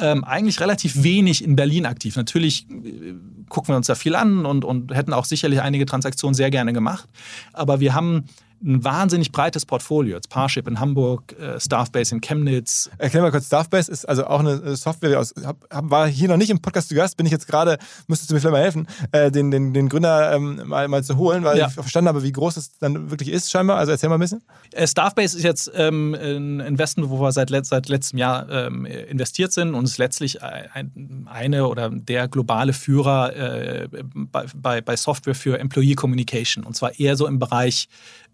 ähm, 0.00 0.24
eigentlich 0.24 0.60
relativ 0.60 1.02
wenig 1.02 1.42
in 1.42 1.56
Berlin 1.56 1.86
aktiv. 1.86 2.16
Natürlich 2.16 2.68
äh, 2.70 3.14
gucken 3.48 3.72
wir 3.72 3.76
uns 3.76 3.86
da 3.86 3.94
viel 3.94 4.14
an 4.14 4.46
und, 4.46 4.64
und 4.64 4.94
hätten 4.94 5.12
auch 5.12 5.24
sicherlich 5.24 5.60
einige 5.60 5.86
Transaktionen 5.86 6.34
sehr 6.34 6.50
gerne 6.50 6.72
gemacht. 6.72 7.08
Aber 7.52 7.80
wir 7.80 7.94
haben 7.94 8.24
ein 8.62 8.82
wahnsinnig 8.82 9.32
breites 9.32 9.64
Portfolio. 9.64 10.16
Jetzt 10.16 10.30
Parship 10.30 10.66
in 10.66 10.80
Hamburg, 10.80 11.34
äh, 11.38 11.60
Staffbase 11.60 12.14
in 12.14 12.20
Chemnitz. 12.20 12.90
Erklär 12.98 13.22
mal 13.22 13.30
kurz, 13.30 13.46
Staffbase 13.46 13.90
ist 13.90 14.08
also 14.08 14.26
auch 14.26 14.40
eine 14.40 14.76
Software, 14.76 15.18
aus, 15.18 15.34
hab, 15.44 15.56
war 15.70 16.08
hier 16.08 16.28
noch 16.28 16.36
nicht 16.36 16.50
im 16.50 16.60
Podcast 16.60 16.88
zu 16.88 16.94
Gast, 16.94 17.16
bin 17.16 17.26
ich 17.26 17.32
jetzt 17.32 17.46
gerade, 17.46 17.78
müsstest 18.08 18.30
du 18.30 18.34
mir 18.34 18.40
vielleicht 18.40 18.52
mal 18.52 18.62
helfen, 18.62 18.88
äh, 19.12 19.30
den, 19.30 19.50
den, 19.50 19.72
den 19.72 19.88
Gründer 19.88 20.32
ähm, 20.32 20.62
mal, 20.66 20.88
mal 20.88 21.04
zu 21.04 21.16
holen, 21.16 21.44
weil 21.44 21.58
ja. 21.58 21.68
ich 21.68 21.74
verstanden 21.74 22.08
habe, 22.08 22.22
wie 22.22 22.32
groß 22.32 22.56
es 22.56 22.78
dann 22.78 23.10
wirklich 23.10 23.30
ist 23.30 23.50
scheinbar. 23.50 23.78
Also 23.78 23.92
erzähl 23.92 24.08
mal 24.08 24.16
ein 24.16 24.20
bisschen. 24.20 24.42
Äh, 24.72 24.86
Staffbase 24.86 25.36
ist 25.36 25.44
jetzt 25.44 25.70
ähm, 25.74 26.14
ein 26.14 26.60
Investment, 26.60 27.10
wo 27.10 27.20
wir 27.20 27.32
seit, 27.32 27.50
seit 27.64 27.88
letztem 27.88 28.18
Jahr 28.18 28.48
ähm, 28.50 28.86
investiert 28.86 29.52
sind 29.52 29.74
und 29.74 29.84
ist 29.84 29.98
letztlich 29.98 30.42
ein, 30.42 31.26
eine 31.30 31.68
oder 31.68 31.90
der 31.90 32.28
globale 32.28 32.72
Führer 32.72 33.36
äh, 33.36 33.88
bei, 34.54 34.80
bei 34.80 34.96
Software 34.96 35.34
für 35.34 35.58
Employee 35.58 35.94
Communication. 35.94 36.64
Und 36.64 36.74
zwar 36.74 36.98
eher 36.98 37.16
so 37.16 37.26
im 37.26 37.38
Bereich 37.38 37.88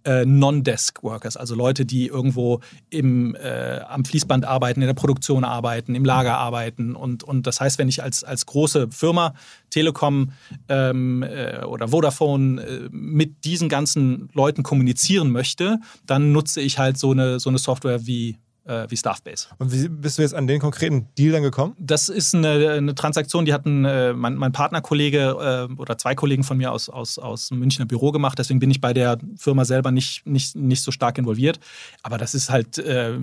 äh, 0.04 0.24
Non-Desk-Workers, 0.24 1.36
also 1.36 1.54
Leute, 1.54 1.86
die 1.86 2.06
irgendwo 2.06 2.60
im, 2.90 3.34
äh, 3.34 3.80
am 3.88 4.04
Fließband 4.04 4.44
arbeiten, 4.44 4.80
in 4.80 4.86
der 4.86 4.94
Produktion 4.94 5.44
arbeiten, 5.44 5.94
im 5.94 6.04
Lager 6.04 6.36
arbeiten. 6.36 6.94
Und, 6.94 7.24
und 7.24 7.46
das 7.46 7.60
heißt, 7.60 7.78
wenn 7.78 7.88
ich 7.88 8.02
als, 8.02 8.24
als 8.24 8.46
große 8.46 8.88
Firma, 8.90 9.34
Telekom 9.70 10.32
ähm, 10.68 11.22
äh, 11.22 11.64
oder 11.64 11.88
Vodafone, 11.88 12.62
äh, 12.62 12.88
mit 12.90 13.44
diesen 13.44 13.68
ganzen 13.68 14.28
Leuten 14.34 14.62
kommunizieren 14.62 15.30
möchte, 15.30 15.78
dann 16.06 16.32
nutze 16.32 16.60
ich 16.60 16.78
halt 16.78 16.98
so 16.98 17.10
eine, 17.10 17.40
so 17.40 17.48
eine 17.48 17.58
Software 17.58 18.06
wie 18.06 18.36
äh, 18.66 18.86
wie 18.88 18.96
Staffbase. 18.96 19.48
Und 19.58 19.72
wie 19.72 19.88
bist 19.88 20.18
du 20.18 20.22
jetzt 20.22 20.34
an 20.34 20.46
den 20.46 20.60
konkreten 20.60 21.08
Deal 21.18 21.32
dann 21.32 21.42
gekommen? 21.42 21.74
Das 21.78 22.08
ist 22.08 22.34
eine, 22.34 22.70
eine 22.70 22.94
Transaktion, 22.94 23.44
die 23.44 23.52
hatten 23.52 23.84
äh, 23.84 24.12
mein, 24.12 24.36
mein 24.36 24.52
Partnerkollege 24.52 25.68
äh, 25.70 25.74
oder 25.74 25.98
zwei 25.98 26.14
Kollegen 26.14 26.44
von 26.44 26.56
mir 26.56 26.72
aus, 26.72 26.88
aus, 26.88 27.18
aus 27.18 27.48
dem 27.48 27.58
Münchner 27.58 27.86
Büro 27.86 28.12
gemacht. 28.12 28.38
Deswegen 28.38 28.60
bin 28.60 28.70
ich 28.70 28.80
bei 28.80 28.92
der 28.92 29.18
Firma 29.36 29.64
selber 29.64 29.90
nicht, 29.90 30.26
nicht, 30.26 30.56
nicht 30.56 30.82
so 30.82 30.90
stark 30.90 31.18
involviert. 31.18 31.60
Aber 32.02 32.18
das 32.18 32.34
ist 32.34 32.50
halt 32.50 32.78
äh, 32.78 33.18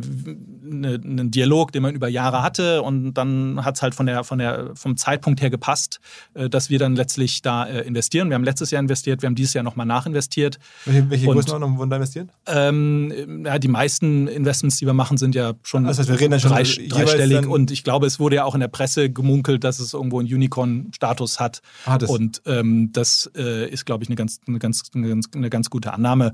ne, 0.62 1.02
ein 1.04 1.32
Dialog, 1.32 1.72
den 1.72 1.84
man 1.84 1.96
über 1.96 2.08
Jahre 2.08 2.44
hatte. 2.44 2.82
Und 2.82 3.14
dann 3.14 3.64
hat 3.66 3.76
es 3.76 3.82
halt 3.82 3.96
von 3.96 4.06
der, 4.06 4.24
von 4.24 4.38
der, 4.38 4.72
vom 4.76 4.98
Zeitpunkt 4.98 5.42
her 5.42 5.50
gepasst, 5.50 6.00
äh, 6.34 6.50
dass 6.50 6.70
wir 6.70 6.80
dann 6.80 6.96
letztlich 6.96 7.42
da 7.42 7.66
äh, 7.66 7.82
investieren. 7.82 8.30
Wir 8.30 8.36
haben 8.36 8.44
letztes 8.44 8.72
Jahr 8.72 8.80
investiert, 8.80 9.22
wir 9.22 9.28
haben 9.28 9.36
dieses 9.36 9.54
Jahr 9.54 9.64
nochmal 9.64 9.86
nachinvestiert. 9.86 10.60
Welche, 10.86 11.10
welche 11.10 11.26
Größenordnung 11.26 11.78
wurden 11.78 11.90
da 11.90 11.96
investiert? 11.96 12.30
Ähm, 12.48 13.44
ja, 13.46 13.60
die 13.60 13.68
meisten 13.68 14.28
Investments, 14.28 14.78
die 14.78 14.86
wir 14.86 14.94
machen, 14.94 15.18
sind 15.18 15.31
sind 15.32 15.36
ja 15.42 15.54
schon, 15.64 15.86
also 15.86 16.08
wir 16.08 16.20
reden 16.20 16.40
schon 16.40 16.52
drei, 16.52 16.64
dreistellig 16.64 17.48
und 17.48 17.72
ich 17.72 17.84
glaube, 17.84 18.06
es 18.06 18.20
wurde 18.20 18.38
ja 18.38 18.44
auch 18.44 18.54
in 18.54 18.62
der 18.62 18.68
Presse 18.68 19.10
gemunkelt, 19.10 19.64
dass 19.64 19.80
es 19.80 19.94
irgendwo 19.94 20.20
einen 20.20 20.34
Unicorn-Status 20.34 21.40
hat. 21.40 21.62
hat 21.86 22.04
und 22.04 22.42
ähm, 22.46 22.92
das 22.92 23.32
äh, 23.36 23.70
ist, 23.70 23.86
glaube 23.86 24.04
ich, 24.04 24.10
eine 24.10 24.16
ganz, 24.16 24.40
eine, 24.48 24.60
ganz, 24.60 24.84
eine, 24.94 25.08
ganz, 25.08 25.28
eine 25.34 25.50
ganz 25.50 25.70
gute 25.70 25.94
Annahme. 25.94 26.34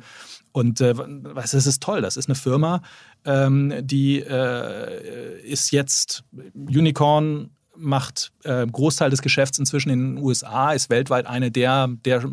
Und 0.51 0.81
äh, 0.81 0.95
das 1.35 1.53
ist 1.53 1.83
toll. 1.83 2.01
Das 2.01 2.17
ist 2.17 2.27
eine 2.27 2.35
Firma, 2.35 2.81
ähm, 3.25 3.73
die 3.81 4.19
äh, 4.19 5.41
ist 5.43 5.71
jetzt 5.71 6.23
Unicorn 6.55 7.51
macht 7.77 8.31
äh, 8.43 8.65
Großteil 8.65 9.09
des 9.09 9.21
Geschäfts 9.21 9.59
inzwischen 9.59 9.89
in 9.89 10.15
den 10.15 10.23
USA, 10.23 10.71
ist 10.71 10.89
weltweit 10.89 11.27
eine 11.27 11.51
der, 11.51 11.87
der 12.05 12.23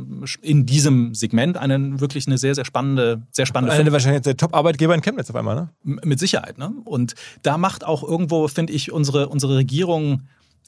in 0.42 0.66
diesem 0.66 1.14
Segment 1.14 1.57
eine 1.57 2.01
wirklich 2.01 2.26
eine 2.26 2.38
sehr, 2.38 2.55
sehr 2.55 2.64
spannende, 2.64 3.22
sehr 3.30 3.47
spannende 3.47 3.74
Eine 3.74 3.92
wahrscheinlich 3.92 4.22
der 4.22 4.36
Top-Arbeitgeber 4.36 4.95
in 4.95 5.03
Chemnitz 5.03 5.30
auf 5.30 5.36
einmal, 5.36 5.55
ne? 5.57 5.68
Mit 5.82 6.18
Sicherheit, 6.18 6.59
ne? 6.59 6.72
Und 6.84 7.14
da 7.42 7.59
macht 7.59 7.84
auch 7.84 8.03
irgendwo, 8.03 8.49
finde 8.49 8.72
ich, 8.72 8.92
unsere, 8.92 9.28
unsere 9.28 9.57
Regierung 9.57 10.22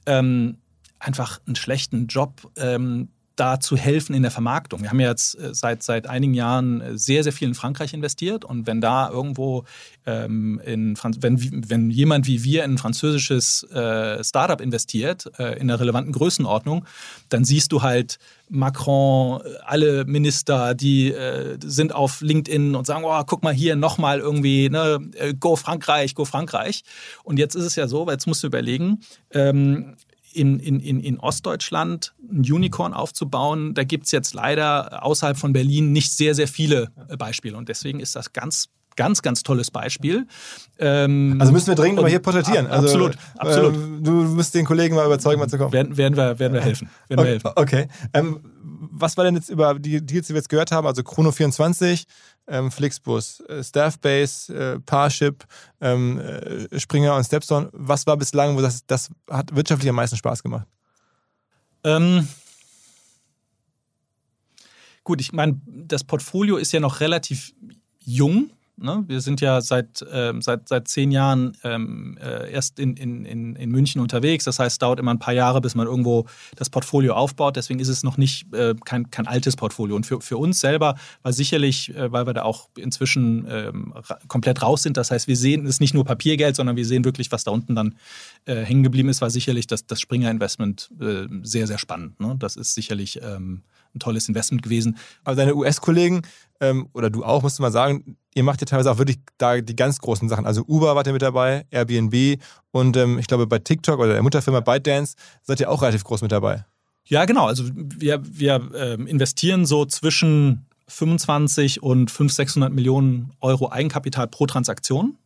ähm, 0.06 0.58
einfach 0.98 1.40
einen 1.46 1.56
schlechten 1.56 2.06
Job, 2.06 2.50
ähm, 2.56 3.08
da 3.36 3.60
zu 3.60 3.76
helfen 3.76 4.14
in 4.14 4.22
der 4.22 4.30
Vermarktung. 4.30 4.82
Wir 4.82 4.90
haben 4.90 5.00
ja 5.00 5.10
jetzt 5.10 5.38
äh, 5.38 5.54
seit, 5.54 5.82
seit 5.82 6.08
einigen 6.08 6.34
Jahren 6.34 6.80
äh, 6.80 6.98
sehr, 6.98 7.22
sehr 7.22 7.32
viel 7.32 7.48
in 7.48 7.54
Frankreich 7.54 7.92
investiert 7.94 8.44
und 8.44 8.66
wenn 8.66 8.80
da 8.80 9.10
irgendwo 9.10 9.64
ähm, 10.06 10.60
in 10.64 10.96
Franz 10.96 11.18
wenn, 11.20 11.38
wenn 11.68 11.90
jemand 11.90 12.26
wie 12.26 12.44
wir 12.44 12.64
in 12.64 12.72
ein 12.72 12.78
französisches 12.78 13.62
äh, 13.64 14.24
Startup 14.24 14.60
investiert, 14.60 15.30
äh, 15.38 15.58
in 15.58 15.70
einer 15.70 15.78
relevanten 15.78 16.12
Größenordnung, 16.12 16.86
dann 17.28 17.44
siehst 17.44 17.72
du 17.72 17.82
halt 17.82 18.18
Macron, 18.48 19.40
äh, 19.40 19.48
alle 19.64 20.04
Minister, 20.04 20.74
die 20.74 21.12
äh, 21.12 21.58
sind 21.62 21.94
auf 21.94 22.20
LinkedIn 22.20 22.74
und 22.74 22.86
sagen, 22.86 23.04
oh, 23.04 23.22
guck 23.26 23.42
mal 23.42 23.54
hier 23.54 23.76
nochmal 23.76 24.20
irgendwie, 24.20 24.70
ne, 24.70 25.00
go 25.38 25.56
Frankreich, 25.56 26.14
go 26.14 26.24
Frankreich. 26.24 26.84
Und 27.22 27.38
jetzt 27.38 27.54
ist 27.54 27.64
es 27.64 27.76
ja 27.76 27.88
so, 27.88 28.06
weil 28.06 28.14
jetzt 28.14 28.26
musst 28.26 28.42
du 28.42 28.46
überlegen, 28.46 29.00
ähm, 29.32 29.96
in, 30.36 30.60
in, 30.60 31.00
in 31.00 31.18
Ostdeutschland 31.18 32.14
ein 32.30 32.40
Unicorn 32.40 32.92
aufzubauen, 32.92 33.74
da 33.74 33.84
gibt 33.84 34.06
es 34.06 34.12
jetzt 34.12 34.34
leider 34.34 35.04
außerhalb 35.04 35.36
von 35.36 35.52
Berlin 35.52 35.92
nicht 35.92 36.12
sehr, 36.12 36.34
sehr 36.34 36.48
viele 36.48 36.92
äh, 37.08 37.16
Beispiele. 37.16 37.56
Und 37.56 37.68
deswegen 37.68 38.00
ist 38.00 38.14
das 38.16 38.32
ganz 38.32 38.68
ganz, 38.96 39.20
ganz 39.20 39.42
tolles 39.42 39.70
Beispiel. 39.70 40.26
Ähm, 40.78 41.36
also 41.38 41.52
müssen 41.52 41.68
wir 41.68 41.74
dringend 41.74 42.00
mal 42.00 42.08
hier 42.08 42.18
porträtieren. 42.18 42.66
Also, 42.66 42.86
absolut, 42.86 43.16
absolut. 43.36 43.74
Äh, 43.74 44.02
du 44.02 44.10
musst 44.10 44.54
den 44.54 44.64
Kollegen 44.64 44.96
mal 44.96 45.04
überzeugen, 45.04 45.38
mal 45.38 45.48
zu 45.48 45.58
kommen. 45.58 45.72
Werden, 45.72 45.96
werden, 45.98 46.16
wir, 46.16 46.38
werden 46.38 46.54
wir 46.54 46.62
helfen. 46.62 46.88
Werden 47.08 47.20
okay. 47.20 47.26
Wir 47.26 47.32
helfen. 47.32 47.50
okay. 47.56 47.88
Ähm, 48.14 48.40
was 48.90 49.16
war 49.16 49.24
denn 49.24 49.34
jetzt 49.34 49.50
über 49.50 49.78
die 49.78 50.04
Deals, 50.04 50.26
die 50.26 50.32
wir 50.32 50.38
jetzt 50.38 50.48
gehört 50.48 50.72
haben? 50.72 50.86
Also 50.86 51.02
Chrono 51.02 51.30
24, 51.30 52.06
ähm, 52.48 52.70
Flixbus, 52.70 53.40
äh, 53.40 53.62
Staffbase, 53.62 54.54
äh, 54.54 54.80
Parship, 54.80 55.44
ähm, 55.80 56.20
äh, 56.20 56.78
Springer 56.78 57.16
und 57.16 57.24
Stepstone. 57.24 57.68
Was 57.72 58.06
war 58.06 58.16
bislang, 58.16 58.56
wo 58.56 58.60
das, 58.60 58.86
das 58.86 59.10
hat 59.30 59.54
wirtschaftlich 59.54 59.88
am 59.88 59.96
meisten 59.96 60.16
Spaß 60.16 60.42
gemacht? 60.42 60.66
Ähm, 61.84 62.28
gut, 65.04 65.20
ich 65.20 65.32
meine, 65.32 65.60
das 65.66 66.04
Portfolio 66.04 66.56
ist 66.56 66.72
ja 66.72 66.80
noch 66.80 67.00
relativ 67.00 67.54
jung. 68.00 68.50
Ne? 68.78 69.04
Wir 69.06 69.22
sind 69.22 69.40
ja 69.40 69.60
seit, 69.62 70.02
äh, 70.02 70.34
seit, 70.40 70.68
seit 70.68 70.88
zehn 70.88 71.10
Jahren 71.10 71.56
ähm, 71.64 72.18
äh, 72.20 72.52
erst 72.52 72.78
in, 72.78 72.96
in, 72.96 73.56
in 73.56 73.70
München 73.70 74.02
unterwegs. 74.02 74.44
Das 74.44 74.58
heißt, 74.58 74.74
es 74.74 74.78
dauert 74.78 75.00
immer 75.00 75.12
ein 75.12 75.18
paar 75.18 75.32
Jahre, 75.32 75.62
bis 75.62 75.74
man 75.74 75.86
irgendwo 75.86 76.26
das 76.56 76.68
Portfolio 76.68 77.14
aufbaut. 77.14 77.56
Deswegen 77.56 77.80
ist 77.80 77.88
es 77.88 78.02
noch 78.02 78.18
nicht 78.18 78.52
äh, 78.54 78.74
kein, 78.84 79.10
kein 79.10 79.26
altes 79.26 79.56
Portfolio. 79.56 79.96
Und 79.96 80.04
für, 80.04 80.20
für 80.20 80.36
uns 80.36 80.60
selber 80.60 80.96
war 81.22 81.32
sicherlich, 81.32 81.94
äh, 81.96 82.12
weil 82.12 82.26
wir 82.26 82.34
da 82.34 82.42
auch 82.42 82.68
inzwischen 82.76 83.46
ähm, 83.48 83.92
ra 83.94 84.18
komplett 84.28 84.62
raus 84.62 84.82
sind, 84.82 84.96
das 84.96 85.10
heißt, 85.10 85.28
wir 85.28 85.36
sehen, 85.36 85.66
es 85.66 85.80
nicht 85.80 85.94
nur 85.94 86.04
Papiergeld, 86.04 86.56
sondern 86.56 86.76
wir 86.76 86.84
sehen 86.84 87.04
wirklich, 87.04 87.32
was 87.32 87.44
da 87.44 87.52
unten 87.52 87.74
dann 87.74 87.94
äh, 88.44 88.56
hängen 88.56 88.82
geblieben 88.82 89.08
ist, 89.08 89.22
war 89.22 89.30
sicherlich 89.30 89.66
das, 89.66 89.86
das 89.86 90.00
Springer-Investment 90.00 90.90
äh, 91.00 91.26
sehr, 91.42 91.66
sehr 91.66 91.78
spannend. 91.78 92.20
Ne? 92.20 92.36
Das 92.38 92.56
ist 92.56 92.74
sicherlich 92.74 93.20
ähm, 93.22 93.62
ein 93.96 94.00
tolles 94.00 94.28
Investment 94.28 94.62
gewesen. 94.62 94.96
Aber 95.24 95.36
deine 95.36 95.54
US-Kollegen 95.54 96.22
ähm, 96.60 96.88
oder 96.92 97.10
du 97.10 97.24
auch, 97.24 97.42
musst 97.42 97.58
du 97.58 97.62
mal 97.62 97.72
sagen, 97.72 98.16
ihr 98.34 98.42
macht 98.42 98.60
ja 98.60 98.66
teilweise 98.66 98.90
auch 98.90 98.98
wirklich 98.98 99.18
da 99.38 99.60
die 99.60 99.76
ganz 99.76 99.98
großen 99.98 100.28
Sachen. 100.28 100.46
Also 100.46 100.62
Uber 100.66 100.94
wart 100.94 101.06
ihr 101.06 101.12
mit 101.12 101.22
dabei, 101.22 101.66
Airbnb 101.70 102.40
und 102.70 102.96
ähm, 102.96 103.18
ich 103.18 103.26
glaube 103.26 103.46
bei 103.46 103.58
TikTok 103.58 103.98
oder 103.98 104.12
der 104.12 104.22
Mutterfirma 104.22 104.60
ByteDance 104.60 105.16
seid 105.42 105.60
ihr 105.60 105.70
auch 105.70 105.82
relativ 105.82 106.04
groß 106.04 106.22
mit 106.22 106.32
dabei. 106.32 106.64
Ja, 107.06 107.24
genau. 107.24 107.46
Also 107.46 107.64
wir, 107.74 108.20
wir 108.22 108.68
ähm, 108.74 109.06
investieren 109.06 109.64
so 109.64 109.86
zwischen 109.86 110.66
25 110.88 111.82
und 111.82 112.10
500, 112.10 112.36
600 112.36 112.72
Millionen 112.72 113.32
Euro 113.40 113.70
Eigenkapital 113.70 114.28
pro 114.28 114.46
Transaktion. 114.46 115.16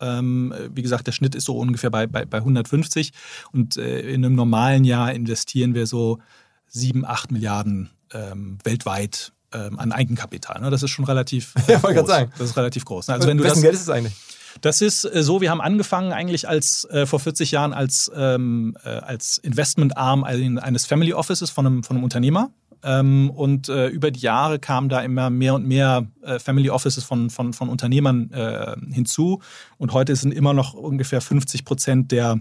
Ähm, 0.00 0.54
wie 0.72 0.82
gesagt, 0.82 1.06
der 1.06 1.12
Schnitt 1.12 1.34
ist 1.34 1.44
so 1.44 1.56
ungefähr 1.56 1.90
bei, 1.90 2.06
bei, 2.06 2.24
bei 2.24 2.38
150 2.38 3.12
und 3.52 3.76
äh, 3.76 4.00
in 4.00 4.24
einem 4.24 4.36
normalen 4.36 4.84
Jahr 4.84 5.12
investieren 5.12 5.74
wir 5.74 5.86
so 5.86 6.18
7, 6.68 7.04
8 7.04 7.32
Milliarden 7.32 7.90
ähm, 8.12 8.58
weltweit 8.64 9.32
ähm, 9.52 9.78
an 9.78 9.92
Eigenkapital. 9.92 10.60
Ne? 10.60 10.70
Das 10.70 10.82
ist 10.82 10.90
schon 10.90 11.04
relativ 11.04 11.54
äh, 11.68 11.72
ja, 11.72 11.78
groß. 11.78 12.06
Sagen. 12.06 12.32
Das 12.38 12.50
ist 12.50 12.56
relativ 12.56 12.84
groß. 12.84 13.08
Ne? 13.08 13.14
Also 13.14 13.28
wenn 13.28 13.38
du 13.38 13.44
das, 13.44 13.60
Geld 13.60 13.74
ist 13.74 13.82
es 13.82 13.90
eigentlich? 13.90 14.14
Das 14.60 14.80
ist 14.80 15.04
äh, 15.04 15.22
so, 15.22 15.40
wir 15.40 15.50
haben 15.50 15.60
angefangen 15.60 16.12
eigentlich 16.12 16.48
als 16.48 16.84
äh, 16.90 17.06
vor 17.06 17.20
40 17.20 17.50
Jahren 17.50 17.72
als, 17.72 18.10
ähm, 18.14 18.76
äh, 18.84 18.88
als 18.88 19.38
Investmentarm 19.38 20.24
eines 20.24 20.86
Family 20.86 21.12
Offices 21.12 21.50
von 21.50 21.66
einem, 21.66 21.84
von 21.84 21.96
einem 21.96 22.04
Unternehmer. 22.04 22.50
Ähm, 22.82 23.30
und 23.30 23.68
äh, 23.68 23.88
über 23.88 24.10
die 24.10 24.20
Jahre 24.20 24.60
kamen 24.60 24.88
da 24.88 25.00
immer 25.00 25.30
mehr 25.30 25.54
und 25.54 25.66
mehr 25.66 26.06
äh, 26.22 26.38
Family 26.38 26.70
Offices 26.70 27.02
von, 27.02 27.28
von, 27.28 27.52
von 27.52 27.68
Unternehmern 27.68 28.30
äh, 28.30 28.76
hinzu. 28.92 29.42
Und 29.78 29.92
heute 29.92 30.14
sind 30.14 30.32
immer 30.32 30.52
noch 30.52 30.74
ungefähr 30.74 31.20
50 31.20 31.64
Prozent 31.64 32.12
der 32.12 32.38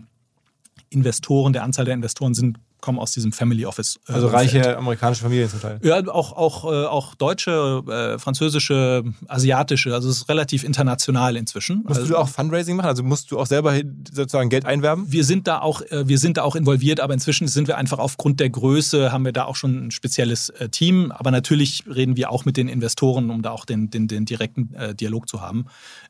Investoren, 0.89 1.53
der 1.53 1.63
Anzahl 1.63 1.85
der 1.85 1.95
Investoren 1.95 2.33
sind 2.33 2.59
kommen 2.81 2.99
aus 2.99 3.11
diesem 3.11 3.31
Family 3.31 3.65
Office. 3.65 3.99
Äh, 4.07 4.13
also 4.13 4.27
reiche 4.27 4.61
Feld. 4.61 4.77
amerikanische 4.77 5.23
Familien 5.23 5.49
zum 5.49 5.61
Teil. 5.61 5.79
Ja, 5.83 6.05
auch, 6.07 6.33
auch, 6.33 6.65
äh, 6.65 6.85
auch 6.85 7.15
deutsche, 7.15 7.83
äh, 7.87 8.19
französische, 8.19 9.03
asiatische. 9.27 9.93
Also 9.93 10.09
es 10.09 10.17
ist 10.17 10.29
relativ 10.29 10.63
international 10.63 11.35
inzwischen. 11.35 11.83
Musst 11.85 11.99
also, 11.99 12.13
du 12.13 12.19
auch 12.19 12.29
Fundraising 12.29 12.75
machen? 12.75 12.87
Also 12.87 13.03
musst 13.03 13.31
du 13.31 13.39
auch 13.39 13.45
selber 13.45 13.75
sozusagen 14.11 14.49
Geld 14.49 14.65
einwerben? 14.65 15.11
Wir 15.11 15.23
sind 15.23 15.47
da 15.47 15.59
auch, 15.59 15.81
äh, 15.81 16.07
wir 16.07 16.17
sind 16.17 16.37
da 16.37 16.43
auch 16.43 16.55
involviert, 16.55 16.99
aber 16.99 17.13
inzwischen 17.13 17.47
sind 17.47 17.67
wir 17.67 17.77
einfach 17.77 17.99
aufgrund 17.99 18.39
der 18.39 18.49
Größe, 18.49 19.11
haben 19.11 19.25
wir 19.25 19.33
da 19.33 19.45
auch 19.45 19.55
schon 19.55 19.87
ein 19.87 19.91
spezielles 19.91 20.49
äh, 20.49 20.69
Team. 20.69 21.11
Aber 21.11 21.31
natürlich 21.31 21.83
reden 21.87 22.17
wir 22.17 22.31
auch 22.31 22.45
mit 22.45 22.57
den 22.57 22.67
Investoren, 22.67 23.29
um 23.29 23.41
da 23.41 23.51
auch 23.51 23.65
den, 23.65 23.89
den, 23.89 24.07
den 24.07 24.25
direkten 24.25 24.73
äh, 24.75 24.93
Dialog 24.93 25.27
zu 25.27 25.41
haben. 25.41 25.65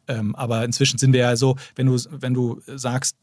Ähm, 0.07 0.35
aber 0.35 0.63
inzwischen 0.65 0.97
sind 0.97 1.13
wir 1.13 1.21
ja 1.21 1.35
so, 1.35 1.55
wenn 1.75 1.87
du, 1.87 1.97
wenn 2.11 2.33
du 2.33 2.61
sagst, 2.65 3.15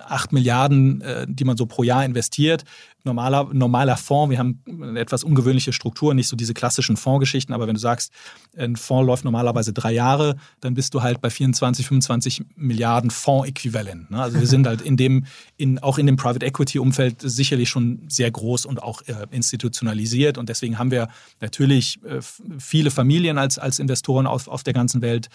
8 0.00 0.32
Milliarden, 0.32 1.00
äh, 1.00 1.26
die 1.28 1.44
man 1.44 1.56
so 1.56 1.66
pro 1.66 1.82
Jahr 1.82 2.04
investiert. 2.04 2.64
Normaler, 3.04 3.48
normaler 3.52 3.96
Fonds, 3.96 4.30
wir 4.30 4.38
haben 4.38 4.60
eine 4.66 4.98
etwas 4.98 5.22
ungewöhnliche 5.22 5.72
Struktur, 5.72 6.12
nicht 6.12 6.26
so 6.26 6.34
diese 6.34 6.54
klassischen 6.54 6.96
Fondsgeschichten, 6.96 7.54
aber 7.54 7.68
wenn 7.68 7.74
du 7.74 7.80
sagst, 7.80 8.12
ein 8.56 8.74
Fonds 8.74 9.06
läuft 9.06 9.24
normalerweise 9.24 9.72
drei 9.72 9.92
Jahre, 9.92 10.36
dann 10.60 10.74
bist 10.74 10.92
du 10.92 11.02
halt 11.02 11.20
bei 11.20 11.30
24, 11.30 11.86
25 11.86 12.44
Milliarden 12.56 13.10
Fonds-Äquivalent. 13.10 14.10
Ne? 14.10 14.20
Also 14.20 14.40
wir 14.40 14.46
sind 14.48 14.66
halt 14.66 14.80
in 14.82 14.96
dem, 14.96 15.26
in, 15.56 15.78
auch 15.78 15.98
in 15.98 16.06
dem 16.06 16.16
Private 16.16 16.44
Equity-Umfeld 16.44 17.22
sicherlich 17.22 17.68
schon 17.68 18.02
sehr 18.08 18.30
groß 18.30 18.66
und 18.66 18.82
auch 18.82 19.02
äh, 19.02 19.14
institutionalisiert 19.30 20.36
und 20.36 20.48
deswegen 20.48 20.76
haben 20.76 20.90
wir 20.90 21.08
natürlich 21.40 22.00
äh, 22.04 22.20
viele 22.58 22.90
Familien 22.90 23.38
als, 23.38 23.56
als 23.56 23.78
Investoren 23.78 24.26
auf, 24.26 24.48
auf 24.48 24.64
der 24.64 24.72
ganzen 24.72 25.00
Welt, 25.00 25.28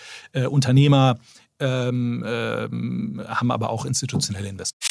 Unternehmer, 0.49 1.17
ähm, 1.61 2.23
ähm, 2.25 3.21
haben 3.27 3.51
aber 3.51 3.69
auch 3.69 3.85
institutionelle 3.85 4.49
Investoren. 4.49 4.90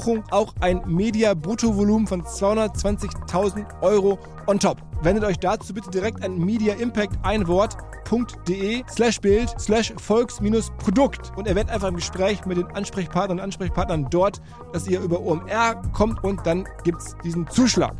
auch 0.31 0.53
ein 0.59 0.81
Media-Bruttovolumen 0.85 2.07
von 2.07 2.23
220.000 2.23 3.81
Euro 3.81 4.19
on 4.47 4.59
top. 4.59 4.77
Wendet 5.01 5.23
euch 5.23 5.39
dazu 5.39 5.73
bitte 5.73 5.89
direkt 5.89 6.23
an 6.23 6.37
Media 6.37 6.73
Impact 6.75 7.17
ein 7.23 7.47
Wort 7.47 7.77
www.volks.de 8.11 8.83
slash 8.89 9.19
Bild 9.19 9.55
slash 9.59 9.93
Volks-Produkt 9.97 11.31
und 11.37 11.47
erwähnt 11.47 11.69
einfach 11.69 11.87
im 11.87 11.95
Gespräch 11.95 12.45
mit 12.45 12.57
den 12.57 12.67
Ansprechpartnern 12.67 13.39
und 13.39 13.43
Ansprechpartnern 13.43 14.07
dort, 14.09 14.41
dass 14.73 14.87
ihr 14.87 14.99
über 15.01 15.21
OMR 15.21 15.81
kommt 15.93 16.23
und 16.23 16.45
dann 16.45 16.67
gibt 16.83 17.01
es 17.01 17.15
diesen 17.23 17.49
Zuschlag. 17.49 17.95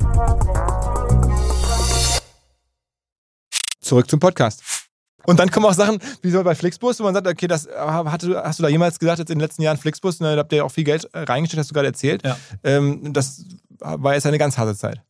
Zurück 3.79 4.09
zum 4.09 4.19
Podcast. 4.19 4.80
Und 5.25 5.39
dann 5.39 5.51
kommen 5.51 5.65
auch 5.65 5.73
Sachen, 5.73 5.99
wie 6.21 6.31
so 6.31 6.43
bei 6.43 6.55
Flixbus, 6.55 6.99
wo 6.99 7.03
man 7.03 7.13
sagt, 7.13 7.27
okay, 7.27 7.47
das 7.47 7.67
hast 7.75 8.23
du, 8.23 8.35
hast 8.35 8.59
du 8.59 8.63
da 8.63 8.69
jemals 8.69 8.99
gesagt, 8.99 9.19
jetzt 9.19 9.29
in 9.29 9.37
den 9.37 9.41
letzten 9.41 9.61
Jahren 9.61 9.77
Flixbus, 9.77 10.17
da 10.17 10.35
habt 10.35 10.53
ihr 10.53 10.65
auch 10.65 10.71
viel 10.71 10.83
Geld 10.83 11.07
reingesteckt, 11.13 11.59
hast 11.59 11.69
du 11.69 11.73
gerade 11.73 11.87
erzählt. 11.87 12.23
Ja. 12.23 12.37
Ähm, 12.63 13.13
das 13.13 13.45
war 13.79 14.13
jetzt 14.13 14.25
eine 14.25 14.37
ganz 14.37 14.57
harte 14.57 14.75
Zeit. 14.75 15.01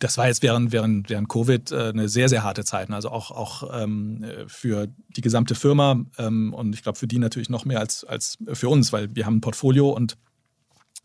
Das 0.00 0.18
war 0.18 0.26
jetzt 0.26 0.42
während, 0.42 0.72
während, 0.72 1.08
während 1.08 1.28
Covid 1.28 1.70
äh, 1.70 1.88
eine 1.90 2.08
sehr, 2.08 2.28
sehr 2.28 2.42
harte 2.42 2.64
Zeit. 2.64 2.90
Also 2.90 3.10
auch, 3.10 3.30
auch 3.30 3.82
ähm, 3.82 4.24
für 4.46 4.88
die 5.16 5.20
gesamte 5.20 5.54
Firma 5.54 6.04
ähm, 6.18 6.52
und 6.52 6.74
ich 6.74 6.82
glaube 6.82 6.98
für 6.98 7.06
die 7.06 7.18
natürlich 7.18 7.48
noch 7.48 7.64
mehr 7.64 7.80
als, 7.80 8.04
als 8.04 8.38
für 8.52 8.68
uns, 8.68 8.92
weil 8.92 9.14
wir 9.14 9.26
haben 9.26 9.36
ein 9.36 9.40
Portfolio 9.40 9.90
und 9.90 10.16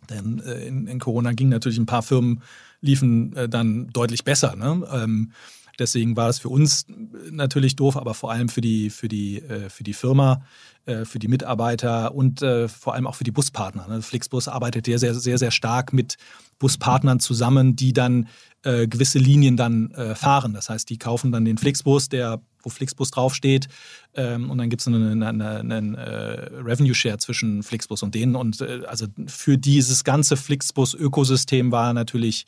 dann 0.07 0.39
äh, 0.39 0.65
in, 0.65 0.87
in, 0.87 0.99
Corona 0.99 1.33
gingen 1.33 1.51
natürlich 1.51 1.77
ein 1.77 1.85
paar 1.85 2.01
Firmen, 2.01 2.41
liefen 2.81 3.35
äh, 3.35 3.47
dann 3.47 3.89
deutlich 3.89 4.23
besser. 4.23 4.55
Ne? 4.55 4.87
Ähm, 4.91 5.33
Deswegen 5.79 6.15
war 6.15 6.27
das 6.27 6.39
für 6.39 6.49
uns 6.49 6.85
natürlich 7.31 7.75
doof, 7.75 7.97
aber 7.97 8.13
vor 8.13 8.31
allem 8.31 8.49
für 8.49 8.61
die, 8.61 8.89
für 8.89 9.07
die, 9.07 9.39
äh, 9.39 9.69
für 9.69 9.83
die 9.83 9.93
Firma, 9.93 10.43
äh, 10.85 11.05
für 11.05 11.19
die 11.19 11.27
Mitarbeiter 11.27 12.13
und 12.13 12.41
äh, 12.41 12.67
vor 12.67 12.93
allem 12.93 13.07
auch 13.07 13.15
für 13.15 13.23
die 13.23 13.31
Buspartner. 13.31 13.87
Ne? 13.87 14.01
Flixbus 14.01 14.47
arbeitet 14.47 14.85
sehr, 14.85 14.99
sehr, 14.99 15.13
sehr, 15.13 15.37
sehr 15.37 15.51
stark 15.51 15.93
mit 15.93 16.17
Buspartnern 16.59 17.19
zusammen, 17.19 17.75
die 17.75 17.93
dann 17.93 18.27
gewisse 18.61 19.19
Linien 19.19 19.55
dann 19.55 19.93
fahren. 20.15 20.51
Das 20.51 20.69
heißt, 20.69 20.89
die 20.89 20.97
kaufen 20.97 21.31
dann 21.31 21.45
den 21.45 21.57
Flixbus, 21.57 22.09
der 22.09 22.41
wo 22.63 22.69
Flixbus 22.69 23.11
draufsteht. 23.11 23.67
Ähm, 24.13 24.49
und 24.49 24.57
dann 24.57 24.69
gibt 24.69 24.81
es 24.81 24.87
einen, 24.87 25.23
einen, 25.23 25.41
einen 25.41 25.95
äh, 25.95 26.49
Revenue 26.61 26.95
Share 26.95 27.17
zwischen 27.17 27.63
Flixbus 27.63 28.03
und 28.03 28.15
denen. 28.15 28.35
Und 28.35 28.61
äh, 28.61 28.81
also 28.87 29.07
für 29.27 29.57
dieses 29.57 30.03
ganze 30.03 30.35
Flixbus-Ökosystem 30.35 31.71
war 31.71 31.93
natürlich 31.93 32.45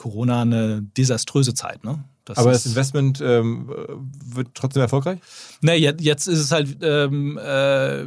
Corona 0.00 0.40
eine 0.40 0.80
desaströse 0.96 1.52
Zeit. 1.52 1.84
Ne? 1.84 2.02
Das 2.24 2.38
Aber 2.38 2.52
das 2.52 2.64
Investment 2.64 3.20
ähm, 3.20 3.70
wird 4.24 4.48
trotzdem 4.54 4.80
erfolgreich? 4.80 5.18
Ne, 5.60 5.74
jetzt, 5.74 6.00
jetzt 6.00 6.26
ist 6.26 6.38
es 6.38 6.50
halt 6.52 6.78
ähm, 6.80 7.36
äh, 7.36 8.06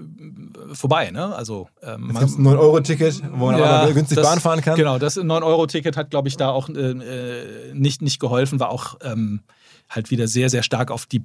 vorbei. 0.74 1.12
Ne? 1.12 1.36
Also, 1.36 1.68
ähm, 1.84 2.08
jetzt 2.08 2.20
gibt 2.20 2.32
es 2.32 2.38
ein 2.40 2.48
9-Euro-Ticket, 2.48 3.22
wo 3.34 3.46
man 3.46 3.60
ja, 3.60 3.66
aber 3.66 3.94
günstig 3.94 4.16
das, 4.16 4.26
Bahn 4.28 4.40
fahren 4.40 4.62
kann. 4.62 4.76
Genau, 4.76 4.98
das 4.98 5.18
9-Euro-Ticket 5.18 5.96
hat, 5.96 6.10
glaube 6.10 6.30
ich, 6.30 6.38
da 6.38 6.50
auch 6.50 6.68
äh, 6.70 6.74
äh, 6.74 7.74
nicht, 7.76 8.02
nicht 8.02 8.20
geholfen, 8.20 8.60
war 8.60 8.70
auch 8.70 8.96
ähm, 9.04 9.42
halt 9.88 10.10
wieder 10.10 10.28
sehr, 10.28 10.50
sehr 10.50 10.64
stark 10.64 10.90
auf 10.90 11.06
die 11.06 11.22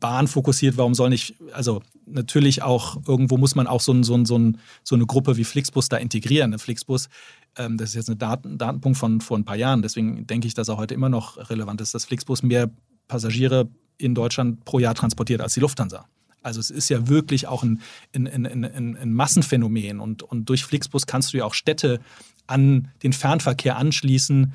Bahn 0.00 0.26
fokussiert, 0.26 0.76
warum 0.76 0.94
soll 0.94 1.10
nicht, 1.10 1.34
also 1.52 1.82
natürlich 2.06 2.62
auch, 2.62 2.98
irgendwo 3.06 3.36
muss 3.36 3.54
man 3.54 3.66
auch 3.66 3.80
so, 3.80 3.92
ein, 3.92 4.04
so, 4.04 4.14
ein, 4.14 4.24
so, 4.24 4.38
ein, 4.38 4.58
so 4.82 4.94
eine 4.94 5.06
Gruppe 5.06 5.36
wie 5.36 5.44
Flixbus 5.44 5.88
da 5.88 5.96
integrieren. 5.96 6.58
Flixbus, 6.58 7.08
ähm, 7.08 7.47
das 7.58 7.90
ist 7.90 7.94
jetzt 7.94 8.10
ein 8.10 8.18
Daten, 8.18 8.58
Datenpunkt 8.58 8.98
von 8.98 9.20
vor 9.20 9.36
ein 9.36 9.44
paar 9.44 9.56
Jahren, 9.56 9.82
deswegen 9.82 10.26
denke 10.26 10.46
ich, 10.46 10.54
dass 10.54 10.68
er 10.68 10.76
heute 10.76 10.94
immer 10.94 11.08
noch 11.08 11.50
relevant 11.50 11.80
ist, 11.80 11.94
dass 11.94 12.04
Flixbus 12.04 12.42
mehr 12.42 12.70
Passagiere 13.08 13.68
in 13.96 14.14
Deutschland 14.14 14.64
pro 14.64 14.78
Jahr 14.78 14.94
transportiert 14.94 15.40
als 15.40 15.54
die 15.54 15.60
Lufthansa. 15.60 16.06
Also 16.42 16.60
es 16.60 16.70
ist 16.70 16.88
ja 16.88 17.08
wirklich 17.08 17.48
auch 17.48 17.64
ein, 17.64 17.82
ein, 18.14 18.46
ein, 18.46 18.96
ein, 18.96 19.12
Massenphänomen 19.12 19.98
und, 19.98 20.22
und 20.22 20.48
durch 20.48 20.64
Flixbus 20.64 21.06
kannst 21.06 21.32
du 21.32 21.38
ja 21.38 21.44
auch 21.44 21.54
Städte 21.54 22.00
an 22.46 22.88
den 23.02 23.12
Fernverkehr 23.12 23.76
anschließen, 23.76 24.52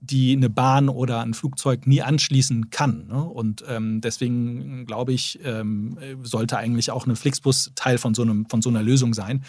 die 0.00 0.32
eine 0.32 0.48
Bahn 0.48 0.88
oder 0.88 1.20
ein 1.20 1.34
Flugzeug 1.34 1.86
nie 1.86 2.02
anschließen 2.02 2.70
kann. 2.70 3.06
Ne? 3.08 3.22
Und 3.22 3.64
ähm, 3.68 4.00
deswegen 4.00 4.86
glaube 4.86 5.12
ich, 5.12 5.38
ähm, 5.44 5.98
sollte 6.22 6.56
eigentlich 6.56 6.90
auch 6.90 7.06
ein 7.06 7.16
Flixbus 7.16 7.72
Teil 7.74 7.98
von 7.98 8.14
so, 8.14 8.22
einem, 8.22 8.46
von 8.46 8.62
so 8.62 8.70
einer 8.70 8.82
Lösung 8.82 9.14
sein. 9.14 9.44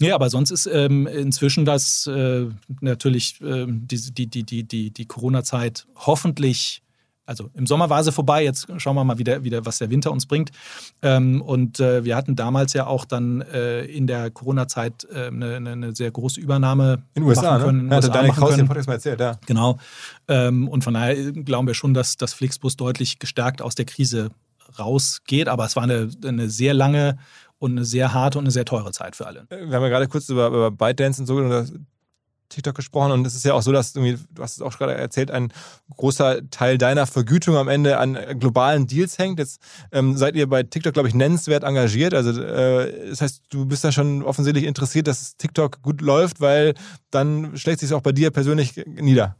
Ja, 0.00 0.16
aber 0.16 0.30
sonst 0.30 0.50
ist 0.50 0.66
ähm, 0.66 1.06
inzwischen 1.06 1.64
das 1.64 2.06
äh, 2.06 2.46
natürlich 2.80 3.40
äh, 3.40 3.66
die, 3.68 4.12
die, 4.12 4.26
die, 4.26 4.42
die, 4.42 4.64
die, 4.64 4.90
die 4.90 5.06
Corona-Zeit 5.06 5.86
hoffentlich 5.96 6.82
also 7.26 7.50
im 7.54 7.66
Sommer 7.66 7.90
war 7.90 8.04
sie 8.04 8.12
vorbei, 8.12 8.44
jetzt 8.44 8.66
schauen 8.78 8.96
wir 8.96 9.04
mal 9.04 9.18
wieder, 9.18 9.44
wieder 9.44 9.64
was 9.64 9.78
der 9.78 9.90
Winter 9.90 10.12
uns 10.12 10.26
bringt. 10.26 10.50
Ähm, 11.02 11.40
und 11.42 11.80
äh, 11.80 12.04
wir 12.04 12.16
hatten 12.16 12.36
damals 12.36 12.72
ja 12.72 12.86
auch 12.86 13.04
dann 13.04 13.40
äh, 13.42 13.84
in 13.84 14.06
der 14.06 14.30
Corona-Zeit 14.30 15.06
äh, 15.12 15.28
eine, 15.28 15.56
eine, 15.56 15.94
sehr 15.94 16.10
große 16.10 16.40
Übernahme 16.40 17.02
in 17.14 17.22
den 17.22 17.28
USA, 17.28 17.42
machen 17.52 17.64
können. 17.64 17.86
Ne? 17.88 17.96
Hatte 17.96 18.10
deine 18.10 18.30
Kraus 18.30 18.56
den 18.56 18.66
Podcast 18.66 18.88
mal 18.88 18.94
erzählt, 18.94 19.20
ja. 19.20 19.38
Genau. 19.46 19.78
Ähm, 20.28 20.68
und 20.68 20.84
von 20.84 20.94
daher 20.94 21.32
glauben 21.32 21.66
wir 21.66 21.74
schon, 21.74 21.94
dass 21.94 22.16
das 22.16 22.34
Flixbus 22.34 22.76
deutlich 22.76 23.18
gestärkt 23.18 23.62
aus 23.62 23.74
der 23.74 23.86
Krise 23.86 24.30
rausgeht. 24.78 25.48
Aber 25.48 25.64
es 25.64 25.76
war 25.76 25.84
eine, 25.84 26.10
eine 26.24 26.50
sehr 26.50 26.74
lange 26.74 27.18
und 27.58 27.72
eine 27.72 27.84
sehr 27.84 28.12
harte 28.12 28.38
und 28.38 28.44
eine 28.44 28.50
sehr 28.50 28.64
teure 28.64 28.92
Zeit 28.92 29.16
für 29.16 29.26
alle. 29.26 29.46
Wir 29.48 29.76
haben 29.76 29.82
ja 29.82 29.88
gerade 29.88 30.08
kurz 30.08 30.28
über, 30.28 30.48
über 30.48 30.70
ByteDance 30.70 31.20
und 31.22 31.26
so 31.26 31.64
TikTok 32.48 32.74
gesprochen 32.74 33.12
und 33.12 33.26
es 33.26 33.34
ist 33.34 33.44
ja 33.44 33.54
auch 33.54 33.62
so, 33.62 33.72
dass 33.72 33.92
du 33.92 34.02
hast 34.38 34.56
es 34.56 34.62
auch 34.62 34.76
gerade 34.76 34.94
erzählt, 34.94 35.30
ein 35.30 35.52
großer 35.96 36.50
Teil 36.50 36.78
deiner 36.78 37.06
Vergütung 37.06 37.56
am 37.56 37.68
Ende 37.68 37.98
an 37.98 38.18
globalen 38.38 38.86
Deals 38.86 39.18
hängt. 39.18 39.38
Jetzt 39.38 39.60
ähm, 39.92 40.16
seid 40.16 40.36
ihr 40.36 40.48
bei 40.48 40.62
TikTok, 40.62 40.94
glaube 40.94 41.08
ich, 41.08 41.14
nennenswert 41.14 41.64
engagiert. 41.64 42.14
Also 42.14 42.40
äh, 42.40 43.10
das 43.10 43.20
heißt, 43.20 43.42
du 43.50 43.66
bist 43.66 43.84
da 43.84 43.92
schon 43.92 44.22
offensichtlich 44.22 44.64
interessiert, 44.64 45.06
dass 45.06 45.36
TikTok 45.36 45.82
gut 45.82 46.00
läuft, 46.00 46.40
weil 46.40 46.74
dann 47.10 47.56
schlägt 47.56 47.80
sich 47.80 47.92
auch 47.92 48.02
bei 48.02 48.12
dir 48.12 48.30
persönlich 48.30 48.82
nieder. 48.86 49.36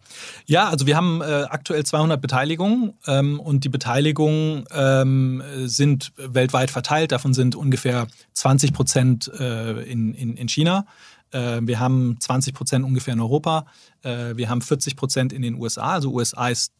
Ja, 0.46 0.68
also 0.68 0.86
wir 0.86 0.96
haben 0.96 1.20
äh, 1.20 1.24
aktuell 1.24 1.84
200 1.84 2.20
Beteiligungen 2.20 2.94
ähm, 3.06 3.40
und 3.40 3.64
die 3.64 3.68
Beteiligungen 3.68 4.64
ähm, 4.72 5.42
sind 5.64 6.12
weltweit 6.16 6.70
verteilt. 6.70 7.12
Davon 7.12 7.34
sind 7.34 7.56
ungefähr 7.56 8.06
20 8.34 8.72
Prozent 8.72 9.30
äh, 9.38 9.82
in, 9.82 10.14
in, 10.14 10.36
in 10.36 10.48
China. 10.48 10.86
Äh, 11.34 11.60
wir 11.62 11.80
haben 11.80 12.16
20 12.18 12.54
Prozent 12.54 12.84
ungefähr 12.84 13.14
in 13.14 13.20
Europa. 13.20 13.66
Äh, 14.02 14.36
wir 14.36 14.48
haben 14.48 14.62
40 14.62 14.96
Prozent 14.96 15.32
in 15.32 15.42
den 15.42 15.54
USA. 15.56 15.94
Also 15.94 16.12
USA 16.12 16.48
ist 16.48 16.72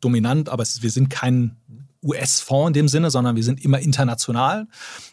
dominant, 0.00 0.48
aber 0.48 0.64
wir 0.64 0.90
sind 0.90 1.10
kein 1.10 1.56
US-Fonds 2.04 2.68
in 2.68 2.72
dem 2.74 2.88
Sinne, 2.88 3.10
sondern 3.10 3.36
wir 3.36 3.44
sind 3.44 3.64
immer 3.64 3.78
international. 3.78 4.66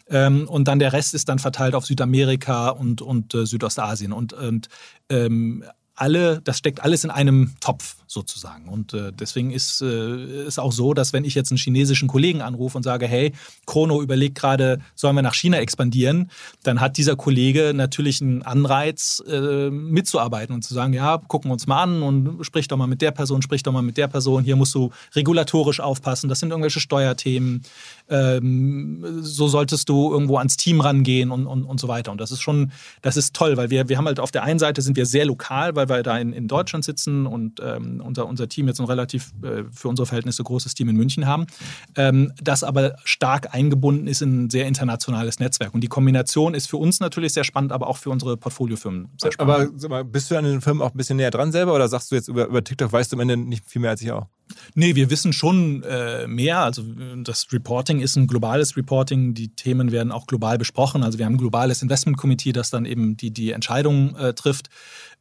Ähm, 0.08 0.48
und 0.48 0.68
dann 0.68 0.78
der 0.78 0.92
Rest 0.92 1.14
ist 1.14 1.28
dann 1.28 1.38
verteilt 1.38 1.74
auf 1.74 1.86
Südamerika 1.86 2.70
und, 2.70 3.00
und 3.00 3.34
äh, 3.34 3.46
Südostasien. 3.46 4.12
Und, 4.12 4.32
und 4.32 4.68
ähm, 5.08 5.64
alle, 5.94 6.40
das 6.42 6.58
steckt 6.58 6.82
alles 6.82 7.04
in 7.04 7.10
einem 7.10 7.54
Topf 7.60 7.96
sozusagen. 8.10 8.68
Und 8.68 8.92
äh, 8.92 9.12
deswegen 9.12 9.52
ist 9.52 9.80
es 9.80 10.58
äh, 10.58 10.60
auch 10.60 10.72
so, 10.72 10.94
dass 10.94 11.12
wenn 11.12 11.24
ich 11.24 11.36
jetzt 11.36 11.52
einen 11.52 11.58
chinesischen 11.58 12.08
Kollegen 12.08 12.42
anrufe 12.42 12.76
und 12.76 12.82
sage, 12.82 13.06
hey, 13.06 13.32
Chrono 13.66 14.02
überlegt 14.02 14.36
gerade, 14.36 14.80
sollen 14.96 15.14
wir 15.14 15.22
nach 15.22 15.34
China 15.34 15.58
expandieren, 15.58 16.28
dann 16.64 16.80
hat 16.80 16.96
dieser 16.96 17.14
Kollege 17.14 17.72
natürlich 17.72 18.20
einen 18.20 18.42
Anreiz, 18.42 19.22
äh, 19.28 19.70
mitzuarbeiten 19.70 20.52
und 20.52 20.62
zu 20.62 20.74
sagen, 20.74 20.92
ja, 20.92 21.18
gucken 21.18 21.50
wir 21.50 21.52
uns 21.52 21.68
mal 21.68 21.84
an 21.84 22.02
und 22.02 22.44
sprich 22.44 22.66
doch 22.66 22.76
mal 22.76 22.88
mit 22.88 23.00
der 23.00 23.12
Person, 23.12 23.42
sprich 23.42 23.62
doch 23.62 23.72
mal 23.72 23.82
mit 23.82 23.96
der 23.96 24.08
Person, 24.08 24.42
hier 24.42 24.56
musst 24.56 24.74
du 24.74 24.90
regulatorisch 25.14 25.78
aufpassen, 25.78 26.28
das 26.28 26.40
sind 26.40 26.50
irgendwelche 26.50 26.80
Steuerthemen, 26.80 27.62
ähm, 28.10 29.04
so 29.22 29.48
solltest 29.48 29.88
du 29.88 30.12
irgendwo 30.12 30.36
ans 30.36 30.56
Team 30.56 30.80
rangehen 30.80 31.30
und, 31.30 31.46
und, 31.46 31.64
und 31.64 31.80
so 31.80 31.88
weiter. 31.88 32.12
Und 32.12 32.20
das 32.20 32.30
ist 32.30 32.42
schon, 32.42 32.72
das 33.02 33.16
ist 33.16 33.34
toll, 33.34 33.56
weil 33.56 33.70
wir, 33.70 33.88
wir 33.88 33.96
haben 33.96 34.06
halt 34.06 34.20
auf 34.20 34.30
der 34.30 34.42
einen 34.42 34.58
Seite 34.58 34.82
sind 34.82 34.96
wir 34.96 35.06
sehr 35.06 35.24
lokal, 35.24 35.76
weil 35.76 35.88
wir 35.88 36.02
da 36.02 36.18
in, 36.18 36.32
in 36.32 36.48
Deutschland 36.48 36.84
sitzen 36.84 37.26
und 37.26 37.60
ähm, 37.62 38.02
unser, 38.04 38.26
unser 38.26 38.48
Team 38.48 38.66
jetzt 38.68 38.80
ein 38.80 38.86
relativ 38.86 39.32
äh, 39.42 39.64
für 39.70 39.88
unsere 39.88 40.06
Verhältnisse 40.06 40.42
großes 40.42 40.74
Team 40.74 40.88
in 40.88 40.96
München 40.96 41.26
haben, 41.26 41.46
ähm, 41.96 42.32
das 42.42 42.64
aber 42.64 42.96
stark 43.04 43.54
eingebunden 43.54 44.06
ist 44.06 44.22
in 44.22 44.44
ein 44.44 44.50
sehr 44.50 44.66
internationales 44.66 45.38
Netzwerk. 45.38 45.72
Und 45.74 45.82
die 45.82 45.88
Kombination 45.88 46.54
ist 46.54 46.68
für 46.68 46.76
uns 46.76 47.00
natürlich 47.00 47.32
sehr 47.32 47.44
spannend, 47.44 47.72
aber 47.72 47.86
auch 47.86 47.96
für 47.96 48.10
unsere 48.10 48.36
Portfoliofirmen 48.36 49.08
sehr 49.20 49.32
spannend. 49.32 49.82
Aber 49.88 50.04
bist 50.04 50.30
du 50.30 50.36
an 50.36 50.44
den 50.44 50.60
Firmen 50.60 50.82
auch 50.82 50.92
ein 50.92 50.96
bisschen 50.96 51.16
näher 51.16 51.30
dran 51.30 51.52
selber 51.52 51.74
oder 51.74 51.88
sagst 51.88 52.10
du 52.10 52.16
jetzt 52.16 52.28
über, 52.28 52.46
über 52.46 52.64
TikTok, 52.64 52.92
weißt 52.92 53.12
du 53.12 53.16
am 53.16 53.20
Ende 53.20 53.36
nicht 53.36 53.64
viel 53.66 53.80
mehr 53.80 53.90
als 53.90 54.02
ich 54.02 54.10
auch? 54.10 54.26
Nee, 54.74 54.94
wir 54.94 55.10
wissen 55.10 55.32
schon 55.32 55.82
äh, 55.82 56.26
mehr. 56.26 56.60
Also 56.60 56.82
das 57.24 57.46
Reporting 57.52 58.00
ist 58.00 58.16
ein 58.16 58.26
globales 58.26 58.76
Reporting. 58.76 59.34
Die 59.34 59.48
Themen 59.48 59.92
werden 59.92 60.12
auch 60.12 60.26
global 60.26 60.58
besprochen. 60.58 61.02
Also 61.02 61.18
wir 61.18 61.26
haben 61.26 61.34
ein 61.34 61.38
globales 61.38 61.82
Investment 61.82 62.16
Committee, 62.16 62.52
das 62.52 62.70
dann 62.70 62.84
eben 62.84 63.16
die, 63.16 63.30
die 63.30 63.52
Entscheidungen 63.52 64.14
äh, 64.16 64.34
trifft. 64.34 64.68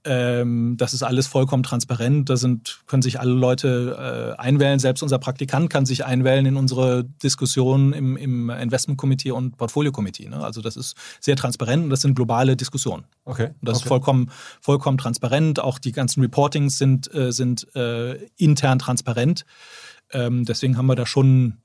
Ähm, 0.05 0.75
das 0.77 0.93
ist 0.93 1.03
alles 1.03 1.27
vollkommen 1.27 1.63
transparent. 1.63 2.29
Da 2.29 2.37
sind, 2.37 2.79
können 2.87 3.01
sich 3.01 3.19
alle 3.19 3.33
Leute 3.33 4.35
äh, 4.37 4.41
einwählen. 4.41 4.79
Selbst 4.79 5.01
unser 5.03 5.19
Praktikant 5.19 5.69
kann 5.69 5.85
sich 5.85 6.05
einwählen 6.05 6.45
in 6.45 6.55
unsere 6.55 7.03
Diskussionen 7.03 7.91
im, 7.91 8.15
im 8.15 8.49
Investment 8.49 8.97
Committee 8.97 9.31
und 9.31 9.57
Portfolio 9.57 9.91
Committee. 9.91 10.29
Ne? 10.29 10.41
Also 10.41 10.61
das 10.61 10.77
ist 10.77 10.95
sehr 11.19 11.35
transparent 11.35 11.83
und 11.83 11.89
das 11.89 12.01
sind 12.01 12.15
globale 12.15 12.55
Diskussionen. 12.55 13.03
Okay. 13.25 13.47
Und 13.47 13.55
das 13.61 13.77
okay. 13.77 13.83
ist 13.83 13.87
vollkommen, 13.89 14.31
vollkommen 14.61 14.97
transparent. 14.97 15.59
Auch 15.59 15.79
die 15.79 15.91
ganzen 15.91 16.21
Reportings 16.21 16.77
sind, 16.77 17.13
äh, 17.13 17.31
sind 17.31 17.67
äh, 17.75 18.15
intern 18.37 18.79
transparent. 18.79 19.45
Ähm, 20.11 20.45
deswegen 20.45 20.77
haben 20.77 20.87
wir 20.87 20.95
da 20.95 21.05
schon 21.05 21.57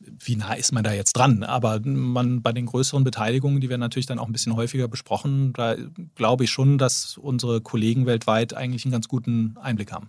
wie 0.00 0.36
nah 0.36 0.54
ist 0.54 0.72
man 0.72 0.82
da 0.82 0.92
jetzt 0.92 1.12
dran? 1.12 1.42
Aber 1.42 1.80
man 1.84 2.42
bei 2.42 2.52
den 2.52 2.66
größeren 2.66 3.04
Beteiligungen, 3.04 3.60
die 3.60 3.68
werden 3.68 3.80
natürlich 3.80 4.06
dann 4.06 4.18
auch 4.18 4.26
ein 4.26 4.32
bisschen 4.32 4.56
häufiger 4.56 4.88
besprochen, 4.88 5.52
da 5.52 5.76
glaube 6.14 6.44
ich 6.44 6.50
schon, 6.50 6.78
dass 6.78 7.18
unsere 7.18 7.60
Kollegen 7.60 8.06
weltweit 8.06 8.54
eigentlich 8.54 8.84
einen 8.84 8.92
ganz 8.92 9.08
guten 9.08 9.56
Einblick 9.60 9.92
haben. 9.92 10.08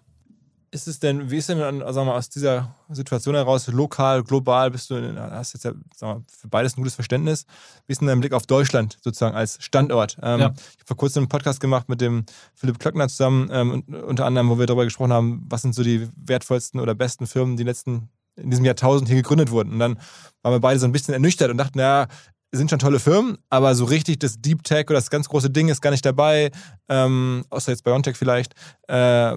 Ist 0.73 0.87
es 0.87 0.99
denn, 0.99 1.29
wie 1.29 1.35
ist 1.35 1.49
denn 1.49 1.59
dann, 1.59 1.79
sagen 1.79 2.07
wir, 2.07 2.15
aus 2.15 2.29
dieser 2.29 2.73
Situation 2.89 3.35
heraus, 3.35 3.67
lokal, 3.67 4.23
global, 4.23 4.71
bist 4.71 4.89
du, 4.89 5.13
hast 5.19 5.53
jetzt 5.53 5.65
ja 5.65 5.73
wir, 5.99 6.23
für 6.29 6.47
beides 6.47 6.77
ein 6.77 6.77
gutes 6.77 6.95
Verständnis. 6.95 7.45
Wie 7.87 7.91
ist 7.91 7.99
denn 7.99 8.07
dein 8.07 8.21
Blick 8.21 8.31
auf 8.31 8.47
Deutschland 8.47 8.97
sozusagen 9.01 9.35
als 9.35 9.61
Standort? 9.61 10.17
Ähm, 10.21 10.39
ja. 10.39 10.53
Ich 10.55 10.77
habe 10.79 10.85
vor 10.85 10.95
kurzem 10.95 11.23
einen 11.23 11.29
Podcast 11.29 11.59
gemacht 11.59 11.89
mit 11.89 11.99
dem 11.99 12.25
Philipp 12.53 12.79
Klöckner 12.79 13.09
zusammen, 13.09 13.49
ähm, 13.51 13.83
unter 14.07 14.25
anderem, 14.25 14.47
wo 14.47 14.59
wir 14.59 14.65
darüber 14.65 14.85
gesprochen 14.85 15.11
haben, 15.11 15.45
was 15.49 15.61
sind 15.61 15.75
so 15.75 15.83
die 15.83 16.07
wertvollsten 16.15 16.79
oder 16.79 16.95
besten 16.95 17.27
Firmen, 17.27 17.57
die 17.57 17.63
letzten 17.63 18.07
in 18.41 18.49
diesem 18.49 18.65
Jahrtausend 18.65 19.07
hier 19.07 19.17
gegründet 19.17 19.51
wurden. 19.51 19.73
Und 19.73 19.79
dann 19.79 19.97
waren 20.41 20.53
wir 20.53 20.59
beide 20.59 20.79
so 20.79 20.85
ein 20.85 20.91
bisschen 20.91 21.13
ernüchtert 21.13 21.51
und 21.51 21.57
dachten, 21.57 21.79
ja, 21.79 22.07
sind 22.51 22.69
schon 22.69 22.79
tolle 22.79 22.99
Firmen, 22.99 23.37
aber 23.49 23.75
so 23.75 23.85
richtig 23.85 24.19
das 24.19 24.41
Deep 24.41 24.63
Tech 24.63 24.85
oder 24.87 24.95
das 24.95 25.09
ganz 25.09 25.29
große 25.29 25.49
Ding 25.49 25.69
ist 25.69 25.81
gar 25.81 25.91
nicht 25.91 26.05
dabei, 26.05 26.51
ähm, 26.89 27.45
außer 27.49 27.71
jetzt 27.71 27.83
BioNTech 27.83 28.17
vielleicht. 28.17 28.53
Äh, 28.87 29.35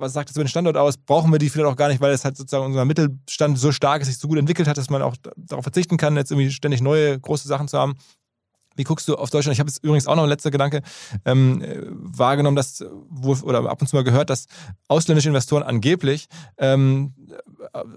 was 0.00 0.14
sagt 0.14 0.30
das 0.30 0.36
über 0.36 0.44
den 0.44 0.48
Standort 0.48 0.78
aus? 0.78 0.96
Brauchen 0.96 1.30
wir 1.30 1.38
die 1.38 1.50
vielleicht 1.50 1.70
auch 1.70 1.76
gar 1.76 1.88
nicht, 1.88 2.00
weil 2.00 2.12
es 2.12 2.24
halt 2.24 2.36
sozusagen 2.36 2.64
unser 2.64 2.86
Mittelstand 2.86 3.58
so 3.58 3.70
stark 3.70 4.00
ist, 4.00 4.08
sich 4.08 4.16
so 4.16 4.28
gut 4.28 4.38
entwickelt 4.38 4.66
hat, 4.66 4.78
dass 4.78 4.88
man 4.88 5.02
auch 5.02 5.14
darauf 5.36 5.62
verzichten 5.62 5.98
kann, 5.98 6.16
jetzt 6.16 6.30
irgendwie 6.32 6.50
ständig 6.50 6.80
neue 6.80 7.20
große 7.20 7.46
Sachen 7.46 7.68
zu 7.68 7.78
haben. 7.78 7.96
Wie 8.80 8.84
guckst 8.84 9.06
du 9.08 9.16
auf 9.16 9.28
Deutschland? 9.28 9.52
Ich 9.52 9.60
habe 9.60 9.68
jetzt 9.68 9.84
übrigens 9.84 10.06
auch 10.06 10.16
noch 10.16 10.22
ein 10.22 10.30
letzter 10.30 10.50
Gedanke 10.50 10.80
ähm, 11.26 11.62
wahrgenommen, 11.90 12.56
dass 12.56 12.82
oder 13.42 13.68
ab 13.68 13.78
und 13.78 13.86
zu 13.86 13.94
mal 13.94 14.04
gehört, 14.04 14.30
dass 14.30 14.46
ausländische 14.88 15.28
Investoren 15.28 15.62
angeblich 15.62 16.28
ähm, 16.56 17.12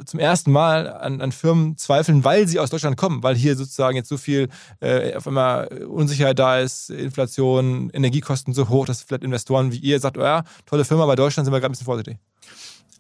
zum 0.06 0.20
ersten 0.20 0.52
Mal 0.52 0.92
an, 0.92 1.22
an, 1.22 1.32
Firmen 1.32 1.78
zweifeln, 1.78 2.26
weil 2.26 2.50
sie 2.50 2.60
aus 2.60 2.70
Deutschland 2.70 2.98
kommen, 2.98 3.24
weil 3.24 3.38
hier 3.38 3.56
sozusagen 3.56 3.96
jetzt 3.96 4.10
so 4.10 4.18
viel 4.18 4.50
äh, 4.82 5.16
auf 5.16 5.26
einmal 5.26 5.68
Unsicherheit 5.86 6.38
da 6.38 6.60
ist, 6.60 6.90
Inflation, 6.90 7.90
Energiekosten 7.92 8.54
so 8.54 8.68
hoch, 8.68 8.86
dass 8.86 9.04
vielleicht 9.04 9.24
Investoren 9.24 9.72
wie 9.72 9.78
ihr 9.78 10.02
sagt, 10.02 10.18
oh 10.18 10.22
ja, 10.22 10.44
tolle 10.66 10.84
Firma, 10.84 11.06
bei 11.06 11.16
Deutschland 11.16 11.46
sind 11.46 11.54
wir 11.54 11.62
gerade 11.62 11.70
ein 11.70 11.72
bisschen 11.72 11.86
vorsichtig. 11.86 12.18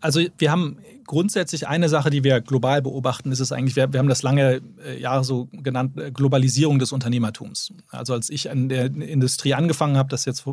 Also 0.03 0.19
wir 0.37 0.51
haben 0.51 0.79
grundsätzlich 1.05 1.65
eine 1.69 1.87
Sache, 1.87 2.09
die 2.09 2.25
wir 2.25 2.41
global 2.41 2.81
beobachten, 2.81 3.31
ist 3.31 3.39
es 3.39 3.53
eigentlich, 3.53 3.77
wir, 3.77 3.93
wir 3.93 3.99
haben 3.99 4.09
das 4.09 4.21
lange 4.21 4.61
äh, 4.85 4.99
Jahre 4.99 5.23
so 5.23 5.47
genannt, 5.53 5.97
äh, 5.97 6.11
Globalisierung 6.11 6.77
des 6.77 6.91
Unternehmertums. 6.91 7.71
Also 7.87 8.13
als 8.13 8.29
ich 8.29 8.51
an 8.51 8.67
der 8.67 8.87
Industrie 8.87 9.53
angefangen 9.53 9.95
habe, 9.95 10.09
das 10.09 10.25
jetzt, 10.25 10.43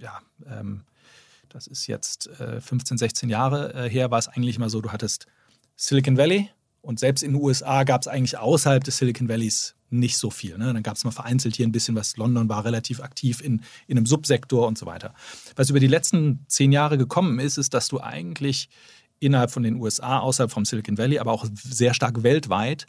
ja, 0.00 0.18
ähm, 0.46 0.82
das 1.48 1.66
ist 1.66 1.86
jetzt 1.86 2.28
äh, 2.40 2.60
15, 2.60 2.98
16 2.98 3.30
Jahre 3.30 3.72
äh, 3.72 3.88
her, 3.88 4.10
war 4.10 4.18
es 4.18 4.28
eigentlich 4.28 4.56
immer 4.56 4.68
so, 4.68 4.82
du 4.82 4.92
hattest 4.92 5.26
Silicon 5.76 6.18
Valley 6.18 6.50
und 6.82 7.00
selbst 7.00 7.22
in 7.22 7.32
den 7.32 7.42
USA 7.42 7.84
gab 7.84 8.02
es 8.02 8.06
eigentlich 8.06 8.36
außerhalb 8.36 8.84
des 8.84 8.98
Silicon 8.98 9.30
Valleys 9.30 9.76
nicht 9.90 10.16
so 10.16 10.30
viel. 10.30 10.58
Ne? 10.58 10.72
Dann 10.72 10.82
gab 10.82 10.96
es 10.96 11.04
mal 11.04 11.10
vereinzelt 11.10 11.56
hier 11.56 11.66
ein 11.66 11.72
bisschen 11.72 11.94
was. 11.94 12.16
London 12.16 12.48
war 12.48 12.64
relativ 12.64 13.00
aktiv 13.00 13.40
in, 13.40 13.62
in 13.86 13.96
einem 13.96 14.06
Subsektor 14.06 14.66
und 14.66 14.78
so 14.78 14.86
weiter. 14.86 15.14
Was 15.56 15.70
über 15.70 15.80
die 15.80 15.86
letzten 15.86 16.44
zehn 16.48 16.72
Jahre 16.72 16.98
gekommen 16.98 17.38
ist, 17.38 17.58
ist, 17.58 17.74
dass 17.74 17.88
du 17.88 18.00
eigentlich 18.00 18.68
innerhalb 19.18 19.50
von 19.50 19.62
den 19.62 19.76
USA, 19.76 20.18
außerhalb 20.18 20.50
vom 20.50 20.64
Silicon 20.64 20.98
Valley, 20.98 21.18
aber 21.18 21.32
auch 21.32 21.46
sehr 21.52 21.94
stark 21.94 22.22
weltweit, 22.22 22.86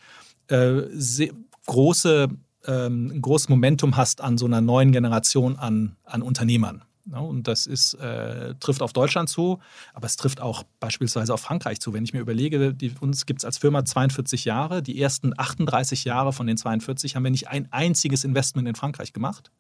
äh, 0.48 0.84
sehr 0.92 1.32
große, 1.68 2.30
ähm, 2.66 3.12
ein 3.14 3.22
großes 3.22 3.50
Momentum 3.50 3.98
hast 3.98 4.22
an 4.22 4.38
so 4.38 4.46
einer 4.46 4.62
neuen 4.62 4.92
Generation 4.92 5.58
an, 5.58 5.98
an 6.04 6.22
Unternehmern. 6.22 6.84
Ja, 7.12 7.20
und 7.20 7.48
das 7.48 7.66
ist, 7.66 7.94
äh, 7.96 8.56
trifft 8.56 8.82
auf 8.82 8.94
Deutschland 8.94 9.28
zu, 9.30 9.60
aber 9.94 10.06
es 10.06 10.16
trifft 10.16 10.40
auch 10.40 10.64
beispielsweise 10.80 11.34
auf 11.34 11.42
Frankreich 11.42 11.80
zu. 11.80 11.94
Wenn 11.94 12.04
ich 12.04 12.14
mir 12.14 12.20
überlege, 12.20 12.74
die, 12.74 12.94
uns 13.00 13.26
gibt 13.26 13.42
es 13.42 13.46
als 13.46 13.58
Firma 13.58 13.84
42 13.84 14.46
Jahre. 14.46 14.82
Die 14.82 15.00
ersten 15.02 15.34
38 15.38 16.06
Jahre 16.06 16.32
von 16.32 16.48
den 16.48 16.58
42 16.58 17.16
haben 17.16 17.24
wir 17.24 17.32
nicht 17.32 17.50
ein 17.50 17.68
einziges 17.72 18.24
Investment 18.24 18.68
in 18.68 18.76
Frankreich 18.76 19.12
gemacht 19.12 19.52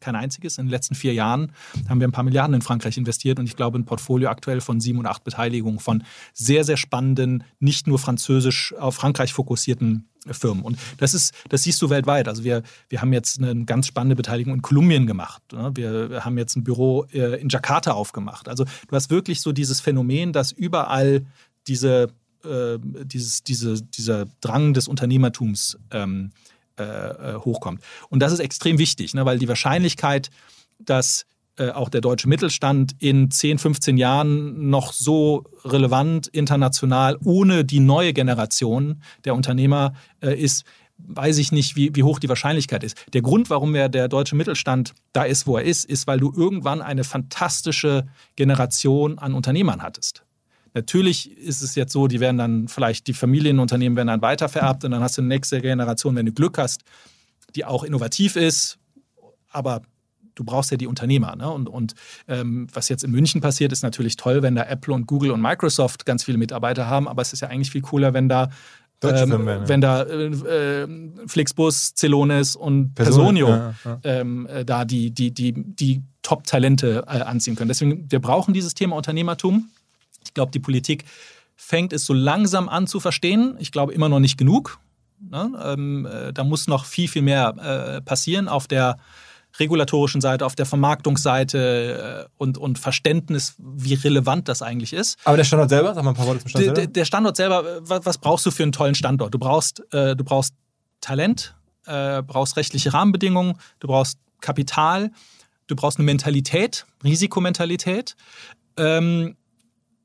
kein 0.00 0.16
einziges. 0.16 0.58
In 0.58 0.66
den 0.66 0.70
letzten 0.70 0.94
vier 0.94 1.14
Jahren 1.14 1.52
haben 1.88 2.00
wir 2.00 2.08
ein 2.08 2.12
paar 2.12 2.24
Milliarden 2.24 2.54
in 2.54 2.62
Frankreich 2.62 2.96
investiert 2.96 3.38
und 3.38 3.46
ich 3.46 3.56
glaube 3.56 3.78
ein 3.78 3.84
Portfolio 3.84 4.28
aktuell 4.28 4.60
von 4.60 4.80
sieben 4.80 4.98
oder 4.98 5.10
acht 5.10 5.24
Beteiligungen 5.24 5.78
von 5.78 6.04
sehr, 6.32 6.64
sehr 6.64 6.76
spannenden, 6.76 7.44
nicht 7.60 7.86
nur 7.86 7.98
französisch 7.98 8.74
auf 8.78 8.94
Frankreich 8.94 9.32
fokussierten 9.32 10.08
Firmen. 10.32 10.62
Und 10.62 10.78
das 10.98 11.14
ist, 11.14 11.32
das 11.48 11.62
siehst 11.62 11.80
du 11.80 11.90
weltweit. 11.90 12.28
Also 12.28 12.44
wir, 12.44 12.62
wir 12.88 13.00
haben 13.00 13.12
jetzt 13.12 13.40
eine 13.42 13.64
ganz 13.64 13.86
spannende 13.86 14.16
Beteiligung 14.16 14.54
in 14.54 14.62
Kolumbien 14.62 15.06
gemacht. 15.06 15.42
Ne? 15.52 15.70
Wir 15.74 16.24
haben 16.24 16.38
jetzt 16.38 16.56
ein 16.56 16.64
Büro 16.64 17.04
äh, 17.12 17.40
in 17.40 17.48
Jakarta 17.48 17.92
aufgemacht. 17.92 18.48
Also 18.48 18.64
du 18.64 18.96
hast 18.96 19.10
wirklich 19.10 19.40
so 19.40 19.52
dieses 19.52 19.80
Phänomen, 19.80 20.32
dass 20.32 20.52
überall 20.52 21.24
diese, 21.66 22.08
äh, 22.44 22.78
dieses, 23.04 23.42
diese, 23.42 23.82
dieser 23.82 24.26
Drang 24.40 24.74
des 24.74 24.88
Unternehmertums 24.88 25.78
ähm, 25.90 26.30
äh, 26.78 26.82
äh, 26.82 27.34
hochkommt. 27.36 27.82
Und 28.08 28.20
das 28.20 28.32
ist 28.32 28.40
extrem 28.40 28.78
wichtig, 28.78 29.14
ne, 29.14 29.24
weil 29.24 29.38
die 29.38 29.48
Wahrscheinlichkeit, 29.48 30.30
dass 30.78 31.26
äh, 31.56 31.70
auch 31.70 31.88
der 31.88 32.00
deutsche 32.00 32.28
Mittelstand 32.28 32.92
in 32.98 33.30
10, 33.30 33.58
15 33.58 33.96
Jahren 33.96 34.70
noch 34.70 34.92
so 34.92 35.44
relevant 35.64 36.28
international 36.28 37.18
ohne 37.24 37.64
die 37.64 37.80
neue 37.80 38.12
Generation 38.12 39.02
der 39.24 39.34
Unternehmer 39.34 39.94
ist, 40.20 40.64
weiß 40.98 41.38
ich 41.38 41.52
nicht, 41.52 41.76
wie, 41.76 41.94
wie 41.94 42.02
hoch 42.02 42.18
die 42.18 42.28
Wahrscheinlichkeit 42.28 42.82
ist. 42.82 42.96
Der 43.12 43.22
Grund, 43.22 43.50
warum 43.50 43.74
er 43.74 43.88
der 43.88 44.08
deutsche 44.08 44.36
Mittelstand 44.36 44.94
da 45.12 45.22
ist, 45.22 45.46
wo 45.46 45.56
er 45.56 45.64
ist, 45.64 45.84
ist, 45.84 46.06
weil 46.06 46.18
du 46.18 46.32
irgendwann 46.36 46.82
eine 46.82 47.04
fantastische 47.04 48.06
Generation 48.36 49.18
an 49.18 49.34
Unternehmern 49.34 49.82
hattest. 49.82 50.24
Natürlich 50.78 51.36
ist 51.36 51.62
es 51.62 51.74
jetzt 51.74 51.92
so, 51.92 52.06
die 52.06 52.20
werden 52.20 52.38
dann 52.38 52.68
vielleicht, 52.68 53.06
die 53.06 53.14
Familienunternehmen 53.14 53.96
werden 53.96 54.08
dann 54.08 54.22
weitervererbt 54.22 54.84
und 54.84 54.92
dann 54.92 55.02
hast 55.02 55.16
du 55.18 55.22
eine 55.22 55.28
nächste 55.28 55.60
Generation, 55.60 56.14
wenn 56.16 56.26
du 56.26 56.32
Glück 56.32 56.58
hast, 56.58 56.82
die 57.54 57.64
auch 57.64 57.82
innovativ 57.82 58.36
ist, 58.36 58.78
aber 59.50 59.82
du 60.34 60.44
brauchst 60.44 60.70
ja 60.70 60.76
die 60.76 60.86
Unternehmer. 60.86 61.34
Ne? 61.36 61.50
Und, 61.50 61.68
und 61.68 61.94
ähm, 62.28 62.68
was 62.72 62.88
jetzt 62.88 63.02
in 63.04 63.10
München 63.10 63.40
passiert, 63.40 63.72
ist 63.72 63.82
natürlich 63.82 64.16
toll, 64.16 64.42
wenn 64.42 64.54
da 64.54 64.62
Apple 64.64 64.94
und 64.94 65.06
Google 65.06 65.32
und 65.32 65.40
Microsoft 65.40 66.06
ganz 66.06 66.24
viele 66.24 66.38
Mitarbeiter 66.38 66.86
haben, 66.86 67.08
aber 67.08 67.22
es 67.22 67.32
ist 67.32 67.40
ja 67.40 67.48
eigentlich 67.48 67.70
viel 67.70 67.82
cooler, 67.82 68.14
wenn 68.14 68.28
da 68.28 68.50
ähm, 69.00 69.46
wenn 69.66 69.80
da 69.80 70.02
äh, 70.02 70.26
äh, 70.26 70.88
Flixbus, 71.26 71.94
Celonis 71.94 72.56
und 72.56 72.94
Personio 72.96 73.48
ja, 73.48 73.74
ja. 73.84 74.00
Ähm, 74.02 74.46
äh, 74.46 74.64
da 74.64 74.84
die, 74.84 75.12
die, 75.12 75.32
die, 75.32 75.52
die 75.52 76.02
Top-Talente 76.22 77.04
äh, 77.06 77.20
anziehen 77.20 77.54
können. 77.54 77.68
Deswegen, 77.68 78.10
wir 78.10 78.18
brauchen 78.18 78.52
dieses 78.54 78.74
Thema 78.74 78.96
Unternehmertum. 78.96 79.68
Ich 80.38 80.40
glaube, 80.40 80.52
die 80.52 80.60
Politik 80.60 81.04
fängt 81.56 81.92
es 81.92 82.06
so 82.06 82.14
langsam 82.14 82.68
an 82.68 82.86
zu 82.86 83.00
verstehen. 83.00 83.56
Ich 83.58 83.72
glaube 83.72 83.92
immer 83.92 84.08
noch 84.08 84.20
nicht 84.20 84.38
genug. 84.38 84.78
Ne? 85.20 85.50
Ähm, 85.64 86.06
äh, 86.06 86.32
da 86.32 86.44
muss 86.44 86.68
noch 86.68 86.84
viel, 86.84 87.08
viel 87.08 87.22
mehr 87.22 87.54
äh, 87.58 88.00
passieren 88.00 88.46
auf 88.46 88.68
der 88.68 88.98
regulatorischen 89.58 90.20
Seite, 90.20 90.46
auf 90.46 90.54
der 90.54 90.66
Vermarktungsseite 90.66 92.28
äh, 92.28 92.32
und, 92.36 92.58
und 92.58 92.78
Verständnis, 92.78 93.56
wie 93.58 93.94
relevant 93.94 94.48
das 94.48 94.62
eigentlich 94.62 94.92
ist. 94.92 95.18
Aber 95.24 95.36
der 95.36 95.42
Standort 95.42 95.70
selber, 95.70 95.94
sag 95.94 96.04
mal 96.04 96.10
ein 96.10 96.16
paar 96.16 96.26
Worte 96.26 96.40
zum 96.40 96.50
Standort 96.50 96.76
selber. 96.76 96.92
Der 96.92 97.04
Standort 97.04 97.36
selber, 97.36 97.64
was, 97.80 98.06
was, 98.06 98.18
brauchst 98.18 98.46
du 98.46 98.52
für 98.52 98.62
einen 98.62 98.70
tollen 98.70 98.94
Standort? 98.94 99.34
Du 99.34 99.40
brauchst, 99.40 99.82
äh, 99.92 100.14
du 100.14 100.22
brauchst 100.22 100.54
Talent, 101.00 101.56
äh, 101.86 102.22
brauchst 102.22 102.56
rechtliche 102.56 102.92
Rahmenbedingungen, 102.92 103.54
du 103.80 103.88
brauchst 103.88 104.18
Kapital, 104.40 105.10
du 105.66 105.74
brauchst 105.74 105.98
eine 105.98 106.04
Mentalität, 106.04 106.86
Risikomentalität. 107.02 108.14
Ähm, 108.76 109.34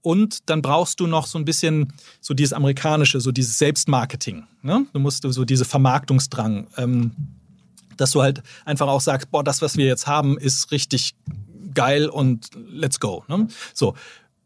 und 0.03 0.49
dann 0.49 0.61
brauchst 0.61 0.99
du 0.99 1.07
noch 1.07 1.25
so 1.25 1.39
ein 1.39 1.45
bisschen 1.45 1.93
so 2.19 2.33
dieses 2.33 2.53
amerikanische, 2.53 3.19
so 3.21 3.31
dieses 3.31 3.57
Selbstmarketing. 3.57 4.43
Ne? 4.61 4.85
Du 4.93 4.99
musst 4.99 5.23
so 5.23 5.45
diese 5.45 5.65
Vermarktungsdrang, 5.65 6.67
ähm, 6.77 7.11
dass 7.97 8.11
du 8.11 8.21
halt 8.21 8.43
einfach 8.65 8.87
auch 8.87 9.01
sagst, 9.01 9.31
boah, 9.31 9.43
das, 9.43 9.61
was 9.61 9.77
wir 9.77 9.85
jetzt 9.85 10.05
haben, 10.05 10.37
ist 10.37 10.71
richtig 10.71 11.15
geil 11.73 12.09
und 12.09 12.49
let's 12.69 12.99
go. 12.99 13.23
Ne? 13.27 13.47
So. 13.73 13.95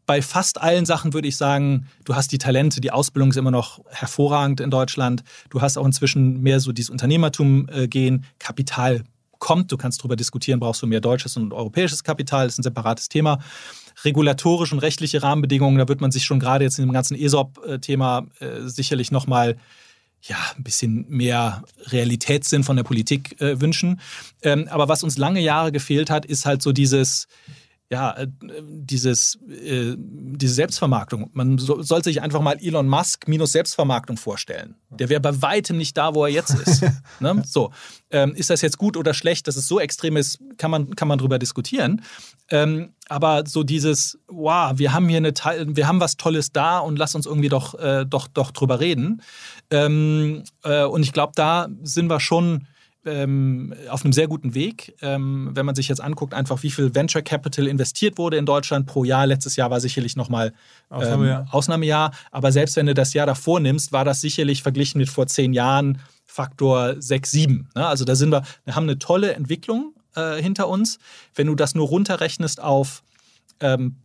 Bei 0.06 0.22
fast 0.22 0.58
allen 0.58 0.86
Sachen 0.86 1.12
würde 1.12 1.28
ich 1.28 1.36
sagen, 1.36 1.86
du 2.06 2.14
hast 2.14 2.32
die 2.32 2.38
Talente, 2.38 2.80
die 2.80 2.92
Ausbildung 2.92 3.28
ist 3.28 3.36
immer 3.36 3.50
noch 3.50 3.84
hervorragend 3.90 4.60
in 4.60 4.70
Deutschland. 4.70 5.22
Du 5.50 5.60
hast 5.60 5.76
auch 5.76 5.84
inzwischen 5.84 6.40
mehr 6.40 6.60
so 6.60 6.72
dieses 6.72 6.88
Unternehmertum 6.88 7.68
äh, 7.68 7.88
gehen, 7.88 8.24
Kapital 8.38 9.04
kommt. 9.38 9.70
Du 9.70 9.76
kannst 9.76 10.00
darüber 10.00 10.16
diskutieren, 10.16 10.60
brauchst 10.60 10.80
du 10.80 10.86
mehr 10.86 11.02
deutsches 11.02 11.36
und 11.36 11.52
europäisches 11.52 12.04
Kapital, 12.04 12.46
das 12.46 12.54
ist 12.54 12.60
ein 12.60 12.62
separates 12.62 13.10
Thema 13.10 13.38
regulatorische 14.04 14.74
und 14.74 14.80
rechtliche 14.80 15.22
Rahmenbedingungen, 15.22 15.78
da 15.78 15.88
wird 15.88 16.00
man 16.00 16.10
sich 16.10 16.24
schon 16.24 16.40
gerade 16.40 16.64
jetzt 16.64 16.78
in 16.78 16.86
dem 16.86 16.92
ganzen 16.92 17.16
ESOP-Thema 17.16 18.26
äh, 18.40 18.60
sicherlich 18.62 19.10
nochmal 19.10 19.56
ja, 20.22 20.36
ein 20.56 20.64
bisschen 20.64 21.06
mehr 21.08 21.62
Realitätssinn 21.86 22.64
von 22.64 22.76
der 22.76 22.84
Politik 22.84 23.40
äh, 23.40 23.60
wünschen. 23.60 24.00
Ähm, 24.42 24.66
aber 24.68 24.88
was 24.88 25.02
uns 25.02 25.16
lange 25.16 25.40
Jahre 25.40 25.72
gefehlt 25.72 26.10
hat, 26.10 26.26
ist 26.26 26.44
halt 26.44 26.62
so 26.62 26.72
dieses, 26.72 27.28
ja, 27.90 28.12
äh, 28.12 28.26
dieses, 28.68 29.38
äh, 29.48 29.94
diese 29.96 30.52
Selbstvermarktung. 30.52 31.30
Man 31.32 31.56
so, 31.56 31.80
soll 31.80 32.04
sich 32.04 32.20
einfach 32.20 32.42
mal 32.42 32.58
Elon 32.60 32.86
Musk 32.86 33.26
minus 33.28 33.52
Selbstvermarktung 33.52 34.18
vorstellen. 34.18 34.74
Der 34.90 35.08
wäre 35.08 35.20
bei 35.20 35.40
weitem 35.40 35.78
nicht 35.78 35.96
da, 35.96 36.14
wo 36.14 36.24
er 36.24 36.30
jetzt 36.30 36.50
ist. 36.50 36.82
ne? 37.20 37.42
So, 37.46 37.72
ähm, 38.10 38.34
ist 38.34 38.50
das 38.50 38.60
jetzt 38.60 38.76
gut 38.76 38.96
oder 38.96 39.14
schlecht? 39.14 39.48
Dass 39.48 39.56
es 39.56 39.68
so 39.68 39.80
extrem 39.80 40.18
ist, 40.18 40.38
kann 40.58 40.70
man, 40.70 40.96
kann 40.96 41.08
man 41.08 41.18
drüber 41.18 41.38
diskutieren. 41.38 42.02
Ähm, 42.50 42.92
aber 43.08 43.44
so 43.46 43.62
dieses, 43.62 44.18
wow, 44.28 44.72
wir 44.76 44.92
haben 44.92 45.08
hier 45.08 45.18
eine 45.18 45.32
wir 45.32 45.86
haben 45.88 46.00
was 46.00 46.18
Tolles 46.18 46.52
da 46.52 46.80
und 46.80 46.98
lass 46.98 47.14
uns 47.14 47.24
irgendwie 47.24 47.48
doch, 47.48 47.74
äh, 47.78 48.04
doch, 48.04 48.28
doch 48.28 48.50
drüber 48.50 48.80
reden. 48.80 49.22
Ähm, 49.70 50.42
äh, 50.62 50.84
und 50.84 51.02
ich 51.02 51.14
glaube, 51.14 51.32
da 51.34 51.68
sind 51.82 52.10
wir 52.10 52.20
schon 52.20 52.66
ähm, 53.04 53.74
auf 53.88 54.04
einem 54.04 54.12
sehr 54.12 54.28
guten 54.28 54.54
Weg. 54.54 54.96
Ähm, 55.00 55.50
wenn 55.54 55.66
man 55.66 55.74
sich 55.74 55.88
jetzt 55.88 56.00
anguckt, 56.00 56.34
einfach 56.34 56.62
wie 56.62 56.70
viel 56.70 56.94
Venture 56.94 57.22
Capital 57.22 57.66
investiert 57.66 58.18
wurde 58.18 58.36
in 58.36 58.46
Deutschland 58.46 58.86
pro 58.86 59.04
Jahr. 59.04 59.26
Letztes 59.26 59.56
Jahr 59.56 59.70
war 59.70 59.80
sicherlich 59.80 60.16
nochmal 60.16 60.48
ähm, 60.90 60.96
Ausnahmejahr. 60.96 61.46
Ausnahmejahr. 61.50 62.12
Aber 62.30 62.52
selbst 62.52 62.76
wenn 62.76 62.86
du 62.86 62.94
das 62.94 63.14
Jahr 63.14 63.26
davor 63.26 63.60
nimmst, 63.60 63.92
war 63.92 64.04
das 64.04 64.20
sicherlich 64.20 64.62
verglichen 64.62 64.98
mit 64.98 65.08
vor 65.08 65.26
zehn 65.26 65.52
Jahren 65.52 66.00
Faktor 66.24 66.96
6, 67.00 67.30
7. 67.30 67.68
Ne? 67.74 67.86
Also 67.86 68.04
da 68.04 68.14
sind 68.14 68.30
wir, 68.30 68.42
wir 68.64 68.74
haben 68.76 68.84
eine 68.84 68.98
tolle 68.98 69.32
Entwicklung 69.34 69.94
äh, 70.14 70.40
hinter 70.40 70.68
uns. 70.68 70.98
Wenn 71.34 71.46
du 71.46 71.54
das 71.54 71.74
nur 71.74 71.88
runterrechnest 71.88 72.62
auf 72.62 73.02
ähm, 73.60 73.96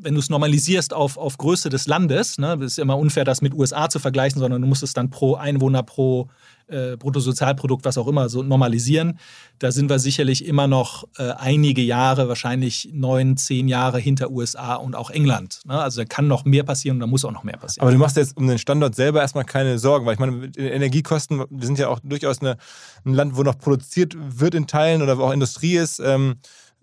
wenn 0.00 0.14
du 0.14 0.20
es 0.20 0.30
normalisierst 0.30 0.92
auf, 0.92 1.16
auf 1.16 1.38
Größe 1.38 1.68
des 1.68 1.86
Landes, 1.86 2.38
ne, 2.38 2.58
ist 2.60 2.78
immer 2.78 2.96
unfair, 2.96 3.24
das 3.24 3.42
mit 3.42 3.54
USA 3.54 3.88
zu 3.88 3.98
vergleichen, 3.98 4.40
sondern 4.40 4.62
du 4.62 4.68
musst 4.68 4.82
es 4.82 4.92
dann 4.92 5.10
pro 5.10 5.34
Einwohner, 5.34 5.82
pro 5.82 6.28
äh, 6.68 6.96
Bruttosozialprodukt, 6.96 7.84
was 7.84 7.98
auch 7.98 8.06
immer, 8.06 8.28
so 8.28 8.42
normalisieren. 8.42 9.18
Da 9.58 9.72
sind 9.72 9.88
wir 9.88 9.98
sicherlich 9.98 10.44
immer 10.44 10.66
noch 10.66 11.04
äh, 11.16 11.30
einige 11.30 11.82
Jahre, 11.82 12.28
wahrscheinlich 12.28 12.90
neun, 12.92 13.36
zehn 13.36 13.68
Jahre 13.68 13.98
hinter 13.98 14.30
USA 14.30 14.74
und 14.74 14.94
auch 14.94 15.10
England. 15.10 15.60
Ne? 15.64 15.80
Also 15.80 16.02
da 16.02 16.04
kann 16.04 16.28
noch 16.28 16.44
mehr 16.44 16.64
passieren 16.64 16.96
und 16.96 17.00
da 17.00 17.06
muss 17.06 17.24
auch 17.24 17.32
noch 17.32 17.44
mehr 17.44 17.56
passieren. 17.56 17.82
Aber 17.82 17.92
du 17.92 17.98
machst 17.98 18.16
jetzt 18.16 18.36
um 18.36 18.46
den 18.46 18.58
Standort 18.58 18.94
selber 18.94 19.20
erstmal 19.20 19.44
keine 19.44 19.78
Sorgen, 19.78 20.06
weil 20.06 20.14
ich 20.14 20.20
meine, 20.20 20.32
mit 20.32 20.56
den 20.56 20.66
Energiekosten, 20.66 21.44
wir 21.48 21.66
sind 21.66 21.78
ja 21.78 21.88
auch 21.88 22.00
durchaus 22.02 22.40
eine, 22.40 22.56
ein 23.04 23.14
Land, 23.14 23.36
wo 23.36 23.42
noch 23.42 23.58
produziert 23.58 24.14
wird 24.16 24.54
in 24.54 24.66
Teilen 24.66 25.02
oder 25.02 25.18
wo 25.18 25.24
auch 25.24 25.32
Industrie 25.32 25.76
ist. 25.76 26.00
Ähm, 26.00 26.36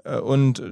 äh, 0.04 0.18
und 0.18 0.64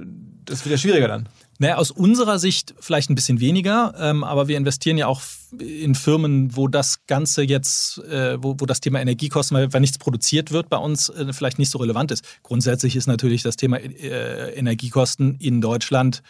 das 0.44 0.64
wird 0.64 0.72
ja 0.72 0.78
schwieriger 0.78 1.08
dann. 1.08 1.28
Naja, 1.58 1.76
aus 1.76 1.90
unserer 1.90 2.38
Sicht 2.38 2.74
vielleicht 2.80 3.10
ein 3.10 3.14
bisschen 3.14 3.38
weniger, 3.38 3.94
ähm, 3.98 4.24
aber 4.24 4.48
wir 4.48 4.56
investieren 4.56 4.98
ja 4.98 5.06
auch 5.06 5.22
in 5.58 5.94
Firmen, 5.94 6.56
wo 6.56 6.66
das 6.66 7.06
Ganze 7.06 7.42
jetzt, 7.42 7.98
äh, 7.98 8.42
wo, 8.42 8.56
wo 8.58 8.66
das 8.66 8.80
Thema 8.80 9.00
Energiekosten, 9.00 9.56
weil, 9.56 9.72
weil 9.72 9.80
nichts 9.80 9.98
produziert 9.98 10.50
wird, 10.50 10.68
bei 10.68 10.78
uns 10.78 11.10
äh, 11.10 11.32
vielleicht 11.32 11.58
nicht 11.58 11.70
so 11.70 11.78
relevant 11.78 12.10
ist. 12.10 12.24
Grundsätzlich 12.42 12.96
ist 12.96 13.06
natürlich 13.06 13.42
das 13.42 13.56
Thema 13.56 13.78
äh, 13.78 14.52
Energiekosten 14.54 15.36
in 15.36 15.60
Deutschland 15.60 16.22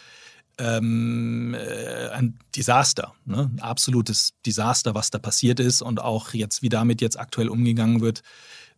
ähm, 0.58 1.54
äh, 1.54 2.08
ein 2.10 2.38
Desaster, 2.54 3.14
ne? 3.24 3.50
ein 3.52 3.60
absolutes 3.60 4.34
Desaster, 4.44 4.94
was 4.94 5.10
da 5.10 5.18
passiert 5.18 5.58
ist 5.58 5.82
und 5.82 6.00
auch 6.00 6.34
jetzt, 6.34 6.62
wie 6.62 6.68
damit 6.68 7.00
jetzt 7.00 7.18
aktuell 7.18 7.48
umgegangen 7.48 8.00
wird 8.00 8.22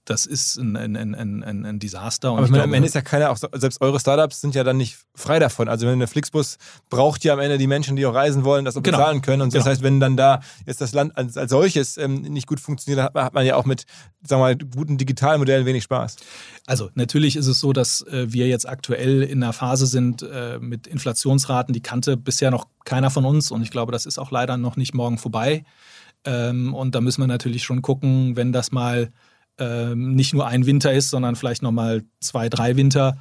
das 0.07 0.25
ist 0.25 0.57
ein, 0.57 0.77
ein, 0.77 0.97
ein, 0.97 1.43
ein, 1.43 1.67
ein 1.67 1.79
Desaster. 1.79 2.33
Und 2.33 2.39
Aber 2.39 2.49
meine, 2.49 2.63
am 2.63 2.73
Ende 2.73 2.87
ist 2.87 2.95
ja 2.95 3.03
keiner, 3.03 3.31
auch 3.31 3.37
selbst 3.37 3.81
eure 3.81 3.99
Startups 3.99 4.41
sind 4.41 4.55
ja 4.55 4.63
dann 4.63 4.77
nicht 4.77 4.99
frei 5.15 5.39
davon. 5.39 5.69
Also 5.69 5.87
wenn 5.87 5.99
der 5.99 6.09
Flixbus 6.09 6.59
braucht 6.89 7.25
ja 7.25 7.33
am 7.33 7.41
Ende 7.41 7.59
die 7.59 7.67
Menschen, 7.67 7.97
die 7.97 8.07
auch 8.07 8.15
reisen 8.15 8.45
wollen, 8.45 8.65
das 8.65 8.77
auch 8.77 8.83
genau. 8.83 8.99
bezahlen 8.99 9.21
können. 9.21 9.43
Und 9.43 9.53
genau. 9.53 9.65
das 9.65 9.71
heißt, 9.71 9.83
wenn 9.83 9.99
dann 9.99 10.17
da 10.17 10.41
jetzt 10.65 10.81
das 10.81 10.93
Land 10.93 11.17
als, 11.17 11.37
als 11.37 11.51
solches 11.51 11.99
ähm, 11.99 12.23
nicht 12.23 12.47
gut 12.47 12.61
funktioniert, 12.61 13.03
hat 13.03 13.15
man, 13.15 13.25
hat 13.25 13.35
man 13.35 13.45
ja 13.45 13.57
auch 13.57 13.65
mit, 13.65 13.85
sagen 14.23 14.41
wir 14.41 14.47
mal, 14.47 14.57
guten 14.57 14.97
digitalen 14.97 15.41
Modellen 15.41 15.67
wenig 15.67 15.83
Spaß. 15.83 16.17
Also 16.67 16.91
natürlich 16.95 17.37
ist 17.37 17.49
es 17.49 17.59
so, 17.59 17.73
dass 17.73 18.03
äh, 18.03 18.33
wir 18.33 18.47
jetzt 18.47 18.69
aktuell 18.69 19.23
in 19.23 19.43
einer 19.43 19.53
Phase 19.53 19.87
sind 19.87 20.23
äh, 20.23 20.59
mit 20.61 20.87
Inflationsraten, 20.87 21.73
die 21.73 21.83
kannte 21.83 22.17
bisher 22.17 22.51
noch 22.53 22.69
keiner 22.85 23.11
von 23.11 23.25
uns 23.25 23.51
und 23.51 23.63
ich 23.63 23.71
glaube, 23.71 23.91
das 23.91 24.07
ist 24.07 24.19
auch 24.19 24.31
leider 24.31 24.57
noch 24.57 24.77
nicht 24.77 24.95
morgen 24.95 25.19
vorbei. 25.19 25.65
Ähm, 26.25 26.75
und 26.75 26.95
da 26.95 27.01
müssen 27.01 27.23
wir 27.23 27.27
natürlich 27.27 27.65
schon 27.65 27.83
gucken, 27.83 28.37
wenn 28.37 28.53
das 28.53 28.73
mal 28.73 29.11
ähm, 29.59 30.15
nicht 30.15 30.35
nur 30.35 30.47
ein 30.47 30.67
Winter 30.67 30.93
ist, 30.93 31.11
sondern 31.11 31.37
vielleicht 31.37 31.63
nochmal 31.63 32.05
zwei, 32.21 32.49
drei 32.49 32.77
Winter, 32.77 33.19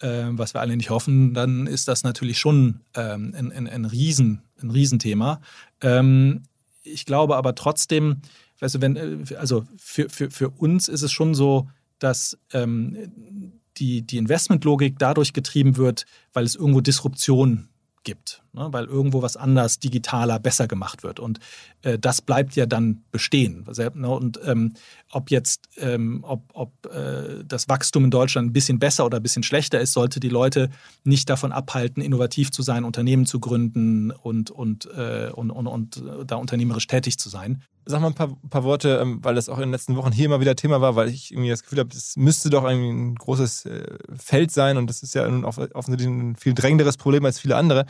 äh, 0.00 0.24
was 0.30 0.54
wir 0.54 0.60
alle 0.60 0.76
nicht 0.76 0.90
hoffen, 0.90 1.34
dann 1.34 1.66
ist 1.66 1.88
das 1.88 2.02
natürlich 2.02 2.38
schon 2.38 2.80
ähm, 2.94 3.34
ein, 3.36 3.52
ein, 3.52 3.68
ein, 3.68 3.84
Riesen, 3.84 4.42
ein 4.62 4.70
Riesenthema. 4.70 5.40
Ähm, 5.80 6.42
ich 6.82 7.06
glaube 7.06 7.36
aber 7.36 7.54
trotzdem, 7.54 8.22
weißt 8.60 8.76
du, 8.76 8.80
wenn, 8.80 8.96
äh, 8.96 9.36
also 9.36 9.64
für, 9.76 10.08
für, 10.08 10.30
für 10.30 10.50
uns 10.50 10.88
ist 10.88 11.02
es 11.02 11.12
schon 11.12 11.34
so, 11.34 11.68
dass 11.98 12.38
ähm, 12.52 13.52
die, 13.78 14.02
die 14.02 14.18
Investmentlogik 14.18 14.98
dadurch 14.98 15.32
getrieben 15.32 15.76
wird, 15.76 16.06
weil 16.32 16.44
es 16.44 16.54
irgendwo 16.54 16.80
Disruption 16.80 17.68
gibt, 18.04 18.42
ne? 18.56 18.68
weil 18.72 18.86
irgendwo 18.86 19.22
was 19.22 19.36
anders, 19.36 19.78
digitaler, 19.78 20.38
besser 20.38 20.66
gemacht 20.66 21.02
wird. 21.02 21.20
Und 21.20 21.38
äh, 21.82 21.98
das 21.98 22.22
bleibt 22.22 22.56
ja 22.56 22.66
dann 22.66 23.04
bestehen. 23.12 23.66
Ne? 23.94 24.10
Und 24.10 24.40
ähm, 24.44 24.74
ob 25.10 25.30
jetzt, 25.30 25.68
ähm, 25.78 26.24
ob, 26.26 26.42
ob 26.52 26.72
äh, 26.86 27.44
das 27.44 27.68
Wachstum 27.68 28.04
in 28.04 28.10
Deutschland 28.10 28.48
ein 28.50 28.52
bisschen 28.52 28.78
besser 28.78 29.06
oder 29.06 29.18
ein 29.18 29.22
bisschen 29.22 29.42
schlechter 29.42 29.80
ist, 29.80 29.92
sollte 29.92 30.18
die 30.18 30.28
Leute 30.28 30.70
nicht 31.04 31.28
davon 31.30 31.52
abhalten, 31.52 32.02
innovativ 32.02 32.50
zu 32.50 32.62
sein, 32.62 32.84
Unternehmen 32.84 33.26
zu 33.26 33.38
gründen 33.38 34.10
und, 34.10 34.50
und, 34.50 34.86
äh, 34.86 35.30
und, 35.32 35.50
und, 35.50 35.66
und 35.66 35.96
äh, 35.98 36.24
da 36.26 36.36
unternehmerisch 36.36 36.86
tätig 36.86 37.18
zu 37.18 37.28
sein. 37.28 37.62
Sag 37.88 38.00
mal 38.00 38.08
ein 38.08 38.14
paar, 38.14 38.36
paar 38.50 38.64
Worte, 38.64 38.98
ähm, 39.00 39.20
weil 39.22 39.36
das 39.36 39.48
auch 39.48 39.58
in 39.58 39.62
den 39.62 39.70
letzten 39.70 39.94
Wochen 39.94 40.10
hier 40.10 40.24
immer 40.24 40.40
wieder 40.40 40.56
Thema 40.56 40.80
war, 40.80 40.96
weil 40.96 41.08
ich 41.08 41.30
irgendwie 41.30 41.50
das 41.50 41.62
Gefühl 41.62 41.78
habe, 41.78 41.90
es 41.94 42.16
müsste 42.16 42.50
doch 42.50 42.64
ein 42.64 43.14
großes 43.14 43.66
äh, 43.66 43.96
Feld 44.16 44.50
sein 44.50 44.76
und 44.76 44.90
das 44.90 45.04
ist 45.04 45.14
ja 45.14 45.28
nun 45.28 45.44
offensichtlich 45.44 46.08
ein 46.08 46.34
viel 46.34 46.52
drängenderes 46.52 46.96
Problem 46.96 47.24
als 47.24 47.38
viele 47.38 47.54
andere. 47.54 47.86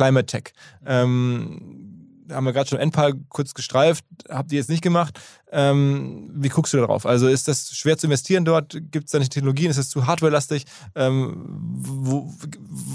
Climate 0.00 0.24
Tech. 0.24 0.54
Ähm, 0.86 1.90
haben 2.30 2.44
wir 2.44 2.52
gerade 2.52 2.70
schon 2.70 2.78
Endpal 2.78 3.12
kurz 3.28 3.52
gestreift, 3.52 4.04
habt 4.28 4.50
ihr 4.52 4.58
jetzt 4.58 4.70
nicht 4.70 4.82
gemacht. 4.82 5.20
Ähm, 5.52 6.30
wie 6.32 6.48
guckst 6.48 6.72
du 6.72 6.78
darauf? 6.78 7.04
Also 7.04 7.26
ist 7.26 7.48
das 7.48 7.76
schwer 7.76 7.98
zu 7.98 8.06
investieren 8.06 8.44
dort? 8.44 8.78
Gibt 8.92 9.06
es 9.06 9.10
da 9.10 9.18
nicht 9.18 9.32
Technologien? 9.32 9.68
Ist 9.70 9.76
es 9.76 9.90
zu 9.90 10.06
hardwarelastig? 10.06 10.64
Ähm, 10.94 11.44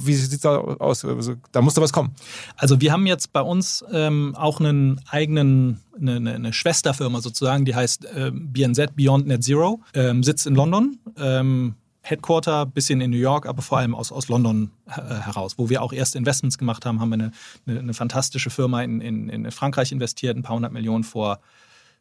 wie 0.04 0.14
sieht 0.16 0.32
es 0.32 0.40
da 0.40 0.58
aus? 0.58 1.04
Also, 1.04 1.36
da 1.52 1.62
muss 1.62 1.74
doch 1.76 1.84
was 1.84 1.94
kommen. 1.94 2.16
Also 2.56 2.80
wir 2.82 2.92
haben 2.92 3.06
jetzt 3.06 3.34
bei 3.34 3.42
uns 3.42 3.84
ähm, 3.92 4.34
auch 4.36 4.60
einen 4.60 5.02
eigenen, 5.10 5.82
eine, 6.00 6.34
eine, 6.34 6.54
Schwesterfirma 6.54 7.22
sozusagen, 7.22 7.66
die 7.66 7.76
heißt 7.76 8.06
äh, 8.06 8.32
BNZ 8.34 8.96
Beyond 8.96 9.28
Net 9.28 9.44
Zero, 9.44 9.82
ähm, 9.94 10.24
sitzt 10.24 10.48
in 10.48 10.56
London 10.56 10.98
ähm, 11.18 11.76
Headquarter, 12.08 12.68
bisschen 12.68 13.02
in 13.02 13.10
New 13.10 13.18
York, 13.18 13.48
aber 13.48 13.64
vor 13.64 13.80
allem 13.80 13.96
aus, 13.96 14.12
aus 14.12 14.28
London 14.28 14.70
äh, 14.88 14.92
heraus, 14.92 15.58
wo 15.58 15.70
wir 15.70 15.82
auch 15.82 15.92
erste 15.92 16.20
Investments 16.20 16.60
gemacht 16.60 16.86
haben, 16.86 17.00
haben 17.00 17.10
wir 17.10 17.16
eine, 17.16 17.32
eine, 17.66 17.80
eine 17.80 17.94
fantastische 17.96 18.52
Firma 18.52 18.84
in, 18.84 19.02
in, 19.02 19.30
in, 19.30 19.50
Frankreich 19.52 19.92
investiert, 19.92 20.38
ein 20.38 20.44
paar 20.44 20.56
hundert 20.56 20.72
Millionen 20.72 21.04
vor, 21.04 21.40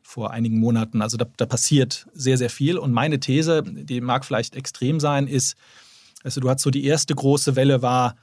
vor 0.03 0.31
einigen 0.31 0.61
Monaten. 0.61 1.01
Also 1.01 1.17
da, 1.17 1.25
da, 1.39 1.47
passiert 1.47 2.07
sehr, 2.13 2.37
sehr 2.37 2.51
viel. 2.51 2.77
Und 2.77 2.93
meine 2.93 3.19
These, 3.19 3.63
die 3.63 4.03
mag 4.03 4.27
vielleicht 4.27 4.57
extrem 4.57 5.01
sein, 5.01 5.27
ist, 5.27 5.57
also 6.23 6.39
du 6.39 6.51
hast 6.51 6.61
so 6.61 6.71
die 6.71 6.85
erste 6.85 7.15
große 7.15 7.57
Welle 7.57 7.81
war 7.81 8.17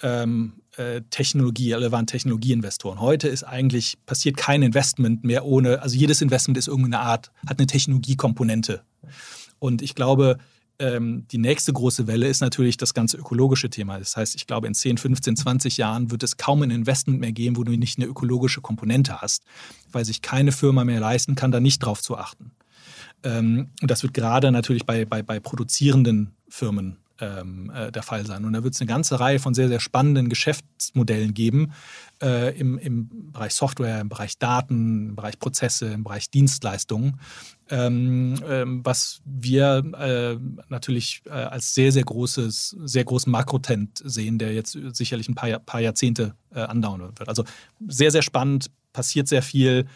ähm, 0.00 0.62
äh, 0.78 1.02
Technologie, 1.10 1.74
alle 1.74 1.92
waren 1.92 2.06
Technologieinvestoren. 2.06 2.98
Heute 2.98 3.28
ist 3.28 3.44
eigentlich, 3.44 3.98
passiert 4.06 4.38
kein 4.38 4.62
Investment 4.62 5.22
mehr 5.22 5.44
ohne, 5.44 5.82
also 5.82 5.96
jedes 5.96 6.22
Investment 6.22 6.56
ist 6.56 6.68
irgendeine 6.68 7.00
Art, 7.00 7.30
hat 7.46 7.58
eine 7.58 7.66
Technologiekomponente. 7.66 8.82
Und 9.58 9.82
ich 9.82 9.94
glaube, 9.94 10.38
ähm, 10.78 11.26
die 11.30 11.38
nächste 11.38 11.72
große 11.72 12.06
Welle 12.06 12.26
ist 12.26 12.40
natürlich 12.40 12.76
das 12.76 12.94
ganze 12.94 13.16
ökologische 13.16 13.70
Thema. 13.70 13.98
Das 13.98 14.16
heißt, 14.16 14.34
ich 14.34 14.46
glaube, 14.46 14.66
in 14.66 14.74
10, 14.74 14.98
15, 14.98 15.36
20 15.36 15.76
Jahren 15.76 16.10
wird 16.10 16.22
es 16.22 16.36
kaum 16.36 16.62
ein 16.62 16.70
Investment 16.70 17.20
mehr 17.20 17.32
geben, 17.32 17.56
wo 17.56 17.64
du 17.64 17.72
nicht 17.72 17.98
eine 17.98 18.06
ökologische 18.06 18.60
Komponente 18.60 19.20
hast, 19.20 19.44
weil 19.92 20.04
sich 20.04 20.22
keine 20.22 20.52
Firma 20.52 20.84
mehr 20.84 21.00
leisten 21.00 21.34
kann, 21.34 21.52
da 21.52 21.60
nicht 21.60 21.78
drauf 21.80 22.02
zu 22.02 22.16
achten. 22.16 22.52
Ähm, 23.22 23.70
und 23.80 23.90
das 23.90 24.02
wird 24.02 24.14
gerade 24.14 24.52
natürlich 24.52 24.84
bei, 24.84 25.04
bei, 25.04 25.22
bei 25.22 25.40
produzierenden 25.40 26.32
Firmen 26.48 26.98
ähm, 27.20 27.70
äh, 27.74 27.90
der 27.90 28.02
Fall 28.02 28.26
sein. 28.26 28.44
Und 28.44 28.52
da 28.52 28.62
wird 28.62 28.74
es 28.74 28.80
eine 28.80 28.88
ganze 28.88 29.18
Reihe 29.20 29.38
von 29.38 29.54
sehr, 29.54 29.68
sehr 29.68 29.80
spannenden 29.80 30.28
Geschäftsmodellen 30.28 31.34
geben 31.34 31.72
äh, 32.22 32.56
im, 32.58 32.78
im 32.78 33.32
Bereich 33.32 33.54
Software, 33.54 34.00
im 34.00 34.08
Bereich 34.08 34.38
Daten, 34.38 35.10
im 35.10 35.16
Bereich 35.16 35.38
Prozesse, 35.38 35.86
im 35.86 36.04
Bereich 36.04 36.30
Dienstleistungen, 36.30 37.20
ähm, 37.70 38.34
ähm, 38.48 38.80
was 38.84 39.20
wir 39.24 39.82
äh, 39.98 40.38
natürlich 40.68 41.22
äh, 41.26 41.30
als 41.30 41.74
sehr, 41.74 41.92
sehr 41.92 42.04
großes, 42.04 42.76
sehr 42.84 43.04
großen 43.04 43.30
Makrotrend 43.30 44.02
sehen, 44.04 44.38
der 44.38 44.54
jetzt 44.54 44.78
sicherlich 44.92 45.28
ein 45.28 45.34
paar, 45.34 45.58
paar 45.58 45.80
Jahrzehnte 45.80 46.34
äh, 46.54 46.60
andauern 46.60 47.00
wird. 47.00 47.28
Also 47.28 47.44
sehr, 47.88 48.10
sehr 48.10 48.22
spannend, 48.22 48.70
passiert 48.92 49.28
sehr 49.28 49.42
viel, 49.42 49.86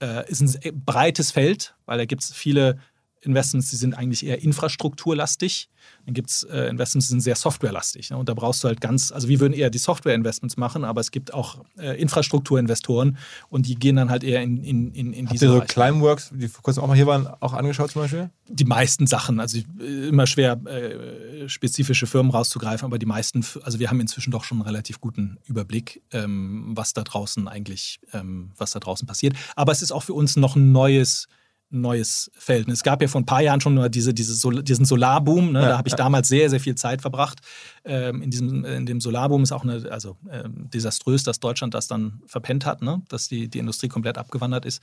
äh, 0.00 0.28
ist 0.30 0.40
ein 0.40 0.84
breites 0.84 1.30
Feld, 1.30 1.74
weil 1.86 1.98
da 1.98 2.04
gibt 2.04 2.22
es 2.22 2.32
viele 2.32 2.78
Investments, 3.22 3.70
die 3.70 3.76
sind 3.76 3.94
eigentlich 3.94 4.24
eher 4.24 4.42
infrastrukturlastig. 4.42 5.68
Dann 6.06 6.14
gibt 6.14 6.30
es 6.30 6.42
äh, 6.44 6.68
Investments, 6.68 7.08
die 7.08 7.12
sind 7.12 7.20
sehr 7.20 7.36
softwarelastig. 7.36 8.10
Ne? 8.10 8.16
Und 8.16 8.28
da 8.28 8.34
brauchst 8.34 8.64
du 8.64 8.68
halt 8.68 8.80
ganz, 8.80 9.12
also 9.12 9.28
wir 9.28 9.40
würden 9.40 9.52
eher 9.52 9.68
die 9.68 9.78
Software-Investments 9.78 10.56
machen, 10.56 10.84
aber 10.84 11.00
es 11.00 11.10
gibt 11.10 11.34
auch 11.34 11.62
äh, 11.78 12.00
Infrastrukturinvestoren 12.00 13.18
und 13.48 13.66
die 13.66 13.74
gehen 13.74 13.96
dann 13.96 14.10
halt 14.10 14.24
eher 14.24 14.42
in, 14.42 14.56
in, 14.58 14.92
in, 14.92 15.12
in 15.12 15.26
diese. 15.26 15.48
Habt 15.48 15.56
ihr 15.56 15.60
so 15.60 15.72
Climeworks, 15.74 16.30
die 16.32 16.48
vor 16.48 16.62
kurzem 16.62 16.82
auch 16.82 16.88
mal 16.88 16.96
hier 16.96 17.06
waren, 17.06 17.26
auch 17.40 17.52
angeschaut 17.52 17.90
zum 17.90 18.02
Beispiel? 18.02 18.30
Die 18.48 18.64
meisten 18.64 19.06
Sachen, 19.06 19.38
also 19.38 19.58
äh, 19.58 20.08
immer 20.08 20.26
schwer, 20.26 20.58
äh, 20.64 21.48
spezifische 21.48 22.06
Firmen 22.06 22.32
rauszugreifen, 22.32 22.86
aber 22.86 22.98
die 22.98 23.06
meisten, 23.06 23.44
also 23.62 23.78
wir 23.78 23.90
haben 23.90 24.00
inzwischen 24.00 24.30
doch 24.30 24.44
schon 24.44 24.58
einen 24.58 24.66
relativ 24.66 25.00
guten 25.00 25.38
Überblick, 25.44 26.02
ähm, 26.12 26.72
was 26.74 26.94
da 26.94 27.02
draußen 27.02 27.48
eigentlich, 27.48 28.00
ähm, 28.14 28.52
was 28.56 28.70
da 28.70 28.80
draußen 28.80 29.06
passiert. 29.06 29.34
Aber 29.56 29.72
es 29.72 29.82
ist 29.82 29.92
auch 29.92 30.04
für 30.04 30.14
uns 30.14 30.36
noch 30.36 30.56
ein 30.56 30.72
neues 30.72 31.28
neues 31.70 32.30
Feld. 32.34 32.68
Es 32.68 32.82
gab 32.82 33.00
ja 33.00 33.08
vor 33.08 33.20
ein 33.20 33.26
paar 33.26 33.40
Jahren 33.40 33.60
schon 33.60 33.74
nur 33.74 33.88
diese, 33.88 34.12
diese 34.12 34.34
Sol 34.34 34.62
diesen 34.62 34.84
Solarboom. 34.84 35.52
Ne? 35.52 35.62
Ja, 35.62 35.68
da 35.70 35.78
habe 35.78 35.88
ich 35.88 35.92
ja. 35.92 35.98
damals 35.98 36.28
sehr, 36.28 36.50
sehr 36.50 36.60
viel 36.60 36.74
Zeit 36.74 37.00
verbracht. 37.00 37.40
Ähm, 37.84 38.22
in, 38.22 38.30
diesem, 38.30 38.64
in 38.64 38.86
dem 38.86 39.00
Solarboom 39.00 39.42
ist 39.42 39.52
auch 39.52 39.62
eine, 39.62 39.90
also 39.90 40.16
ähm, 40.30 40.68
desaströs, 40.70 41.22
dass 41.22 41.40
Deutschland 41.40 41.74
das 41.74 41.86
dann 41.86 42.22
verpennt 42.26 42.66
hat, 42.66 42.82
ne? 42.82 43.02
dass 43.08 43.28
die, 43.28 43.48
die 43.48 43.58
Industrie 43.58 43.88
komplett 43.88 44.18
abgewandert 44.18 44.64
ist. 44.64 44.82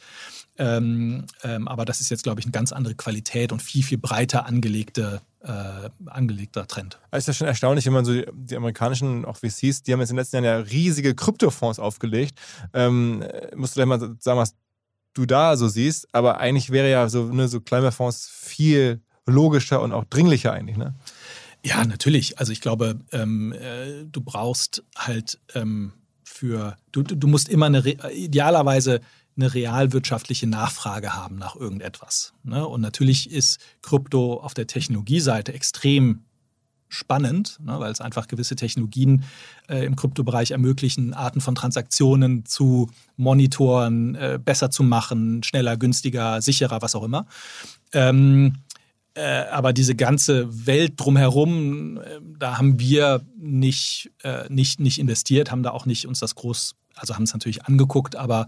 Ähm, 0.58 1.26
ähm 1.44 1.68
aber 1.68 1.86
das 1.86 2.02
ist 2.02 2.10
jetzt, 2.10 2.24
glaube 2.24 2.40
ich, 2.40 2.46
eine 2.46 2.52
ganz 2.52 2.72
andere 2.72 2.96
Qualität 2.96 3.52
und 3.52 3.62
viel, 3.62 3.84
viel 3.84 3.98
breiter 3.98 4.46
angelegte 4.46 5.22
äh, 5.44 5.90
angelegter 6.08 6.68
Trend. 6.68 7.00
Es 7.12 7.20
ist 7.20 7.28
ja 7.28 7.34
schon 7.34 7.48
erstaunlich, 7.48 7.86
wenn 7.86 7.94
man 7.94 8.06
so 8.06 8.14
die, 8.14 8.26
die, 8.34 8.56
amerikanischen, 8.56 9.24
auch 9.24 9.38
VCs, 9.38 9.84
die 9.84 9.94
haben 9.94 10.00
jetzt 10.00 10.10
in 10.10 10.16
den 10.16 10.22
letzten 10.22 10.44
Jahren 10.44 10.46
ja 10.46 10.58
riesige 10.58 11.16
Kryptofonds 11.16 11.80
aufgelegt. 11.80 12.38
Ähm, 12.74 13.24
musst 13.56 13.76
du 13.76 13.80
da 13.80 13.86
mal 13.86 14.00
sagen, 14.20 14.40
was 14.40 14.56
du 15.18 15.26
da 15.26 15.58
so 15.58 15.68
siehst, 15.68 16.08
aber 16.14 16.40
eigentlich 16.40 16.72
wäre 16.72 16.90
ja 16.90 17.10
so, 17.10 17.26
ne, 17.26 17.48
so 17.48 17.60
Klimafonds 17.62 18.30
viel 18.30 19.02
logischer 19.26 19.82
und 19.82 19.92
auch 19.92 20.06
dringlicher 20.06 20.54
eigentlich, 20.54 20.78
ne? 20.78 20.96
Ja, 21.64 21.84
natürlich. 21.84 22.40
Also 22.40 22.52
ich 22.54 22.62
glaube, 22.62 23.00
ähm, 23.12 23.52
äh, 23.52 24.06
du 24.06 24.22
brauchst 24.22 24.84
halt 24.96 25.40
ähm, 25.54 25.92
für 26.24 26.78
du, 26.92 27.04
du 27.04 27.28
musst 27.28 27.50
immer 27.50 27.66
eine 27.66 27.80
idealerweise 28.14 29.02
eine 29.36 29.54
realwirtschaftliche 29.54 30.48
Nachfrage 30.48 31.14
haben 31.16 31.38
nach 31.38 31.56
irgendetwas. 31.56 32.34
Ne? 32.44 32.66
Und 32.66 32.82
natürlich 32.82 33.30
ist 33.30 33.60
Krypto 33.82 34.40
auf 34.40 34.54
der 34.54 34.68
Technologieseite 34.68 35.54
extrem 35.54 36.24
spannend, 36.90 37.60
ne, 37.64 37.80
weil 37.80 37.92
es 37.92 38.02
einfach 38.02 38.28
gewisse 38.28 38.56
Technologien 38.56 39.24
äh, 39.68 39.86
im 39.86 39.96
Kryptobereich 39.96 40.52
ermöglichen, 40.52 41.14
Arten 41.14 41.42
von 41.42 41.56
Transaktionen 41.56 42.46
zu 42.46 42.90
monitoren, 43.16 44.16
äh, 44.16 44.40
besser 44.44 44.72
zu 44.72 44.84
machen, 44.84 45.44
schneller, 45.44 45.78
günstiger, 45.78 46.42
sicherer, 46.42 46.82
was 46.82 46.96
auch 46.96 47.04
immer. 47.04 47.26
Ähm, 47.94 48.56
äh, 49.18 49.46
aber 49.50 49.74
diese 49.74 49.96
ganze 49.96 50.68
Welt 50.68 50.94
drumherum, 50.98 51.98
äh, 51.98 52.20
da 52.38 52.60
haben 52.60 52.80
wir 52.80 53.22
nicht, 53.36 54.12
äh, 54.24 54.46
nicht, 54.50 54.80
nicht 54.80 55.00
investiert, 55.00 55.52
haben 55.52 55.64
da 55.64 55.72
auch 55.72 55.88
nicht 55.88 56.08
uns 56.08 56.20
das 56.20 56.36
groß, 56.36 56.76
also 56.96 57.16
haben 57.16 57.24
es 57.24 57.34
natürlich 57.34 57.66
angeguckt, 57.66 58.16
aber 58.16 58.48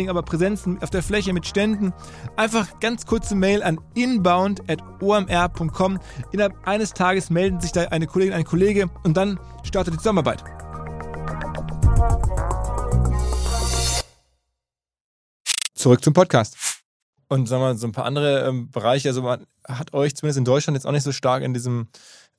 Dingen 0.01 0.09
aber 0.09 0.23
Präsenzen 0.23 0.81
auf 0.81 0.89
der 0.89 1.03
Fläche, 1.03 1.31
mit 1.31 1.45
Ständen. 1.45 1.93
Einfach 2.35 2.79
ganz 2.79 3.05
kurze 3.05 3.35
Mail 3.35 3.61
an 3.61 3.79
inbound.omr.com. 3.93 5.99
Innerhalb 6.31 6.67
eines 6.67 6.93
Tages 6.93 7.29
melden 7.29 7.61
sich 7.61 7.71
da 7.71 7.83
eine 7.83 8.07
Kollegin, 8.07 8.33
ein 8.33 8.45
Kollege 8.45 8.89
und 9.03 9.15
dann 9.15 9.39
startet 9.63 9.93
die 9.93 9.99
Zusammenarbeit. 9.99 10.43
Zurück 15.75 16.03
zum 16.03 16.13
Podcast. 16.13 16.57
Und 17.27 17.47
sagen 17.47 17.61
wir 17.61 17.67
mal, 17.67 17.77
so 17.77 17.87
ein 17.87 17.91
paar 17.91 18.05
andere 18.05 18.47
ähm, 18.47 18.71
Bereiche, 18.71 19.09
also 19.09 19.21
man 19.21 19.45
hat 19.67 19.93
euch 19.93 20.15
zumindest 20.15 20.39
in 20.39 20.45
Deutschland 20.45 20.75
jetzt 20.75 20.85
auch 20.85 20.91
nicht 20.91 21.03
so 21.03 21.11
stark 21.11 21.43
in 21.43 21.53
diesem 21.53 21.87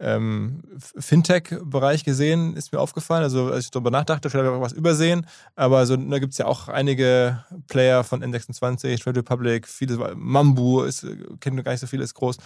ähm, 0.03 0.63
Fintech-Bereich 0.99 2.05
gesehen, 2.05 2.57
ist 2.57 2.73
mir 2.73 2.81
aufgefallen. 2.81 3.23
Also 3.23 3.47
als 3.47 3.67
ich 3.67 3.71
darüber 3.71 3.91
nachdachte, 3.91 4.29
vielleicht 4.29 4.47
habe 4.47 4.57
ich 4.57 4.63
was 4.63 4.73
übersehen. 4.73 5.27
Aber 5.55 5.87
so, 5.87 5.97
da 5.97 6.19
gibt 6.19 6.33
es 6.33 6.39
ja 6.39 6.47
auch 6.47 6.69
einige 6.69 7.45
Player 7.69 8.03
von 8.03 8.23
N26, 8.23 9.03
Trade 9.03 9.21
Republic, 9.21 9.69
viele, 9.69 10.15
Mambu 10.17 10.83
ist, 10.83 11.07
kennt 11.41 11.63
gar 11.65 11.73
nicht 11.73 11.81
so 11.81 11.87
viele, 11.87 12.03
ist 12.03 12.15
groß. 12.15 12.39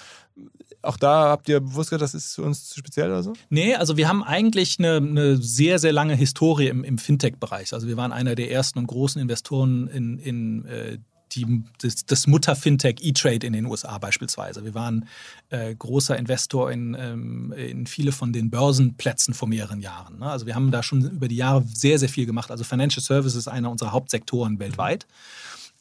Auch 0.83 0.99
da 0.99 1.31
habt 1.31 1.49
ihr 1.49 1.61
bewusst 1.61 1.91
gesagt, 1.91 2.03
das 2.03 2.15
ist 2.15 2.35
für 2.35 2.43
uns 2.43 2.69
zu 2.69 2.79
speziell 2.79 3.09
oder 3.09 3.23
so? 3.23 3.33
Nee, 3.49 3.75
also 3.75 3.97
wir 3.97 4.09
haben 4.09 4.23
eigentlich 4.23 4.77
eine, 4.79 4.97
eine 4.97 5.37
sehr, 5.39 5.79
sehr 5.79 5.93
lange 5.93 6.15
Historie 6.15 6.69
im, 6.69 6.85
im 6.85 6.99
Fintech-Bereich. 6.99 7.73
Also 7.73 7.89
wir 7.89 7.97
waren 7.97 8.13
einer 8.13 8.35
der 8.35 8.51
ersten 8.51 8.79
und 8.79 8.87
großen 8.87 9.21
Investoren 9.21 9.89
in, 9.89 10.19
in 10.19 10.65
äh, 10.67 10.99
die, 11.33 11.63
das, 11.81 12.07
das 12.07 12.27
Mutter-Fintech 12.27 12.97
E-Trade 13.01 13.47
in 13.47 13.53
den 13.53 13.67
USA 13.67 13.99
beispielsweise. 13.99 14.65
Wir 14.65 14.75
waren 14.75 15.07
äh, 15.51 15.75
großer 15.75 16.17
Investor 16.17 16.71
in, 16.71 16.97
ähm, 16.99 17.53
in 17.53 17.87
viele 17.87 18.13
von 18.13 18.33
den 18.33 18.51
Börsenplätzen 18.51 19.35
vor 19.35 19.49
mehreren 19.49 19.81
Jahren. 19.81 20.19
Ne? 20.19 20.27
Also 20.27 20.47
wir 20.47 20.55
haben 20.55 20.71
da 20.71 20.83
schon 20.83 21.03
über 21.03 21.29
die 21.29 21.37
Jahre 21.37 21.65
sehr, 21.73 21.99
sehr 21.99 22.09
viel 22.09 22.27
gemacht. 22.27 22.51
Also 22.51 22.65
Financial 22.65 23.03
Services 23.03 23.37
ist 23.37 23.49
einer 23.49 23.71
unserer 23.71 23.93
Hauptsektoren 23.93 24.59
weltweit. 24.59 25.07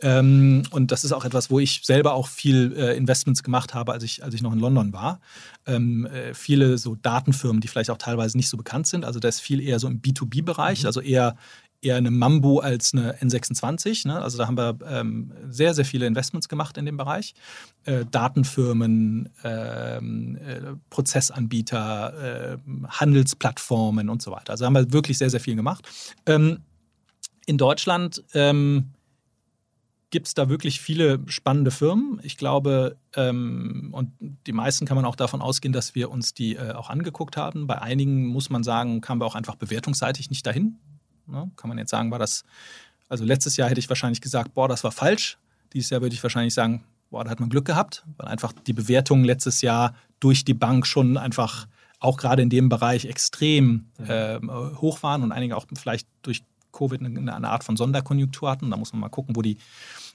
Ähm, 0.02 0.64
und 0.72 0.92
das 0.92 1.06
ist 1.06 1.14
auch 1.14 1.24
etwas, 1.24 1.50
wo 1.50 1.60
ich 1.60 1.82
selber 1.84 2.14
auch 2.14 2.28
viel 2.28 2.76
äh, 2.78 2.98
Investments 2.98 3.44
gemacht 3.44 3.74
habe, 3.74 3.94
als 3.94 4.04
ich, 4.04 4.24
als 4.24 4.34
ich 4.34 4.42
noch 4.42 4.52
in 4.52 4.60
London 4.60 4.92
war. 4.92 5.22
Ähm, 5.66 6.06
äh, 6.06 6.34
viele 6.34 6.78
so 6.78 6.96
Datenfirmen, 6.96 7.62
die 7.62 7.68
vielleicht 7.70 7.90
auch 7.90 7.98
teilweise 7.98 8.36
nicht 8.36 8.50
so 8.50 8.58
bekannt 8.58 8.88
sind. 8.88 9.06
Also 9.06 9.20
das 9.20 9.36
ist 9.36 9.42
viel 9.42 9.62
eher 9.62 9.80
so 9.80 9.88
im 9.88 10.02
B2B-Bereich, 10.02 10.82
mhm. 10.82 10.88
also 10.88 11.00
eher 11.00 11.38
eher 11.86 11.96
eine 11.96 12.12
Mambo 12.12 12.60
als 12.60 12.94
eine 12.94 13.16
N26. 13.18 14.08
Ne? 14.08 14.20
Also 14.22 14.38
da 14.38 14.48
haben 14.48 14.58
wir 14.58 14.78
ähm, 14.88 15.32
sehr, 15.48 15.74
sehr 15.74 15.86
viele 15.86 16.08
Investments 16.08 16.50
gemacht 16.50 16.78
in 16.78 16.86
dem 16.86 16.98
Bereich. 16.98 17.36
Äh, 17.84 18.06
Datenfirmen, 18.10 19.30
ähm, 19.44 20.38
äh, 20.38 20.76
Prozessanbieter, 20.90 22.54
äh, 22.54 22.58
Handelsplattformen 22.90 24.10
und 24.10 24.22
so 24.22 24.32
weiter. 24.32 24.52
Also 24.52 24.66
haben 24.66 24.74
wir 24.74 24.92
wirklich 24.92 25.18
sehr, 25.18 25.30
sehr 25.30 25.40
viel 25.40 25.56
gemacht. 25.56 25.88
Ähm, 26.26 26.60
in 27.46 27.58
Deutschland 27.58 28.24
ähm, 28.34 28.92
gibt 30.10 30.28
es 30.28 30.34
da 30.34 30.50
wirklich 30.50 30.80
viele 30.80 31.20
spannende 31.28 31.72
Firmen. 31.72 32.20
Ich 32.24 32.38
glaube, 32.38 32.98
ähm, 33.16 33.90
und 33.92 34.12
die 34.20 34.54
meisten 34.54 34.86
kann 34.86 34.96
man 34.96 35.06
auch 35.06 35.16
davon 35.16 35.42
ausgehen, 35.42 35.74
dass 35.74 35.94
wir 35.94 36.10
uns 36.10 36.34
die 36.34 36.56
äh, 36.56 36.72
auch 36.72 36.90
angeguckt 36.90 37.38
haben. 37.38 37.68
Bei 37.68 37.82
einigen 37.82 38.26
muss 38.26 38.50
man 38.50 38.64
sagen, 38.64 39.02
kamen 39.02 39.22
wir 39.22 39.26
auch 39.26 39.36
einfach 39.36 39.56
bewertungsseitig 39.56 40.30
nicht 40.30 40.48
dahin. 40.48 40.80
Ne? 41.28 41.52
Kann 41.56 41.70
man 41.70 41.78
jetzt 41.78 41.92
sagen, 41.92 42.12
war 42.12 42.20
das, 42.20 42.44
also 43.10 43.24
letztes 43.24 43.58
Jahr 43.58 43.70
hätte 43.70 43.80
ich 43.80 43.90
wahrscheinlich 43.90 44.22
gesagt, 44.22 44.54
boah, 44.54 44.68
das 44.68 44.84
war 44.84 44.92
falsch. 44.92 45.38
Dieses 45.74 45.90
Jahr 45.90 46.02
würde 46.02 46.16
ich 46.16 46.24
wahrscheinlich 46.24 46.54
sagen, 46.54 46.84
boah, 47.10 47.24
da 47.24 47.30
hat 47.30 47.40
man 47.40 47.50
Glück 47.50 47.66
gehabt, 47.66 48.06
weil 48.18 48.28
einfach 48.28 48.54
die 48.66 48.74
Bewertungen 48.74 49.26
letztes 49.26 49.62
Jahr 49.62 49.96
durch 50.20 50.46
die 50.46 50.54
Bank 50.54 50.88
schon 50.88 51.18
einfach 51.18 51.68
auch 52.00 52.18
gerade 52.18 52.42
in 52.42 52.50
dem 52.50 52.70
Bereich 52.70 53.06
extrem 53.06 53.88
äh, 54.06 54.40
hoch 54.76 55.02
waren 55.04 55.24
und 55.24 55.32
einige 55.32 55.56
auch 55.56 55.66
vielleicht 55.76 56.08
durch 56.22 56.44
Covid 56.72 57.02
eine, 57.02 57.34
eine, 57.34 57.50
Art 57.50 57.64
von 57.64 57.78
Sonderkonjunktur 57.78 58.50
hatten. 58.50 58.70
Da 58.70 58.78
muss 58.78 58.92
man 58.92 59.00
mal 59.00 59.10
gucken, 59.10 59.36
wo 59.36 59.42
die, 59.42 59.58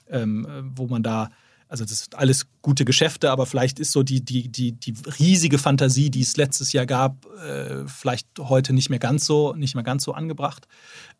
ähm, 0.09 0.47
wo 0.75 0.87
man 0.87 1.03
da 1.03 1.29
also 1.71 1.85
das 1.85 1.99
sind 1.99 2.15
alles 2.15 2.47
gute 2.61 2.83
Geschäfte, 2.83 3.31
aber 3.31 3.45
vielleicht 3.45 3.79
ist 3.79 3.93
so 3.93 4.03
die, 4.03 4.19
die, 4.25 4.49
die, 4.49 4.73
die 4.73 4.93
riesige 5.19 5.57
Fantasie, 5.57 6.09
die 6.09 6.19
es 6.19 6.35
letztes 6.35 6.73
Jahr 6.73 6.85
gab, 6.85 7.25
äh, 7.45 7.87
vielleicht 7.87 8.27
heute 8.39 8.73
nicht 8.73 8.89
mehr 8.89 8.99
ganz 8.99 9.25
so, 9.25 9.53
nicht 9.53 9.73
mehr 9.73 9.83
ganz 9.85 10.03
so 10.03 10.11
angebracht. 10.11 10.67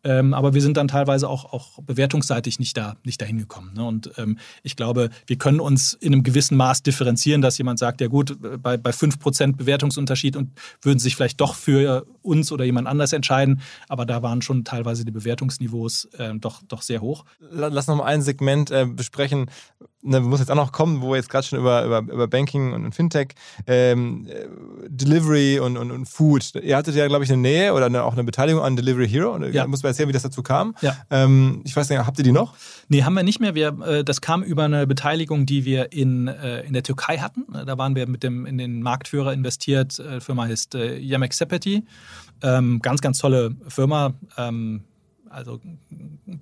Ähm, 0.04 0.34
aber 0.34 0.54
wir 0.54 0.62
sind 0.62 0.76
dann 0.76 0.88
teilweise 0.88 1.28
auch, 1.28 1.52
auch 1.52 1.80
bewertungsseitig 1.82 2.58
nicht, 2.58 2.76
da, 2.76 2.96
nicht 3.04 3.20
dahin 3.20 3.38
gekommen. 3.38 3.72
Ne? 3.74 3.84
Und 3.84 4.12
ähm, 4.18 4.38
ich 4.62 4.76
glaube, 4.76 5.10
wir 5.26 5.36
können 5.36 5.60
uns 5.60 5.92
in 5.94 6.12
einem 6.12 6.22
gewissen 6.22 6.56
Maß 6.56 6.82
differenzieren, 6.82 7.42
dass 7.42 7.58
jemand 7.58 7.78
sagt, 7.78 8.00
ja 8.00 8.08
gut, 8.08 8.36
bei, 8.62 8.76
bei 8.76 8.90
5% 8.90 9.56
Bewertungsunterschied 9.56 10.36
und 10.36 10.50
würden 10.80 10.98
sich 10.98 11.14
vielleicht 11.16 11.40
doch 11.40 11.54
für 11.54 12.06
uns 12.22 12.50
oder 12.50 12.64
jemand 12.64 12.88
anders 12.88 13.12
entscheiden. 13.12 13.60
Aber 13.88 14.06
da 14.06 14.22
waren 14.22 14.42
schon 14.42 14.64
teilweise 14.64 15.04
die 15.04 15.12
Bewertungsniveaus 15.12 16.06
äh, 16.18 16.34
doch, 16.34 16.62
doch 16.66 16.82
sehr 16.82 17.00
hoch. 17.00 17.24
Lass 17.38 17.86
noch 17.86 17.96
mal 17.96 18.04
ein 18.04 18.22
Segment 18.22 18.70
äh, 18.70 18.86
besprechen, 18.86 19.50
ne, 20.02 20.20
muss 20.20 20.40
jetzt 20.40 20.50
auch 20.50 20.56
noch 20.56 20.72
kommen, 20.72 21.00
wo 21.00 21.10
wir 21.10 21.16
jetzt 21.16 21.30
gerade 21.30 21.46
schon 21.46 21.58
über, 21.58 21.84
über, 21.84 22.00
über 22.00 22.28
Banking 22.28 22.72
und, 22.72 22.94
Fintech, 22.94 23.28
ähm, 23.66 24.26
äh, 24.28 24.46
Delivery 24.88 25.60
und, 25.60 25.76
und, 25.76 25.90
und 25.90 26.06
Food. 26.06 26.54
Ihr 26.56 26.76
hattet 26.76 26.94
ja, 26.94 27.06
glaube 27.06 27.24
ich, 27.24 27.32
eine 27.32 27.40
Nähe 27.40 27.72
oder 27.72 27.86
eine, 27.86 28.04
auch 28.04 28.12
eine 28.12 28.24
Beteiligung 28.24 28.62
an 28.62 28.76
Delivery 28.76 29.08
Hero. 29.08 29.42
Ja. 29.46 29.66
Muss 29.66 29.82
man 29.82 29.91
erzählen, 29.92 30.08
wie 30.08 30.12
das 30.12 30.22
dazu 30.22 30.42
kam. 30.42 30.74
Ja. 30.80 30.96
Ähm, 31.10 31.62
ich 31.64 31.76
weiß 31.76 31.88
nicht, 31.88 31.98
habt 31.98 32.18
ihr 32.18 32.24
die 32.24 32.32
noch? 32.32 32.54
Nee, 32.88 33.04
haben 33.04 33.14
wir 33.14 33.22
nicht 33.22 33.40
mehr. 33.40 33.54
Wir, 33.54 33.78
äh, 33.80 34.04
das 34.04 34.20
kam 34.20 34.42
über 34.42 34.64
eine 34.64 34.86
Beteiligung, 34.86 35.46
die 35.46 35.64
wir 35.64 35.92
in, 35.92 36.28
äh, 36.28 36.62
in 36.62 36.72
der 36.72 36.82
Türkei 36.82 37.18
hatten. 37.18 37.46
Da 37.52 37.78
waren 37.78 37.94
wir 37.94 38.06
mit 38.06 38.22
dem, 38.22 38.46
in 38.46 38.58
den 38.58 38.82
Marktführer 38.82 39.32
investiert. 39.32 39.98
Die 39.98 40.02
äh, 40.02 40.20
Firma 40.20 40.44
heißt 40.44 40.74
äh, 40.74 40.98
Yemek 40.98 41.32
Sepeti. 41.32 41.84
Ähm, 42.42 42.80
ganz, 42.82 43.00
ganz 43.00 43.18
tolle 43.18 43.54
Firma. 43.68 44.14
Ähm, 44.36 44.84
also 45.30 45.60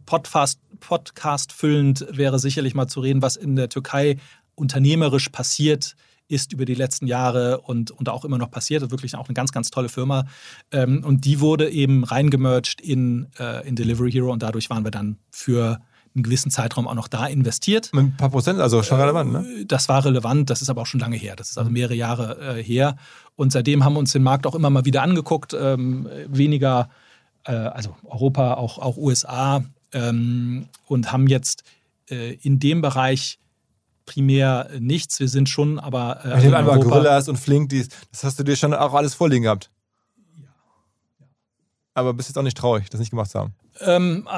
Podcast, 0.06 0.60
Podcast 0.80 1.52
füllend 1.52 2.06
wäre 2.10 2.38
sicherlich 2.38 2.74
mal 2.74 2.88
zu 2.88 3.00
reden, 3.00 3.22
was 3.22 3.36
in 3.36 3.56
der 3.56 3.68
Türkei 3.68 4.16
unternehmerisch 4.54 5.28
passiert 5.28 5.94
ist 6.30 6.52
über 6.52 6.64
die 6.64 6.74
letzten 6.74 7.06
Jahre 7.06 7.60
und, 7.60 7.90
und 7.90 8.08
auch 8.08 8.24
immer 8.24 8.38
noch 8.38 8.50
passiert. 8.50 8.82
Das 8.82 8.90
wirklich 8.90 9.14
auch 9.16 9.28
eine 9.28 9.34
ganz, 9.34 9.52
ganz 9.52 9.70
tolle 9.70 9.88
Firma. 9.88 10.26
Ähm, 10.72 11.04
und 11.04 11.24
die 11.24 11.40
wurde 11.40 11.70
eben 11.70 12.04
reingemerged 12.04 12.80
in, 12.80 13.28
äh, 13.38 13.66
in 13.66 13.76
Delivery 13.76 14.12
Hero 14.12 14.32
und 14.32 14.42
dadurch 14.42 14.70
waren 14.70 14.84
wir 14.84 14.90
dann 14.90 15.18
für 15.30 15.80
einen 16.14 16.24
gewissen 16.24 16.50
Zeitraum 16.50 16.88
auch 16.88 16.94
noch 16.94 17.08
da 17.08 17.26
investiert. 17.26 17.90
Mit 17.92 18.04
ein 18.04 18.16
paar 18.16 18.30
Prozent, 18.30 18.60
also 18.60 18.82
schon 18.82 19.00
relevant, 19.00 19.32
ne? 19.32 19.46
Äh, 19.60 19.64
das 19.64 19.88
war 19.88 20.04
relevant, 20.04 20.50
das 20.50 20.62
ist 20.62 20.68
aber 20.68 20.82
auch 20.82 20.86
schon 20.86 21.00
lange 21.00 21.16
her. 21.16 21.36
Das 21.36 21.50
ist 21.50 21.58
also 21.58 21.70
mehrere 21.70 21.94
Jahre 21.94 22.58
äh, 22.58 22.62
her. 22.62 22.96
Und 23.36 23.52
seitdem 23.52 23.84
haben 23.84 23.94
wir 23.94 24.00
uns 24.00 24.12
den 24.12 24.22
Markt 24.22 24.46
auch 24.46 24.54
immer 24.54 24.70
mal 24.70 24.84
wieder 24.84 25.02
angeguckt. 25.02 25.54
Ähm, 25.54 26.08
weniger 26.26 26.88
äh, 27.44 27.52
also 27.52 27.96
Europa, 28.04 28.54
auch, 28.54 28.78
auch 28.78 28.96
USA 28.96 29.62
ähm, 29.92 30.66
und 30.86 31.12
haben 31.12 31.26
jetzt 31.26 31.64
äh, 32.10 32.34
in 32.42 32.58
dem 32.58 32.80
Bereich 32.80 33.38
primär 34.10 34.68
nichts. 34.78 35.20
Wir 35.20 35.28
sind 35.28 35.48
schon 35.48 35.78
aber. 35.78 36.24
Äh, 36.24 36.38
ich 36.38 36.44
nehme 36.44 36.56
einfach 36.56 36.80
Gorillas 36.80 37.28
und 37.28 37.36
Flink, 37.38 37.68
die, 37.68 37.86
das 38.10 38.24
hast 38.24 38.38
du 38.38 38.42
dir 38.42 38.56
schon 38.56 38.74
auch 38.74 38.92
alles 38.92 39.14
vorliegen 39.14 39.44
gehabt. 39.44 39.70
Ja. 40.36 40.48
Aber 41.94 42.12
bist 42.12 42.28
jetzt 42.28 42.36
auch 42.36 42.42
nicht 42.42 42.56
traurig, 42.56 42.90
das 42.90 42.98
nicht 42.98 43.10
gemacht 43.10 43.30
zu 43.30 43.38
haben. 43.38 43.54
Ähm, 43.80 44.28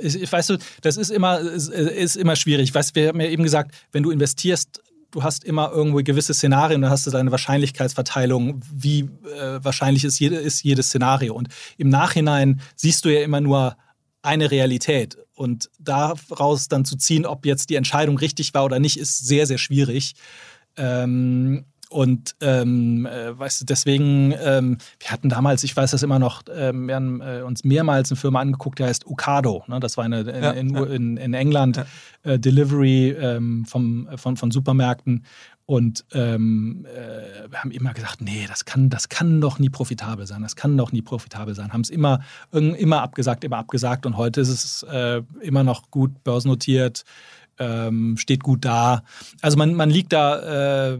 ich, 0.00 0.30
weißt 0.30 0.50
du, 0.50 0.58
das 0.82 0.96
ist 0.96 1.10
immer, 1.10 1.40
ist, 1.40 1.68
ist 1.68 2.16
immer 2.16 2.36
schwierig. 2.36 2.72
Weißt, 2.72 2.94
wir 2.94 3.08
haben 3.08 3.20
ja 3.20 3.26
eben 3.26 3.42
gesagt, 3.42 3.74
wenn 3.90 4.04
du 4.04 4.10
investierst, 4.10 4.80
du 5.10 5.22
hast 5.22 5.44
immer 5.44 5.72
irgendwo 5.72 5.98
gewisse 5.98 6.32
Szenarien, 6.32 6.82
dann 6.82 6.90
hast 6.90 7.06
du 7.06 7.10
deine 7.10 7.32
Wahrscheinlichkeitsverteilung, 7.32 8.62
wie 8.72 9.00
äh, 9.00 9.58
wahrscheinlich 9.62 10.04
ist, 10.04 10.20
jede, 10.20 10.36
ist 10.36 10.62
jedes 10.62 10.86
Szenario. 10.86 11.34
Und 11.34 11.48
im 11.78 11.88
Nachhinein 11.88 12.60
siehst 12.76 13.04
du 13.04 13.08
ja 13.08 13.22
immer 13.22 13.40
nur 13.40 13.76
eine 14.26 14.50
Realität. 14.50 15.16
Und 15.34 15.70
daraus 15.78 16.68
dann 16.68 16.84
zu 16.84 16.96
ziehen, 16.96 17.26
ob 17.26 17.46
jetzt 17.46 17.70
die 17.70 17.76
Entscheidung 17.76 18.18
richtig 18.18 18.52
war 18.54 18.64
oder 18.64 18.78
nicht, 18.78 18.98
ist 18.98 19.26
sehr, 19.26 19.46
sehr 19.46 19.58
schwierig. 19.58 20.14
Ähm, 20.76 21.64
und 21.88 22.34
ähm, 22.40 23.06
äh, 23.06 23.38
weißt 23.38 23.60
du, 23.60 23.64
deswegen, 23.64 24.34
ähm, 24.42 24.78
wir 24.98 25.10
hatten 25.10 25.28
damals, 25.28 25.62
ich 25.62 25.76
weiß 25.76 25.92
das 25.92 26.02
immer 26.02 26.18
noch, 26.18 26.42
ähm, 26.52 26.88
wir 26.88 26.96
haben 26.96 27.20
äh, 27.20 27.42
uns 27.42 27.62
mehrmals 27.62 28.10
eine 28.10 28.16
Firma 28.16 28.40
angeguckt, 28.40 28.80
die 28.80 28.84
heißt 28.84 29.06
Ocado. 29.06 29.62
Ne? 29.68 29.78
Das 29.78 29.96
war 29.96 30.04
eine 30.04 30.20
in, 30.20 30.42
ja, 30.42 30.50
in, 30.50 30.74
ja. 30.74 30.84
in, 30.84 31.16
in 31.16 31.34
England 31.34 31.76
ja. 31.76 32.32
äh, 32.32 32.38
Delivery 32.40 33.10
ähm, 33.10 33.64
vom, 33.66 34.08
von, 34.16 34.36
von 34.36 34.50
Supermärkten. 34.50 35.24
Und 35.66 36.04
ähm, 36.12 36.86
äh, 36.86 37.50
wir 37.50 37.58
haben 37.58 37.72
immer 37.72 37.92
gesagt, 37.92 38.20
nee, 38.20 38.46
das 38.48 38.64
kann, 38.64 38.88
das 38.88 39.08
kann 39.08 39.40
doch 39.40 39.58
nie 39.58 39.68
profitabel 39.68 40.24
sein, 40.24 40.42
das 40.42 40.54
kann 40.54 40.76
doch 40.76 40.92
nie 40.92 41.02
profitabel 41.02 41.56
sein. 41.56 41.72
Haben 41.72 41.80
es 41.80 41.90
immer, 41.90 42.20
immer 42.52 43.02
abgesagt, 43.02 43.42
immer 43.42 43.58
abgesagt 43.58 44.06
und 44.06 44.16
heute 44.16 44.40
ist 44.40 44.48
es 44.48 44.84
äh, 44.84 45.22
immer 45.40 45.64
noch 45.64 45.90
gut 45.90 46.22
börsennotiert, 46.22 47.04
ähm, 47.58 48.16
steht 48.16 48.44
gut 48.44 48.64
da. 48.64 49.02
Also 49.40 49.58
man, 49.58 49.74
man 49.74 49.90
liegt 49.90 50.12
da 50.12 50.92
äh, 50.92 50.98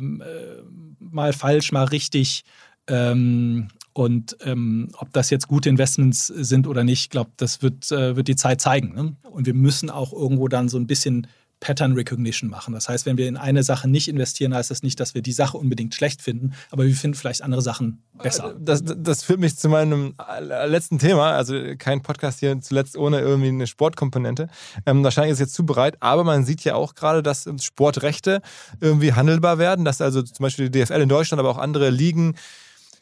mal 0.98 1.32
falsch, 1.32 1.70
mal 1.70 1.84
richtig. 1.84 2.44
Ähm, 2.88 3.68
und 3.93 4.36
ähm, 4.44 4.88
ob 4.98 5.12
das 5.12 5.30
jetzt 5.30 5.47
gute 5.48 5.68
Investments 5.68 6.26
sind 6.26 6.66
oder 6.66 6.82
nicht, 6.82 7.02
ich 7.02 7.10
glaube, 7.10 7.30
das 7.36 7.62
wird, 7.62 7.90
äh, 7.93 8.16
wird 8.16 8.28
die 8.28 8.36
Zeit 8.36 8.60
zeigen. 8.60 8.94
Ne? 8.94 9.16
Und 9.30 9.47
wir 9.47 9.55
müssen 9.55 9.90
auch 9.90 10.12
irgendwo 10.12 10.48
dann 10.48 10.68
so 10.68 10.76
ein 10.76 10.86
bisschen 10.88 11.28
Pattern 11.60 11.92
Recognition 11.94 12.50
machen. 12.50 12.74
Das 12.74 12.88
heißt, 12.88 13.06
wenn 13.06 13.16
wir 13.16 13.28
in 13.28 13.36
eine 13.36 13.62
Sache 13.62 13.88
nicht 13.88 14.08
investieren, 14.08 14.54
heißt 14.54 14.70
das 14.70 14.82
nicht, 14.82 15.00
dass 15.00 15.14
wir 15.14 15.22
die 15.22 15.32
Sache 15.32 15.56
unbedingt 15.56 15.94
schlecht 15.94 16.20
finden, 16.20 16.52
aber 16.70 16.84
wir 16.84 16.94
finden 16.94 17.16
vielleicht 17.16 17.42
andere 17.42 17.62
Sachen 17.62 18.02
besser. 18.22 18.50
Äh, 18.50 18.54
das, 18.58 18.82
das 18.84 19.22
führt 19.22 19.40
mich 19.40 19.56
zu 19.56 19.68
meinem 19.68 20.14
letzten 20.38 20.98
Thema. 20.98 21.32
Also 21.32 21.54
kein 21.78 22.02
Podcast 22.02 22.40
hier 22.40 22.60
zuletzt 22.60 22.96
ohne 22.96 23.20
irgendwie 23.20 23.48
eine 23.48 23.66
Sportkomponente. 23.66 24.48
Ähm, 24.84 25.02
wahrscheinlich 25.02 25.32
ist 25.32 25.38
es 25.38 25.46
jetzt 25.46 25.54
zu 25.54 25.64
bereit, 25.64 25.96
aber 26.00 26.24
man 26.24 26.44
sieht 26.44 26.62
ja 26.64 26.74
auch 26.74 26.94
gerade, 26.94 27.22
dass 27.22 27.48
Sportrechte 27.60 28.42
irgendwie 28.80 29.14
handelbar 29.14 29.58
werden, 29.58 29.84
dass 29.84 30.00
also 30.00 30.22
zum 30.22 30.42
Beispiel 30.42 30.68
die 30.68 30.80
DFL 30.80 31.00
in 31.00 31.08
Deutschland, 31.08 31.40
aber 31.40 31.50
auch 31.50 31.58
andere 31.58 31.90
Ligen 31.90 32.34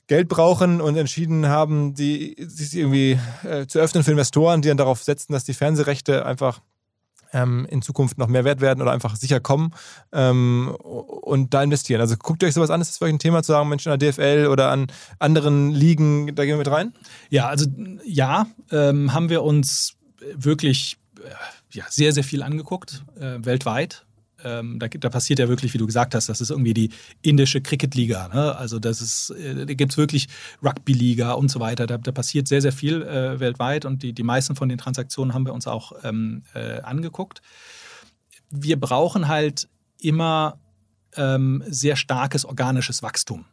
Geld 0.06 0.28
brauchen 0.28 0.80
und 0.80 0.96
entschieden 0.96 1.48
haben, 1.48 1.94
die, 1.94 2.36
sich 2.38 2.74
irgendwie 2.74 3.18
äh, 3.42 3.66
zu 3.66 3.78
öffnen 3.78 4.04
für 4.04 4.10
Investoren, 4.10 4.60
die 4.60 4.68
dann 4.68 4.76
darauf 4.76 5.02
setzen, 5.02 5.32
dass 5.32 5.44
die 5.44 5.54
Fernsehrechte 5.54 6.26
einfach 6.26 6.60
ähm, 7.34 7.66
in 7.68 7.82
Zukunft 7.82 8.16
noch 8.16 8.28
mehr 8.28 8.44
wert 8.44 8.62
werden 8.62 8.80
oder 8.80 8.92
einfach 8.92 9.16
sicher 9.16 9.40
kommen 9.40 9.72
ähm, 10.12 10.74
und 10.80 11.52
da 11.52 11.62
investieren. 11.62 12.00
Also 12.00 12.16
guckt 12.16 12.42
euch 12.42 12.54
sowas 12.54 12.70
an? 12.70 12.80
Ist 12.80 12.92
das 12.92 12.98
für 12.98 13.04
euch 13.04 13.12
ein 13.12 13.18
Thema 13.18 13.42
zu 13.42 13.52
sagen, 13.52 13.68
Mensch, 13.68 13.84
in 13.84 13.98
der 13.98 14.12
DFL 14.12 14.46
oder 14.46 14.70
an 14.70 14.86
anderen 15.18 15.72
Ligen, 15.72 16.34
da 16.34 16.44
gehen 16.44 16.54
wir 16.54 16.58
mit 16.58 16.70
rein? 16.70 16.94
Ja, 17.28 17.48
also 17.48 17.66
ja, 18.04 18.46
ähm, 18.70 19.12
haben 19.12 19.28
wir 19.28 19.42
uns 19.42 19.96
wirklich 20.34 20.96
äh, 21.18 21.28
ja, 21.72 21.84
sehr, 21.90 22.12
sehr 22.12 22.24
viel 22.24 22.42
angeguckt, 22.42 23.04
äh, 23.18 23.44
weltweit 23.44 24.06
ähm, 24.44 24.78
da, 24.78 24.88
da, 24.88 25.08
passiert 25.08 25.38
ja 25.38 25.48
wirklich, 25.48 25.74
wie 25.74 25.78
du 25.78 25.86
gesagt 25.86 26.14
hast, 26.14 26.28
das 26.28 26.40
ist 26.40 26.50
irgendwie 26.50 26.74
die 26.74 26.90
indische 27.22 27.60
Cricket-Liga. 27.60 28.28
Ne? 28.28 28.56
Also 28.56 28.78
das 28.78 29.00
ist, 29.00 29.30
äh, 29.30 29.66
da 29.66 29.74
gibt 29.74 29.92
es 29.92 29.98
wirklich 29.98 30.28
Rugby-Liga 30.62 31.32
und 31.32 31.50
so 31.50 31.60
weiter. 31.60 31.86
Da, 31.86 31.98
da, 31.98 32.12
passiert 32.12 32.48
sehr, 32.48 32.60
sehr 32.60 32.72
viel 32.72 33.02
äh, 33.02 33.40
weltweit 33.40 33.84
und 33.84 34.02
die, 34.02 34.12
die 34.12 34.22
meisten 34.22 34.56
von 34.56 34.68
den 34.68 34.78
Transaktionen 34.78 35.34
haben 35.34 35.46
wir 35.46 35.54
uns 35.54 35.66
auch 35.66 35.92
ähm, 36.04 36.42
äh, 36.54 36.80
angeguckt. 36.80 37.42
Wir 38.50 38.78
brauchen 38.78 39.28
halt 39.28 39.68
immer 39.98 40.58
ähm, 41.16 41.62
sehr 41.66 41.96
starkes 41.96 42.44
organisches 42.44 43.02
Wachstum. 43.02 43.46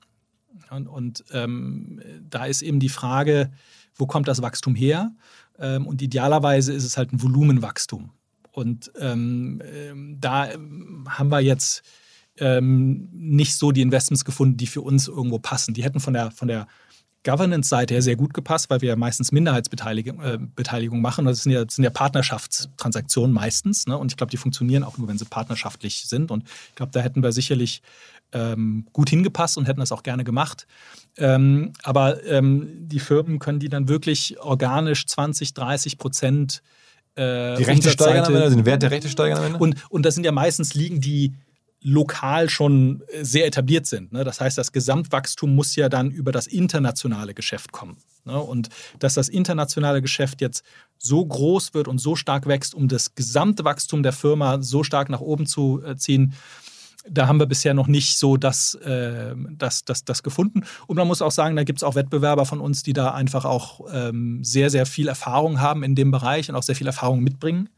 Und, 0.70 0.88
und 0.88 1.24
ähm, 1.32 2.02
da 2.30 2.46
ist 2.46 2.62
eben 2.62 2.80
die 2.80 2.90
Frage, 2.90 3.52
wo 3.96 4.06
kommt 4.06 4.28
das 4.28 4.42
Wachstum 4.42 4.76
her? 4.76 5.12
Ähm, 5.60 5.86
und 5.86 6.02
idealerweise 6.02 6.74
ist 6.74 6.84
es 6.84 6.98
halt 6.98 7.14
ein 7.14 7.22
Volumenwachstum. 7.22 8.12
Und 8.52 8.92
ähm, 9.00 9.62
ähm, 9.66 10.18
da 10.20 10.50
haben 11.08 11.30
wir 11.30 11.40
jetzt 11.40 11.84
ähm, 12.38 13.10
nicht 13.12 13.56
so 13.56 13.72
die 13.72 13.82
Investments 13.82 14.26
gefunden, 14.26 14.58
die 14.58 14.68
für 14.68 14.82
uns 14.82 15.08
irgendwo 15.08 15.40
passen. 15.40 15.74
Die 15.74 15.84
hätten 15.84 16.00
von 16.00 16.14
der, 16.14 16.32
von 16.32 16.48
der 16.48 16.68
Governance-Seite 17.24 17.94
her 17.94 18.02
sehr 18.02 18.16
gut 18.16 18.34
gepasst, 18.34 18.70
weil 18.70 18.82
wir 18.82 18.90
ja 18.90 18.96
meistens 18.96 19.32
Minderheitsbeteiligung 19.32 20.22
äh, 20.22 20.40
Beteiligung 20.56 21.02
machen. 21.02 21.26
Das 21.26 21.44
sind 21.44 21.52
ja, 21.52 21.64
das 21.64 21.76
sind 21.76 21.84
ja 21.84 21.92
Partnerschaftstransaktionen 21.92 23.34
meistens. 23.34 23.86
Ne? 23.86 23.98
Und 23.98 24.12
ich 24.12 24.18
glaube, 24.18 24.32
die 24.32 24.38
funktionieren 24.38 24.84
auch 24.84 24.98
nur, 24.98 25.08
wenn 25.08 25.20
sie 25.20 25.26
partnerschaftlich 25.26 26.08
sind. 26.08 26.32
Und 26.32 26.44
ich 26.70 26.76
glaube, 26.76 26.92
da 26.92 27.00
hätten 27.02 27.22
wir 27.22 27.32
sicherlich 27.32 27.84
ähm, 28.32 28.88
gut 28.92 29.10
hingepasst 29.10 29.58
und 29.58 29.68
hätten 29.68 29.82
das 29.82 29.92
auch 29.92 30.04
gerne 30.04 30.24
gemacht. 30.24 30.66
Ähm, 31.18 31.74
aber 31.84 32.24
ähm, 32.26 32.88
die 32.88 33.00
Firmen 33.00 33.40
können 33.40 33.60
die 33.60 33.70
dann 33.70 33.88
wirklich 33.88 34.40
organisch 34.40 35.06
20, 35.06 35.54
30 35.54 35.98
Prozent 36.00 36.64
äh, 37.16 37.56
die 37.58 37.64
Rechte 37.64 37.90
steigern 37.90 38.26
am 38.26 38.34
Ende, 38.34 38.44
also 38.44 38.56
den 38.56 38.66
Wert 38.66 38.84
der 38.84 38.92
Rechte 38.92 39.10
steigern 39.10 39.40
am 39.40 39.46
Ende? 39.46 39.60
Und, 39.60 39.76
und 39.90 40.06
das 40.06 40.16
sind 40.16 40.24
ja 40.24 40.32
meistens 40.32 40.74
Ligen, 40.74 41.02
die 41.02 41.34
lokal 41.84 42.50
schon 42.50 43.04
äh, 43.08 43.24
sehr 43.24 43.46
etabliert 43.48 43.88
sind. 43.88 44.14
Ne? 44.14 44.24
Das 44.24 44.40
heißt, 44.40 44.58
das 44.58 44.72
Gesamtwachstum 44.72 45.56
muss 45.56 45.76
ja 45.76 45.90
dann 45.90 46.12
über 46.12 46.32
das 46.32 46.48
internationale 46.48 47.34
Geschäft 47.34 47.72
kommen. 47.72 47.98
Ne? 48.26 48.40
Und 48.40 48.70
dass 49.00 49.16
das 49.16 49.30
internationale 49.30 50.02
Geschäft 50.02 50.42
jetzt 50.42 50.64
so 50.98 51.26
groß 51.26 51.74
wird 51.74 51.88
und 51.88 52.00
so 52.00 52.16
stark 52.16 52.48
wächst, 52.48 52.76
um 52.76 52.88
das 52.88 53.16
gesamte 53.16 53.66
Wachstum 53.66 54.04
der 54.04 54.14
Firma 54.14 54.62
so 54.62 54.84
stark 54.84 55.10
nach 55.10 55.22
oben 55.22 55.48
zu 55.48 55.82
äh, 55.84 55.96
ziehen, 55.96 56.34
da 57.10 57.28
haben 57.28 57.40
wir 57.40 57.46
bisher 57.46 57.74
noch 57.74 57.88
nicht 57.88 58.18
so 58.18 58.38
das, 58.38 58.76
äh, 58.76 59.34
das, 59.58 59.86
das, 59.86 60.04
das 60.04 60.24
gefunden. 60.24 60.64
Und 60.88 60.98
man 60.98 61.08
muss 61.08 61.22
auch 61.22 61.32
sagen, 61.32 61.56
da 61.56 61.64
gibt 61.64 61.80
es 61.80 61.84
auch 61.84 61.96
Wettbewerber 61.96 62.46
von 62.46 62.60
uns, 62.60 62.84
die 62.84 62.94
da 62.94 63.12
einfach 63.14 63.46
auch 63.46 63.82
ähm, 63.92 64.44
sehr, 64.44 64.70
sehr 64.70 64.86
viel 64.86 65.08
Erfahrung 65.08 65.60
haben 65.60 65.84
in 65.84 65.96
dem 65.96 66.12
Bereich 66.12 66.50
und 66.50 66.56
auch 66.56 66.64
sehr 66.64 66.76
viel 66.76 66.88
Erfahrung 66.88 67.22
mitbringen. 67.22 67.70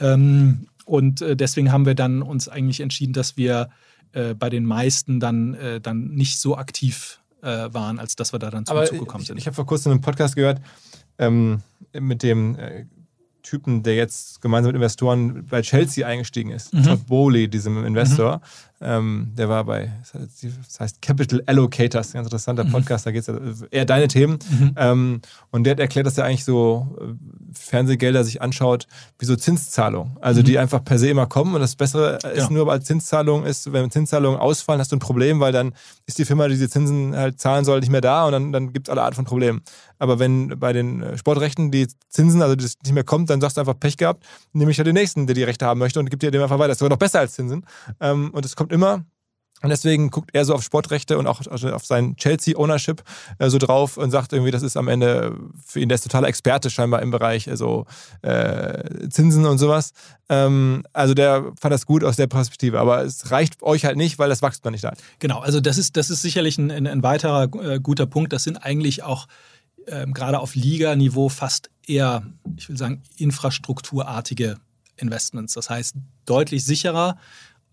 Ähm, 0.00 0.66
und 0.84 1.22
äh, 1.22 1.36
deswegen 1.36 1.72
haben 1.72 1.86
wir 1.86 1.94
dann 1.94 2.22
uns 2.22 2.48
eigentlich 2.48 2.80
entschieden, 2.80 3.12
dass 3.12 3.36
wir 3.36 3.70
äh, 4.12 4.34
bei 4.34 4.50
den 4.50 4.64
meisten 4.64 5.20
dann, 5.20 5.54
äh, 5.54 5.80
dann 5.80 6.08
nicht 6.08 6.40
so 6.40 6.56
aktiv 6.56 7.20
äh, 7.42 7.68
waren, 7.72 7.98
als 7.98 8.16
dass 8.16 8.32
wir 8.32 8.38
da 8.38 8.50
dann 8.50 8.66
zum 8.66 8.84
Zug 8.86 8.98
gekommen 8.98 9.24
sind. 9.24 9.36
Ich, 9.36 9.42
ich 9.42 9.46
habe 9.46 9.54
vor 9.54 9.66
kurzem 9.66 9.92
einen 9.92 10.00
Podcast 10.00 10.36
gehört 10.36 10.60
ähm, 11.18 11.62
mit 11.92 12.22
dem 12.22 12.56
äh, 12.56 12.86
Typen, 13.44 13.84
der 13.84 13.94
jetzt 13.94 14.42
gemeinsam 14.42 14.70
mit 14.70 14.76
Investoren 14.76 15.46
bei 15.46 15.62
Chelsea 15.62 16.06
eingestiegen 16.06 16.50
ist. 16.50 16.74
Mhm. 16.74 16.82
Todd 16.82 17.06
Bowley, 17.06 17.46
diesem 17.46 17.84
Investor. 17.84 18.40
Mhm. 18.80 18.86
Ähm, 18.86 19.32
der 19.36 19.48
war 19.48 19.64
bei, 19.64 19.92
das 20.12 20.80
heißt 20.80 21.02
Capital 21.02 21.42
Allocators, 21.46 22.12
ganz 22.12 22.26
interessanter 22.26 22.64
mhm. 22.64 22.72
Podcast, 22.72 23.06
da 23.06 23.12
geht 23.12 23.28
es 23.28 23.62
eher 23.70 23.84
deine 23.84 24.08
Themen. 24.08 24.38
Mhm. 24.50 24.74
Ähm, 24.76 25.20
und 25.50 25.64
der 25.64 25.72
hat 25.72 25.80
erklärt, 25.80 26.06
dass 26.06 26.18
er 26.18 26.24
eigentlich 26.24 26.44
so 26.44 26.96
äh, 27.00 27.14
Fernsehgelder 27.52 28.24
sich 28.24 28.42
anschaut, 28.42 28.86
wie 29.18 29.24
so 29.26 29.36
Zinszahlungen. 29.36 30.16
Also 30.20 30.40
mhm. 30.40 30.44
die 30.44 30.58
einfach 30.58 30.84
per 30.84 30.98
se 30.98 31.08
immer 31.08 31.26
kommen 31.26 31.54
und 31.54 31.60
das 31.60 31.76
Bessere 31.76 32.18
ist 32.34 32.44
ja. 32.44 32.50
nur 32.50 32.70
als 32.70 32.84
Zinszahlung 32.84 33.44
ist, 33.44 33.72
wenn 33.72 33.90
Zinszahlungen 33.90 34.38
ausfallen, 34.38 34.80
hast 34.80 34.92
du 34.92 34.96
ein 34.96 35.00
Problem, 35.00 35.40
weil 35.40 35.52
dann 35.52 35.72
ist 36.06 36.18
die 36.18 36.24
Firma, 36.24 36.48
die 36.48 36.54
diese 36.54 36.68
Zinsen 36.68 37.14
halt 37.16 37.40
zahlen 37.40 37.64
soll, 37.64 37.80
nicht 37.80 37.90
mehr 37.90 38.00
da 38.00 38.26
und 38.26 38.32
dann, 38.32 38.52
dann 38.52 38.72
gibt 38.72 38.88
es 38.88 38.92
alle 38.92 39.02
Art 39.02 39.14
von 39.14 39.24
Problemen. 39.24 39.62
Aber 39.98 40.18
wenn 40.18 40.58
bei 40.58 40.72
den 40.72 41.02
äh, 41.02 41.16
Sportrechten 41.16 41.70
die 41.70 41.86
Zinsen, 42.08 42.42
also 42.42 42.54
das 42.56 42.74
nicht 42.84 42.92
mehr 42.92 43.04
kommt, 43.04 43.30
dann 43.30 43.40
sagst 43.40 43.56
du 43.56 43.60
einfach 43.60 43.78
Pech 43.78 43.96
gehabt, 43.96 44.24
nehme 44.52 44.70
ich 44.70 44.76
ja 44.76 44.84
den 44.84 44.94
nächsten, 44.94 45.26
der 45.26 45.34
die 45.34 45.44
Rechte 45.44 45.66
haben 45.66 45.78
möchte 45.78 46.00
und 46.00 46.10
gibt 46.10 46.22
dir 46.22 46.30
dem 46.30 46.42
einfach 46.42 46.58
weiter. 46.58 46.68
Das 46.68 46.76
ist 46.76 46.80
sogar 46.80 46.90
noch 46.90 46.98
besser 46.98 47.20
als 47.20 47.34
Zinsen. 47.34 47.64
Ähm, 48.00 48.30
und 48.32 48.44
es 48.44 48.56
kommt 48.56 48.63
immer. 48.72 49.04
Und 49.64 49.70
deswegen 49.70 50.10
guckt 50.10 50.30
er 50.34 50.44
so 50.44 50.54
auf 50.54 50.62
Sportrechte 50.62 51.16
und 51.16 51.26
auch 51.26 51.40
also 51.46 51.72
auf 51.72 51.86
sein 51.86 52.16
Chelsea-Ownership 52.16 53.02
äh, 53.38 53.48
so 53.48 53.56
drauf 53.56 53.96
und 53.96 54.10
sagt 54.10 54.34
irgendwie, 54.34 54.50
das 54.50 54.62
ist 54.62 54.76
am 54.76 54.88
Ende 54.88 55.34
für 55.64 55.80
ihn, 55.80 55.88
der 55.88 55.94
ist 55.94 56.02
totaler 56.02 56.28
Experte 56.28 56.68
scheinbar 56.68 57.00
im 57.00 57.10
Bereich 57.10 57.48
also, 57.48 57.86
äh, 58.20 59.08
Zinsen 59.08 59.46
und 59.46 59.56
sowas. 59.56 59.92
Ähm, 60.28 60.84
also 60.92 61.14
der 61.14 61.52
fand 61.58 61.72
das 61.72 61.86
gut 61.86 62.04
aus 62.04 62.16
der 62.16 62.26
Perspektive, 62.26 62.78
aber 62.78 63.04
es 63.04 63.30
reicht 63.30 63.62
euch 63.62 63.86
halt 63.86 63.96
nicht, 63.96 64.18
weil 64.18 64.28
das 64.28 64.42
Wachstum 64.42 64.72
nicht 64.72 64.84
da. 64.84 64.92
Genau, 65.18 65.38
also 65.38 65.62
das 65.62 65.78
ist, 65.78 65.96
das 65.96 66.10
ist 66.10 66.20
sicherlich 66.20 66.58
ein, 66.58 66.70
ein 66.70 67.02
weiterer 67.02 67.44
äh, 67.62 67.80
guter 67.80 68.04
Punkt. 68.04 68.34
Das 68.34 68.44
sind 68.44 68.58
eigentlich 68.58 69.02
auch 69.02 69.28
ähm, 69.86 70.12
gerade 70.12 70.40
auf 70.40 70.54
Liga-Niveau 70.54 71.30
fast 71.30 71.70
eher, 71.86 72.22
ich 72.56 72.68
will 72.68 72.76
sagen, 72.76 73.02
infrastrukturartige 73.16 74.58
Investments. 74.96 75.54
Das 75.54 75.70
heißt, 75.70 75.96
deutlich 76.26 76.66
sicherer 76.66 77.16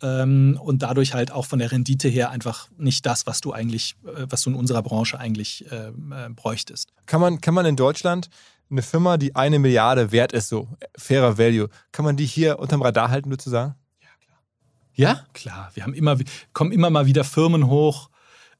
ähm, 0.01 0.59
und 0.61 0.81
dadurch 0.81 1.13
halt 1.13 1.31
auch 1.31 1.45
von 1.45 1.59
der 1.59 1.71
Rendite 1.71 2.07
her 2.07 2.31
einfach 2.31 2.69
nicht 2.77 3.05
das, 3.05 3.27
was 3.27 3.41
du 3.41 3.53
eigentlich, 3.53 3.95
äh, 4.05 4.25
was 4.29 4.43
du 4.43 4.49
in 4.49 4.55
unserer 4.55 4.81
Branche 4.81 5.19
eigentlich 5.19 5.65
äh, 5.71 5.89
äh, 5.89 6.29
bräuchtest. 6.35 6.91
Kann 7.05 7.21
man, 7.21 7.41
kann 7.41 7.53
man 7.53 7.65
in 7.65 7.75
Deutschland 7.75 8.29
eine 8.69 8.81
Firma, 8.81 9.17
die 9.17 9.35
eine 9.35 9.59
Milliarde 9.59 10.11
wert 10.11 10.31
ist, 10.31 10.49
so 10.49 10.67
fairer 10.97 11.37
Value, 11.37 11.69
kann 11.91 12.05
man 12.05 12.15
die 12.15 12.25
hier 12.25 12.59
unterm 12.59 12.81
Radar 12.81 13.09
halten, 13.09 13.29
würdest 13.29 13.47
du 13.47 13.51
sagen? 13.51 13.75
Ja, 14.01 14.09
klar. 14.19 14.37
Ja? 14.93 15.25
Klar, 15.33 15.71
wir 15.73 15.83
haben 15.83 15.93
immer, 15.93 16.17
kommen 16.53 16.71
immer 16.71 16.89
mal 16.89 17.05
wieder 17.05 17.23
Firmen 17.23 17.67
hoch, 17.67 18.09